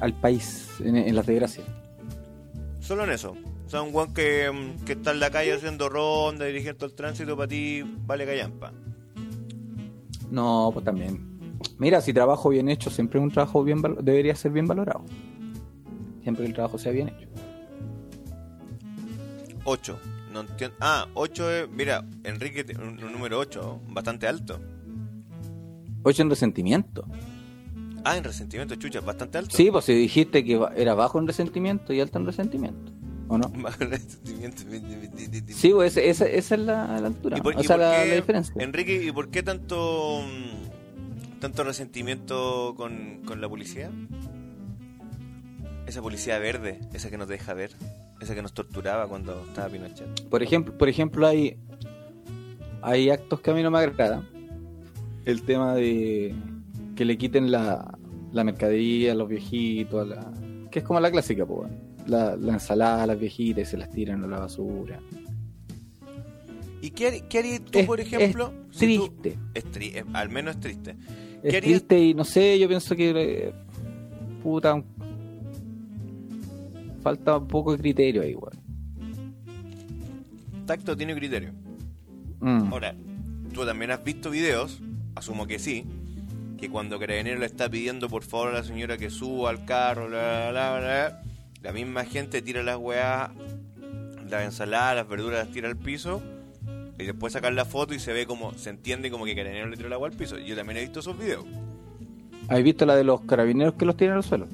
al 0.00 0.14
país 0.14 0.68
en, 0.80 0.96
en 0.96 1.14
las 1.14 1.26
desgracias. 1.26 1.66
Solo 2.80 3.04
en 3.04 3.10
eso. 3.10 3.36
O 3.66 3.68
sea, 3.68 3.82
un 3.82 3.92
guan 3.92 4.12
que, 4.12 4.50
mm, 4.50 4.84
que 4.84 4.92
está 4.94 5.12
en 5.12 5.20
la 5.20 5.30
calle 5.30 5.52
haciendo 5.52 5.88
ronda, 5.88 6.46
dirigiendo 6.46 6.86
el 6.86 6.94
tránsito, 6.94 7.36
para 7.36 7.48
ti 7.48 7.82
vale 8.06 8.26
callampa. 8.26 8.72
No, 10.30 10.70
pues 10.72 10.84
también. 10.84 11.31
Mira, 11.82 12.00
si 12.00 12.12
trabajo 12.12 12.48
bien 12.50 12.68
hecho, 12.68 12.90
siempre 12.90 13.18
un 13.18 13.28
trabajo 13.32 13.64
bien 13.64 13.82
debería 14.02 14.36
ser 14.36 14.52
bien 14.52 14.68
valorado. 14.68 15.04
Siempre 16.22 16.44
que 16.44 16.48
el 16.50 16.54
trabajo 16.54 16.78
sea 16.78 16.92
bien 16.92 17.08
hecho. 17.08 17.26
8. 19.64 19.98
No 20.32 20.40
entiendo. 20.42 20.76
Ah, 20.80 21.08
8 21.14 21.50
es. 21.50 21.68
Mira, 21.70 22.04
Enrique, 22.22 22.64
un, 22.78 23.02
un 23.02 23.12
número 23.12 23.36
8, 23.40 23.80
bastante 23.88 24.28
alto. 24.28 24.60
Ocho 26.04 26.22
en 26.22 26.30
resentimiento. 26.30 27.04
Ah, 28.04 28.16
en 28.16 28.22
resentimiento, 28.22 28.76
chucha, 28.76 29.00
bastante 29.00 29.38
alto. 29.38 29.56
Sí, 29.56 29.68
pues 29.72 29.84
si 29.84 29.92
dijiste 29.94 30.44
que 30.44 30.60
era 30.76 30.94
bajo 30.94 31.18
en 31.18 31.26
resentimiento 31.26 31.92
y 31.92 32.00
alto 32.00 32.18
en 32.20 32.26
resentimiento. 32.26 32.92
¿O 33.26 33.38
no? 33.38 33.48
Más 33.56 33.76
resentimiento. 33.80 34.62
Sí, 35.48 35.70
pues 35.72 35.96
esa, 35.96 36.00
esa- 36.26 36.26
esa 36.28 36.54
es 36.54 36.60
la, 36.60 37.00
la 37.00 37.06
altura. 37.08 37.38
¿Y 37.38 37.40
por- 37.40 37.56
o 37.56 37.62
sea, 37.64 37.76
la 37.76 38.04
diferencia. 38.04 38.54
Enrique, 38.58 39.02
¿y 39.04 39.10
por 39.10 39.30
qué 39.30 39.42
tanto 39.42 40.22
mm, 40.22 40.71
tanto 41.42 41.64
resentimiento 41.64 42.74
con, 42.76 43.20
con 43.26 43.40
la 43.40 43.48
policía? 43.48 43.90
Esa 45.86 46.00
policía 46.00 46.38
verde, 46.38 46.78
esa 46.94 47.10
que 47.10 47.18
nos 47.18 47.28
deja 47.28 47.52
ver, 47.52 47.72
esa 48.20 48.34
que 48.34 48.42
nos 48.42 48.54
torturaba 48.54 49.08
cuando 49.08 49.44
estaba 49.46 49.68
Pinochet. 49.68 50.28
Por 50.28 50.42
ejemplo, 50.42 50.78
por 50.78 50.88
ejemplo 50.88 51.26
hay, 51.26 51.58
hay 52.80 53.10
actos 53.10 53.40
que 53.40 53.50
a 53.50 53.54
mí 53.54 53.62
no 53.62 53.70
me 53.70 53.78
agradan. 53.78 54.26
El 55.24 55.42
tema 55.42 55.74
de 55.74 56.34
que 56.96 57.04
le 57.04 57.18
quiten 57.18 57.50
la, 57.50 57.98
la 58.32 58.44
mercadería 58.44 59.12
a 59.12 59.14
los 59.14 59.28
viejitos, 59.28 60.00
a 60.02 60.04
la, 60.14 60.32
que 60.70 60.78
es 60.78 60.84
como 60.84 61.00
la 61.00 61.10
clásica, 61.10 61.44
pues, 61.44 61.70
la, 62.06 62.36
la 62.36 62.54
ensalada 62.54 63.02
a 63.02 63.06
las 63.06 63.18
viejitas 63.18 63.68
y 63.68 63.70
se 63.72 63.76
las 63.76 63.90
tiran 63.90 64.22
a 64.24 64.26
la 64.28 64.38
basura. 64.40 65.00
¿Y 66.80 66.90
qué, 66.90 67.08
har- 67.08 67.28
qué 67.28 67.38
harías 67.38 67.60
tú, 67.64 67.78
Es- 67.80 67.86
por 67.86 68.00
ejemplo? 68.00 68.52
es 68.72 68.78
si 68.78 68.96
tú- 68.96 69.08
triste. 69.20 69.38
es 69.54 69.64
tri- 69.66 69.94
es- 69.96 70.04
al 70.14 70.28
menos 70.30 70.54
es 70.56 70.60
triste. 70.60 70.96
Es 71.42 71.50
¿Qué 71.50 71.56
harías- 71.58 71.62
triste 71.80 71.98
y 71.98 72.14
no 72.14 72.24
sé, 72.24 72.58
yo 72.58 72.68
pienso 72.68 72.94
que 72.94 73.10
eh, 73.10 73.52
puta 74.42 74.82
falta 77.02 77.36
un 77.38 77.48
poco 77.48 77.72
de 77.72 77.78
criterio 77.78 78.22
ahí, 78.22 78.34
weón. 78.34 78.62
Tacto 80.66 80.96
tiene 80.96 81.14
criterio. 81.16 81.52
Mm. 82.40 82.72
Ahora, 82.72 82.94
tú 83.52 83.64
también 83.66 83.90
has 83.90 84.02
visto 84.04 84.30
videos, 84.30 84.80
asumo 85.16 85.46
que 85.46 85.58
sí, 85.58 85.84
que 86.58 86.70
cuando 86.70 86.98
Carabinero 87.00 87.40
le 87.40 87.46
está 87.46 87.68
pidiendo 87.68 88.08
por 88.08 88.22
favor 88.22 88.50
a 88.50 88.52
la 88.52 88.62
señora 88.64 88.96
que 88.96 89.10
suba 89.10 89.50
al 89.50 89.64
carro, 89.64 90.08
bla, 90.08 90.50
bla, 90.52 90.70
bla, 90.70 90.80
bla, 90.80 91.22
la 91.60 91.72
misma 91.72 92.04
gente 92.04 92.40
tira 92.42 92.62
las 92.62 92.76
weas, 92.76 93.30
las 94.30 94.44
ensaladas, 94.44 94.96
las 94.96 95.08
verduras 95.08 95.44
las 95.44 95.52
tira 95.52 95.68
al 95.68 95.76
piso 95.76 96.22
y 97.02 97.06
después 97.06 97.32
sacar 97.32 97.52
la 97.52 97.64
foto 97.64 97.94
y 97.94 97.98
se 97.98 98.12
ve 98.12 98.26
como, 98.26 98.52
se 98.54 98.70
entiende 98.70 99.10
como 99.10 99.24
que 99.24 99.34
Carabinero 99.34 99.68
le 99.68 99.76
tiró 99.76 99.88
el 99.88 99.92
agua 99.92 100.08
al 100.08 100.14
piso. 100.16 100.38
Yo 100.38 100.54
también 100.56 100.78
he 100.78 100.80
visto 100.82 101.00
esos 101.00 101.18
videos. 101.18 101.44
¿Has 102.48 102.62
visto 102.62 102.86
la 102.86 102.96
de 102.96 103.04
los 103.04 103.20
carabineros 103.22 103.74
que 103.74 103.84
los 103.84 103.96
tiran 103.96 104.16
al 104.16 104.24
suelo? 104.24 104.48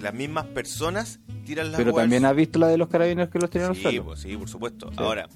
Las 0.00 0.14
mismas 0.14 0.44
personas 0.46 1.20
tiran 1.44 1.72
las 1.72 1.76
Pero 1.78 1.90
al 1.90 1.96
también 1.96 2.24
has 2.24 2.36
visto 2.36 2.58
la 2.58 2.68
de 2.68 2.76
los 2.78 2.88
carabineros 2.88 3.30
que 3.30 3.38
los 3.38 3.50
tiran 3.50 3.70
al 3.70 3.76
suelo. 3.76 4.04
pues, 4.04 4.20
sí, 4.20 4.36
por 4.36 4.48
supuesto. 4.48 4.88
Sí. 4.90 4.96
Ahora, 4.98 5.28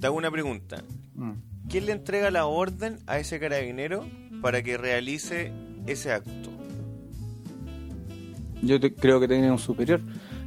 te 0.00 0.06
hago 0.06 0.16
una 0.16 0.30
pregunta. 0.30 0.82
Mm. 1.14 1.32
¿Quién 1.68 1.86
le 1.86 1.92
entrega 1.92 2.30
la 2.30 2.46
orden 2.46 2.98
a 3.06 3.18
ese 3.18 3.38
carabinero 3.40 4.06
para 4.40 4.62
que 4.62 4.76
realice 4.78 5.52
ese 5.86 6.12
acto? 6.12 6.50
Yo 8.62 8.80
te- 8.80 8.94
creo 8.94 9.20
que 9.20 9.28
tiene 9.28 9.50
un 9.50 9.58
superior. 9.58 10.00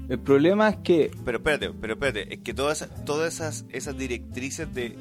El 0.10 0.20
problema 0.20 0.70
es 0.70 0.78
que 0.78 1.12
Pero 1.24 1.38
espérate, 1.38 1.70
pero 1.80 1.94
espérate, 1.94 2.34
es 2.34 2.40
que 2.40 2.54
todas, 2.54 2.90
todas 3.06 3.36
esas, 3.36 3.66
esas 3.70 3.96
directrices 3.98 4.74
de 4.74 4.96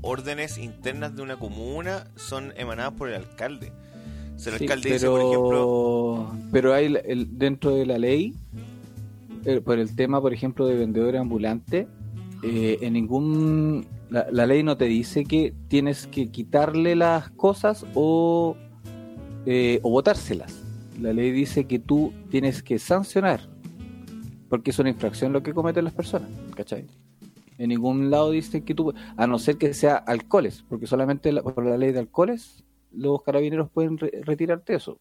órdenes 0.00 0.56
internas 0.58 1.14
de 1.14 1.22
una 1.22 1.36
comuna 1.36 2.06
son 2.16 2.52
emanadas 2.56 2.94
por 2.94 3.08
el 3.10 3.16
alcalde. 3.16 3.72
O 4.36 4.38
sea, 4.38 4.52
el 4.54 4.58
Sí, 4.60 4.64
alcalde 4.64 4.88
pero, 4.88 4.94
dice, 4.94 5.08
por 5.10 5.20
ejemplo, 5.20 6.36
pero 6.50 6.72
hay 6.74 6.86
el- 7.04 7.38
dentro 7.38 7.74
de 7.74 7.84
la 7.84 7.98
ley, 7.98 8.34
eh, 9.44 9.60
por 9.60 9.78
el 9.78 9.94
tema, 9.94 10.20
por 10.20 10.32
ejemplo, 10.32 10.66
de 10.66 10.76
vendedores 10.76 11.20
ambulantes, 11.20 11.86
eh, 12.42 12.78
en 12.80 12.92
ningún. 12.94 13.86
La, 14.10 14.26
la 14.32 14.46
ley 14.46 14.62
no 14.62 14.76
te 14.78 14.86
dice 14.86 15.24
que 15.24 15.52
tienes 15.68 16.06
que 16.06 16.28
quitarle 16.30 16.96
las 16.96 17.28
cosas 17.30 17.84
o 17.94 18.56
eh, 19.44 19.80
o 19.82 19.90
botárselas. 19.90 20.62
La 21.00 21.12
ley 21.12 21.30
dice 21.32 21.64
que 21.66 21.78
tú 21.78 22.12
tienes 22.30 22.62
que 22.62 22.78
sancionar, 22.78 23.48
porque 24.48 24.70
es 24.70 24.78
una 24.78 24.90
infracción 24.90 25.32
lo 25.32 25.42
que 25.42 25.52
cometen 25.54 25.84
las 25.84 25.94
personas, 25.94 26.30
¿cachai? 26.56 26.86
En 27.58 27.68
ningún 27.70 28.10
lado 28.10 28.30
dice 28.30 28.62
que 28.62 28.74
tú, 28.74 28.94
a 29.16 29.26
no 29.26 29.38
ser 29.38 29.56
que 29.58 29.74
sea 29.74 29.96
alcoholes, 29.96 30.64
porque 30.68 30.86
solamente 30.86 31.32
la- 31.32 31.42
por 31.42 31.64
la 31.66 31.76
ley 31.76 31.92
de 31.92 31.98
alcoholes 32.00 32.64
los 32.92 33.22
carabineros 33.22 33.68
pueden 33.70 33.98
re- 33.98 34.22
retirarte 34.24 34.74
eso. 34.74 34.98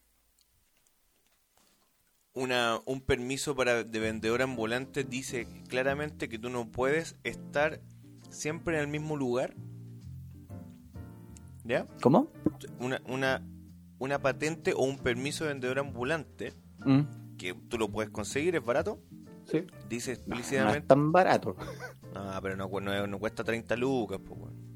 Una, 2.33 2.79
un 2.85 3.01
permiso 3.01 3.55
para 3.55 3.83
de 3.83 3.99
vendedor 3.99 4.41
ambulante 4.43 5.03
dice 5.03 5.47
claramente 5.69 6.29
que 6.29 6.37
tú 6.37 6.49
no 6.49 6.69
puedes 6.69 7.15
estar 7.23 7.79
siempre 8.29 8.75
en 8.75 8.81
el 8.81 8.87
mismo 8.87 9.15
lugar. 9.17 9.55
¿Ya? 11.63 11.87
¿Cómo? 12.01 12.27
Una, 12.79 13.01
una, 13.07 13.41
una 13.97 14.19
patente 14.19 14.73
o 14.73 14.83
un 14.83 14.97
permiso 14.99 15.43
de 15.45 15.49
vendedor 15.51 15.79
ambulante, 15.79 16.53
Mm, 16.85 17.37
que 17.37 17.55
tú 17.55 17.79
lo 17.79 17.89
puedes 17.89 18.11
conseguir, 18.11 18.55
es 18.55 18.63
barato, 18.63 18.99
sí. 19.49 19.65
dice 19.89 20.11
No, 20.11 20.35
no 20.35 20.41
es 20.41 20.41
explícitamente... 20.41 20.87
tan 20.87 21.11
barato. 21.11 21.55
No, 22.13 22.39
pero 22.41 22.55
no, 22.55 22.69
cu- 22.69 22.81
no, 22.81 23.07
no 23.07 23.19
cuesta 23.19 23.43
30 23.43 23.75
lucas, 23.75 24.19
pues, 24.25 24.39
weón. 24.39 24.67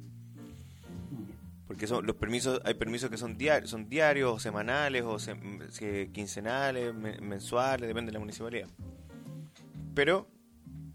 Porque 1.68 1.88
son, 1.88 2.06
los 2.06 2.15
permisos, 2.18 2.60
hay 2.65 2.73
permisos 2.73 3.10
que 3.10 3.18
son 3.18 3.38
diarios, 3.38 3.69
son 3.72 3.88
diarios, 3.88 4.34
o 4.34 4.39
semanales, 4.39 5.03
o 5.03 5.18
que- 5.80 6.10
quincenales, 6.11 6.93
me- 6.93 7.19
mensuales, 7.22 7.88
depende 7.88 8.10
de 8.10 8.14
la 8.14 8.19
municipalidad. 8.19 8.68
Pero 9.95 10.27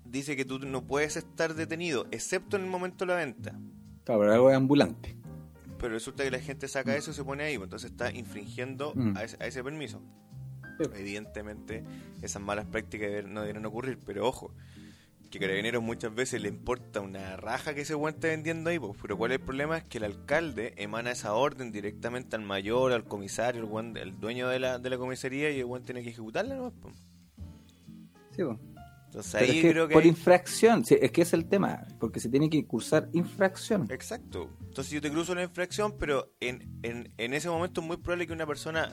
dice 0.05 0.37
que 0.37 0.45
tú 0.45 0.59
no 0.59 0.87
puedes 0.87 1.17
estar 1.17 1.55
detenido, 1.55 2.07
excepto 2.11 2.57
en 2.57 2.65
el 2.65 2.69
momento 2.71 3.05
de 3.07 3.13
la 3.13 3.17
venta. 3.19 3.59
Claro, 4.05 4.21
pero 4.21 4.33
algo 4.35 4.51
es 4.51 4.57
ambulante. 4.57 5.17
Pero 5.79 5.95
resulta 5.95 6.25
que 6.25 6.31
la 6.31 6.39
gente 6.41 6.69
saca 6.69 6.95
eso 6.95 7.11
y 7.11 7.15
se 7.15 7.25
pone 7.25 7.45
ahí, 7.45 7.57
pues, 7.57 7.67
entonces 7.67 7.91
está 7.91 8.13
infringiendo 8.13 8.93
Mm. 8.95 9.17
a, 9.17 9.25
ese, 9.25 9.37
a 9.43 9.47
ese 9.47 9.65
permiso. 9.65 10.03
Sí. 10.79 10.85
Evidentemente, 10.95 11.85
esas 12.23 12.43
malas 12.43 12.67
prácticas 12.67 13.25
no 13.25 13.41
deberían 13.41 13.67
ocurrir, 13.67 13.99
pero 14.05 14.27
ojo, 14.27 14.53
que 15.31 15.39
Carabineros 15.39 15.83
muchas 15.83 16.15
veces 16.15 16.41
le 16.41 16.49
importa 16.49 17.01
una 17.01 17.37
raja 17.37 17.75
que 17.75 17.83
ese 17.83 17.95
weón 17.95 18.15
esté 18.15 18.29
vendiendo 18.29 18.71
ahí, 18.71 18.79
pues, 18.79 18.93
pero 19.01 19.17
cuál 19.17 19.33
es 19.33 19.39
el 19.39 19.45
problema 19.45 19.79
es 19.79 19.85
que 19.85 19.99
el 19.99 20.05
alcalde 20.05 20.75
emana 20.77 21.11
esa 21.11 21.35
orden 21.35 21.73
directamente 21.73 22.37
al 22.37 22.43
mayor, 22.43 22.93
al 22.93 23.05
comisario, 23.05 23.69
el, 23.97 24.21
dueño 24.21 24.49
de 24.49 24.59
la, 24.59 24.79
de 24.79 24.91
la 24.91 24.99
comisaría 24.99 25.51
y 25.51 25.59
el 25.61 25.65
weón 25.65 25.83
tiene 25.85 26.03
que 26.03 26.11
ejecutarla, 26.11 26.57
¿no? 26.57 26.71
Pues. 26.71 26.95
Sí, 28.37 28.43
po. 28.45 28.59
Entonces 29.07 29.33
Pero 29.33 29.45
ahí 29.53 29.59
es 29.59 29.63
que 29.65 29.71
creo 29.71 29.89
que... 29.89 29.95
por 29.95 30.03
hay- 30.03 30.09
infracción, 30.11 30.85
sí, 30.85 30.97
es 31.01 31.11
que 31.11 31.23
es 31.23 31.33
el 31.33 31.47
tema, 31.47 31.87
porque 31.99 32.21
se 32.21 32.29
tiene 32.29 32.51
que 32.51 32.67
cursar 32.67 33.09
infracción. 33.15 33.87
Exacto. 33.91 34.51
Entonces 34.61 34.93
yo 34.93 35.01
te 35.01 35.11
cruzo 35.11 35.35
la 35.35 35.43
infracción, 35.43 35.97
pero 35.99 36.35
en, 36.41 36.79
en, 36.83 37.13
en 37.17 37.35
ese 37.35 37.49
momento 37.49 37.81
es 37.81 37.87
muy 37.87 37.97
probable 37.97 38.27
que 38.27 38.33
una 38.33 38.47
persona, 38.47 38.93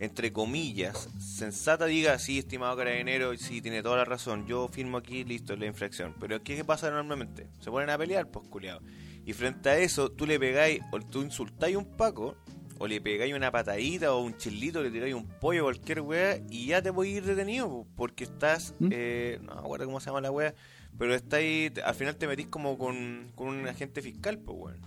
entre 0.00 0.32
comillas, 0.32 1.08
sensata 1.18 1.86
diga, 1.86 2.18
sí, 2.18 2.38
estimado 2.38 2.76
carabinero, 2.76 3.36
sí, 3.36 3.60
tiene 3.60 3.82
toda 3.82 3.96
la 3.98 4.04
razón, 4.04 4.46
yo 4.46 4.68
firmo 4.68 4.98
aquí, 4.98 5.24
listo, 5.24 5.56
la 5.56 5.66
infracción. 5.66 6.14
Pero 6.20 6.42
¿qué 6.42 6.64
pasa 6.64 6.90
normalmente? 6.90 7.48
Se 7.60 7.70
ponen 7.70 7.90
a 7.90 7.98
pelear, 7.98 8.30
pues, 8.30 8.46
culiao. 8.48 8.80
Y 9.26 9.32
frente 9.32 9.68
a 9.68 9.78
eso, 9.78 10.10
tú 10.10 10.26
le 10.26 10.38
pegáis, 10.38 10.80
o 10.92 11.00
tú 11.00 11.22
insultáis 11.22 11.74
a 11.76 11.78
un 11.78 11.96
paco, 11.96 12.36
o 12.78 12.86
le 12.86 13.00
pegáis 13.00 13.34
una 13.34 13.50
patadita 13.50 14.14
o 14.14 14.20
un 14.22 14.36
chilito, 14.36 14.82
le 14.82 14.90
tiráis 14.90 15.14
un 15.14 15.26
pollo, 15.26 15.64
cualquier 15.64 16.00
weá, 16.00 16.38
y 16.48 16.66
ya 16.66 16.80
te 16.80 16.90
voy 16.90 17.14
a 17.14 17.16
ir 17.16 17.24
detenido, 17.24 17.68
po, 17.68 17.86
porque 17.96 18.22
estás, 18.24 18.72
¿Mm? 18.78 18.88
eh, 18.92 19.38
no 19.42 19.52
acuerdo 19.52 19.86
cómo 19.86 19.98
se 19.98 20.06
llama 20.06 20.20
la 20.20 20.30
weá, 20.30 20.54
pero 20.96 21.12
está 21.14 21.38
ahí, 21.38 21.70
te- 21.70 21.82
al 21.82 21.94
final 21.96 22.14
te 22.16 22.28
metís 22.28 22.46
como 22.46 22.78
con, 22.78 23.32
con 23.34 23.48
un 23.48 23.66
agente 23.66 24.00
fiscal, 24.00 24.38
pues 24.38 24.56
weón. 24.58 24.80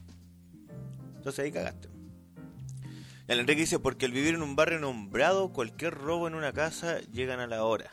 Entonces 1.17 1.43
ahí 1.45 1.51
cagaste. 1.51 1.89
El 3.27 3.39
Enrique 3.39 3.61
dice, 3.61 3.79
porque 3.79 4.05
al 4.05 4.11
vivir 4.11 4.35
en 4.35 4.41
un 4.41 4.55
barrio 4.55 4.79
nombrado, 4.79 5.53
cualquier 5.53 5.93
robo 5.93 6.27
en 6.27 6.35
una 6.35 6.51
casa 6.53 6.99
llegan 7.11 7.39
a 7.39 7.47
la 7.47 7.63
hora. 7.63 7.91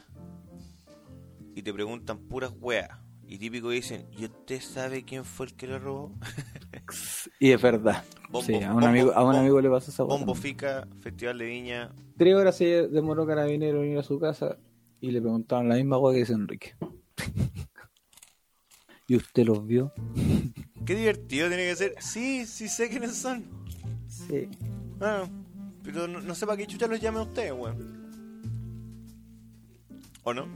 Y 1.54 1.62
te 1.62 1.72
preguntan 1.72 2.18
puras 2.18 2.52
weas. 2.60 2.88
Y 3.26 3.38
típico 3.38 3.68
dicen, 3.70 4.06
¿y 4.16 4.24
usted 4.24 4.60
sabe 4.60 5.04
quién 5.04 5.24
fue 5.24 5.46
el 5.46 5.54
que 5.54 5.66
le 5.66 5.78
robó? 5.78 6.12
Y 7.40 7.50
es 7.52 7.60
verdad. 7.60 8.02
Bombo- 8.30 8.42
sí, 8.46 8.54
a 8.64 8.72
un 8.72 8.80
bombo- 8.80 8.86
amigo, 8.88 9.12
a 9.14 9.22
un 9.24 9.36
amigo 9.36 9.60
le 9.60 9.68
pasó 9.68 9.90
esa 9.90 10.02
Bombo. 10.04 10.34
Fica, 10.34 10.88
Festival 11.02 11.36
de 11.38 11.44
Viña. 11.44 11.90
Tres 12.16 12.34
horas 12.34 12.56
se 12.56 12.88
demoró 12.88 13.26
Carabinero 13.26 13.82
en 13.84 13.92
ir 13.92 13.98
a 13.98 14.02
su 14.02 14.18
casa 14.18 14.56
y 15.00 15.10
le 15.10 15.20
preguntaban 15.20 15.68
la 15.68 15.74
misma 15.76 15.98
cosa 15.98 16.14
que 16.14 16.20
dice 16.20 16.32
Enrique. 16.32 16.74
¿Y 19.06 19.16
usted 19.16 19.44
los 19.44 19.66
vio? 19.66 19.92
Qué 20.86 20.94
divertido 20.94 21.48
tiene 21.48 21.64
que 21.68 21.76
ser. 21.76 21.94
Sí, 22.00 22.46
sí 22.46 22.68
sé 22.68 22.88
quiénes 22.88 23.14
son. 23.16 23.44
Sí. 24.08 24.48
Ah, 25.00 25.24
pero 25.82 26.08
no, 26.08 26.20
no 26.20 26.34
sé 26.34 26.46
para 26.46 26.56
qué 26.56 26.66
chucha 26.66 26.86
los 26.86 27.00
llame 27.00 27.18
a 27.18 27.22
ustedes, 27.22 27.52
weón. 27.52 27.98
¿O 30.24 30.34
no? 30.34 30.46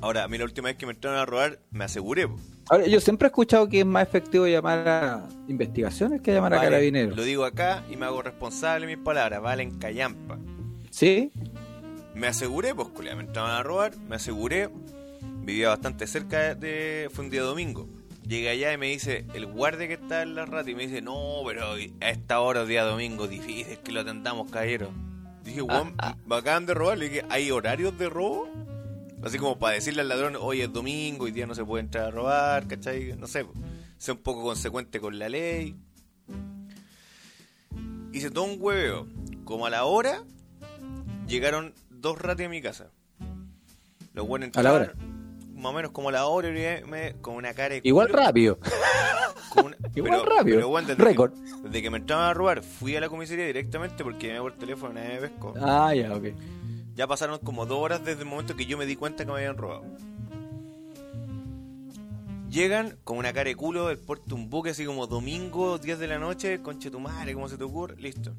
Ahora, 0.00 0.24
a 0.24 0.28
mí 0.28 0.38
la 0.38 0.44
última 0.44 0.68
vez 0.68 0.76
que 0.76 0.86
me 0.86 0.92
entraron 0.92 1.18
a 1.18 1.24
robar, 1.24 1.60
me 1.70 1.84
aseguré. 1.84 2.28
po. 2.28 2.36
Ahora, 2.70 2.86
yo 2.86 3.00
siempre 3.00 3.26
he 3.26 3.28
escuchado 3.28 3.68
que 3.68 3.80
es 3.80 3.86
más 3.86 4.02
efectivo 4.06 4.46
llamar 4.46 4.88
a 4.88 5.28
investigaciones 5.48 6.20
que 6.20 6.32
llamar 6.32 6.54
a 6.54 6.60
Carabineros. 6.60 7.16
Lo 7.16 7.24
digo 7.24 7.44
acá 7.44 7.84
y 7.90 7.96
me 7.96 8.06
hago 8.06 8.22
responsable 8.22 8.86
de 8.86 8.96
mis 8.96 9.04
palabras. 9.04 9.40
Valen 9.42 9.78
callampa. 9.78 10.38
¿Sí? 10.90 11.32
Me 12.14 12.26
aseguré, 12.26 12.74
pues, 12.74 12.88
culiao, 12.88 13.16
me 13.16 13.24
entraban 13.24 13.50
a 13.50 13.62
robar, 13.62 13.96
me 14.08 14.16
aseguré. 14.16 14.70
Vivía 15.42 15.70
bastante 15.70 16.06
cerca 16.06 16.54
de... 16.54 17.10
Fue 17.12 17.24
un 17.24 17.30
día 17.30 17.42
domingo. 17.42 17.88
Llegué 18.26 18.48
allá 18.48 18.72
y 18.72 18.78
me 18.78 18.86
dice, 18.86 19.26
el 19.34 19.46
guardia 19.46 19.86
que 19.86 19.94
está 19.94 20.22
en 20.22 20.34
la 20.34 20.46
rata, 20.46 20.70
y 20.70 20.74
me 20.74 20.86
dice, 20.86 21.02
no, 21.02 21.42
pero 21.46 21.74
a 22.00 22.08
esta 22.08 22.40
hora, 22.40 22.64
día 22.64 22.82
domingo, 22.84 23.28
difícil 23.28 23.78
que 23.78 23.92
lo 23.92 24.00
atendamos, 24.00 24.50
caballero. 24.50 24.90
Dije, 25.44 25.60
weón, 25.60 25.94
me 26.26 26.36
acaban 26.36 26.64
de 26.64 26.72
robar. 26.72 26.96
Le 26.96 27.10
dije, 27.10 27.24
¿hay 27.28 27.50
horarios 27.50 27.98
de 27.98 28.08
robo? 28.08 28.48
Así 29.22 29.38
como 29.38 29.58
para 29.58 29.74
decirle 29.74 30.00
al 30.00 30.08
ladrón, 30.08 30.36
hoy 30.40 30.62
es 30.62 30.72
domingo, 30.72 31.24
hoy 31.24 31.32
día 31.32 31.46
no 31.46 31.54
se 31.54 31.64
puede 31.64 31.84
entrar 31.84 32.06
a 32.06 32.10
robar, 32.10 32.66
¿cachai? 32.66 33.14
No 33.16 33.26
sé, 33.26 33.46
sé 33.98 34.12
un 34.12 34.18
poco 34.18 34.42
consecuente 34.42 35.00
con 35.00 35.18
la 35.18 35.28
ley. 35.28 35.76
Hice 38.12 38.30
todo 38.30 38.44
un 38.44 38.56
hueveo. 38.58 39.06
Como 39.44 39.66
a 39.66 39.70
la 39.70 39.84
hora, 39.84 40.24
llegaron 41.26 41.74
dos 41.90 42.18
ratas 42.18 42.46
a 42.46 42.48
mi 42.48 42.62
casa. 42.62 42.90
Los 44.14 44.26
buenos 44.26 44.50
¿A 44.54 44.62
la 44.62 44.72
hora? 44.72 44.94
Más 45.64 45.72
o 45.72 45.76
menos 45.76 45.92
como 45.92 46.10
la 46.10 46.26
hora, 46.26 46.48
y 46.50 46.84
me, 46.84 47.14
con 47.22 47.36
una 47.36 47.54
cara 47.54 47.70
de 47.76 47.80
Igual 47.84 48.08
culo, 48.08 48.18
rápido. 48.22 48.58
con 49.54 49.64
una- 49.64 49.76
Igual 49.94 50.26
rápido. 50.26 50.56
Pero, 50.58 50.80
desde, 50.86 50.94
Récord. 51.02 51.32
Que, 51.32 51.40
desde 51.68 51.82
que 51.82 51.88
me 51.90 51.96
entraban 51.96 52.26
a 52.28 52.34
robar, 52.34 52.62
fui 52.62 52.94
a 52.96 53.00
la 53.00 53.08
comisaría 53.08 53.46
directamente 53.46 54.04
porque 54.04 54.26
llamé 54.26 54.40
por 54.40 54.52
teléfono 54.52 54.92
y 54.92 54.96
nadie 54.96 55.14
me 55.14 55.28
pescó. 55.28 55.54
Ah, 55.58 55.94
ya, 55.94 56.14
ok. 56.14 56.24
Ya 56.94 57.06
pasaron 57.06 57.38
como 57.38 57.64
dos 57.64 57.78
horas 57.78 58.04
desde 58.04 58.20
el 58.24 58.28
momento 58.28 58.54
que 58.56 58.66
yo 58.66 58.76
me 58.76 58.84
di 58.84 58.94
cuenta 58.94 59.24
que 59.24 59.32
me 59.32 59.38
habían 59.38 59.56
robado. 59.56 59.84
Llegan 62.50 62.98
con 63.02 63.16
una 63.16 63.32
cara 63.32 63.48
de 63.48 63.56
culo 63.56 63.88
del 63.88 63.96
puerto 63.98 64.34
un 64.34 64.50
buque 64.50 64.68
así 64.68 64.84
como 64.84 65.06
domingo, 65.06 65.78
10 65.78 65.98
de 65.98 66.08
la 66.08 66.18
noche, 66.18 66.60
conche 66.60 66.90
tu 66.90 67.00
madre, 67.00 67.32
¿cómo 67.32 67.48
se 67.48 67.56
te 67.56 67.64
ocurre? 67.64 67.96
Listo. 67.96 68.34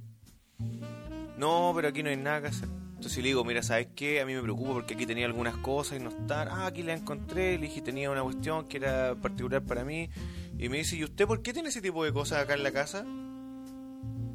No, 1.39 1.73
pero 1.75 1.87
aquí 1.87 2.03
no 2.03 2.09
hay 2.11 2.17
nada 2.17 2.41
que 2.41 2.47
hacer. 2.49 2.69
Entonces 3.05 3.21
le 3.21 3.29
digo, 3.29 3.45
mira, 3.45 3.61
¿sabes 3.61 3.89
qué? 3.95 4.19
A 4.19 4.25
mí 4.25 4.33
me 4.33 4.41
preocupa 4.41 4.73
porque 4.73 4.95
aquí 4.95 5.05
tenía 5.05 5.27
algunas 5.27 5.55
cosas 5.57 5.99
y 5.99 6.03
no 6.03 6.09
están. 6.09 6.47
Ah, 6.47 6.65
aquí 6.65 6.81
la 6.81 6.93
encontré. 6.93 7.55
Le 7.59 7.67
dije, 7.67 7.79
tenía 7.83 8.09
una 8.09 8.23
cuestión 8.23 8.67
que 8.67 8.77
era 8.77 9.13
particular 9.13 9.61
para 9.63 9.85
mí. 9.85 10.09
Y 10.57 10.69
me 10.69 10.77
dice, 10.79 10.95
¿y 10.95 11.03
usted 11.03 11.27
por 11.27 11.43
qué 11.43 11.53
tiene 11.53 11.69
ese 11.69 11.83
tipo 11.83 12.03
de 12.03 12.11
cosas 12.11 12.39
acá 12.41 12.55
en 12.55 12.63
la 12.63 12.71
casa? 12.71 13.05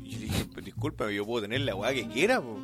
Y 0.05 0.09
yo 0.11 0.19
le 0.21 0.25
dije, 0.27 0.45
"Pero 0.55 0.65
discúlpame, 0.65 1.13
yo 1.17 1.27
puedo 1.27 1.43
tener 1.43 1.63
la 1.63 1.75
weá 1.75 1.93
que 1.93 2.07
quiera, 2.07 2.41
po. 2.41 2.61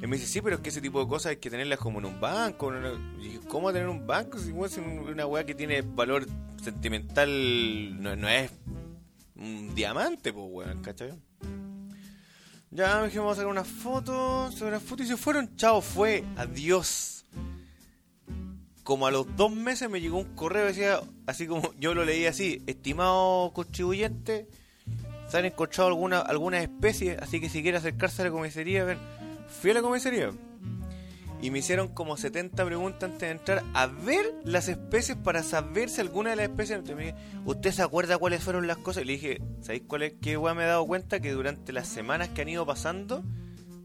Y 0.00 0.06
me 0.06 0.16
dice, 0.16 0.28
sí, 0.28 0.40
pero 0.40 0.54
es 0.54 0.62
que 0.62 0.68
ese 0.68 0.80
tipo 0.80 1.00
de 1.02 1.08
cosas 1.08 1.30
hay 1.30 1.36
que 1.38 1.50
tenerlas 1.50 1.80
como 1.80 1.98
en 1.98 2.04
un 2.04 2.20
banco. 2.20 2.72
en 2.72 2.76
una-". 2.78 3.16
Y 3.18 3.24
dije, 3.24 3.40
¿cómo 3.48 3.72
tener 3.72 3.88
un 3.88 4.06
banco? 4.06 4.38
Si 4.38 4.50
es 4.56 4.76
un- 4.78 5.08
una 5.08 5.26
weá 5.26 5.44
que 5.44 5.56
tiene 5.56 5.82
valor 5.82 6.24
sentimental, 6.62 8.00
no, 8.00 8.14
no 8.14 8.28
es 8.28 8.48
un 9.34 9.74
diamante, 9.74 10.32
pues 10.32 10.46
weón, 10.48 10.82
¿cachai? 10.82 11.14
Ya 12.72 12.98
me 12.98 13.06
dijimos, 13.06 13.24
vamos 13.24 13.32
a 13.32 13.40
sacar 13.40 13.50
unas 13.50 13.66
fotos, 13.66 14.54
sacar 14.54 14.68
unas 14.68 14.82
fotos 14.82 15.06
y 15.06 15.08
se 15.08 15.16
fueron. 15.16 15.56
Chao, 15.56 15.80
fue, 15.80 16.24
adiós. 16.36 17.24
Como 18.84 19.08
a 19.08 19.10
los 19.10 19.36
dos 19.36 19.50
meses 19.50 19.90
me 19.90 20.00
llegó 20.00 20.18
un 20.18 20.36
correo 20.36 20.66
decía, 20.66 21.00
así 21.26 21.48
como 21.48 21.72
yo 21.80 21.94
lo 21.94 22.04
leí 22.04 22.26
así, 22.26 22.62
estimado 22.66 23.52
contribuyente, 23.52 24.48
se 25.28 25.38
han 25.38 25.46
encontrado 25.46 25.88
alguna, 25.88 26.20
algunas 26.20 26.62
especies, 26.62 27.18
así 27.20 27.40
que 27.40 27.48
si 27.48 27.62
quiere 27.62 27.78
acercarse 27.78 28.22
a 28.22 28.26
la 28.26 28.30
comisaría, 28.30 28.82
a 28.82 28.84
ver, 28.84 28.98
fui 29.48 29.72
a 29.72 29.74
la 29.74 29.82
comisaría 29.82 30.30
y 31.42 31.50
me 31.50 31.60
hicieron 31.60 31.88
como 31.88 32.16
70 32.16 32.64
preguntas 32.64 33.04
antes 33.04 33.20
de 33.20 33.30
entrar 33.30 33.64
a 33.74 33.86
ver 33.86 34.34
las 34.44 34.68
especies 34.68 35.16
para 35.16 35.42
saber 35.42 35.88
si 35.88 36.00
alguna 36.00 36.30
de 36.30 36.36
las 36.36 36.48
especies. 36.48 36.78
Entonces 36.78 36.96
me 36.96 37.04
dije, 37.06 37.18
¿usted 37.44 37.72
se 37.72 37.82
acuerda 37.82 38.18
cuáles 38.18 38.42
fueron 38.42 38.66
las 38.66 38.76
cosas? 38.78 39.02
Y 39.04 39.06
le 39.06 39.12
dije, 39.14 39.42
¿sabéis 39.60 39.82
cuál 39.86 40.02
es? 40.02 40.14
¿Qué 40.20 40.36
weá 40.36 40.54
me 40.54 40.64
he 40.64 40.66
dado 40.66 40.86
cuenta? 40.86 41.20
Que 41.20 41.32
durante 41.32 41.72
las 41.72 41.88
semanas 41.88 42.28
que 42.30 42.42
han 42.42 42.48
ido 42.48 42.66
pasando, 42.66 43.22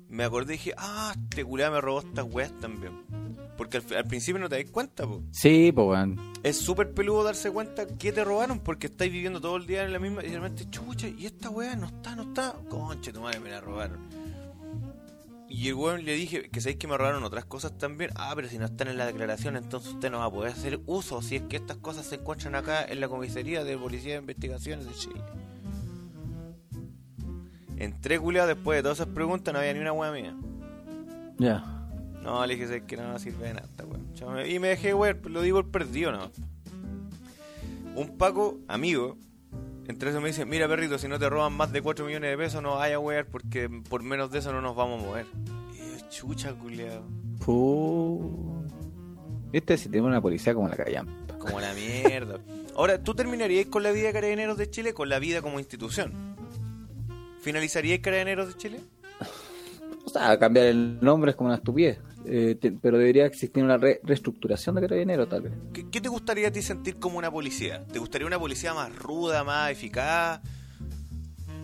me 0.09 0.23
acordé 0.23 0.55
y 0.55 0.57
dije, 0.57 0.73
ah, 0.77 1.13
este 1.29 1.45
culiao 1.45 1.71
me 1.71 1.81
robó 1.81 1.99
estas 1.99 2.25
weas 2.29 2.51
también. 2.59 3.03
Porque 3.57 3.77
al, 3.77 3.83
al 3.95 4.05
principio 4.05 4.39
no 4.39 4.49
te 4.49 4.61
das 4.61 4.69
cuenta, 4.69 5.07
po. 5.07 5.23
Sí, 5.31 5.71
pues, 5.71 5.87
weón. 5.87 6.19
Es 6.43 6.57
súper 6.57 6.91
peludo 6.93 7.23
darse 7.23 7.49
cuenta 7.51 7.87
que 7.87 8.11
te 8.11 8.23
robaron 8.25 8.59
porque 8.59 8.87
estáis 8.87 9.11
viviendo 9.11 9.39
todo 9.39 9.55
el 9.55 9.65
día 9.65 9.83
en 9.83 9.93
la 9.93 9.99
misma 9.99 10.23
y 10.23 10.27
realmente, 10.27 10.69
chucha, 10.69 11.07
y 11.07 11.25
esta 11.25 11.49
weá 11.49 11.75
no 11.77 11.87
está, 11.87 12.15
no 12.17 12.23
está. 12.23 12.53
Conche, 12.69 13.13
tu 13.13 13.21
madre 13.21 13.39
me 13.39 13.49
la 13.49 13.61
robaron. 13.61 14.24
Y 15.57 15.69
el 15.69 15.75
weón 15.75 16.03
le 16.03 16.13
dije 16.15 16.49
que 16.49 16.59
sabéis 16.59 16.77
que 16.79 16.85
me 16.87 16.97
robaron 16.97 17.23
otras 17.23 17.45
cosas 17.45 17.77
también. 17.77 18.11
Ah, 18.15 18.33
pero 18.35 18.49
si 18.49 18.57
no 18.57 18.65
están 18.65 18.89
en 18.89 18.97
la 18.97 19.05
declaración, 19.05 19.55
entonces 19.55 19.93
usted 19.93 20.11
no 20.11 20.19
va 20.19 20.25
a 20.25 20.29
poder 20.29 20.51
hacer 20.51 20.81
uso 20.85 21.21
si 21.21 21.37
es 21.37 21.43
que 21.43 21.55
estas 21.55 21.77
cosas 21.77 22.05
se 22.05 22.15
encuentran 22.15 22.55
acá 22.55 22.83
en 22.83 22.99
la 22.99 23.07
comisaría 23.07 23.63
de 23.63 23.77
Policía 23.77 24.15
de 24.15 24.19
Investigaciones 24.19 24.85
de 24.85 24.93
Chile. 24.93 25.21
Entré 27.77 28.19
culiado 28.19 28.49
después 28.49 28.77
de 28.77 28.83
todas 28.83 28.99
esas 28.99 29.13
preguntas, 29.13 29.53
no 29.53 29.59
había 29.61 29.73
ni 29.73 29.79
una 29.79 29.93
weá 29.93 30.11
mía. 30.11 30.35
Ya. 31.37 31.63
No, 32.21 32.45
le 32.45 32.55
dije 32.55 32.67
"Sabes 32.67 32.83
que 32.83 32.97
no 32.97 33.17
sirve 33.19 33.47
de 33.47 33.53
nada, 33.53 33.65
esta 33.69 33.85
weá". 33.85 33.99
Chao, 34.13 34.31
me- 34.31 34.49
Y 34.49 34.59
me 34.59 34.67
dejé, 34.69 34.93
weón, 34.93 35.21
lo 35.25 35.41
digo 35.41 35.61
por 35.61 35.71
perdido, 35.71 36.11
¿no? 36.11 36.31
Un 37.95 38.17
Paco, 38.17 38.59
amigo, 38.67 39.17
entre 39.87 40.09
eso 40.09 40.21
me 40.21 40.29
dice, 40.29 40.45
mira 40.45 40.67
perrito, 40.67 40.97
si 40.97 41.07
no 41.07 41.19
te 41.19 41.29
roban 41.29 41.53
más 41.53 41.71
de 41.71 41.81
4 41.81 42.05
millones 42.05 42.31
de 42.31 42.37
pesos 42.37 42.61
no 42.61 42.75
vaya 42.75 42.95
a 42.95 42.99
wear 42.99 43.25
porque 43.25 43.69
por 43.69 44.03
menos 44.03 44.31
de 44.31 44.39
eso 44.39 44.51
no 44.51 44.61
nos 44.61 44.75
vamos 44.75 45.01
a 45.01 45.05
mover. 45.05 45.25
Y 45.73 45.77
yo, 45.77 46.09
chucha, 46.09 46.53
culiado. 46.53 47.03
Este 49.53 49.77
sí 49.77 49.89
tiene 49.89 50.07
una 50.07 50.21
policía 50.21 50.53
como 50.53 50.67
la 50.67 50.75
callampa. 50.75 51.37
Como 51.37 51.59
la 51.59 51.73
mierda. 51.73 52.39
Ahora, 52.75 53.01
¿tú 53.01 53.13
terminarías 53.13 53.67
con 53.67 53.83
la 53.83 53.91
vida 53.91 54.07
de 54.07 54.13
Carabineros 54.13 54.57
de 54.57 54.69
Chile 54.69 54.93
con 54.93 55.07
la 55.07 55.19
vida 55.19 55.41
como 55.41 55.59
institución? 55.59 56.35
¿Finalizaríais 57.41 58.01
Carabineros 58.01 58.47
de 58.47 58.53
Chile? 58.55 58.79
O 60.07 60.09
sea, 60.17 60.37
cambiar 60.37 60.67
el 60.67 60.99
nombre 61.01 61.31
es 61.31 61.35
como 61.35 61.47
una 61.47 61.57
estupidez. 61.57 61.97
Eh, 62.27 62.55
te- 62.59 62.71
pero 62.71 62.97
debería 62.97 63.25
existir 63.25 63.63
una 63.63 63.77
re- 63.77 63.99
reestructuración 64.03 64.75
de 64.75 64.81
carabineros, 64.81 65.27
tal 65.29 65.41
vez. 65.43 65.53
¿Qué, 65.73 65.89
qué 65.89 66.01
te 66.01 66.09
gustaría 66.09 66.47
a 66.47 66.51
ti 66.51 66.61
sentir 66.61 66.97
como 66.99 67.17
una 67.17 67.31
policía? 67.31 67.85
¿Te 67.91 67.99
gustaría 67.99 68.27
una 68.27 68.39
policía 68.39 68.73
más 68.73 68.95
ruda, 68.95 69.43
más 69.43 69.71
eficaz? 69.71 70.41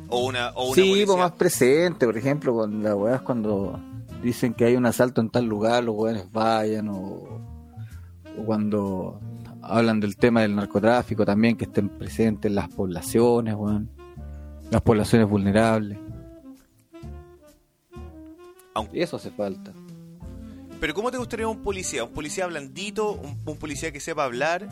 ¿O 0.10 0.26
una, 0.26 0.50
o 0.52 0.66
una 0.68 0.76
Sí, 0.76 0.82
policía? 0.82 1.06
pues 1.06 1.18
más 1.18 1.32
presente, 1.34 2.06
por 2.06 2.18
ejemplo, 2.18 2.54
con 2.54 2.84
las 2.84 2.94
weas 2.96 3.22
cuando 3.22 3.80
dicen 4.22 4.54
que 4.54 4.66
hay 4.66 4.76
un 4.76 4.86
asalto 4.86 5.22
en 5.22 5.30
tal 5.30 5.46
lugar, 5.46 5.84
los 5.84 5.96
weones 5.96 6.32
vayan, 6.32 6.90
o, 6.90 6.98
o 8.38 8.46
cuando 8.46 9.20
hablan 9.62 10.00
del 10.00 10.16
tema 10.18 10.42
del 10.42 10.56
narcotráfico 10.56 11.26
también, 11.26 11.56
que 11.56 11.66
estén 11.66 11.88
presentes 11.90 12.52
las 12.52 12.68
poblaciones, 12.70 13.56
weón. 13.56 13.90
Las 14.70 14.82
poblaciones 14.82 15.28
vulnerables. 15.30 15.98
Aunque- 18.74 19.00
Y 19.00 19.02
eso 19.02 19.18
hace 19.18 19.32
falta. 19.32 19.74
Pero 20.82 20.94
¿cómo 20.94 21.12
te 21.12 21.18
gustaría 21.18 21.48
un 21.48 21.60
policía? 21.64 22.04
¿Un 22.04 22.12
policía 22.12 22.46
blandito? 22.48 23.14
¿Un, 23.14 23.38
un 23.46 23.58
policía 23.58 23.94
que 23.94 24.02
sepa 24.02 24.26
hablar? 24.26 24.68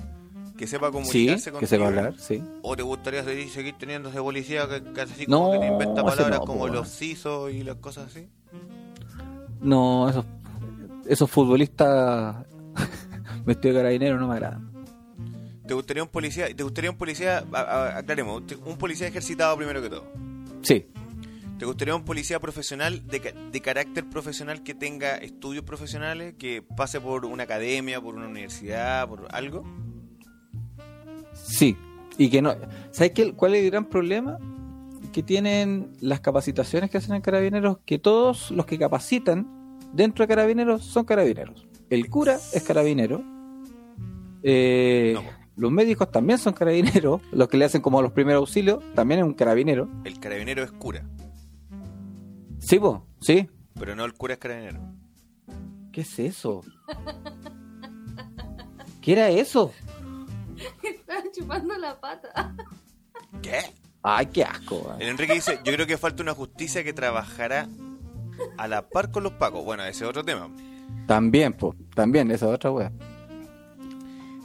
¿Que 0.58 0.68
sepa 0.68 0.88
Sí, 0.88 0.92
comunicarse 0.92 1.52
que 1.54 1.68
sepa 1.68 1.88
hablar, 1.88 2.16
sí. 2.20 2.44
¿O 2.64 2.76
te 2.76 2.84
gustaría 2.84 3.24
seguir, 3.24 3.50
seguir 3.50 3.76
teniendo 3.78 4.10
ese 4.10 4.20
policía 4.20 4.68
que, 4.68 4.84
que 4.92 5.02
así 5.02 5.26
No, 5.28 5.38
como 5.40 5.52
que 5.54 5.60
te 5.60 5.68
inventa 5.68 6.04
palabras 6.04 6.40
no, 6.40 6.46
como 6.46 6.68
los. 6.68 6.90
CISO 6.90 7.50
y 7.50 7.64
las 7.64 7.78
cosas 7.78 8.08
así? 8.08 8.28
No, 9.62 10.10
esos, 10.10 10.26
esos 11.08 11.30
futbolistas 11.32 12.38
vestidos 13.46 13.76
de 13.76 13.80
carabinero 13.82 14.18
no 14.20 14.28
me 14.28 14.34
agradan. 14.34 14.70
¿Te 15.66 15.74
gustaría 15.76 16.02
un 16.04 16.10
policía? 16.10 16.54
¿Te 16.54 16.64
gustaría 16.64 16.90
un 16.92 16.98
policía? 16.98 17.44
a- 17.54 17.60
a- 17.62 17.98
aclaremos, 18.00 18.42
un 18.66 18.78
policía 18.78 19.08
ejercitado 19.08 19.56
primero 19.56 19.82
que 19.82 19.90
todo. 19.90 20.06
Sí, 20.64 20.88
¿Te 21.60 21.66
gustaría 21.66 21.94
un 21.94 22.06
policía 22.06 22.40
profesional, 22.40 23.06
de, 23.06 23.34
de 23.52 23.62
carácter 23.62 24.10
profesional, 24.10 24.64
que 24.64 24.74
tenga 24.74 25.18
estudios 25.18 25.66
profesionales, 25.66 26.36
que 26.40 26.62
pase 26.62 27.02
por 27.02 27.26
una 27.26 27.44
academia, 27.44 28.00
por 28.00 28.16
una 28.16 28.28
universidad, 28.28 29.08
por 29.10 29.28
algo? 29.30 29.66
Sí, 31.34 31.76
y 32.18 32.30
que 32.30 32.42
no. 32.42 32.56
¿Sabes 32.92 33.12
qué? 33.12 33.34
cuál 33.34 33.56
es 33.56 33.64
el 33.66 33.72
gran 33.72 33.86
problema? 33.86 34.38
Que 35.12 35.22
tienen 35.22 35.92
las 36.00 36.22
capacitaciones 36.22 36.90
que 36.90 36.98
hacen 36.98 37.16
en 37.16 37.22
Carabineros, 37.22 37.80
que 37.86 38.00
todos 38.00 38.52
los 38.52 38.66
que 38.66 38.78
capacitan 38.80 39.78
dentro 39.92 40.24
de 40.24 40.28
Carabineros 40.30 40.86
son 40.86 41.04
carabineros. 41.06 41.68
El 41.90 42.10
cura 42.10 42.36
es 42.54 42.64
carabinero. 42.64 43.22
eh, 44.44 45.12
No. 45.16 45.24
Los 45.58 45.72
médicos 45.74 46.10
también 46.10 46.40
son 46.40 46.54
carabineros. 46.54 47.20
Los 47.34 47.50
que 47.50 47.58
le 47.58 47.66
hacen 47.66 47.82
como 47.82 48.02
los 48.02 48.14
primeros 48.14 48.40
auxilios 48.42 48.82
también 48.96 49.20
es 49.20 49.26
un 49.26 49.34
carabinero. 49.34 49.90
El 50.06 50.20
carabinero 50.20 50.64
es 50.64 50.72
cura, 50.72 51.04
Sí, 52.60 52.80
po, 52.80 53.06
sí. 53.20 53.50
pero 53.80 53.96
no 53.96 54.06
el 54.06 54.14
cura 54.14 54.34
es 54.34 54.40
carabinero. 54.40 54.80
¿Qué 55.92 56.02
es 56.02 56.20
eso? 56.20 56.62
¿Qué 59.02 59.14
era 59.14 59.30
eso? 59.30 59.72
Estaba 60.84 61.24
chupando 61.36 61.78
la 61.78 62.00
pata. 62.00 62.54
¿Qué? 63.42 63.60
Ay, 64.04 64.28
qué 64.28 64.44
asco. 64.44 64.78
weón. 64.80 65.02
El 65.02 65.10
Enrique 65.10 65.34
dice, 65.34 65.60
yo 65.64 65.74
creo 65.74 65.88
que 65.88 65.98
falta 65.98 66.22
una 66.22 66.34
justicia 66.34 66.84
que 66.84 66.94
trabajará 66.94 67.68
a 68.58 68.68
la 68.68 68.88
par 68.90 69.12
con 69.12 69.24
los 69.24 69.34
pacos. 69.34 69.64
Bueno, 69.66 69.84
ese 69.84 70.04
es 70.04 70.10
otro 70.10 70.24
tema. 70.24 70.50
También, 71.08 71.54
pues, 71.54 71.76
también, 71.96 72.30
esa 72.32 72.48
es 72.48 72.54
otra 72.54 72.72
wea. 72.72 72.92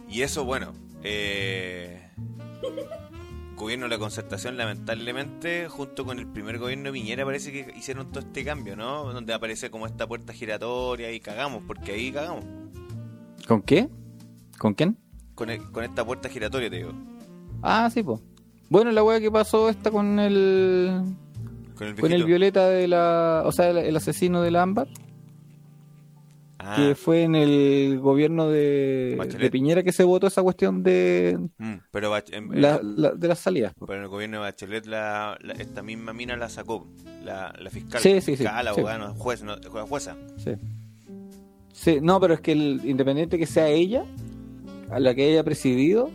Y 0.09 0.23
eso, 0.23 0.45
bueno, 0.45 0.73
eh, 1.03 2.11
gobierno 3.55 3.87
de 3.87 3.91
la 3.91 3.99
concertación, 3.99 4.57
lamentablemente, 4.57 5.69
junto 5.69 6.05
con 6.05 6.19
el 6.19 6.27
primer 6.27 6.59
gobierno 6.59 6.85
de 6.85 6.93
Piñera, 6.93 7.25
parece 7.25 7.53
que 7.53 7.73
hicieron 7.77 8.11
todo 8.11 8.21
este 8.21 8.45
cambio, 8.45 8.77
¿no? 8.77 9.13
Donde 9.13 9.33
aparece 9.35 9.71
como 9.71 9.87
esta 9.87 10.07
puerta 10.07 10.33
giratoria 10.33 11.11
y 11.13 11.21
cagamos, 11.21 11.63
porque 11.67 11.93
ahí 11.93 12.11
cagamos. 12.13 12.45
¿Con 13.47 13.63
qué? 13.63 13.89
¿Con 14.59 14.75
quién? 14.75 14.97
Con, 15.35 15.51
el- 15.51 15.63
con 15.73 15.85
esta 15.85 16.05
puerta 16.05 16.29
giratoria, 16.29 16.71
te 16.71 16.77
digo. 16.77 16.93
Ah, 17.63 17.89
sí, 17.93 18.03
pues. 18.03 18.21
Bueno, 18.71 18.91
la 18.93 19.03
wea 19.03 19.21
que 19.21 19.31
pasó 19.31 19.69
esta 19.69 19.91
con 19.91 20.19
el 20.19 21.03
Con 21.77 21.89
el 21.89 21.95
con 22.01 22.13
el. 22.13 22.25
Violeta 22.25 22.69
de 22.69 22.89
la, 22.89 23.43
o 23.45 23.53
sea, 23.53 23.71
el, 23.71 23.79
el 23.79 23.97
asesino 23.97 24.43
del 24.43 24.57
Ámbar, 24.57 24.89
Ah, 26.67 26.77
que 26.77 26.95
fue 26.95 27.23
en 27.25 27.35
el 27.35 27.99
gobierno 28.01 28.49
de, 28.49 29.17
Piñera 29.53 29.83
que 29.83 29.93
se 29.93 30.03
votó 30.03 30.27
esa 30.29 30.43
cuestión 30.43 30.83
de 30.83 31.39
mm, 31.59 31.75
pero 31.91 32.11
en- 32.33 32.61
la, 32.61 32.81
la- 32.83 33.11
de 33.13 33.29
las 33.29 33.39
salidas. 33.39 33.75
po. 33.75 33.85
Pero 33.87 33.99
en 33.99 34.05
el 34.05 34.09
gobierno 34.09 34.39
de 34.39 34.43
Bachelet 34.45 34.87
la, 34.87 35.37
la- 35.43 35.53
esta 35.55 35.83
misma 35.83 36.13
mina 36.15 36.37
la 36.37 36.49
sacó, 36.49 36.87
la, 37.23 37.55
la 37.61 37.69
fiscal. 37.71 38.01
Sí, 38.01 38.15
sí, 38.15 38.21
sí, 38.23 38.37
fiscal, 38.39 38.65
sí. 38.65 38.69
abogada, 38.71 38.99
no, 39.09 39.15
juez, 39.15 39.43
no, 39.43 39.57
juez- 39.57 39.89
jueza. 39.89 40.17
Sí. 40.39 40.53
Sí, 41.73 41.99
no, 42.01 42.19
pero 42.21 42.35
es 42.35 42.41
que 42.41 42.53
el, 42.53 42.81
independiente 42.85 43.37
que 43.39 43.47
sea 43.47 43.69
ella, 43.69 44.05
a 44.91 45.01
la 45.01 45.15
que 45.15 45.29
haya 45.29 45.43
presidido, 45.45 46.09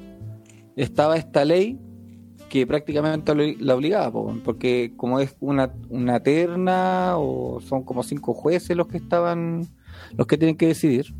estaba 0.75 1.17
esta 1.17 1.45
ley 1.45 1.77
que 2.49 2.65
prácticamente 2.65 3.35
la 3.59 3.75
obligaba, 3.75 4.11
po, 4.11 4.35
porque 4.43 4.93
como 4.97 5.19
es 5.19 5.35
una, 5.39 5.71
una 5.89 6.19
terna 6.21 7.17
o 7.17 7.59
son 7.61 7.83
como 7.83 8.01
cinco 8.01 8.33
jueces 8.33 8.75
los 8.75 8.87
que 8.87 8.97
estaban, 8.97 9.67
los 10.17 10.27
que 10.27 10.37
tienen 10.37 10.55
que 10.57 10.67
decidir. 10.67 11.13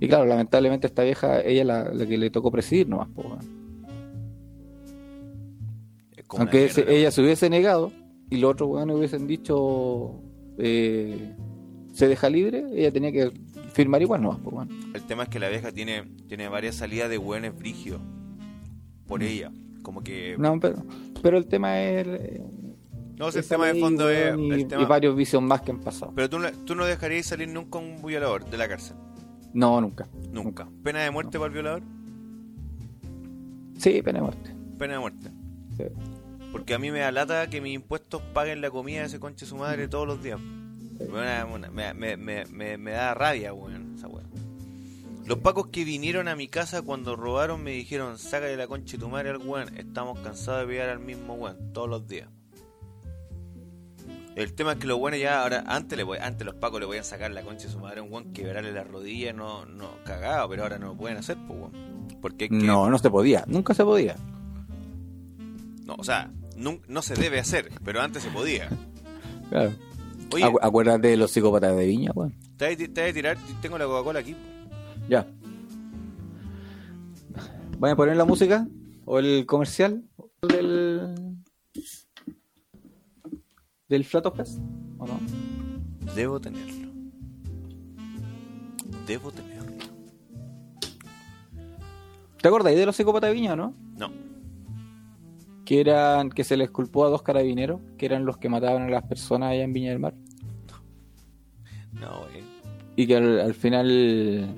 Y 0.00 0.08
claro, 0.08 0.24
lamentablemente 0.26 0.86
esta 0.86 1.02
vieja, 1.04 1.40
ella 1.42 1.64
la, 1.64 1.84
la 1.94 2.06
que 2.06 2.18
le 2.18 2.30
tocó 2.30 2.50
presidir 2.50 2.88
nomás. 2.88 3.08
Es 6.16 6.24
una 6.30 6.42
aunque 6.42 6.70
ella 6.88 7.10
se 7.10 7.22
hubiese 7.22 7.48
negado 7.50 7.92
y 8.30 8.38
los 8.38 8.52
otros 8.52 8.70
weones 8.70 8.96
hubiesen 8.96 9.26
dicho 9.26 10.20
eh, 10.58 11.34
se 11.92 12.08
deja 12.08 12.30
libre, 12.30 12.64
ella 12.74 12.90
tenía 12.90 13.12
que 13.12 13.30
firmar 13.72 14.02
igual 14.02 14.22
nomás, 14.22 14.38
weón. 14.44 14.68
El 14.94 15.02
tema 15.02 15.24
es 15.24 15.28
que 15.28 15.38
la 15.38 15.48
vieja 15.48 15.72
tiene, 15.72 16.04
tiene 16.28 16.48
varias 16.48 16.76
salidas 16.76 17.10
de 17.10 17.18
hueones 17.18 17.56
brigios 17.56 18.00
por 19.06 19.22
ella. 19.22 19.52
Como 19.82 20.02
que. 20.02 20.36
No, 20.38 20.54
No, 20.54 20.60
pero, 20.60 20.76
pero 21.22 21.38
el 21.38 21.46
tema 21.46 21.80
es. 21.82 22.06
eh, 22.06 22.42
si 23.30 23.38
el 23.38 23.44
esa 23.44 23.54
tema 23.54 23.66
de 23.66 23.80
fondo 23.80 24.08
es. 24.10 24.36
Y, 24.38 24.50
el 24.50 24.66
tema- 24.68 24.82
y 24.82 24.84
varios 24.86 25.14
vicios 25.16 25.42
más 25.42 25.60
que 25.62 25.70
han 25.72 25.80
pasado. 25.80 26.12
Pero 26.14 26.30
tú 26.30 26.38
no, 26.38 26.50
tú 26.64 26.74
no 26.74 26.84
dejarías 26.84 27.26
salir 27.26 27.48
nunca 27.48 27.78
un 27.78 28.02
violador 28.02 28.44
de 28.48 28.56
la 28.56 28.68
cárcel. 28.68 28.96
No, 29.52 29.80
nunca. 29.80 30.08
Nunca. 30.30 30.66
¿Pena 30.82 31.00
de 31.00 31.10
muerte 31.10 31.38
para 31.38 31.46
el 31.48 31.52
violador? 31.52 31.82
Sí, 33.78 34.00
pena 34.02 34.18
de 34.18 34.22
muerte. 34.22 34.54
Pena 34.78 34.94
de 34.94 34.98
muerte. 35.00 35.30
Sí. 35.76 35.84
Porque 36.52 36.74
a 36.74 36.78
mí 36.78 36.90
me 36.90 37.00
da 37.00 37.10
lata 37.12 37.48
que 37.48 37.60
mis 37.60 37.74
impuestos 37.74 38.22
paguen 38.34 38.60
la 38.60 38.70
comida 38.70 39.00
de 39.00 39.06
ese 39.06 39.18
conche 39.20 39.46
su 39.46 39.56
madre 39.56 39.88
todos 39.88 40.06
los 40.06 40.22
días. 40.22 40.38
Me, 40.40 41.18
da 41.20 41.46
una- 41.46 41.70
me, 41.70 41.92
me- 41.94 42.16
me- 42.16 42.44
me- 42.46 42.76
me 42.78 42.90
da 42.92 43.14
rabia, 43.14 43.52
weón, 43.52 43.94
esa 43.96 44.08
weón. 44.08 44.26
Los 45.26 45.38
pacos 45.38 45.68
que 45.68 45.84
vinieron 45.84 46.28
a 46.28 46.36
mi 46.36 46.48
casa 46.48 46.82
cuando 46.82 47.16
robaron 47.16 47.62
me 47.62 47.70
dijeron, 47.72 48.18
sácale 48.18 48.56
la 48.56 48.66
concha 48.66 48.96
de 48.96 48.98
tu 49.02 49.08
madre 49.08 49.30
al 49.30 49.38
weón, 49.38 49.74
estamos 49.76 50.18
cansados 50.20 50.62
de 50.66 50.72
pillar 50.72 50.88
al 50.90 50.98
mismo 51.00 51.34
weón 51.34 51.72
todos 51.72 51.88
los 51.88 52.06
días. 52.06 52.28
El 54.34 54.54
tema 54.54 54.72
es 54.72 54.78
que 54.78 54.86
los 54.86 54.98
buenos 54.98 55.20
ya 55.20 55.42
ahora, 55.42 55.62
antes 55.66 55.96
le 55.96 56.04
voy- 56.04 56.18
antes 56.18 56.46
los 56.46 56.54
pacos 56.54 56.80
le 56.80 56.86
podían 56.86 57.04
sacar 57.04 57.30
la 57.32 57.42
concha 57.42 57.66
de 57.66 57.72
su 57.72 57.78
madre 57.78 58.00
a 58.00 58.02
un 58.02 58.10
weón, 58.12 58.32
quebrarle 58.32 58.72
la 58.72 58.82
rodilla, 58.84 59.32
no, 59.34 59.66
no, 59.66 59.90
cagado, 60.04 60.48
pero 60.48 60.62
ahora 60.62 60.78
no 60.78 60.86
lo 60.88 60.96
pueden 60.96 61.18
hacer, 61.18 61.36
pues 61.46 61.58
weón. 61.60 61.72
Porque 62.22 62.48
que, 62.48 62.54
No, 62.54 62.88
no 62.88 62.98
se 62.98 63.10
podía. 63.10 63.44
Nunca 63.46 63.74
se 63.74 63.84
podía. 63.84 64.16
no, 65.84 65.94
o 65.98 66.04
sea, 66.04 66.30
nun- 66.56 66.80
no 66.88 67.02
se 67.02 67.14
debe 67.14 67.40
hacer, 67.40 67.70
pero 67.84 68.00
antes 68.00 68.22
se 68.22 68.30
podía. 68.30 68.68
Claro. 69.50 69.72
Oye, 70.32 70.44
Acu- 70.46 70.58
acuérdate 70.62 71.08
de 71.08 71.16
los 71.18 71.30
psicópatas 71.30 71.76
de 71.76 71.86
Viña, 71.86 72.12
weón. 72.14 72.34
te 72.56 72.74
vas 72.76 73.08
a- 73.10 73.12
tirar, 73.12 73.36
tengo 73.60 73.76
la 73.76 73.84
Coca-Cola 73.84 74.20
aquí. 74.20 74.34
Ya. 75.10 75.26
¿Van 77.78 77.90
a 77.92 77.96
poner 77.96 78.16
la 78.16 78.24
música? 78.24 78.66
¿O 79.04 79.18
el 79.18 79.44
comercial? 79.44 80.04
¿Del. 80.48 81.31
Del 83.92 84.04
Flato 84.04 84.32
Fest? 84.32 84.58
¿O 84.98 85.06
no? 85.06 85.18
Debo 86.16 86.40
tenerlo. 86.40 86.88
Debo 89.06 89.30
tenerlo. 89.30 89.72
¿Te 92.40 92.48
acordáis 92.48 92.76
de 92.78 92.86
los 92.86 92.96
psicópatas 92.96 93.30
de 93.30 93.34
Viña, 93.34 93.54
no? 93.54 93.74
No. 93.96 94.10
Que 95.64 95.80
eran. 95.80 96.30
que 96.30 96.42
se 96.44 96.56
les 96.56 96.70
culpó 96.70 97.04
a 97.04 97.08
dos 97.08 97.22
carabineros, 97.22 97.80
que 97.96 98.06
eran 98.06 98.24
los 98.24 98.36
que 98.38 98.48
mataban 98.48 98.82
a 98.82 98.88
las 98.90 99.04
personas 99.04 99.50
allá 99.52 99.62
en 99.62 99.72
Viña 99.72 99.90
del 99.90 100.00
Mar. 100.00 100.14
No, 101.92 102.20
güey. 102.20 102.42
Y 102.96 103.06
que 103.06 103.16
al, 103.16 103.40
al 103.40 103.54
final. 103.54 104.54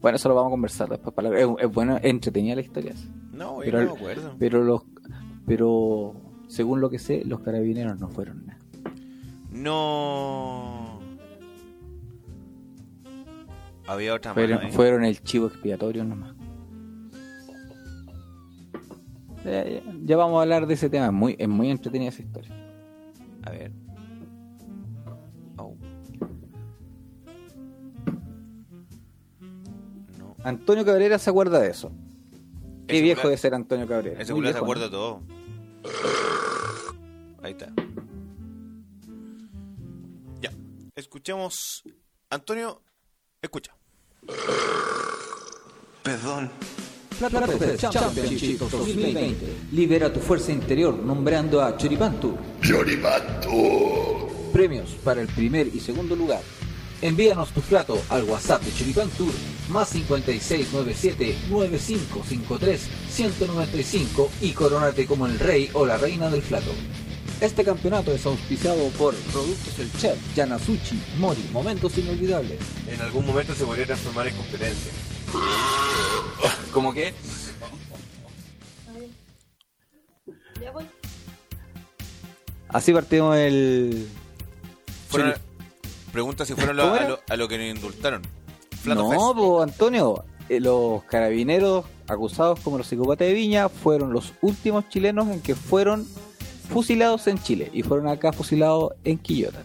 Bueno, 0.00 0.16
eso 0.16 0.28
lo 0.28 0.34
vamos 0.34 0.50
a 0.50 0.52
conversar 0.52 0.88
después. 0.88 1.14
para 1.14 1.30
la- 1.30 1.40
Es, 1.40 1.48
es 1.58 1.70
bueno, 1.72 1.98
entretenida 2.02 2.54
la 2.54 2.60
historia. 2.60 2.92
No, 3.32 3.54
güey, 3.54 3.70
Pero 3.70 3.82
no 3.84 3.92
me 3.94 3.98
acuerdo. 3.98 4.34
Pero 4.38 4.62
los. 4.62 4.82
Pero. 5.46 6.14
Según 6.48 6.80
lo 6.80 6.90
que 6.90 6.98
sé, 6.98 7.22
los 7.24 7.40
carabineros 7.40 7.98
no 7.98 8.08
fueron 8.08 8.46
nada. 8.46 8.58
No. 9.50 11.00
Había 13.86 14.14
otra 14.14 14.32
Fueron, 14.34 14.58
mano 14.58 14.72
fueron 14.72 15.04
el 15.04 15.22
chivo 15.22 15.46
expiatorio 15.46 16.04
nomás. 16.04 16.34
Ya, 19.44 19.62
ya- 19.68 19.82
ya 20.02 20.16
vamos 20.16 20.38
a 20.38 20.42
hablar 20.42 20.66
de 20.66 20.74
ese 20.74 20.88
tema. 20.88 21.06
Es 21.06 21.12
muy, 21.12 21.36
es 21.38 21.48
muy 21.48 21.70
entretenida 21.70 22.08
esa 22.08 22.22
historia. 22.22 22.50
A 23.42 23.50
ver. 23.50 23.72
Oh. 25.58 25.76
No. 30.18 30.34
Antonio 30.44 30.84
Cabrera 30.84 31.18
se 31.18 31.28
acuerda 31.28 31.60
de 31.60 31.68
eso. 31.70 31.92
Qué 32.86 32.94
Ese 32.96 33.02
viejo 33.02 33.28
de 33.28 33.36
ser 33.36 33.54
Antonio 33.54 33.86
Cabrera. 33.86 34.20
Ese 34.20 34.32
se 34.34 34.58
acuerda 34.58 34.86
¿no? 34.86 34.90
todo. 34.90 35.22
Ahí 37.42 37.52
está. 37.52 37.72
Ya. 40.40 40.50
Escuchemos. 40.94 41.82
Antonio, 42.30 42.80
escucha. 43.42 43.74
Perdón. 46.02 46.50
Fest 47.58 47.88
Championship 47.90 48.58
2020. 48.58 49.56
Libera 49.72 50.12
tu 50.12 50.20
fuerza 50.20 50.50
interior 50.50 50.94
nombrando 50.94 51.62
a 51.62 51.76
Choripantu. 51.76 52.36
Premios 54.52 54.90
para 55.04 55.20
el 55.20 55.28
primer 55.28 55.68
y 55.68 55.80
segundo 55.80 56.16
lugar. 56.16 56.42
Envíanos 57.04 57.50
tu 57.50 57.60
plato 57.60 58.00
al 58.08 58.24
WhatsApp 58.24 58.62
de 58.62 58.72
Choripan 58.74 59.10
Tour 59.10 59.30
más 59.68 59.90
5697 59.90 61.36
9553 61.50 62.80
195 63.10 64.30
y 64.40 64.52
coronate 64.52 65.04
como 65.04 65.26
el 65.26 65.38
rey 65.38 65.68
o 65.74 65.84
la 65.84 65.98
reina 65.98 66.30
del 66.30 66.40
plato. 66.40 66.70
Este 67.42 67.62
campeonato 67.62 68.10
es 68.10 68.24
auspiciado 68.24 68.88
por 68.96 69.14
Productos 69.14 69.78
El 69.80 69.92
Chef, 69.98 70.16
Yanasuchi, 70.34 70.98
Mori, 71.18 71.44
Momentos 71.52 71.98
Inolvidables. 71.98 72.58
En 72.88 72.98
algún 73.02 73.26
momento 73.26 73.54
se 73.54 73.66
podría 73.66 73.84
transformar 73.84 74.28
en 74.28 74.36
competencia. 74.36 74.92
¿Cómo 76.72 76.94
voy. 76.94 77.12
Así 82.68 82.94
partimos 82.94 83.36
el... 83.36 84.08
Fueron- 85.10 85.53
pregunta 86.14 86.46
si 86.46 86.54
fueron 86.54 86.76
lo- 86.78 86.84
¿Cómo 86.84 86.94
a, 86.94 87.00
lo, 87.08 87.20
a 87.28 87.36
lo 87.36 87.46
que 87.48 87.58
nos 87.58 87.66
indultaron. 87.76 88.22
No, 88.86 89.34
pues 89.36 89.70
Antonio, 89.70 90.24
eh, 90.48 90.60
los 90.60 91.02
carabineros 91.04 91.84
acusados 92.08 92.60
como 92.60 92.78
los 92.78 92.86
psicópatas 92.86 93.28
de 93.28 93.34
Viña 93.34 93.68
fueron 93.68 94.12
los 94.12 94.32
últimos 94.40 94.88
chilenos 94.88 95.28
en 95.28 95.40
que 95.42 95.54
fueron 95.54 96.06
fusilados 96.70 97.26
en 97.26 97.42
Chile 97.42 97.70
y 97.74 97.82
fueron 97.82 98.08
acá 98.08 98.32
fusilados 98.32 98.92
en 99.04 99.18
Quillota. 99.18 99.62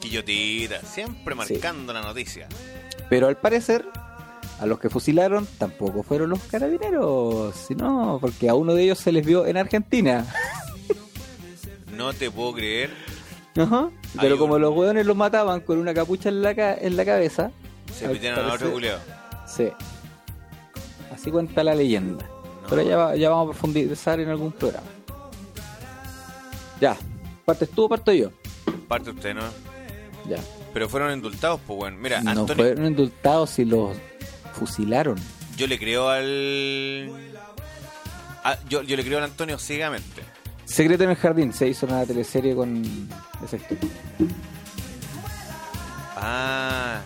Quillotita, 0.00 0.80
siempre 0.82 1.34
marcando 1.34 1.92
la 1.92 2.00
noticia. 2.02 2.48
Pero 3.08 3.28
al 3.28 3.36
parecer, 3.36 3.84
a 4.60 4.66
los 4.66 4.78
que 4.80 4.88
fusilaron 4.88 5.46
tampoco 5.58 6.02
fueron 6.02 6.30
los 6.30 6.40
carabineros, 6.44 7.54
sino 7.68 8.18
porque 8.20 8.48
a 8.48 8.54
uno 8.54 8.74
de 8.74 8.84
ellos 8.84 8.98
se 8.98 9.12
les 9.12 9.24
vio 9.26 9.46
en 9.46 9.56
Argentina. 9.56 10.26
No 11.96 12.12
te 12.12 12.30
puedo 12.30 12.54
creer. 12.54 12.90
Ajá. 13.56 13.90
Pero 14.20 14.38
como 14.38 14.58
los 14.58 14.74
hueones 14.74 15.04
los 15.06 15.16
mataban 15.16 15.60
con 15.60 15.78
una 15.78 15.92
capucha 15.94 16.28
en 16.30 16.42
la, 16.42 16.54
ca- 16.54 16.74
en 16.74 16.96
la 16.96 17.04
cabeza, 17.04 17.50
Se 17.94 18.08
metieron 18.08 18.48
a 18.50 18.54
otro 18.54 18.72
culiao. 18.72 18.98
sí. 19.46 19.68
Así 21.12 21.30
cuenta 21.30 21.62
la 21.62 21.74
leyenda. 21.74 22.24
No. 22.62 22.68
Pero 22.70 22.82
ya, 22.82 22.96
va- 22.96 23.16
ya 23.16 23.28
vamos 23.30 23.48
a 23.48 23.50
profundizar 23.52 24.18
en 24.20 24.28
algún 24.30 24.52
programa. 24.52 24.86
Ya. 26.80 26.96
¿Partes 27.44 27.70
tú 27.70 27.84
o 27.84 27.88
parto 27.88 28.12
yo? 28.12 28.30
Parte 28.88 29.10
usted, 29.10 29.34
¿no? 29.34 29.42
Ya. 30.28 30.38
Pero 30.72 30.88
fueron 30.88 31.12
indultados, 31.12 31.60
pues 31.66 31.76
bueno. 31.76 31.98
Mira, 32.00 32.20
no 32.22 32.30
Antonio, 32.30 32.54
fueron 32.64 32.86
indultados 32.86 33.58
y 33.58 33.64
los 33.66 33.96
fusilaron. 34.54 35.16
yo 35.56 35.66
le 35.66 35.78
creo 35.78 36.08
al. 36.08 37.10
a- 38.44 38.58
yo, 38.68 38.82
yo 38.82 38.96
le 38.96 39.04
creo 39.04 39.18
al 39.18 39.24
Antonio 39.24 39.58
ciegamente. 39.58 40.22
Secreto 40.72 41.04
en 41.04 41.10
el 41.10 41.16
Jardín 41.16 41.52
se 41.52 41.68
hizo 41.68 41.84
una 41.84 42.06
teleserie 42.06 42.54
con 42.54 42.82
esa 43.44 43.56
historia. 43.56 43.90
Ah. 46.16 47.00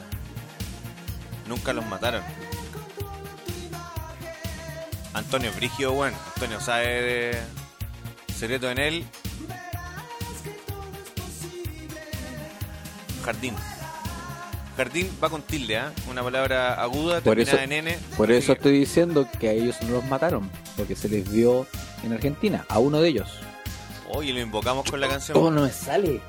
Nunca 1.48 1.72
los 1.72 1.84
mataron. 1.86 2.22
Antonio 5.14 5.50
Brigio, 5.56 5.92
bueno. 5.94 6.16
Antonio 6.34 6.60
sabe 6.60 6.86
de. 6.86 7.38
Secreto 8.32 8.70
en 8.70 8.78
él. 8.78 9.04
Jardín. 13.24 13.54
Jardín 14.76 15.10
va 15.22 15.28
con 15.30 15.42
tilde, 15.42 15.78
¿ah? 15.78 15.92
Una 16.08 16.22
palabra 16.22 16.74
aguda, 16.74 17.20
Por 17.20 17.34
terminada 17.36 17.64
eso- 17.64 17.64
en 17.64 17.72
N. 17.72 17.98
Por 18.16 18.30
eso 18.30 18.46
que- 18.48 18.58
estoy 18.58 18.78
diciendo 18.78 19.26
que 19.40 19.48
a 19.48 19.52
ellos 19.52 19.76
no 19.82 19.88
los 19.90 20.04
mataron, 20.04 20.48
porque 20.76 20.94
se 20.94 21.08
les 21.08 21.28
vio 21.32 21.66
en 22.04 22.12
Argentina, 22.12 22.64
a 22.68 22.78
uno 22.78 23.00
de 23.00 23.08
ellos. 23.08 23.40
Oye, 24.16 24.32
lo 24.32 24.40
invocamos 24.40 24.90
con 24.90 24.98
la 24.98 25.08
canción. 25.08 25.36
Oh, 25.36 25.50
no 25.50 25.60
me 25.60 25.70
sale. 25.70 26.22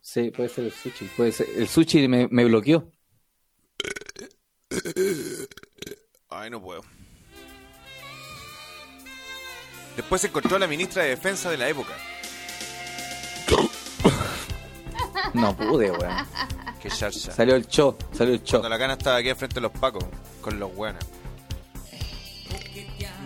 Sí, 0.00 0.30
puede 0.30 0.48
ser 0.48 0.64
el 0.64 0.72
sushi. 0.72 1.04
Puede 1.14 1.32
ser. 1.32 1.46
El 1.54 1.68
sushi 1.68 2.08
me, 2.08 2.28
me 2.30 2.46
bloqueó. 2.46 2.90
Ay, 6.30 6.48
no 6.48 6.62
puedo. 6.62 6.82
Después 9.96 10.22
se 10.22 10.28
encontró 10.28 10.56
a 10.56 10.60
la 10.60 10.66
ministra 10.66 11.02
de 11.02 11.10
Defensa 11.10 11.50
de 11.50 11.58
la 11.58 11.68
época. 11.68 11.92
No 15.34 15.54
pude, 15.54 15.90
weón. 15.90 16.26
Que 16.80 16.88
charcha. 16.88 17.32
Salió 17.32 17.54
el 17.54 17.66
show, 17.66 17.98
salió 18.12 18.32
el 18.32 18.42
show. 18.42 18.60
Cuando 18.60 18.70
la 18.70 18.78
cana 18.78 18.94
estaba 18.94 19.18
aquí 19.18 19.28
al 19.28 19.36
frente 19.36 19.56
de 19.56 19.60
los 19.60 19.72
pacos, 19.72 20.06
con 20.40 20.58
los 20.58 20.74
buenos. 20.74 21.04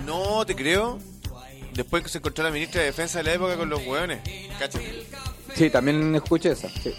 No, 0.05 0.45
te 0.45 0.57
creo. 0.57 0.99
Después 1.81 2.03
que 2.03 2.11
se 2.11 2.19
encontró 2.19 2.45
la 2.45 2.51
ministra 2.51 2.83
de 2.83 2.89
Defensa 2.89 3.21
de 3.21 3.25
la 3.25 3.33
época 3.33 3.57
con 3.57 3.71
los 3.71 3.87
hueones. 3.87 4.21
Cáchate. 4.59 5.07
Sí, 5.55 5.71
también 5.71 6.15
escuché 6.15 6.51
esa. 6.51 6.69
sí. 6.69 6.95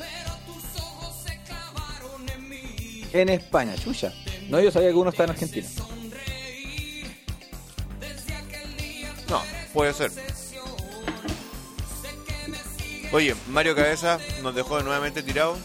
En 3.13 3.29
España, 3.29 3.75
chucha. 3.75 4.11
No, 4.49 4.59
yo 4.59 4.71
sabía 4.71 4.89
que 4.89 4.95
uno 4.95 5.11
estaba 5.11 5.25
en 5.25 5.29
Argentina. 5.33 5.67
No, 9.29 9.43
puede 9.71 9.93
ser. 9.93 10.11
Oye, 13.11 13.35
Mario 13.49 13.75
Cabeza 13.75 14.17
nos 14.41 14.55
dejó 14.55 14.81
nuevamente 14.81 15.21
tirado. 15.21 15.59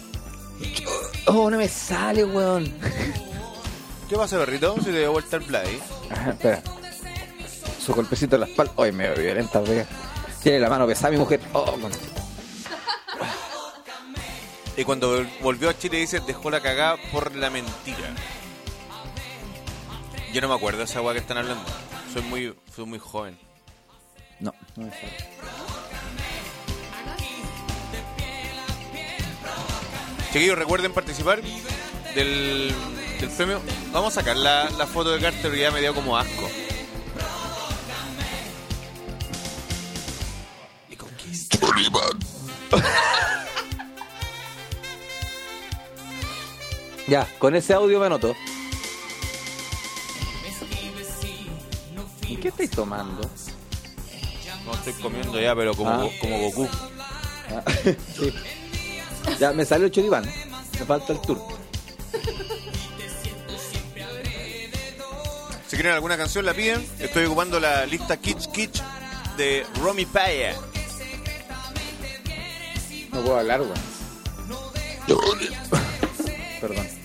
Oh, 1.24 1.48
no 1.48 1.56
me 1.56 1.68
sale, 1.68 2.22
weón. 2.22 2.70
¿Qué 4.10 4.14
pasa, 4.16 4.36
perrito? 4.38 4.76
Se 4.82 4.92
te 4.92 4.98
dio 4.98 5.12
vuelta 5.12 5.36
el 5.36 5.42
play. 5.44 5.80
Ajá, 6.10 6.30
espera. 6.32 6.62
Su 7.86 7.94
golpecito 7.94 8.34
en 8.34 8.40
la 8.40 8.46
espalda. 8.48 8.72
Ay, 8.78 8.90
me 8.90 9.08
violenta. 9.14 9.62
Tiene 10.42 10.58
la 10.58 10.68
mano 10.68 10.86
pesada 10.88 11.12
mi 11.12 11.18
mujer. 11.18 11.40
Oh, 11.52 11.76
Y 14.76 14.84
cuando 14.84 15.16
vol- 15.22 15.30
volvió 15.40 15.70
a 15.70 15.78
Chile 15.78 15.98
dice, 15.98 16.20
dejó 16.20 16.50
la 16.50 16.60
cagada 16.60 16.96
por 17.12 17.34
la 17.36 17.48
mentira. 17.48 18.12
Yo 20.32 20.40
no 20.42 20.48
me 20.48 20.54
acuerdo 20.54 20.78
de 20.80 20.84
esa 20.84 21.00
weá 21.00 21.14
que 21.14 21.20
están 21.20 21.38
hablando. 21.38 21.64
Soy 22.12 22.22
muy, 22.22 22.54
soy 22.74 22.84
muy 22.86 22.98
joven. 22.98 23.38
No, 24.40 24.52
no 24.76 24.84
me 24.86 24.90
sale. 24.90 25.16
Chiquillos, 30.32 30.58
recuerden 30.58 30.92
participar 30.92 31.40
del, 32.14 32.74
del 33.20 33.30
premio. 33.30 33.60
Vamos 33.92 34.12
a 34.16 34.20
sacar 34.20 34.36
la, 34.36 34.68
la 34.70 34.86
foto 34.86 35.10
de 35.12 35.20
Carter 35.20 35.54
ya 35.56 35.70
me 35.70 35.80
dio 35.80 35.94
como 35.94 36.18
asco. 36.18 36.48
ya, 47.08 47.26
con 47.38 47.54
ese 47.54 47.74
audio 47.74 48.00
me 48.00 48.06
anoto. 48.06 48.34
¿Y 52.28 52.36
qué 52.36 52.48
estáis 52.48 52.70
tomando? 52.70 53.30
No 54.64 54.74
estoy 54.74 54.94
comiendo 54.94 55.40
ya, 55.40 55.54
pero 55.54 55.74
como, 55.74 55.90
ah. 55.90 56.08
como 56.20 56.38
Goku. 56.38 56.68
Ah, 57.50 57.62
ya, 59.38 59.52
me 59.52 59.64
salió 59.64 59.86
el 59.86 59.92
choribán. 59.92 60.24
Me 60.24 60.84
falta 60.84 61.12
el 61.12 61.20
tour. 61.20 61.38
Si 65.68 65.76
quieren 65.76 65.92
alguna 65.92 66.16
canción, 66.16 66.44
la 66.44 66.54
piden. 66.54 66.84
Estoy 66.98 67.26
ocupando 67.26 67.60
la 67.60 67.86
lista 67.86 68.16
Kitsch 68.16 68.50
Kitsch 68.50 68.82
de 69.36 69.64
Romy 69.80 70.06
Paya. 70.06 70.56
No 73.16 73.22
puedo 73.22 73.38
hablar, 73.38 73.62
weón. 73.62 73.74
Perdón. 76.60 76.86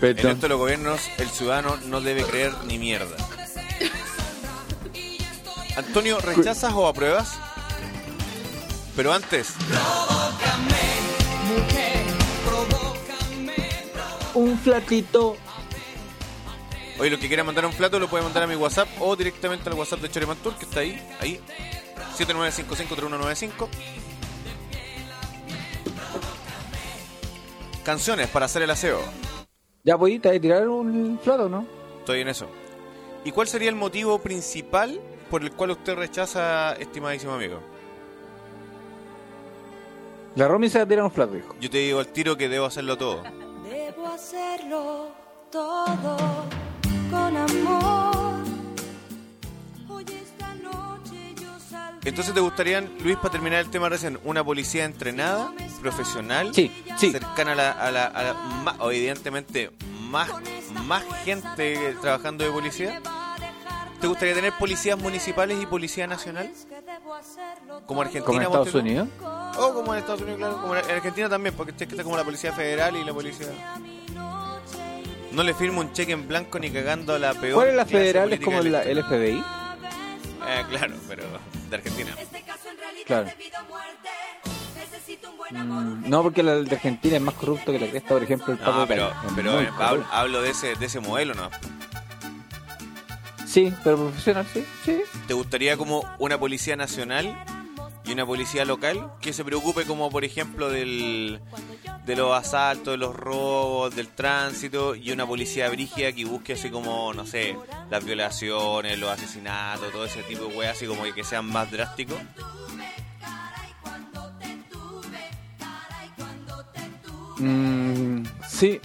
En 0.00 0.14
Perdón. 0.14 0.30
esto 0.30 0.42
de 0.42 0.48
los 0.50 0.58
gobiernos, 0.58 1.00
el 1.18 1.28
ciudadano 1.28 1.76
no 1.86 2.00
debe 2.00 2.22
creer 2.22 2.52
ni 2.66 2.78
mierda. 2.78 3.16
Antonio, 5.76 6.20
¿rechazas 6.20 6.72
o 6.72 6.86
apruebas? 6.86 7.32
Pero 8.94 9.12
antes, 9.12 9.54
Un 14.34 14.56
flatito. 14.60 15.36
oye, 17.00 17.10
lo 17.10 17.18
que 17.18 17.26
quiera 17.26 17.42
mandar 17.42 17.66
un 17.66 17.72
plato 17.72 17.98
lo 17.98 18.06
puede 18.06 18.22
mandar 18.22 18.44
a 18.44 18.46
mi 18.46 18.54
WhatsApp 18.54 18.88
o 19.00 19.16
directamente 19.16 19.68
al 19.68 19.74
WhatsApp 19.74 19.98
de 20.00 20.10
Choreman 20.12 20.36
Tour, 20.36 20.54
que 20.54 20.64
está 20.64 20.78
ahí, 20.80 21.02
ahí. 21.20 21.40
79553195. 22.16 23.68
Canciones 27.88 28.28
para 28.28 28.44
hacer 28.44 28.60
el 28.60 28.68
aseo. 28.68 29.00
Ya, 29.82 29.96
pues, 29.96 30.20
¿te 30.20 30.28
vas 30.28 30.36
a 30.36 30.40
tirar 30.40 30.68
un 30.68 31.18
flato, 31.22 31.48
no? 31.48 31.64
Estoy 32.00 32.20
en 32.20 32.28
eso. 32.28 32.46
¿Y 33.24 33.32
cuál 33.32 33.48
sería 33.48 33.70
el 33.70 33.76
motivo 33.76 34.18
principal 34.18 35.00
por 35.30 35.42
el 35.42 35.52
cual 35.52 35.70
usted 35.70 35.94
rechaza, 35.94 36.74
estimadísimo 36.74 37.32
amigo? 37.32 37.60
La 40.34 40.46
Romy 40.46 40.68
se 40.68 40.76
va 40.76 40.84
a 40.84 40.86
tirar 40.86 41.02
un 41.02 41.10
flato, 41.10 41.34
hijo. 41.34 41.56
Yo 41.62 41.70
te 41.70 41.78
digo 41.78 42.00
al 42.00 42.08
tiro 42.08 42.36
que 42.36 42.50
debo 42.50 42.66
hacerlo 42.66 42.98
todo. 42.98 43.22
Debo 43.70 44.06
hacerlo 44.08 45.08
todo 45.50 46.18
con 47.10 47.36
amor. 47.38 48.27
Entonces, 52.08 52.32
¿te 52.34 52.40
gustaría, 52.40 52.80
Luis, 52.80 53.16
para 53.16 53.30
terminar 53.30 53.60
el 53.60 53.70
tema 53.70 53.88
recién, 53.88 54.18
una 54.24 54.42
policía 54.42 54.84
entrenada, 54.84 55.52
profesional, 55.80 56.54
Sí, 56.54 56.72
sí. 56.98 57.10
cercana 57.12 57.52
a 57.52 57.54
la, 57.54 57.70
a 57.72 57.90
la, 57.90 58.04
a 58.06 58.22
la- 58.22 58.76
evidentemente 58.90 59.70
más, 60.02 60.30
más 60.84 61.04
gente 61.24 61.96
trabajando 62.00 62.44
de 62.44 62.50
policía? 62.50 63.00
¿Te 64.00 64.06
gustaría 64.06 64.32
tener 64.34 64.52
policías 64.58 64.96
municipales 64.98 65.58
y 65.60 65.66
policía 65.66 66.06
nacional? 66.06 66.50
Como 67.86 68.00
Argentina, 68.00 68.24
Como 68.24 68.36
en 68.38 68.42
Estados. 68.46 68.74
Unidos. 68.74 69.08
O 69.58 69.74
como 69.74 69.92
en 69.92 69.98
Estados 70.00 70.20
Unidos, 70.20 70.38
claro. 70.38 70.60
Como 70.62 70.76
en 70.76 70.90
Argentina 70.90 71.28
también, 71.28 71.54
porque 71.56 71.72
está 71.84 72.02
como 72.04 72.16
la 72.16 72.24
policía 72.24 72.52
federal 72.52 72.96
y 72.96 73.04
la 73.04 73.12
policía... 73.12 73.48
No 75.32 75.42
le 75.42 75.52
firmo 75.52 75.80
un 75.80 75.92
cheque 75.92 76.12
en 76.12 76.26
blanco 76.26 76.58
ni 76.58 76.70
cagando 76.70 77.14
a 77.14 77.18
la 77.18 77.34
peor. 77.34 77.54
¿Cuál 77.56 77.68
es 77.68 77.74
la 77.74 77.84
federal? 77.86 78.32
¿Es 78.32 78.40
como 78.40 78.60
la, 78.62 78.82
el 78.82 79.04
FBI? 79.04 79.38
Eh, 80.48 80.64
claro, 80.70 80.94
pero 81.06 81.24
de 81.68 81.76
Argentina. 81.76 82.14
Claro. 83.06 83.28
Mm, 85.50 86.08
No, 86.10 86.22
porque 86.22 86.42
la 86.42 86.56
de 86.56 86.74
Argentina 86.74 87.16
es 87.16 87.22
más 87.22 87.34
corrupto 87.34 87.72
que 87.72 87.78
la 87.78 87.88
cresta, 87.88 88.08
por 88.10 88.22
ejemplo, 88.22 88.52
el 88.52 88.60
No, 88.60 88.80
de 88.80 88.86
pero, 88.86 89.12
pero 89.34 89.60
eh, 89.60 89.70
hablo, 89.78 90.06
hablo 90.10 90.42
de 90.42 90.50
ese 90.50 90.74
de 90.74 90.86
ese 90.86 91.00
modelo, 91.00 91.34
¿no? 91.34 91.50
Sí, 93.46 93.72
pero 93.82 93.96
profesional, 93.96 94.46
sí. 94.52 94.64
Sí. 94.84 95.00
¿Te 95.26 95.32
gustaría 95.32 95.76
como 95.78 96.04
una 96.18 96.38
policía 96.38 96.76
nacional 96.76 97.34
y 98.08 98.12
una 98.12 98.24
policía 98.24 98.64
local 98.64 99.12
que 99.20 99.34
se 99.34 99.44
preocupe 99.44 99.84
como 99.84 100.10
por 100.10 100.24
ejemplo 100.24 100.70
del 100.70 101.40
de 102.06 102.16
los 102.16 102.34
asaltos, 102.34 102.94
de 102.94 102.96
los 102.96 103.14
robos, 103.14 103.94
del 103.94 104.08
tránsito 104.08 104.94
y 104.94 105.12
una 105.12 105.26
policía 105.26 105.68
brígida 105.68 106.10
que 106.12 106.24
busque 106.24 106.54
así 106.54 106.70
como, 106.70 107.12
no 107.12 107.26
sé, 107.26 107.54
las 107.90 108.02
violaciones, 108.02 108.98
los 108.98 109.10
asesinatos, 109.10 109.92
todo 109.92 110.06
ese 110.06 110.22
tipo 110.22 110.46
de 110.46 110.56
weas 110.56 110.76
así 110.76 110.86
como 110.86 111.02
que 111.02 111.22
sean 111.22 111.44
más 111.44 111.70
drásticos? 111.70 112.16
Mm, 117.36 118.22
sí. 118.48 118.80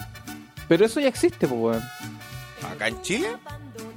Pero 0.68 0.86
eso 0.86 1.00
ya 1.00 1.08
existe, 1.08 1.48
pues, 1.48 1.60
weón. 1.60 1.84
¿Acá 2.74 2.90
en 2.90 3.02
Chile? 3.02 3.30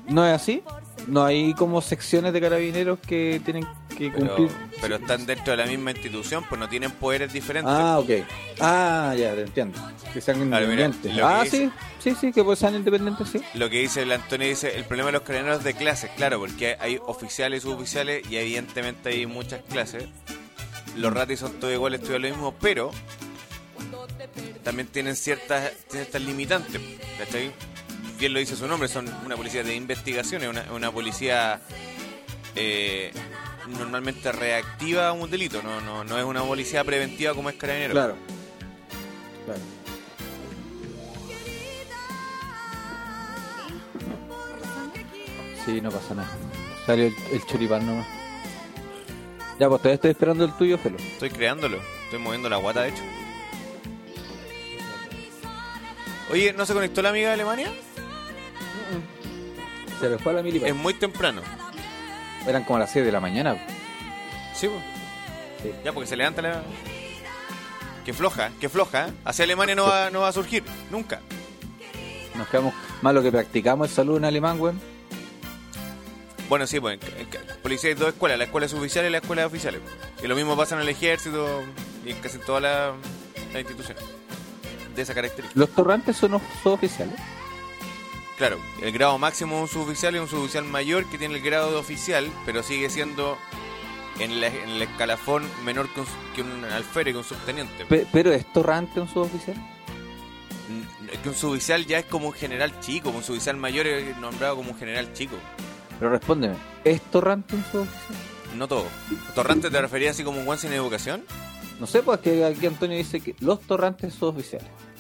¿No 0.09 0.25
es 0.25 0.35
así? 0.35 0.63
No 1.09 1.25
hay 1.25 1.53
como 1.55 1.83
secciones 1.83 2.33
de 2.33 2.41
carabineros 2.41 3.01
que 3.01 3.41
tienen 3.45 3.67
que 3.97 4.11
Pero, 4.11 4.37
cumplir. 4.37 4.51
pero 4.81 4.97
están 4.97 5.27
dentro 5.27 5.53
de 5.53 5.57
la 5.57 5.67
misma 5.67 5.91
institución, 5.93 6.45
pues 6.49 6.59
no 6.59 6.69
tienen 6.69 6.91
poderes 6.93 7.33
diferentes. 7.33 7.73
Ah, 7.75 7.99
ok. 7.99 8.11
Ah, 8.61 9.15
ya, 9.17 9.35
te 9.35 9.43
entiendo. 9.43 9.79
Que 10.13 10.21
sean 10.21 10.41
independientes. 10.43 11.13
Ah, 11.23 11.43
dice- 11.45 11.71
sí, 12.01 12.11
sí, 12.11 12.17
sí, 12.21 12.33
que 12.33 12.45
pues 12.45 12.59
sean 12.59 12.75
independientes, 12.75 13.29
sí. 13.29 13.41
Lo 13.55 13.69
que 13.71 13.81
dice 13.81 14.03
el 14.03 14.13
Antonio 14.13 14.47
dice, 14.49 14.77
el 14.77 14.85
problema 14.85 15.09
de 15.09 15.13
los 15.15 15.23
carabineros 15.23 15.59
es 15.59 15.65
de 15.65 15.75
clases, 15.75 16.11
claro, 16.17 16.39
porque 16.39 16.77
hay 16.81 16.99
oficiales 17.07 17.61
y 17.63 17.63
suboficiales 17.69 18.31
y 18.31 18.37
evidentemente 18.37 19.09
hay 19.11 19.27
muchas 19.27 19.63
clases. 19.63 20.05
Los 20.97 21.13
ratis 21.13 21.41
son 21.41 21.53
todos 21.61 21.73
iguales, 21.75 22.01
estudian 22.01 22.23
lo 22.23 22.29
mismo, 22.29 22.55
pero 22.61 22.91
también 24.63 24.89
tienen 24.89 25.15
ciertas, 25.17 25.73
ciertas 25.89 26.21
limitantes, 26.23 26.81
¿cachai? 27.19 27.53
Bien 28.19 28.33
lo 28.33 28.39
dice 28.39 28.57
su 28.57 28.67
nombre, 28.67 28.89
son 28.89 29.07
una 29.25 29.37
policía 29.37 29.63
de 29.63 29.75
investigaciones, 29.77 30.49
una, 30.49 30.65
una 30.73 30.91
policía 30.91 31.61
eh, 32.55 33.13
normalmente 33.69 34.33
reactiva 34.33 35.09
a 35.09 35.13
un 35.13 35.31
delito, 35.31 35.63
no, 35.63 35.81
no, 35.81 36.05
no 36.05 36.19
es 36.19 36.25
una 36.25 36.43
policía 36.43 36.85
preventiva 36.85 37.35
como 37.35 37.51
es 37.51 37.57
carabinero. 37.57 37.93
Claro. 37.93 38.17
Claro. 39.45 39.61
Sí, 45.65 45.81
no 45.81 45.91
pasa 45.91 46.15
nada. 46.15 46.31
Salió 46.87 47.07
el, 47.07 47.15
el 47.33 47.45
choripán 47.47 47.85
nomás. 47.85 48.07
Ya, 49.59 49.69
pues 49.69 49.81
todavía 49.81 49.95
estoy 49.95 50.11
esperando 50.11 50.45
el 50.45 50.53
tuyo, 50.53 50.79
Felo. 50.79 50.99
Estoy 50.99 51.31
creándolo, 51.31 51.79
estoy 52.05 52.19
moviendo 52.19 52.49
la 52.49 52.57
guata 52.57 52.83
de 52.83 52.91
hecho. 52.91 53.03
Oye, 56.31 56.53
¿no 56.53 56.67
se 56.67 56.75
conectó 56.75 57.03
la 57.03 57.09
amiga 57.11 57.29
de 57.29 57.35
Alemania? 57.35 57.73
Se 59.99 60.11
le 60.11 60.19
fue 60.19 60.33
a 60.33 60.35
la 60.37 60.43
milipa. 60.43 60.67
Es 60.67 60.75
muy 60.75 60.93
temprano. 60.95 61.41
Eran 62.47 62.65
como 62.65 62.79
las 62.79 62.91
6 62.91 63.05
de 63.05 63.13
la 63.13 63.21
mañana. 63.21 63.57
Sí, 64.55 64.69
pues. 64.69 64.83
Sí. 65.63 65.73
Ya, 65.85 65.93
porque 65.93 66.09
se 66.09 66.17
levanta 66.17 66.43
la... 66.43 66.63
Que 68.05 68.13
floja, 68.13 68.51
que 68.61 68.69
floja. 68.69 69.09
¿eh? 69.09 69.13
Hacia 69.25 69.45
Alemania 69.45 69.75
no 69.75 69.85
va, 69.85 70.11
no 70.11 70.21
va 70.21 70.29
a 70.29 70.33
surgir, 70.33 70.63
nunca. 70.91 71.21
Nos 72.37 72.47
quedamos 72.49 72.73
más 73.03 73.15
lo 73.15 73.23
que 73.23 73.33
practicamos 73.33 73.89
el 73.89 73.95
saludo 73.95 74.19
en 74.19 74.25
alemán, 74.27 74.61
weón. 74.61 74.81
Bueno, 76.49 76.67
sí, 76.69 76.79
pues 76.79 77.01
en, 77.03 77.19
en 77.19 77.57
policía 77.63 77.91
hay 77.91 77.97
dos 77.97 78.09
escuelas, 78.09 78.39
la 78.39 78.45
escuela 78.45 78.69
suboficial 78.69 79.05
y 79.07 79.11
la 79.11 79.19
escuela 79.19 79.43
de 79.43 79.47
oficiales. 79.47 79.81
Y 80.23 80.27
lo 80.29 80.37
mismo 80.37 80.57
pasa 80.57 80.77
en 80.77 80.83
el 80.83 80.89
ejército 80.89 81.65
y 82.05 82.11
en 82.11 82.21
casi 82.21 82.39
todas 82.39 82.63
las 82.63 82.93
instituciones. 83.59 84.05
De 84.95 85.03
esa 85.03 85.13
característica. 85.13 85.59
Los 85.59 85.71
torrantes 85.71 86.17
son 86.17 86.41
suboficiales. 86.63 87.17
Claro, 88.37 88.59
el 88.83 88.93
grado 88.93 89.17
máximo 89.19 89.57
de 89.57 89.63
un 89.63 89.69
suboficial 89.69 90.15
es 90.15 90.21
un 90.21 90.29
suboficial 90.29 90.65
mayor 90.65 91.07
que 91.07 91.17
tiene 91.17 91.37
el 91.37 91.41
grado 91.43 91.71
de 91.71 91.77
oficial, 91.79 92.31
pero 92.45 92.63
sigue 92.63 92.91
siendo 92.91 93.39
en, 94.19 94.41
la- 94.41 94.49
en 94.49 94.69
el 94.71 94.83
escalafón 94.83 95.45
menor 95.65 95.89
que 95.95 96.01
un, 96.01 96.07
que 96.35 96.43
un 96.43 96.65
alférez, 96.67 97.15
que 97.15 97.19
un 97.19 97.25
subteniente. 97.25 97.87
Pe- 97.87 98.07
pero 98.13 98.33
es 98.33 98.51
torrante 98.53 99.01
un 99.01 99.09
suboficial. 99.09 99.57
Mm, 99.57 101.09
Es 101.13 101.19
que 101.21 101.29
un 101.31 101.35
suboficial 101.35 101.87
ya 101.87 101.99
es 102.01 102.05
como 102.07 102.27
un 102.29 102.35
general 102.35 102.79
chico, 102.81 103.09
un 103.11 103.23
suboficial 103.23 103.57
mayor 103.57 103.87
es 103.87 104.17
nombrado 104.19 104.57
como 104.57 104.73
un 104.73 104.79
general 104.79 105.13
chico. 105.15 105.37
Pero 105.99 106.11
respóndeme, 106.11 106.57
¿es 106.85 107.01
torrante 107.11 107.55
un 107.57 107.65
suboficial? 107.73 108.19
No 108.57 108.69
todo. 108.69 108.87
¿Torrante 109.35 109.71
te 109.71 109.81
refería 109.81 110.11
así 110.11 110.25
como 110.25 110.41
un 110.41 110.45
guan 110.45 110.59
sin 110.59 110.73
educación? 110.73 111.25
No 111.81 111.87
sé, 111.87 112.03
pues 112.03 112.21
que 112.21 112.45
aquí 112.45 112.67
Antonio 112.67 112.97
dice 112.99 113.21
que 113.21 113.35
los 113.41 113.61
torrantes 113.63 114.13
suboficiales. 114.15 114.69
Sí, 114.69 114.96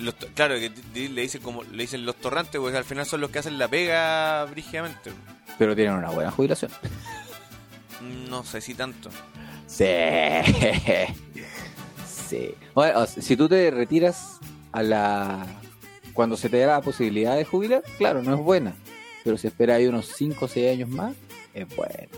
los 0.00 0.14
claro, 0.34 0.54
que 0.56 0.70
le 0.94 1.22
dicen 1.22 1.42
como 1.42 1.62
le 1.64 1.82
dicen 1.82 2.04
los 2.04 2.16
torrantes, 2.16 2.60
porque 2.60 2.76
al 2.76 2.84
final 2.84 3.06
son 3.06 3.20
los 3.20 3.30
que 3.30 3.38
hacen 3.38 3.58
la 3.58 3.68
pega 3.68 4.44
brígidamente. 4.44 5.10
Pero 5.58 5.74
tienen 5.74 5.94
una 5.94 6.10
buena 6.10 6.30
jubilación. 6.30 6.70
No 8.28 8.44
sé 8.44 8.60
si 8.60 8.74
tanto. 8.74 9.10
Sí. 9.66 9.86
Sí. 12.28 12.54
Bueno, 12.74 13.06
si 13.06 13.36
tú 13.36 13.48
te 13.48 13.70
retiras 13.70 14.38
a 14.72 14.82
la. 14.82 15.46
Cuando 16.12 16.36
se 16.36 16.48
te 16.48 16.58
da 16.58 16.66
la 16.66 16.80
posibilidad 16.80 17.36
de 17.36 17.44
jubilar, 17.44 17.82
claro, 17.98 18.22
no 18.22 18.34
es 18.34 18.40
buena. 18.40 18.74
Pero 19.22 19.36
si 19.36 19.46
esperas 19.46 19.76
ahí 19.76 19.86
unos 19.86 20.06
5 20.16 20.44
o 20.44 20.48
6 20.48 20.70
años 20.72 20.88
más, 20.88 21.14
es 21.52 21.68
buena. 21.76 22.08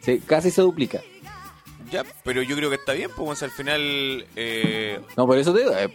Sí, 0.00 0.22
casi 0.24 0.50
se 0.50 0.62
duplica. 0.62 1.00
Ya, 1.90 2.04
pero 2.24 2.42
yo 2.42 2.56
creo 2.56 2.68
que 2.70 2.76
está 2.76 2.92
bien, 2.92 3.10
pues 3.14 3.42
al 3.42 3.50
final 3.50 4.26
eh, 4.34 5.00
No, 5.16 5.26
por 5.26 5.38
eso 5.38 5.52
te 5.52 5.60
digo, 5.60 5.72
es 5.72 5.88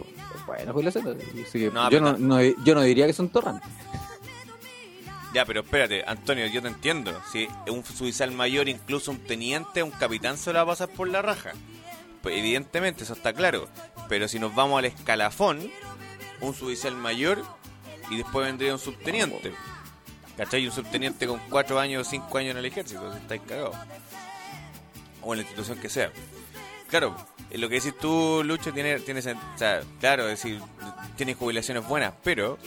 Bueno, 0.55 0.73
Julio 0.73 0.91
César. 0.91 1.15
así 1.17 1.59
que 1.59 1.71
No, 1.71 1.89
yo, 1.89 1.99
pero 1.99 2.17
no, 2.17 2.17
no- 2.17 2.41
yo 2.63 2.75
no 2.75 2.81
diría 2.81 3.07
que 3.07 3.13
son 3.13 3.29
torrantes. 3.29 3.69
Ya, 5.33 5.45
pero 5.45 5.61
espérate, 5.61 6.03
Antonio, 6.05 6.45
yo 6.47 6.61
te 6.61 6.67
entiendo. 6.67 7.17
Si 7.31 7.47
un 7.69 7.85
suizal 7.85 8.31
mayor, 8.31 8.67
incluso 8.67 9.11
un 9.11 9.19
teniente, 9.19 9.81
un 9.81 9.91
capitán 9.91 10.37
se 10.37 10.51
lo 10.51 10.57
va 10.57 10.63
a 10.63 10.65
pasar 10.65 10.89
por 10.89 11.07
la 11.07 11.21
raja. 11.21 11.51
Pues 12.21 12.37
evidentemente, 12.37 13.03
eso 13.05 13.13
está 13.13 13.31
claro. 13.31 13.69
Pero 14.09 14.27
si 14.27 14.39
nos 14.39 14.53
vamos 14.53 14.77
al 14.79 14.85
escalafón, 14.85 15.71
un 16.41 16.53
suizal 16.53 16.95
mayor 16.97 17.41
y 18.09 18.17
después 18.17 18.45
vendría 18.45 18.73
un 18.73 18.79
subteniente. 18.79 19.53
¿Cachai? 20.35 20.65
Un 20.65 20.73
subteniente 20.73 21.27
con 21.27 21.39
cuatro 21.49 21.79
años 21.79 22.05
o 22.05 22.09
cinco 22.09 22.37
años 22.37 22.51
en 22.51 22.57
el 22.57 22.65
ejército, 22.65 23.09
si 23.13 23.19
estáis 23.19 23.41
cagados. 23.47 23.75
O 25.21 25.33
en 25.33 25.39
la 25.39 25.43
institución 25.43 25.77
que 25.79 25.87
sea. 25.87 26.11
Claro, 26.89 27.15
lo 27.57 27.69
que 27.69 27.75
decís 27.75 27.93
tú, 27.99 28.41
Lucho, 28.45 28.71
tiene, 28.73 28.99
tiene 28.99 29.19
o 29.19 29.57
sea, 29.57 29.81
claro, 29.99 30.23
es 30.29 30.41
decir, 30.43 30.61
tiene 31.15 31.33
jubilaciones 31.33 31.87
buenas, 31.87 32.13
pero 32.23 32.57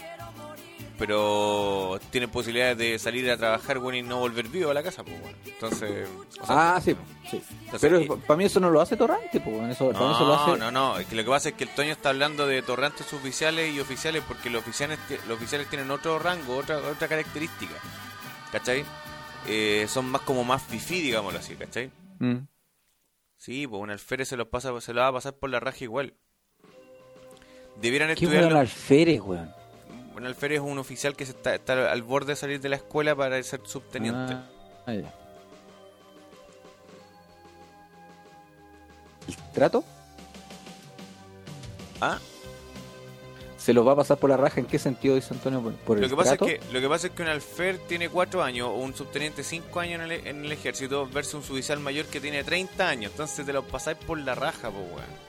pero 0.98 1.98
tiene 2.10 2.28
posibilidades 2.28 2.78
de 2.78 2.98
salir 3.00 3.28
a 3.30 3.36
trabajar 3.36 3.80
bueno, 3.80 3.98
y 3.98 4.02
no 4.02 4.18
volver 4.20 4.46
vivo 4.46 4.70
a 4.70 4.74
la 4.74 4.82
casa, 4.82 5.02
pues 5.02 5.20
bueno. 5.20 5.36
Entonces, 5.44 6.08
o 6.40 6.46
sea, 6.46 6.76
Ah, 6.76 6.80
sí, 6.80 6.94
sí. 7.28 7.42
entonces, 7.64 7.80
Pero 7.80 7.98
eh, 7.98 8.20
para 8.26 8.36
mí 8.36 8.44
eso 8.44 8.60
no 8.60 8.70
lo 8.70 8.80
hace 8.80 8.96
torrante, 8.96 9.40
pues. 9.40 9.56
Eso, 9.72 9.86
mí 9.86 9.90
eso 9.90 10.00
lo 10.00 10.12
no, 10.14 10.34
hace. 10.34 10.56
no, 10.58 10.70
no, 10.70 10.98
es 10.98 11.06
que 11.06 11.16
lo 11.16 11.24
que 11.24 11.30
pasa 11.30 11.48
es 11.48 11.54
que 11.56 11.64
el 11.64 11.70
Toño 11.70 11.90
está 11.90 12.10
hablando 12.10 12.46
de 12.46 12.62
torrantes 12.62 13.12
oficiales 13.12 13.74
y 13.74 13.80
oficiales 13.80 14.22
porque 14.26 14.50
los 14.50 14.62
oficiales, 14.62 14.98
los 15.26 15.36
oficiales 15.36 15.68
tienen 15.68 15.90
otro 15.90 16.18
rango, 16.20 16.56
otra 16.56 16.78
otra 16.78 17.08
característica, 17.08 17.74
¿cachai? 18.52 18.84
Eh, 19.48 19.86
son 19.88 20.06
más 20.10 20.22
como 20.22 20.44
más 20.44 20.62
fifí, 20.62 21.00
digámoslo 21.00 21.40
así, 21.40 21.54
¿cachai? 21.56 21.90
Mm. 22.20 22.36
Sí, 23.44 23.66
pues 23.66 23.82
un 23.82 23.90
alférez 23.90 24.28
se 24.28 24.38
los 24.38 24.48
pasa, 24.48 24.80
se 24.80 24.94
lo 24.94 25.02
va 25.02 25.08
a 25.08 25.12
pasar 25.12 25.34
por 25.34 25.50
la 25.50 25.60
raja 25.60 25.84
igual. 25.84 26.14
Debieran 27.78 28.08
¿Qué 28.08 28.24
estudiar. 28.24 28.44
weón 28.44 28.56
alférez, 28.56 29.20
weón? 29.20 29.54
Un 30.16 30.24
alférez 30.24 30.62
es 30.62 30.64
un 30.64 30.78
oficial 30.78 31.14
que 31.14 31.26
se 31.26 31.32
está, 31.32 31.54
está 31.54 31.92
al 31.92 32.02
borde 32.02 32.32
de 32.32 32.36
salir 32.36 32.58
de 32.62 32.70
la 32.70 32.76
escuela 32.76 33.14
para 33.14 33.42
ser 33.42 33.60
subteniente. 33.64 34.32
Ah. 34.86 34.92
¿El 39.26 39.36
trato? 39.52 39.84
¿Ah? 42.00 42.18
¿Se 43.64 43.72
lo 43.72 43.82
va 43.82 43.92
a 43.92 43.96
pasar 43.96 44.18
por 44.18 44.28
la 44.28 44.36
raja? 44.36 44.60
¿En 44.60 44.66
qué 44.66 44.78
sentido 44.78 45.14
dice 45.14 45.32
Antonio? 45.32 45.62
¿Por, 45.62 45.72
por 45.72 45.96
Lo 45.98 46.04
el 46.04 46.10
que, 46.10 46.16
pasa 46.16 46.34
es 46.34 46.38
que, 46.38 46.60
lo 46.70 46.82
que 46.82 46.86
pasa 46.86 47.06
es 47.06 47.14
que 47.14 47.22
un 47.22 47.28
alfer 47.28 47.78
tiene 47.78 48.10
cuatro 48.10 48.42
años, 48.42 48.68
o 48.68 48.74
un 48.74 48.94
subteniente 48.94 49.42
cinco 49.42 49.80
años 49.80 50.02
en 50.02 50.12
el, 50.12 50.26
en 50.26 50.44
el 50.44 50.52
ejército, 50.52 51.08
versus 51.08 51.36
un 51.36 51.42
suboficial 51.44 51.80
mayor 51.80 52.04
que 52.04 52.20
tiene 52.20 52.44
30 52.44 52.86
años. 52.86 53.12
Entonces 53.12 53.46
te 53.46 53.54
lo 53.54 53.62
pasáis 53.62 53.96
por 53.96 54.18
la 54.18 54.34
raja, 54.34 54.70
pues, 54.70 54.84
weón. 54.84 55.24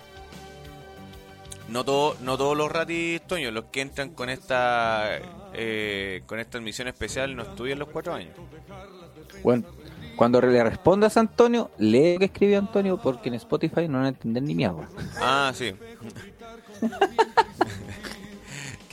No, 1.69 1.85
todo, 1.85 2.17
no 2.19 2.37
todos 2.37 2.57
los 2.57 2.69
ratis, 2.69 3.21
Toño, 3.25 3.51
los 3.51 3.65
que 3.71 3.79
entran 3.79 4.09
con 4.09 4.29
esta 4.29 5.17
eh, 5.53 6.21
con 6.25 6.37
esta 6.37 6.57
admisión 6.57 6.89
especial 6.89 7.37
no 7.37 7.43
estudian 7.43 7.79
los 7.79 7.87
cuatro 7.87 8.13
años. 8.13 8.35
Bueno, 9.43 9.63
cuando 10.17 10.41
le 10.41 10.61
respondas 10.61 11.15
a 11.15 11.21
Antonio, 11.21 11.71
lee 11.77 12.15
lo 12.15 12.19
que 12.19 12.25
escribió 12.25 12.59
Antonio 12.59 12.97
porque 13.01 13.29
en 13.29 13.35
Spotify 13.35 13.87
no 13.87 13.99
van 13.99 14.05
a 14.05 14.09
entender 14.09 14.43
ni 14.43 14.55
mierda. 14.55 14.89
Ah, 15.21 15.53
sí. 15.55 15.73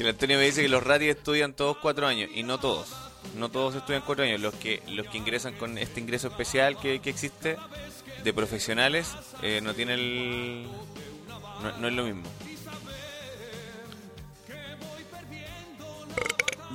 el 0.03 0.09
Antonio 0.09 0.39
me 0.39 0.45
dice 0.45 0.63
que 0.63 0.69
los 0.69 0.83
ratis 0.83 1.11
estudian 1.11 1.55
todos 1.55 1.77
cuatro 1.79 2.07
años 2.07 2.31
y 2.35 2.43
no 2.43 2.59
todos. 2.59 2.89
No 3.37 3.51
todos 3.51 3.75
estudian 3.75 4.03
cuatro 4.05 4.25
años. 4.25 4.41
Los 4.41 4.55
que 4.55 4.83
los 4.89 5.07
que 5.07 5.19
ingresan 5.19 5.55
con 5.55 5.79
este 5.79 6.01
ingreso 6.01 6.29
especial 6.29 6.77
que, 6.79 7.01
que 7.01 7.11
existe 7.11 7.57
de 8.23 8.33
profesionales 8.33 9.09
eh, 9.43 9.61
no 9.63 9.75
tiene 9.75 9.95
el 9.95 10.67
no, 11.81 11.89
es 11.89 11.95
lo 11.95 12.05
mismo. 12.05 12.23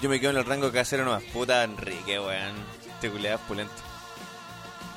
Yo 0.01 0.09
me 0.09 0.19
quedo 0.19 0.31
en 0.31 0.37
el 0.37 0.45
rango 0.45 0.71
casero 0.71 1.03
nomás. 1.03 1.23
Puta 1.33 1.63
Enrique, 1.63 2.19
weón. 2.19 2.55
Este 2.93 3.09
culeado 3.09 3.39
es 3.39 3.43
pulento. 3.43 3.73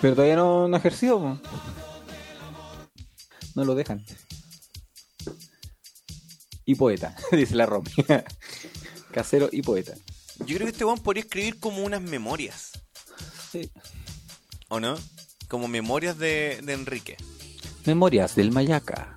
Pero 0.00 0.14
todavía 0.14 0.36
no, 0.36 0.68
no 0.68 0.76
ha 0.76 0.78
ejercido. 0.78 1.18
po. 1.18 1.38
No 3.54 3.64
lo 3.64 3.74
dejan. 3.74 4.04
Y 6.70 6.76
poeta, 6.76 7.16
dice 7.32 7.56
la 7.56 7.66
Romy. 7.66 7.90
Casero 9.12 9.48
y 9.50 9.60
poeta. 9.60 9.92
Yo 10.38 10.54
creo 10.54 10.66
que 10.66 10.70
este 10.70 10.84
weón 10.84 11.00
podría 11.00 11.24
escribir 11.24 11.58
como 11.58 11.82
unas 11.82 12.00
memorias. 12.00 12.70
Sí. 13.50 13.72
¿O 14.68 14.78
no? 14.78 14.96
Como 15.48 15.66
memorias 15.66 16.16
de, 16.16 16.60
de 16.62 16.72
Enrique. 16.74 17.16
Memorias 17.86 18.36
del 18.36 18.52
Mayaca. 18.52 19.16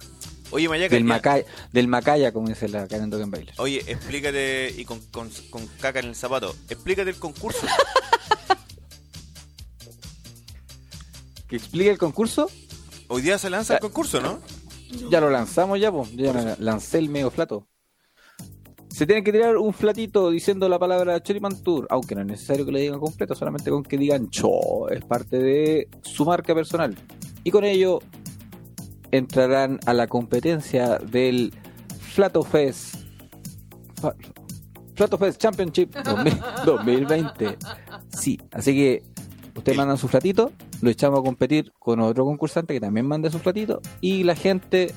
Oye, 0.49 0.67
Mayaca, 0.67 0.95
Del, 0.95 1.03
ya- 1.03 1.07
Macaya, 1.09 1.45
del 1.71 1.87
Macaya, 1.87 2.33
como 2.33 2.47
dice 2.47 2.67
la 2.69 2.87
Karen 2.87 3.11
Token 3.11 3.29
Bailey. 3.29 3.53
Oye, 3.57 3.83
explícate, 3.85 4.73
y 4.75 4.83
con, 4.85 4.99
con, 5.11 5.29
con 5.51 5.67
caca 5.79 5.99
en 5.99 6.07
el 6.07 6.15
zapato, 6.15 6.55
explícate 6.69 7.11
el 7.11 7.17
concurso. 7.17 7.67
¿Que 11.47 11.55
explique 11.57 11.91
el 11.91 11.99
concurso? 11.99 12.49
Hoy 13.09 13.21
día 13.21 13.37
se 13.37 13.51
lanza 13.51 13.75
el 13.75 13.79
concurso, 13.79 14.19
¿no? 14.21 14.39
Ya 15.09 15.21
lo 15.21 15.29
lanzamos 15.29 15.79
ya, 15.79 15.91
pues. 15.91 16.15
Ya 16.15 16.33
me 16.33 16.55
lancé 16.59 16.99
el 16.99 17.09
medio 17.09 17.29
flato. 17.31 17.67
Se 18.89 19.07
tiene 19.07 19.23
que 19.23 19.31
tirar 19.31 19.57
un 19.57 19.73
flatito 19.73 20.29
diciendo 20.29 20.69
la 20.69 20.77
palabra 20.77 21.21
Choripan 21.21 21.63
Tour, 21.63 21.87
aunque 21.89 22.13
no 22.13 22.21
es 22.21 22.27
necesario 22.27 22.63
que 22.65 22.71
le 22.71 22.81
digan 22.81 22.99
completo, 22.99 23.33
solamente 23.33 23.71
con 23.71 23.83
que 23.83 23.97
digan 23.97 24.29
cho, 24.29 24.87
es 24.89 25.03
parte 25.03 25.39
de 25.39 25.89
su 26.03 26.25
marca 26.25 26.53
personal. 26.53 26.95
Y 27.43 27.49
con 27.49 27.63
ello 27.63 28.01
entrarán 29.09 29.79
a 29.87 29.93
la 29.93 30.07
competencia 30.07 30.99
del 30.99 31.53
Flato 31.99 32.43
Fest 32.43 33.03
Flato 34.95 35.17
Fest 35.17 35.41
Championship 35.41 35.95
2000 36.03 36.41
2020. 36.65 37.57
Sí, 38.09 38.39
así 38.51 38.73
que 38.75 39.03
ustedes 39.55 39.77
mandan 39.77 39.97
su 39.97 40.07
flatito, 40.07 40.51
lo 40.81 40.89
echamos 40.89 41.19
a 41.19 41.23
competir 41.23 41.71
con 41.79 41.99
otro 41.99 42.25
concursante 42.25 42.73
que 42.73 42.79
también 42.79 43.07
mande 43.07 43.29
su 43.29 43.39
flatito 43.39 43.81
y 44.01 44.23
la 44.23 44.35
gente, 44.35 44.93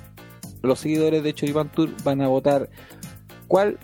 los 0.63 0.81
seguidores 0.81 1.23
de 1.23 1.35
Choripan 1.35 1.71
Tour 1.71 1.91
van 2.05 2.23
a 2.23 2.29
votar 2.29 2.71
cuál 3.49 3.79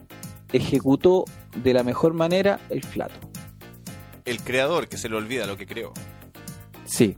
ejecutó 0.53 1.25
de 1.63 1.75
la 1.75 1.83
mejor 1.83 2.15
manera 2.15 2.61
el 2.71 2.83
flato. 2.83 3.15
El 4.25 4.41
creador, 4.41 4.89
que 4.89 4.97
se 4.97 5.09
le 5.09 5.17
olvida 5.17 5.47
lo 5.47 5.57
que 5.57 5.67
creó. 5.67 5.93
Sí, 6.85 7.17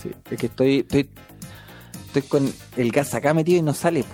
sí, 0.00 0.10
es 0.30 0.38
que 0.38 0.46
estoy, 0.46 0.80
estoy, 0.80 1.10
estoy 2.06 2.22
con 2.22 2.52
el 2.76 2.92
gas 2.92 3.14
acá 3.14 3.34
metido 3.34 3.58
y 3.58 3.62
no 3.62 3.74
sale. 3.74 4.04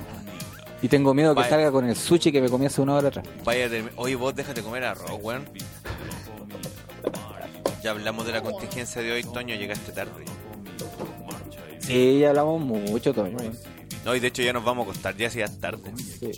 Y 0.80 0.88
tengo 0.88 1.14
miedo 1.14 1.34
que 1.34 1.40
Vaya. 1.42 1.50
salga 1.50 1.70
con 1.70 1.84
el 1.84 1.94
sushi 1.94 2.32
que 2.32 2.40
me 2.40 2.48
comí 2.48 2.66
hace 2.66 2.80
una 2.80 2.94
hora 2.94 3.08
atrás. 3.08 3.24
Vaya, 3.44 3.68
oye, 3.96 4.16
vos 4.16 4.34
déjate 4.34 4.62
comer 4.62 4.84
arroz, 4.84 5.12
weón. 5.22 5.44
Ya 7.82 7.90
hablamos 7.90 8.26
de 8.26 8.32
la 8.32 8.42
contingencia 8.42 9.02
de 9.02 9.12
hoy, 9.12 9.24
Toño, 9.24 9.54
llegaste 9.56 9.92
tarde. 9.92 10.24
Sí, 11.80 12.20
ya 12.20 12.30
hablamos 12.30 12.60
mucho, 12.60 13.12
Toño. 13.12 13.38
No, 14.04 14.14
y 14.14 14.20
de 14.20 14.28
hecho 14.28 14.42
ya 14.42 14.52
nos 14.52 14.64
vamos 14.64 14.86
a 14.86 14.90
acostar, 14.90 15.16
ya 15.16 15.30
sea 15.30 15.48
tarde. 15.48 15.92
Sí. 15.96 16.30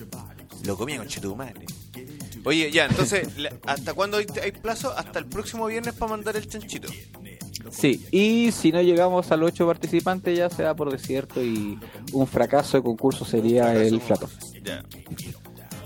Lo 0.65 0.77
comía 0.77 0.97
con 0.99 1.37
madre. 1.37 1.67
Oye, 2.45 2.71
ya, 2.71 2.87
entonces, 2.87 3.29
¿hasta 3.67 3.95
cuándo 3.95 4.19
hay, 4.19 4.27
hay 4.43 4.53
plazo? 4.53 4.93
Hasta 4.97 5.19
el 5.19 5.27
próximo 5.27 5.67
viernes 5.67 5.95
para 5.95 6.11
mandar 6.11 6.37
el 6.37 6.47
chanchito. 6.47 6.89
Sí, 7.71 8.07
y 8.11 8.53
si 8.53 8.73
no 8.73 8.83
llegamos 8.83 9.31
a 9.31 9.37
los 9.37 9.49
ocho 9.49 9.67
participantes 9.67 10.37
ya 10.37 10.51
se 10.51 10.63
da 10.63 10.75
por 10.75 10.91
desierto 10.91 11.43
y 11.43 11.79
un 12.13 12.27
fracaso 12.27 12.77
de 12.77 12.83
concurso 12.83 13.25
sería 13.25 13.75
el 13.75 14.01
flato. 14.01 14.29
Ya. 14.63 14.85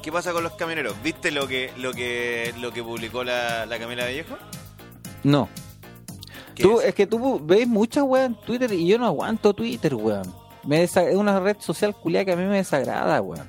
¿Qué 0.02 0.10
pasa 0.12 0.32
con 0.32 0.42
los 0.42 0.52
camioneros? 0.54 1.00
¿Viste 1.02 1.30
lo 1.30 1.46
que 1.46 1.70
lo 1.76 1.92
que 1.92 2.52
lo 2.60 2.72
que 2.72 2.82
publicó 2.82 3.24
la, 3.24 3.66
la 3.66 3.78
Camila 3.78 4.04
Vallejo? 4.04 4.36
No, 5.24 5.48
¿Qué 6.54 6.62
tú, 6.62 6.80
es? 6.80 6.86
es 6.88 6.94
que 6.94 7.06
tú 7.06 7.40
ves 7.44 7.66
muchas 7.68 8.04
weas 8.04 8.26
en 8.26 8.34
Twitter 8.40 8.72
y 8.72 8.86
yo 8.86 8.98
no 8.98 9.06
aguanto 9.06 9.52
Twitter, 9.54 9.94
weón. 9.94 10.32
Me 10.64 10.82
es 10.82 10.96
una 11.14 11.38
red 11.40 11.56
social 11.60 11.94
culiada 11.94 12.24
que 12.26 12.32
a 12.32 12.36
mí 12.36 12.44
me 12.44 12.56
desagrada, 12.56 13.20
weón. 13.22 13.46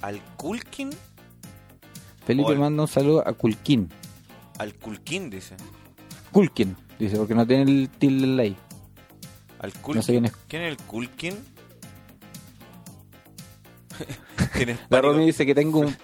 Al 0.00 0.20
Kulkin, 0.36 0.90
Felipe 2.26 2.50
Hola. 2.50 2.60
manda 2.60 2.82
un 2.82 2.88
saludo 2.88 3.26
a 3.26 3.32
Kulkin. 3.32 3.88
al 4.58 4.74
Kulkin 4.74 5.30
dice. 5.30 5.54
Kulkin, 6.32 6.76
dice, 6.98 7.16
porque 7.16 7.34
no 7.34 7.46
tiene 7.46 7.70
el 7.70 7.88
tilde 7.88 8.24
en 8.24 8.36
la 8.36 8.44
I. 8.46 8.56
Al 9.60 9.72
Kulkin. 9.74 9.96
No 9.96 10.02
sé 10.02 10.12
quién 10.12 10.24
es. 10.24 10.32
¿Quién 10.48 10.62
es 10.62 10.70
el 10.72 10.76
Kulkin? 10.86 11.34
¿Tienes 14.56 14.78
La? 14.88 15.00
Romy 15.00 15.26
dice 15.26 15.46
que 15.46 15.54
tengo 15.54 15.80
un 15.80 15.96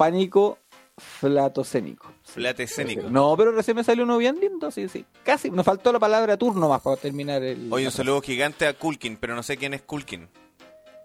pánico 0.00 0.56
flatocénico. 0.96 2.10
Plata 2.34 2.62
escénico. 2.62 3.10
No, 3.10 3.36
pero 3.36 3.52
recién 3.52 3.76
me 3.76 3.84
salió 3.84 4.04
uno 4.04 4.16
bien 4.16 4.38
lindo, 4.40 4.70
sí, 4.70 4.88
sí. 4.88 5.04
Casi, 5.24 5.50
me 5.50 5.62
faltó 5.62 5.92
la 5.92 5.98
palabra 5.98 6.38
turno 6.38 6.68
más 6.70 6.80
para 6.80 6.96
terminar 6.96 7.42
el... 7.42 7.68
Oye, 7.70 7.84
un 7.86 7.92
saludo 7.92 8.22
gigante 8.22 8.66
a 8.66 8.72
Kulkin, 8.72 9.18
pero 9.18 9.34
no 9.34 9.42
sé 9.42 9.58
quién 9.58 9.74
es 9.74 9.82
Kulkin. 9.82 10.28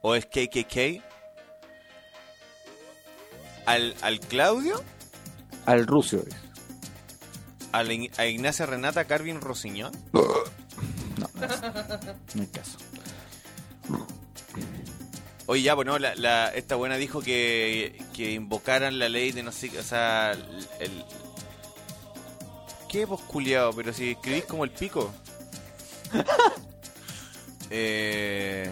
¿O 0.01 0.15
es 0.15 0.25
KKK? 0.27 1.03
¿Al, 3.65 3.95
al 4.01 4.19
Claudio? 4.21 4.81
Al. 5.65 5.85
¿Al 7.73 7.91
In- 7.91 8.11
¿A 8.17 8.25
Ignacia 8.25 8.65
Renata 8.65 9.03
Carvin 9.05 9.41
Rosiñón? 9.41 9.91
No, 10.13 10.21
no, 11.17 11.45
es- 11.45 11.61
no 12.35 12.41
hay 12.41 12.47
caso. 12.47 12.77
Oye, 15.47 15.61
ya, 15.61 15.75
pues 15.75 15.85
no, 15.85 15.99
la, 15.99 16.15
la- 16.15 16.49
esta 16.49 16.75
buena 16.75 16.95
dijo 16.97 17.21
que, 17.21 18.01
que 18.15 18.31
invocaran 18.31 18.97
la 18.97 19.09
ley 19.09 19.31
de 19.31 19.43
no 19.43 19.51
sé, 19.51 19.69
qué, 19.69 19.79
o 19.79 19.83
sea, 19.83 20.31
el... 20.79 21.05
¿Qué 22.89 23.05
vos 23.05 23.21
culiao? 23.21 23.73
Pero 23.73 23.93
si 23.93 24.11
escribís 24.11 24.45
como 24.45 24.63
el 24.63 24.71
pico. 24.71 25.13
eh, 27.69 28.69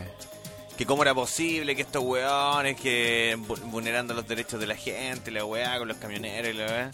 que 0.78 0.86
cómo 0.86 1.04
era 1.04 1.14
posible 1.14 1.76
que 1.76 1.82
estos 1.84 2.04
weones 2.04 2.80
que 2.80 3.36
vu- 3.38 3.60
vulnerando 3.70 4.14
los 4.14 4.28
derechos 4.28 4.60
de 4.60 4.68
la 4.68 4.76
gente, 4.76 5.30
la 5.32 5.45
weá, 5.45 5.78
con 5.78 5.88
los 5.88 5.98
camioneros 5.98 6.50
y 6.54 6.58
la 6.58 6.66
weá. 6.66 6.91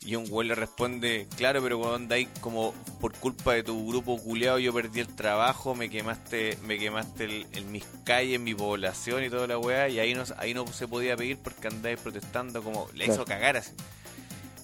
Y 0.00 0.14
un 0.14 0.26
weón 0.30 0.48
le 0.48 0.54
responde, 0.54 1.26
claro, 1.36 1.60
pero 1.62 1.76
weón, 1.78 2.06
dais 2.08 2.28
como 2.40 2.72
por 3.00 3.12
culpa 3.14 3.52
de 3.54 3.62
tu 3.64 3.88
grupo 3.88 4.16
culiado 4.18 4.58
yo 4.58 4.72
perdí 4.72 5.00
el 5.00 5.08
trabajo, 5.08 5.74
me 5.74 5.90
quemaste, 5.90 6.56
me 6.64 6.78
quemaste 6.78 7.24
el- 7.24 7.46
en 7.52 7.70
mis 7.72 7.84
calles, 8.04 8.38
mi 8.40 8.54
población 8.54 9.24
y 9.24 9.28
toda 9.28 9.46
la 9.48 9.58
weá, 9.58 9.88
y 9.88 9.98
ahí 9.98 10.14
no, 10.14 10.22
ahí 10.38 10.54
no 10.54 10.66
se 10.68 10.86
podía 10.86 11.16
pedir 11.16 11.36
porque 11.38 11.66
andáis 11.68 11.98
protestando 12.00 12.62
como 12.62 12.88
le 12.94 13.06
hizo 13.06 13.24
cagar 13.24 13.56
así. 13.56 13.72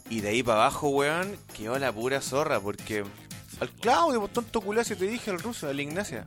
Y 0.09 0.21
de 0.21 0.29
ahí 0.29 0.43
para 0.43 0.61
abajo, 0.63 0.89
weón, 0.91 1.37
quedó 1.57 1.79
la 1.79 1.93
pura 1.93 2.21
zorra, 2.21 2.61
porque 2.61 3.05
al 3.61 3.71
Claudio, 3.73 4.21
por 4.21 4.31
tonto 4.31 4.61
culiao, 4.61 4.85
si 4.85 4.95
te 4.95 5.05
dije 5.07 5.31
el 5.33 5.41
ruso, 5.41 5.69
al 5.69 5.81
Ignacia. 5.81 6.27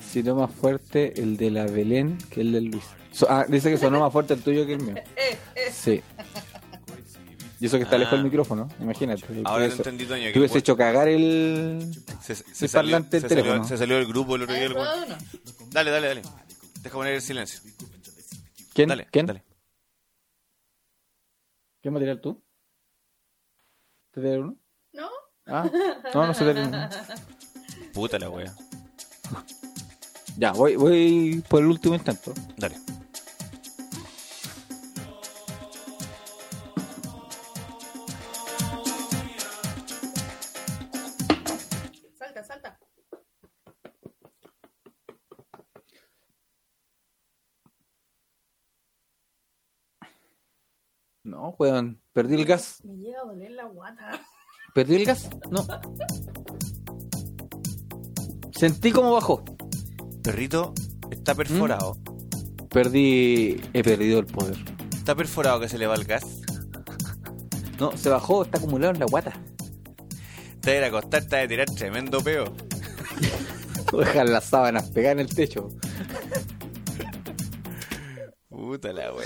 Si 0.00 0.22
no 0.22 0.34
más 0.36 0.50
fuerte 0.50 1.20
el 1.20 1.36
de 1.36 1.50
la 1.50 1.66
Belén 1.66 2.16
que 2.30 2.40
el 2.40 2.52
del 2.52 2.64
Luis. 2.66 2.84
So- 3.12 3.26
ah, 3.30 3.44
dice 3.48 3.70
que 3.70 3.76
sonó 3.78 4.00
más 4.00 4.12
fuerte 4.12 4.34
el 4.34 4.42
tuyo 4.42 4.66
que 4.66 4.72
el 4.74 4.82
mío. 4.82 4.94
Sí. 5.72 6.02
Y 7.58 7.66
eso 7.66 7.78
que 7.78 7.84
está 7.84 7.96
lejos 7.96 8.12
Ah. 8.12 8.16
del 8.16 8.24
micrófono, 8.24 8.68
imagínate. 8.80 9.22
Ahora 9.44 9.64
te 9.68 9.70
Te 9.70 9.76
entendí, 9.78 10.04
Toño. 10.06 10.24
te 10.24 10.32
que 10.32 10.38
hubiese 10.38 10.58
hecho 10.58 10.76
cagar 10.76 11.08
el. 11.08 11.90
se, 12.22 12.34
se 12.34 12.64
el 12.66 12.70
salió, 12.70 12.92
parlante 12.92 13.20
del 13.20 13.22
se, 13.22 13.28
salió, 13.28 13.42
teléfono. 13.44 13.68
se 13.68 13.78
salió 13.78 13.96
del 13.96 14.06
grupo 14.06 14.36
el 14.36 14.42
otro 14.42 14.54
día. 14.54 14.64
el. 14.66 14.74
Dale, 15.70 15.90
dale, 15.90 16.06
dale. 16.08 16.22
Deja 16.82 16.94
poner 16.94 17.14
el 17.14 17.22
silencio. 17.22 17.60
¿Quién? 18.74 18.88
Dale, 18.90 19.08
¿Quién? 19.10 19.26
dale. 19.26 19.42
¿Qué 21.82 21.90
material 21.90 22.20
tú? 22.20 22.42
¿Te 24.10 24.20
dieron 24.20 24.44
uno? 24.44 24.56
¿No? 24.92 25.08
Ah, 25.46 25.70
no, 26.14 26.26
no 26.26 26.34
se 26.34 26.44
te 26.52 26.60
uno. 26.62 26.88
Puta 27.94 28.18
la 28.18 28.28
wea. 28.28 28.54
Ya, 30.38 30.52
voy, 30.52 30.76
voy 30.76 31.42
por 31.48 31.60
el 31.62 31.66
último 31.68 31.94
intento. 31.94 32.34
Dale. 32.56 32.76
Weón. 51.58 52.00
Perdí 52.12 52.34
el 52.34 52.44
gas. 52.44 52.80
Me 52.84 52.96
llega 52.96 53.20
a 53.20 53.24
doler 53.24 53.50
la 53.52 53.64
guata. 53.64 54.20
¿Perdí 54.74 54.96
el 54.96 55.04
gas? 55.04 55.28
No. 55.50 55.66
Sentí 58.52 58.92
cómo 58.92 59.12
bajó. 59.12 59.44
Perrito, 60.22 60.72
está 61.10 61.34
perforado. 61.34 61.98
Perdí. 62.70 63.60
He 63.72 63.82
perdido 63.82 64.18
el 64.18 64.26
poder. 64.26 64.56
Está 64.94 65.14
perforado 65.14 65.60
que 65.60 65.68
se 65.68 65.78
le 65.78 65.86
va 65.86 65.94
el 65.94 66.04
gas. 66.04 66.42
No, 67.78 67.96
se 67.96 68.08
bajó, 68.08 68.42
está 68.42 68.58
acumulado 68.58 68.94
en 68.94 69.00
la 69.00 69.06
guata. 69.06 69.32
Te 70.60 70.70
va 70.70 70.74
a 70.74 70.78
ir 70.78 70.84
a 70.84 70.86
acostar, 70.86 71.24
te 71.26 71.36
a 71.36 71.46
tirar 71.46 71.66
tremendo 71.66 72.20
peo. 72.22 72.44
Dejar 73.96 74.28
las 74.28 74.44
sábanas 74.44 74.90
pegadas 74.90 75.12
en 75.14 75.20
el 75.20 75.34
techo. 75.34 75.68
Puta 78.48 78.92
la 78.92 79.12
wea. 79.12 79.25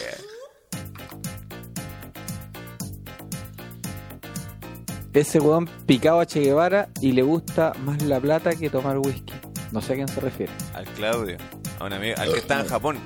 Ese 5.12 5.41
weón 5.41 5.66
picado 5.87 6.20
a 6.20 6.27
Che 6.27 6.41
Guevara 6.41 6.89
y 7.01 7.12
le 7.12 7.23
gusta 7.23 7.73
más 7.85 8.01
la 8.03 8.20
plata 8.20 8.55
que 8.55 8.70
tomar 8.70 8.99
whisky. 8.99 9.32
No 9.73 9.81
sé 9.81 9.93
a 9.93 9.97
quién 9.97 10.09
se 10.09 10.20
refiere. 10.20 10.53
Al 10.74 10.85
Claudio. 10.87 11.37
A 11.78 11.85
un 11.87 11.93
amigo, 11.93 12.15
al 12.19 12.32
que 12.32 12.39
está 12.39 12.61
en 12.61 12.66
Japón. 12.66 12.99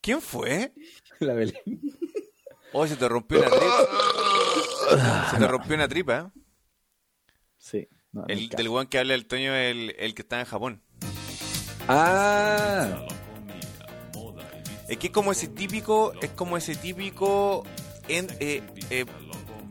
¿Quién 0.00 0.20
fue? 0.20 0.72
La 1.20 1.34
Belén. 1.34 1.54
Oh, 2.72 2.86
se 2.86 2.96
te 2.96 3.08
rompió 3.08 3.38
una 3.38 3.48
tripa. 3.48 5.30
Se 5.30 5.36
te 5.38 5.48
rompió 5.48 5.74
una 5.74 5.88
tripa. 5.88 6.32
¿eh? 6.36 6.40
Sí. 7.58 7.88
no, 8.12 8.24
El 8.28 8.48
del 8.50 8.68
weón 8.68 8.86
que 8.86 8.98
habla 8.98 9.14
el 9.14 9.26
Toño, 9.26 9.54
el, 9.54 9.94
el 9.98 10.14
que 10.14 10.22
está 10.22 10.40
en 10.40 10.46
Japón. 10.46 10.82
Ah, 11.88 13.06
Es 14.88 14.98
que 14.98 15.06
es 15.06 15.12
como 15.12 15.32
ese 15.32 15.48
típico, 15.48 16.12
es 16.20 16.30
como 16.30 16.56
ese 16.56 16.76
típico 16.76 17.64
en, 18.08 18.28
eh, 18.40 18.62
eh, 18.90 19.04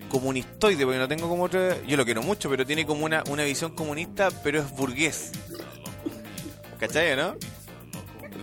comunistoide, 0.10 0.84
porque 0.86 1.00
no 1.00 1.08
tengo 1.08 1.28
como 1.30 1.44
otra, 1.44 1.82
yo 1.86 1.98
lo 1.98 2.06
quiero 2.06 2.22
mucho, 2.24 2.50
pero 2.50 2.66
tiene 2.66 2.86
como 2.86 3.06
una, 3.06 3.24
una 3.30 3.44
visión 3.44 3.74
comunista, 3.76 4.30
pero 4.44 4.60
es 4.60 4.72
burgués. 4.72 5.32
¿Cachai, 6.80 7.16
no? 7.16 7.36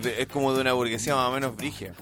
De- 0.01 0.21
es 0.23 0.27
como 0.27 0.53
de 0.53 0.61
una 0.61 0.73
burguesía 0.73 1.15
más 1.15 1.29
o 1.29 1.31
menos 1.33 1.55
brigia. 1.55 1.93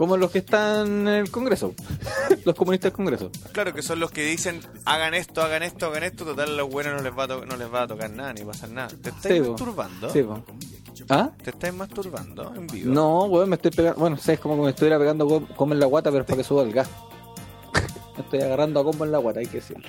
Como 0.00 0.16
los 0.16 0.30
que 0.30 0.38
están 0.38 0.86
en 0.86 1.08
el 1.08 1.30
Congreso. 1.30 1.74
los 2.46 2.54
comunistas 2.54 2.90
del 2.90 2.96
Congreso. 2.96 3.30
Claro 3.52 3.74
que 3.74 3.82
son 3.82 4.00
los 4.00 4.10
que 4.10 4.24
dicen, 4.24 4.58
hagan 4.86 5.12
esto, 5.12 5.42
hagan 5.42 5.62
esto, 5.62 5.88
hagan 5.88 6.04
esto, 6.04 6.24
total 6.24 6.56
los 6.56 6.70
buenos 6.70 6.94
no 6.94 7.02
les 7.02 7.12
va 7.18 7.24
a, 7.24 7.28
to- 7.28 7.44
no 7.44 7.54
les 7.58 7.70
va 7.70 7.82
a 7.82 7.86
tocar 7.86 8.08
nada, 8.08 8.32
ni 8.32 8.42
pasar 8.42 8.70
nada. 8.70 8.88
¿Te 8.88 9.10
estáis 9.10 9.42
Sí, 9.44 9.50
masturbando? 9.50 10.08
Sí. 10.08 10.24
¿Ah? 11.10 11.30
¿Te 11.44 11.50
estáis 11.50 11.74
masturbando 11.74 12.50
en 12.56 12.66
vivo? 12.66 12.94
No, 12.94 13.24
weón, 13.24 13.50
me 13.50 13.56
estoy 13.56 13.72
pegando. 13.72 14.00
Bueno, 14.00 14.16
sé, 14.16 14.32
es 14.32 14.40
como 14.40 14.56
que 14.56 14.62
me 14.62 14.70
estuviera 14.70 14.98
pegando 14.98 15.46
como 15.54 15.74
en 15.74 15.80
la 15.80 15.84
guata, 15.86 16.10
pero 16.10 16.22
es 16.22 16.26
para 16.26 16.38
que 16.38 16.44
suba 16.44 16.62
el 16.62 16.72
gas. 16.72 16.88
me 18.16 18.22
estoy 18.22 18.40
agarrando 18.40 18.80
a 18.80 18.84
combo 18.84 19.04
en 19.04 19.12
la 19.12 19.18
guata, 19.18 19.40
hay 19.40 19.46
que 19.48 19.58
decirlo. 19.58 19.86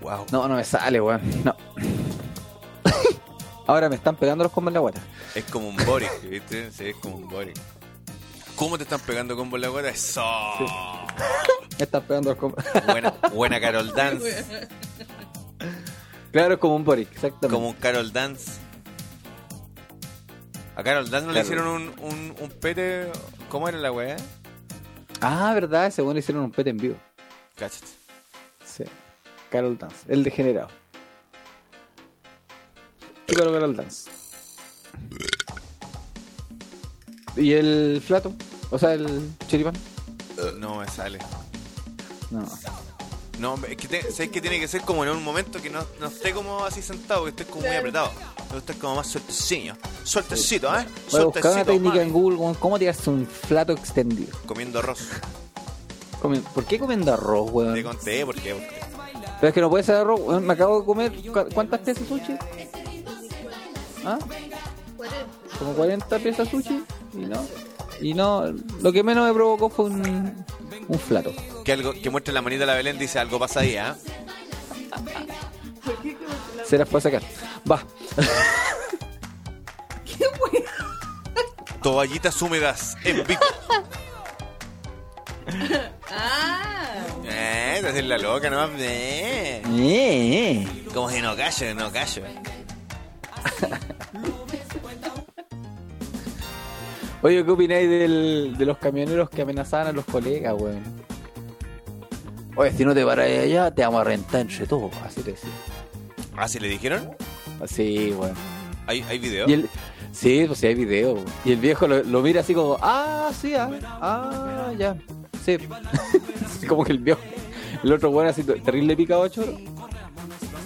Wow. 0.00 0.24
No, 0.32 0.48
no 0.48 0.54
me 0.56 0.64
sale, 0.64 0.98
weón. 0.98 1.20
No. 1.44 1.54
Ahora 3.66 3.90
me 3.90 3.96
están 3.96 4.16
pegando 4.16 4.44
los 4.44 4.52
combos 4.52 4.70
en 4.70 4.74
la 4.74 4.80
guata. 4.80 5.02
Es 5.34 5.44
como 5.44 5.68
un 5.68 5.76
Boric, 5.84 6.10
¿viste? 6.28 6.70
Sí, 6.72 6.86
es 6.88 6.96
como 6.96 7.16
un 7.16 7.28
Boric. 7.28 7.58
¿Cómo 8.56 8.76
te 8.76 8.84
están 8.84 9.00
pegando 9.00 9.36
con 9.36 9.60
la 9.60 9.68
guata? 9.68 9.88
Eso. 9.90 10.24
Me 11.78 11.84
están 11.84 12.02
pegando 12.02 12.30
los 12.30 12.38
combos. 12.38 12.64
Buena, 12.86 13.10
buena 13.32 13.60
Carol 13.60 13.92
Dance. 13.96 14.68
claro, 16.30 16.54
es 16.54 16.60
como 16.60 16.76
un 16.76 16.84
Boric, 16.84 17.08
exactamente. 17.12 17.48
Como 17.54 17.68
un 17.70 17.74
Carol 17.74 18.12
Dance. 18.12 18.52
A 20.76 20.82
Carol 20.82 21.10
Dance 21.10 21.26
no 21.26 21.32
le 21.32 21.40
hicieron 21.40 21.66
un, 21.66 21.94
un, 22.00 22.34
un 22.40 22.50
pete. 22.60 23.10
¿Cómo 23.48 23.68
era 23.68 23.78
la 23.78 23.90
weá? 23.92 24.16
Ah, 25.20 25.52
verdad, 25.54 25.92
weón 25.98 26.14
le 26.14 26.20
hicieron 26.20 26.44
un 26.44 26.50
pete 26.52 26.70
en 26.70 26.76
vivo. 26.76 26.96
Cáchate. 27.56 27.86
Sí. 28.64 28.84
Carol 29.50 29.76
Dance, 29.78 29.96
el 30.08 30.22
degenerado. 30.22 30.68
Pícaro 33.26 33.52
Carol 33.52 33.74
Dance. 33.74 34.10
¿Y 37.36 37.52
el 37.52 38.02
flato? 38.06 38.32
O 38.70 38.78
sea, 38.78 38.94
el 38.94 39.30
choripán. 39.48 39.74
No 40.58 40.76
me 40.76 40.88
sale. 40.88 41.18
No. 42.30 42.44
No, 43.38 43.58
es 43.68 43.76
que, 43.76 43.88
te- 43.88 44.12
¿sabes 44.12 44.30
que 44.30 44.40
tiene 44.40 44.60
que 44.60 44.68
ser 44.68 44.82
como 44.82 45.02
en 45.04 45.10
un 45.10 45.22
momento 45.24 45.60
que 45.60 45.68
no, 45.68 45.84
no 46.00 46.06
esté 46.06 46.32
como 46.32 46.64
así 46.64 46.82
sentado, 46.82 47.24
que 47.24 47.30
esté 47.30 47.44
como 47.44 47.66
muy 47.66 47.74
apretado. 47.76 48.10
Me 48.50 48.54
gusta 48.56 48.74
como 48.74 48.96
más 48.96 49.08
sueltecillo. 49.08 49.74
Sueltecito, 50.04 50.68
¿eh? 50.68 50.84
Buscar 50.84 51.22
una 51.26 51.32
Sueltecito, 51.32 51.64
técnica 51.64 52.02
en 52.02 52.12
Google, 52.12 52.54
¿cómo 52.60 52.78
tirarse 52.78 53.10
un 53.10 53.26
flato 53.26 53.72
extendido? 53.72 54.36
Comiendo 54.46 54.78
arroz. 54.78 55.00
¿Por 56.54 56.64
qué 56.64 56.78
comiendo 56.78 57.12
arroz, 57.12 57.46
Te 57.46 57.52
weón? 57.52 57.82
conté, 57.82 58.24
¿por 58.24 58.36
qué? 58.36 58.54
Porque 58.54 58.80
Pero 59.40 59.48
es 59.48 59.54
que 59.54 59.60
no 59.60 59.68
puede 59.68 59.82
ser 59.84 59.96
arroz, 59.96 60.20
weón. 60.20 60.46
Me 60.46 60.52
acabo 60.52 60.78
de 60.80 60.86
comer. 60.86 61.12
¿cu- 61.32 61.48
¿Cuántas 61.52 61.80
piezas 61.80 62.06
sushi? 62.06 62.36
¿Ah? 64.04 64.18
Como 65.58 65.72
40 65.74 66.18
piezas 66.18 66.48
sushi. 66.48 66.82
Y 67.14 67.18
no. 67.26 67.46
Y 68.00 68.14
no. 68.14 68.52
Lo 68.82 68.92
que 68.92 69.02
menos 69.02 69.26
me 69.28 69.34
provocó 69.34 69.70
fue 69.70 69.86
un, 69.86 70.44
un 70.88 70.98
flato. 70.98 71.32
que 71.64 71.72
algo 71.72 71.92
que 71.92 72.10
muestre 72.10 72.34
la 72.34 72.42
manita 72.42 72.64
a 72.64 72.66
la 72.66 72.74
Belén 72.74 72.98
dice 72.98 73.18
algo 73.18 73.38
pasa 73.38 73.60
ahí, 73.60 73.76
¿ah? 73.76 73.96
Se 76.66 76.78
las 76.78 76.88
puede 76.88 77.02
sacar. 77.02 77.22
Va. 77.70 77.82
Toallitas 81.82 82.40
húmedas 82.40 82.96
en 83.04 83.26
vivo. 83.26 83.40
Ah, 86.10 86.94
Eh, 87.26 87.78
te 87.82 87.88
haces 87.88 88.04
la 88.06 88.16
loca, 88.18 88.48
¿no? 88.50 88.66
Eh. 88.78 89.62
Eh, 89.66 90.84
Como 90.94 91.10
si 91.10 91.20
no 91.20 91.36
callo, 91.36 91.74
no 91.74 91.92
callo. 91.92 92.22
Oye, 97.24 97.42
¿qué 97.42 97.50
opináis 97.50 97.88
del, 97.88 98.54
de 98.58 98.66
los 98.66 98.76
camioneros 98.76 99.30
que 99.30 99.40
amenazaban 99.40 99.86
a 99.86 99.92
los 99.92 100.04
colegas, 100.04 100.60
weón? 100.60 100.82
Oye, 102.54 102.70
si 102.72 102.84
no 102.84 102.92
te 102.92 103.02
paras 103.02 103.26
allá, 103.26 103.70
te 103.70 103.80
vamos 103.80 104.02
a 104.02 104.04
rentar 104.04 104.42
entre 104.42 104.66
todos. 104.66 104.94
Así 105.02 105.22
te 105.22 105.30
decía. 105.30 105.48
¿Ah, 106.36 106.46
sí 106.46 106.60
le 106.60 106.68
dijeron? 106.68 107.16
Sí, 107.66 108.14
weón. 108.14 108.34
¿Hay, 108.86 109.00
hay 109.08 109.18
video? 109.18 109.48
Y 109.48 109.54
el, 109.54 109.70
sí, 110.12 110.44
pues 110.46 110.58
sí 110.58 110.66
hay 110.66 110.74
video. 110.74 111.14
weón. 111.14 111.24
Y 111.46 111.52
el 111.52 111.60
viejo 111.60 111.88
lo, 111.88 112.02
lo 112.02 112.20
mira 112.20 112.42
así 112.42 112.52
como, 112.52 112.76
ah, 112.82 113.30
sí, 113.40 113.54
ah, 113.54 113.70
ah, 114.02 114.72
ya. 114.76 114.94
Sí. 115.42 115.56
Como 116.68 116.84
que 116.84 116.92
el 116.92 116.98
viejo, 116.98 117.20
el 117.82 117.90
otro 117.90 118.10
weón 118.10 118.28
así 118.28 118.44
terrible 118.44 118.94
picado 118.98 119.26
choro. 119.28 119.56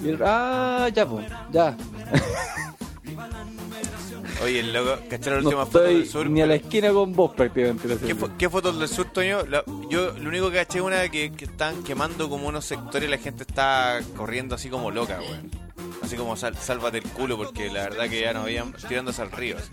Y 0.03 0.09
el, 0.09 0.19
ah, 0.25 0.89
ya, 0.93 1.07
pues, 1.07 1.25
ya. 1.53 1.77
Oye, 4.43 4.61
el 4.61 4.73
loco, 4.73 4.99
¿cacharon 5.11 5.39
la 5.39 5.43
No 5.43 5.49
última 5.49 5.67
foto 5.67 5.81
del 5.81 6.09
sur? 6.09 6.31
ni 6.31 6.41
a 6.41 6.47
la 6.47 6.55
esquina 6.55 6.93
con 6.93 7.13
vos 7.13 7.35
prácticamente. 7.35 7.89
¿Qué, 8.07 8.17
fo- 8.17 8.37
qué 8.39 8.49
fotos 8.49 8.79
del 8.79 8.89
sur, 8.89 9.07
Toño? 9.11 9.45
La- 9.47 9.65
yo 9.91 10.13
lo 10.13 10.29
único 10.29 10.49
que 10.51 10.59
caché 10.59 10.81
una 10.81 11.09
que, 11.09 11.33
que 11.33 11.47
están 11.47 11.83
quemando 11.83 12.29
como 12.29 12.47
unos 12.49 12.65
sectores 12.65 13.09
y 13.09 13.11
la 13.11 13.19
gente 13.19 13.43
está 13.43 14.01
corriendo 14.17 14.55
así 14.55 14.69
como 14.69 14.91
loca, 14.93 15.19
weón. 15.21 15.51
Así 16.03 16.15
como 16.17 16.37
sal, 16.37 16.57
sálvate 16.57 16.99
el 16.99 17.05
culo 17.05 17.37
porque 17.37 17.69
la 17.69 17.83
verdad 17.83 18.09
que 18.09 18.21
ya 18.21 18.33
nos 18.33 18.45
habían 18.45 18.73
tirándose 18.75 19.21
al 19.23 19.33
río. 19.33 19.57
así. 19.59 19.71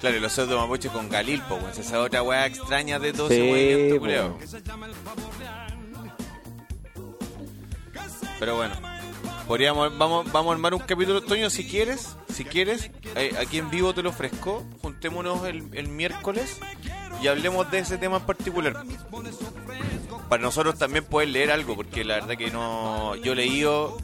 Claro, 0.00 0.16
y 0.16 0.20
los 0.20 0.32
pseudo 0.32 0.58
mapuches 0.58 0.90
con 0.92 1.08
Galilpo, 1.08 1.54
weón. 1.54 1.70
Esa 1.70 1.80
es 1.80 1.92
otra 1.94 2.22
weá 2.22 2.44
extraña 2.46 2.98
de 2.98 3.12
todo 3.14 3.28
ese 3.28 3.36
Sí, 3.40 3.48
movimiento, 3.48 3.94
po. 3.94 4.00
culiao. 4.00 4.38
Pero 8.38 8.56
bueno, 8.56 8.74
podríamos, 9.46 9.96
vamos, 9.98 10.30
vamos 10.32 10.50
a 10.50 10.54
armar 10.54 10.74
un 10.74 10.80
capítulo, 10.80 11.20
Toño, 11.22 11.50
si 11.50 11.66
quieres, 11.66 12.16
si 12.32 12.44
quieres, 12.44 12.90
eh, 13.16 13.34
aquí 13.40 13.58
en 13.58 13.70
vivo 13.70 13.92
te 13.94 14.02
lo 14.02 14.10
ofrezco, 14.10 14.64
juntémonos 14.80 15.44
el, 15.46 15.64
el 15.72 15.88
miércoles 15.88 16.58
y 17.22 17.28
hablemos 17.28 17.70
de 17.70 17.80
ese 17.80 17.98
tema 17.98 18.16
en 18.18 18.22
particular. 18.24 18.84
Para 20.28 20.42
nosotros 20.42 20.78
también 20.78 21.04
poder 21.04 21.28
leer 21.28 21.50
algo, 21.50 21.76
porque 21.76 22.04
la 22.04 22.14
verdad 22.16 22.36
que 22.36 22.50
no, 22.50 23.14
yo 23.16 23.32
he 23.32 23.36
leído... 23.36 23.98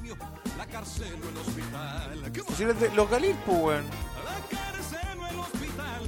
Fusiles 2.46 2.78
de 2.80 2.90
los 2.94 3.08
Galil, 3.10 3.34
pues, 3.46 3.58
weón. 3.58 3.84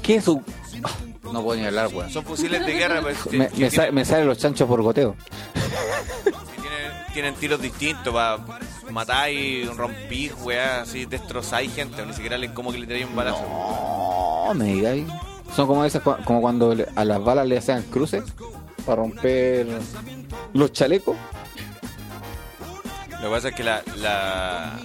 ¿Qué 0.02 0.16
es 0.16 0.24
su.? 0.24 0.42
Ah, 0.82 0.90
No 1.32 1.42
puedo 1.42 1.58
ni 1.58 1.66
hablar, 1.66 1.88
weón. 1.92 2.10
Son 2.10 2.24
fusiles 2.24 2.64
de 2.64 2.72
guerra, 2.72 3.00
pues, 3.00 3.16
Me, 3.32 3.48
me 3.92 4.04
salen 4.04 4.26
los 4.26 4.38
chanchos 4.38 4.68
por 4.68 4.82
goteo. 4.82 5.16
Tienen, 7.20 7.38
tiros 7.38 7.60
distintos 7.60 8.14
para 8.14 8.38
matar 8.90 9.30
y 9.30 9.64
romper, 9.66 10.32
weá, 10.42 10.82
así 10.82 11.04
destrozáis 11.04 11.74
gente, 11.74 12.04
ni 12.06 12.14
siquiera 12.14 12.38
le, 12.38 12.52
como 12.54 12.72
que 12.72 12.78
le 12.78 12.86
tiráis 12.86 13.04
un 13.04 13.14
balazo. 13.14 13.42
No, 13.42 14.54
me 14.54 14.64
digáis. 14.64 15.06
Son 15.54 15.66
como 15.66 15.84
esas, 15.84 16.02
como 16.02 16.40
cuando 16.40 16.74
a 16.96 17.04
las 17.04 17.22
balas 17.22 17.46
le 17.46 17.58
hacen 17.58 17.82
cruces 17.82 18.24
para 18.86 18.96
romper 18.96 19.66
los 20.54 20.72
chalecos. 20.72 21.14
Lo 23.10 23.28
que 23.28 23.28
pasa 23.28 23.48
es 23.48 23.54
que 23.54 23.64
la, 23.64 23.82
la, 23.96 24.78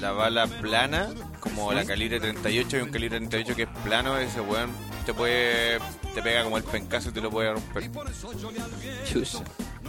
la 0.00 0.12
bala 0.12 0.46
plana, 0.46 1.08
como 1.40 1.72
la 1.72 1.84
calibre 1.84 2.20
38 2.20 2.76
y 2.76 2.80
un 2.82 2.90
calibre 2.90 3.18
38 3.18 3.56
que 3.56 3.62
es 3.64 3.68
plano, 3.82 4.16
ese 4.18 4.40
weón 4.40 4.70
te 5.04 5.12
puede 5.12 5.80
te 6.14 6.22
pega 6.22 6.44
como 6.44 6.56
el 6.56 6.62
pencazo 6.62 7.08
y 7.08 7.12
te 7.12 7.20
lo 7.20 7.30
puede 7.30 7.52
romper. 7.52 7.90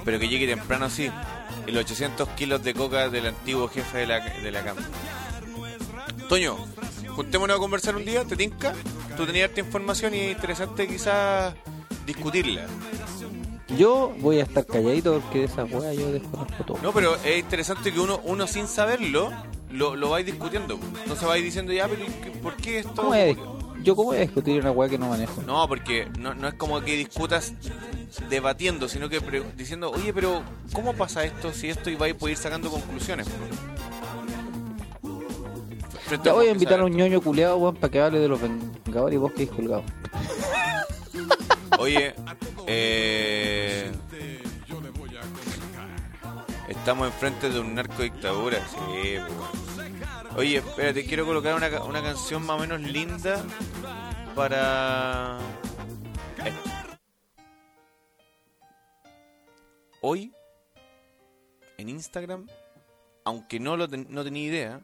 Pero 0.03 0.20
que 0.20 0.28
llegue 0.28 0.48
temprano 0.48 0.90
sí. 0.90 1.12
Y 1.67 1.71
los 1.71 1.83
800 1.83 2.29
kilos 2.29 2.63
de 2.63 2.73
coca 2.73 3.09
del 3.09 3.27
antiguo 3.27 3.67
jefe 3.67 3.99
de 3.99 4.07
la, 4.07 4.19
de 4.19 4.51
la 4.51 4.63
cama. 4.63 4.81
Toño, 6.29 6.57
juntémonos 7.15 7.57
a 7.57 7.59
conversar 7.59 7.95
un 7.95 8.05
día, 8.05 8.23
¿te 8.25 8.35
tinca? 8.35 8.73
Tú 9.17 9.25
tenías 9.25 9.49
harta 9.49 9.59
información 9.61 10.13
y 10.13 10.19
es 10.19 10.31
interesante 10.31 10.87
quizás 10.87 11.53
discutirla. 12.05 12.65
Yo 13.77 14.13
voy 14.19 14.39
a 14.39 14.43
estar 14.43 14.65
calladito 14.65 15.19
porque 15.19 15.39
de 15.39 15.45
esa 15.45 15.63
weá 15.65 15.93
yo 15.93 16.11
desconozco 16.11 16.63
todo. 16.65 16.77
No, 16.83 16.91
pero 16.93 17.15
es 17.23 17.39
interesante 17.39 17.91
que 17.91 17.99
uno, 17.99 18.21
uno 18.23 18.47
sin 18.47 18.67
saberlo 18.67 19.31
lo, 19.71 19.95
lo 19.95 20.09
vais 20.11 20.25
discutiendo. 20.25 20.79
Se 21.19 21.25
vais 21.25 21.43
diciendo 21.43 21.73
ya, 21.73 21.87
pero 21.87 22.05
¿qué- 22.23 22.31
¿por 22.31 22.55
qué 22.55 22.79
esto? 22.79 22.93
¿Cómo 22.95 23.09
voy 23.09 23.19
a 23.19 23.25
yo 23.86 23.95
cómo 23.95 24.10
voy 24.10 24.18
a 24.18 24.22
discutir 24.22 24.60
una 24.60 24.72
weá 24.72 24.90
que 24.90 24.98
no 24.98 25.07
manejo? 25.10 25.41
No, 25.44 25.68
porque 25.68 26.07
no, 26.20 26.34
no 26.34 26.48
es 26.48 26.56
como 26.56 26.82
que 26.82 26.95
discutas 26.98 27.53
debatiendo, 28.30 28.90
sino 28.90 29.07
que 29.10 29.22
pre- 29.22 29.44
diciendo, 29.56 29.91
oye, 29.91 30.12
pero 30.12 30.41
¿cómo 30.74 30.94
pasa 30.94 31.24
esto 31.24 31.53
si 31.53 31.70
esto 31.70 31.90
y 31.91 31.95
vais 31.95 32.16
a 32.22 32.30
ir 32.30 32.38
sacando 32.38 32.70
conclusiones? 32.72 33.28
A 36.28 36.34
voy 36.34 36.48
a 36.48 36.52
invitar 36.52 36.80
a 36.80 36.86
un 36.86 36.91
ñoño 36.91 37.22
culeado, 37.22 37.57
weón, 37.57 37.76
para 37.76 37.91
que 37.91 38.02
hable 38.02 38.20
de 38.20 38.28
los 38.28 38.40
vengadores 38.41 39.16
y 39.16 39.18
vos 39.18 39.32
que 39.34 39.48
colgado. 39.48 39.84
Oye, 41.78 42.16
eh, 42.68 43.91
estamos 46.70 47.07
enfrente 47.07 47.49
de 47.49 47.60
un 47.60 47.76
narcodictadura, 47.76 48.60
sí. 48.68 49.18
po. 49.28 49.64
Oye, 50.38 50.57
espérate, 50.57 51.06
quiero 51.06 51.26
colocar 51.26 51.56
una, 51.56 51.84
una 51.84 52.02
canción 52.03 52.45
más 52.45 52.57
o 52.57 52.60
menos 52.60 52.82
linda 52.82 53.41
para... 54.36 55.38
Hoy, 60.02 60.32
en 61.78 61.90
Instagram, 61.90 62.45
aunque 63.24 63.60
no, 63.60 63.76
lo 63.76 63.88
ten- 63.88 64.06
no 64.10 64.24
tenía 64.24 64.44
idea, 64.44 64.82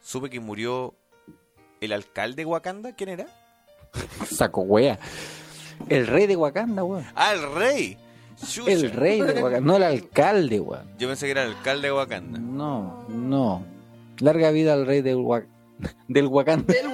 supe 0.00 0.30
que 0.30 0.40
murió 0.40 0.94
el 1.82 1.92
alcalde 1.92 2.36
de 2.36 2.46
Wakanda. 2.46 2.92
¿Quién 2.94 3.10
era? 3.10 3.26
Saco 4.26 4.62
wea. 4.62 4.98
El 5.88 6.06
rey 6.06 6.26
de 6.26 6.36
Wakanda, 6.36 6.82
weón. 6.82 7.04
Ah, 7.14 7.32
el 7.34 7.54
rey. 7.54 7.98
Chucha. 8.48 8.70
El 8.70 8.90
rey 8.92 9.20
de 9.20 9.42
Wakanda, 9.42 9.60
no 9.60 9.76
el 9.76 9.82
alcalde, 9.82 10.60
weón. 10.60 10.86
Yo 10.98 11.08
pensé 11.08 11.26
que 11.26 11.32
era 11.32 11.42
el 11.42 11.50
alcalde 11.56 11.88
de 11.88 11.92
Wakanda. 11.92 12.38
No, 12.38 13.04
no. 13.08 13.66
Larga 14.20 14.50
vida 14.50 14.74
al 14.74 14.86
rey 14.86 15.02
del, 15.02 15.16
Wa- 15.16 15.46
del 16.08 16.26
Wakanda. 16.26 16.72
Del. 16.72 16.86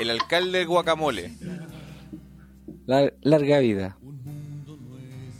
El 0.00 0.10
alcalde 0.10 0.58
del 0.58 0.66
guacamole. 0.66 1.32
Lar- 2.86 3.14
larga 3.20 3.58
vida. 3.60 3.96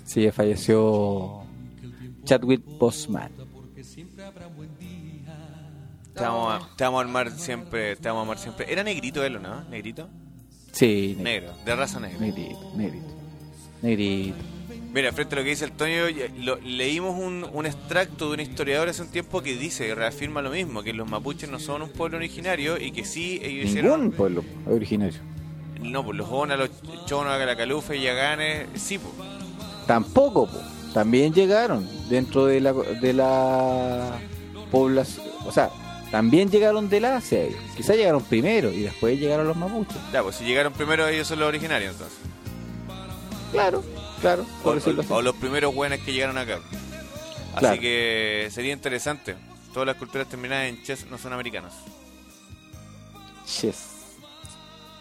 Sí, 0.05 0.31
falleció 0.31 1.43
Chadwick 2.25 2.63
Boseman. 2.79 3.33
Te 6.15 6.21
vamos, 6.21 6.53
a, 6.63 6.77
te 6.77 6.85
vamos 6.85 6.99
a 6.99 7.01
armar 7.05 7.31
siempre, 7.31 7.97
te 7.97 8.09
vamos 8.09 8.21
a 8.21 8.23
armar 8.23 8.39
siempre. 8.39 8.71
¿Era 8.71 8.85
negrito 8.85 9.25
él 9.25 9.37
o 9.37 9.41
no? 9.41 9.63
¿Negrito? 9.71 10.09
Sí, 10.71 11.15
ne- 11.17 11.23
Negro, 11.25 11.55
de 11.65 11.75
raza 11.77 11.99
negra. 12.01 12.19
negrito, 12.21 12.73
negrito. 12.77 13.07
Negrito. 13.81 14.37
Mira, 14.93 15.11
frente 15.13 15.35
a 15.35 15.39
lo 15.39 15.45
que 15.45 15.51
dice 15.51 15.65
el 15.65 15.73
Toño, 15.73 16.09
ya- 16.11 16.27
lo- 16.39 16.57
leímos 16.61 17.19
un, 17.19 17.47
un 17.51 17.65
extracto 17.67 18.29
de 18.29 18.35
un 18.35 18.41
historiador 18.41 18.89
hace 18.91 19.01
un 19.03 19.09
tiempo 19.09 19.41
que 19.43 19.57
dice 19.57 19.89
y 19.89 19.95
reafirma 19.95 20.43
lo 20.43 20.51
mismo, 20.51 20.83
que 20.83 20.93
los 20.93 21.09
mapuches 21.09 21.49
no 21.51 21.59
son 21.59 21.81
un 21.83 21.89
pueblo 21.89 22.19
originario 22.19 22.79
y 22.79 22.93
que 22.93 23.05
sí 23.05 23.41
ellos 23.43 23.65
Ningún 23.65 23.69
hicieron... 23.69 24.11
pueblo 24.13 24.45
originario. 24.67 25.19
No, 25.81 26.05
pues 26.05 26.19
los 26.19 26.29
Ona, 26.31 26.57
los 26.57 26.71
Chonos, 27.07 27.39
la 27.39 27.57
Calufe, 27.57 28.01
Yaganes, 28.01 28.67
sí, 28.75 28.99
pues. 28.99 29.13
Tampoco, 29.87 30.47
po. 30.47 30.59
también 30.93 31.33
llegaron 31.33 31.89
dentro 32.11 32.45
de 32.47 32.61
la, 32.61 32.73
de 32.73 33.13
la 33.15 34.19
población. 34.71 35.27
O 35.47 35.51
sea, 35.53 35.71
también 36.11 36.51
llegaron 36.51 36.89
del 36.91 37.07
Asia. 37.07 37.43
ellos. 37.43 37.59
Quizás 37.77 37.97
llegaron 37.97 38.23
primero 38.23 38.71
y 38.71 38.83
después 38.83 39.19
llegaron 39.19 39.49
los 39.49 39.57
mapuches. 39.57 39.97
Ya, 40.13 40.23
pues 40.23 40.37
si 40.37 40.45
llegaron 40.45 40.73
primero 40.75 41.09
ellos 41.09 41.27
son 41.27 41.41
los 41.41 41.49
originarios 41.49 41.93
entonces. 41.95 42.19
Claro, 43.51 43.83
claro, 44.23 44.47
O, 44.61 44.63
por 44.63 44.75
decirlo 44.77 45.03
así. 45.03 45.13
o 45.13 45.21
los 45.21 45.35
primeros 45.37 45.75
buenos 45.75 45.99
que 46.01 46.13
llegaron 46.15 46.39
acá. 46.39 46.61
Así 47.53 47.59
Claro. 47.59 47.81
que 47.83 48.49
sería 48.51 48.73
interesante. 48.73 49.37
Todas 49.75 49.87
las 49.87 49.97
culturas 49.97 50.27
terminadas 50.29 50.69
en 50.69 50.83
chess 50.83 51.07
no 51.11 51.19
son 51.19 51.35
americanas. 51.35 51.75
Yes. 53.61 53.89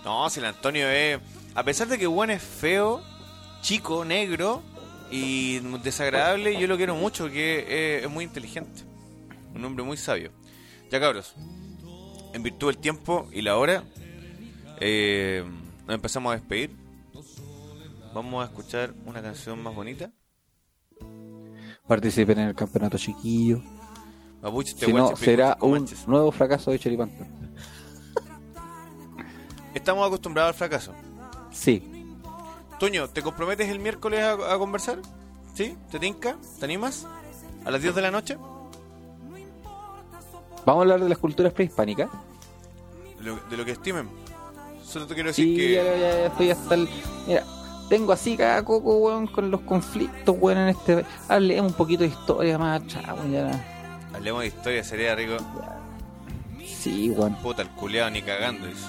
No, 0.03 0.30
si 0.30 0.39
el 0.39 0.45
Antonio 0.48 0.89
es. 0.89 1.19
A 1.56 1.64
pesar 1.64 1.88
de 1.88 1.98
que 1.98 2.07
Juan 2.07 2.30
es 2.31 2.41
feo, 2.41 3.02
chico, 3.61 4.03
negro 4.06 4.61
y 5.11 5.60
desagradable, 5.84 6.60
yo 6.60 6.68
lo 6.68 6.77
quiero 6.77 6.95
mucho, 6.95 7.30
que 7.30 7.98
es, 7.99 8.06
es 8.06 8.10
muy 8.10 8.23
inteligente. 8.23 8.81
Un 9.53 9.64
hombre 9.65 9.84
muy 9.84 9.98
sabio. 9.98 10.31
Ya 10.89 10.99
cabros, 10.99 11.35
en 12.34 12.43
virtud 12.43 12.68
del 12.68 12.77
tiempo 12.77 13.27
y 13.31 13.41
la 13.41 13.57
hora, 13.57 13.84
eh, 14.80 15.43
nos 15.85 15.95
empezamos 15.95 16.31
a 16.34 16.38
despedir. 16.38 16.72
Vamos 18.13 18.43
a 18.43 18.47
escuchar 18.47 18.93
una 19.05 19.21
canción 19.21 19.61
más 19.61 19.73
bonita. 19.73 20.11
Participen 21.88 22.39
en 22.39 22.47
el 22.49 22.55
campeonato 22.55 22.97
chiquillo. 22.97 23.61
Mapuche, 24.41 24.73
te 24.75 24.85
Si 24.85 24.93
no, 24.93 25.15
será 25.15 25.57
un 25.61 25.88
nuevo 26.07 26.31
fracaso 26.31 26.71
de 26.71 26.79
Cheripanto. 26.79 27.23
Estamos 29.73 30.05
acostumbrados 30.05 30.49
al 30.49 30.55
fracaso. 30.55 30.93
Sí. 31.51 31.88
Toño, 32.79 33.07
¿te 33.09 33.21
comprometes 33.21 33.69
el 33.69 33.79
miércoles 33.79 34.21
a, 34.21 34.53
a 34.53 34.57
conversar? 34.57 34.99
¿Sí? 35.53 35.77
¿Te 35.91 35.99
tinca? 35.99 36.38
¿Te 36.59 36.65
animas? 36.65 37.07
¿A 37.63 37.71
las 37.71 37.81
10 37.81 37.95
de 37.95 38.01
la 38.01 38.11
noche? 38.11 38.38
Vamos 40.65 40.79
a 40.79 40.81
hablar 40.81 40.99
de 41.01 41.09
las 41.09 41.17
culturas 41.17 41.53
prehispánicas. 41.53 42.09
De 43.19 43.23
lo, 43.23 43.35
de 43.38 43.57
lo 43.57 43.65
que 43.65 43.71
estimen. 43.71 44.09
Solo 44.83 45.07
te 45.07 45.13
quiero 45.13 45.29
decir 45.29 45.45
Sí, 45.47 45.55
que... 45.55 45.71
ya, 45.73 45.83
ya- 45.83 45.97
ya 45.97 46.25
estoy 46.27 46.49
hasta 46.51 46.75
el. 46.75 46.89
Mira, 47.27 47.45
tengo 47.91 48.13
así 48.13 48.38
cada 48.38 48.63
coco, 48.63 48.95
weón, 48.99 49.27
con 49.27 49.51
los 49.51 49.59
conflictos, 49.61 50.34
weón, 50.39 50.59
en 50.59 50.69
este. 50.69 51.05
Hablemos 51.27 51.72
un 51.73 51.77
poquito 51.77 52.03
de 52.03 52.09
historia 52.09 52.57
más, 52.57 52.88
chao, 52.88 53.18
ya. 53.30 53.51
Hablemos 54.13 54.41
de 54.41 54.47
historia, 54.47 54.81
sería 54.81 55.13
rico. 55.13 55.35
Sí, 56.65 57.09
weón. 57.09 57.35
Puta, 57.35 57.63
el 57.63 57.69
culeado 57.72 58.09
ni 58.09 58.22
cagando. 58.22 58.65
dice. 58.65 58.85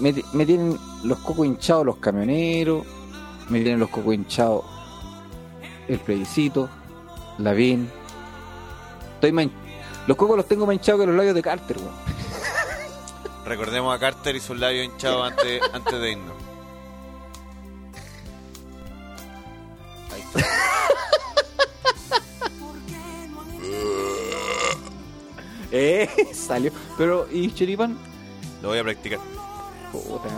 Me, 0.00 0.12
me- 0.12 0.24
me 0.32 0.46
tienen 0.46 0.78
los 1.02 1.18
cocos 1.18 1.46
hinchados 1.46 1.84
los 1.84 1.96
camioneros, 1.96 2.86
me 3.50 3.60
tienen 3.60 3.80
los 3.80 3.90
cocos 3.90 4.14
hinchados 4.14 4.64
el 5.88 5.98
plebiscito, 5.98 6.68
la 7.38 7.52
VIN. 7.52 7.90
Estoy 9.16 9.32
man- 9.32 9.50
Los 10.06 10.16
cocos 10.16 10.36
los 10.38 10.46
tengo 10.48 10.64
más 10.64 10.76
hinchados 10.76 11.02
que 11.02 11.06
los 11.08 11.16
labios 11.16 11.34
de 11.34 11.42
Carter, 11.42 11.76
weón. 11.76 12.03
Recordemos 13.44 13.94
a 13.94 13.98
Carter 13.98 14.36
y 14.36 14.40
sus 14.40 14.58
labios 14.58 14.86
hinchados 14.86 15.30
antes, 15.30 15.60
antes 15.72 16.00
de 16.00 16.12
irnos. 16.12 16.34
Ahí 20.12 20.20
está. 20.20 20.48
Eh, 25.76 26.08
salió. 26.32 26.70
Pero, 26.96 27.26
¿y 27.32 27.52
Choripan? 27.52 27.98
Lo 28.62 28.68
voy 28.68 28.78
a 28.78 28.84
practicar. 28.84 29.18
Puta, 29.90 30.28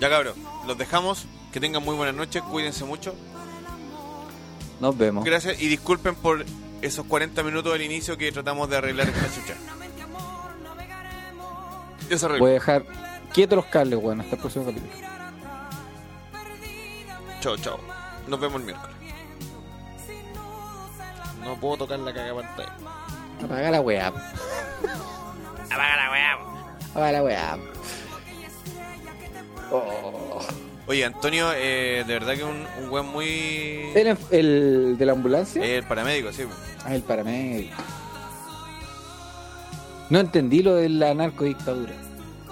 Ya 0.00 0.08
cabrón, 0.08 0.34
los 0.66 0.78
dejamos. 0.78 1.26
Que 1.52 1.58
tengan 1.60 1.84
muy 1.84 1.94
buenas 1.96 2.14
noches, 2.14 2.42
cuídense 2.42 2.84
mucho. 2.84 3.14
nos 4.80 4.96
vemos. 4.98 5.24
Gracias 5.24 5.60
y 5.60 5.68
disculpen 5.68 6.14
por 6.16 6.44
esos 6.82 7.04
40 7.06 7.42
minutos 7.44 7.72
del 7.72 7.82
inicio 7.82 8.16
que 8.18 8.30
tratamos 8.32 8.68
de 8.70 8.76
arreglar 8.76 9.08
esta 9.08 9.26
chucha. 9.34 9.54
Ya 12.10 12.18
se 12.18 12.26
arregló. 12.26 12.44
Voy 12.44 12.50
a 12.50 12.54
dejar 12.54 12.84
quietos 13.32 13.56
los 13.56 13.66
cables, 13.66 13.98
weón, 14.02 14.20
hasta 14.20 14.36
el 14.36 14.40
próximo 14.40 14.64
capítulo. 14.66 14.92
Chao, 17.40 17.56
chao. 17.58 17.78
Nos 18.28 18.40
vemos 18.40 18.60
el 18.60 18.66
miércoles. 18.66 18.96
No 21.42 21.56
puedo 21.60 21.78
tocar 21.78 21.98
la 21.98 22.12
caga 22.14 22.34
pantalla. 22.34 22.72
Apaga 23.44 23.70
la 23.70 23.80
weá. 23.80 24.06
Apaga 24.08 25.96
la 25.96 26.10
weá. 26.10 26.32
Apaga 26.90 27.12
la 27.12 27.22
weá. 27.22 27.58
Oh. 29.70 30.40
Oye, 30.86 31.04
Antonio, 31.04 31.50
eh, 31.54 32.04
de 32.06 32.12
verdad 32.12 32.34
que 32.34 32.40
es 32.40 32.44
un, 32.44 32.66
un 32.82 32.90
weón 32.90 33.08
muy. 33.08 33.90
¿El, 33.94 34.16
el 34.30 34.96
de 34.98 35.06
la 35.06 35.12
ambulancia? 35.12 35.64
El 35.64 35.84
paramédico, 35.84 36.32
sí. 36.32 36.44
Ah, 36.84 36.94
el 36.94 37.02
paramédico. 37.02 37.74
No 40.10 40.20
entendí 40.20 40.62
lo 40.62 40.74
de 40.74 40.88
la 40.88 41.14
narcodictadura. 41.14 41.92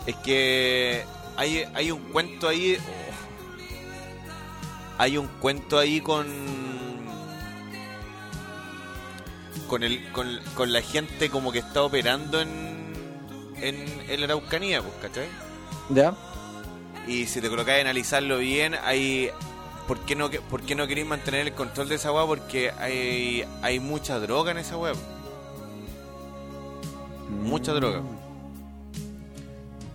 Es 0.06 0.16
que 0.16 1.04
hay, 1.36 1.64
hay 1.74 1.90
un 1.90 2.00
cuento 2.12 2.48
ahí. 2.48 2.76
oh. 2.76 3.02
Hay 4.98 5.18
un 5.18 5.26
cuento 5.26 5.78
ahí 5.78 6.00
con. 6.00 6.26
Con, 9.68 9.82
el, 9.82 10.12
con, 10.12 10.38
con 10.54 10.72
la 10.72 10.82
gente 10.82 11.30
como 11.30 11.52
que 11.52 11.58
está 11.60 11.82
operando 11.82 12.40
en. 12.40 12.82
En, 13.56 13.76
en 14.08 14.20
la 14.20 14.26
Araucanía, 14.26 14.82
pues, 14.82 14.94
¿cachai? 15.00 15.28
¿Ya? 15.90 16.14
Y 17.06 17.26
si 17.26 17.40
te 17.40 17.48
colocas 17.48 17.78
a 17.78 17.80
analizarlo 17.80 18.38
bien, 18.38 18.74
hay. 18.84 19.30
¿Por 19.86 20.00
qué 20.00 20.16
no, 20.16 20.30
por 20.30 20.62
qué 20.62 20.74
no 20.74 20.86
queréis 20.86 21.06
mantener 21.06 21.46
el 21.46 21.54
control 21.54 21.88
de 21.88 21.96
esa 21.96 22.12
weá? 22.12 22.26
Porque 22.26 22.70
hay, 22.78 23.44
hay 23.62 23.80
mucha 23.80 24.18
droga 24.20 24.52
en 24.52 24.58
esa 24.58 24.76
web. 24.76 24.96
Mucha 27.40 27.72
droga. 27.72 28.02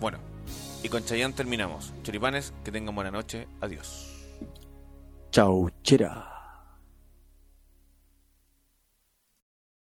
Bueno, 0.00 0.18
y 0.82 0.88
con 0.88 1.04
Chayanne 1.04 1.34
terminamos. 1.34 1.92
Choripanes, 2.02 2.52
que 2.64 2.72
tengan 2.72 2.94
buena 2.94 3.10
noche. 3.10 3.48
Adiós. 3.60 4.06
Chau, 5.30 5.70
chera. 5.82 6.37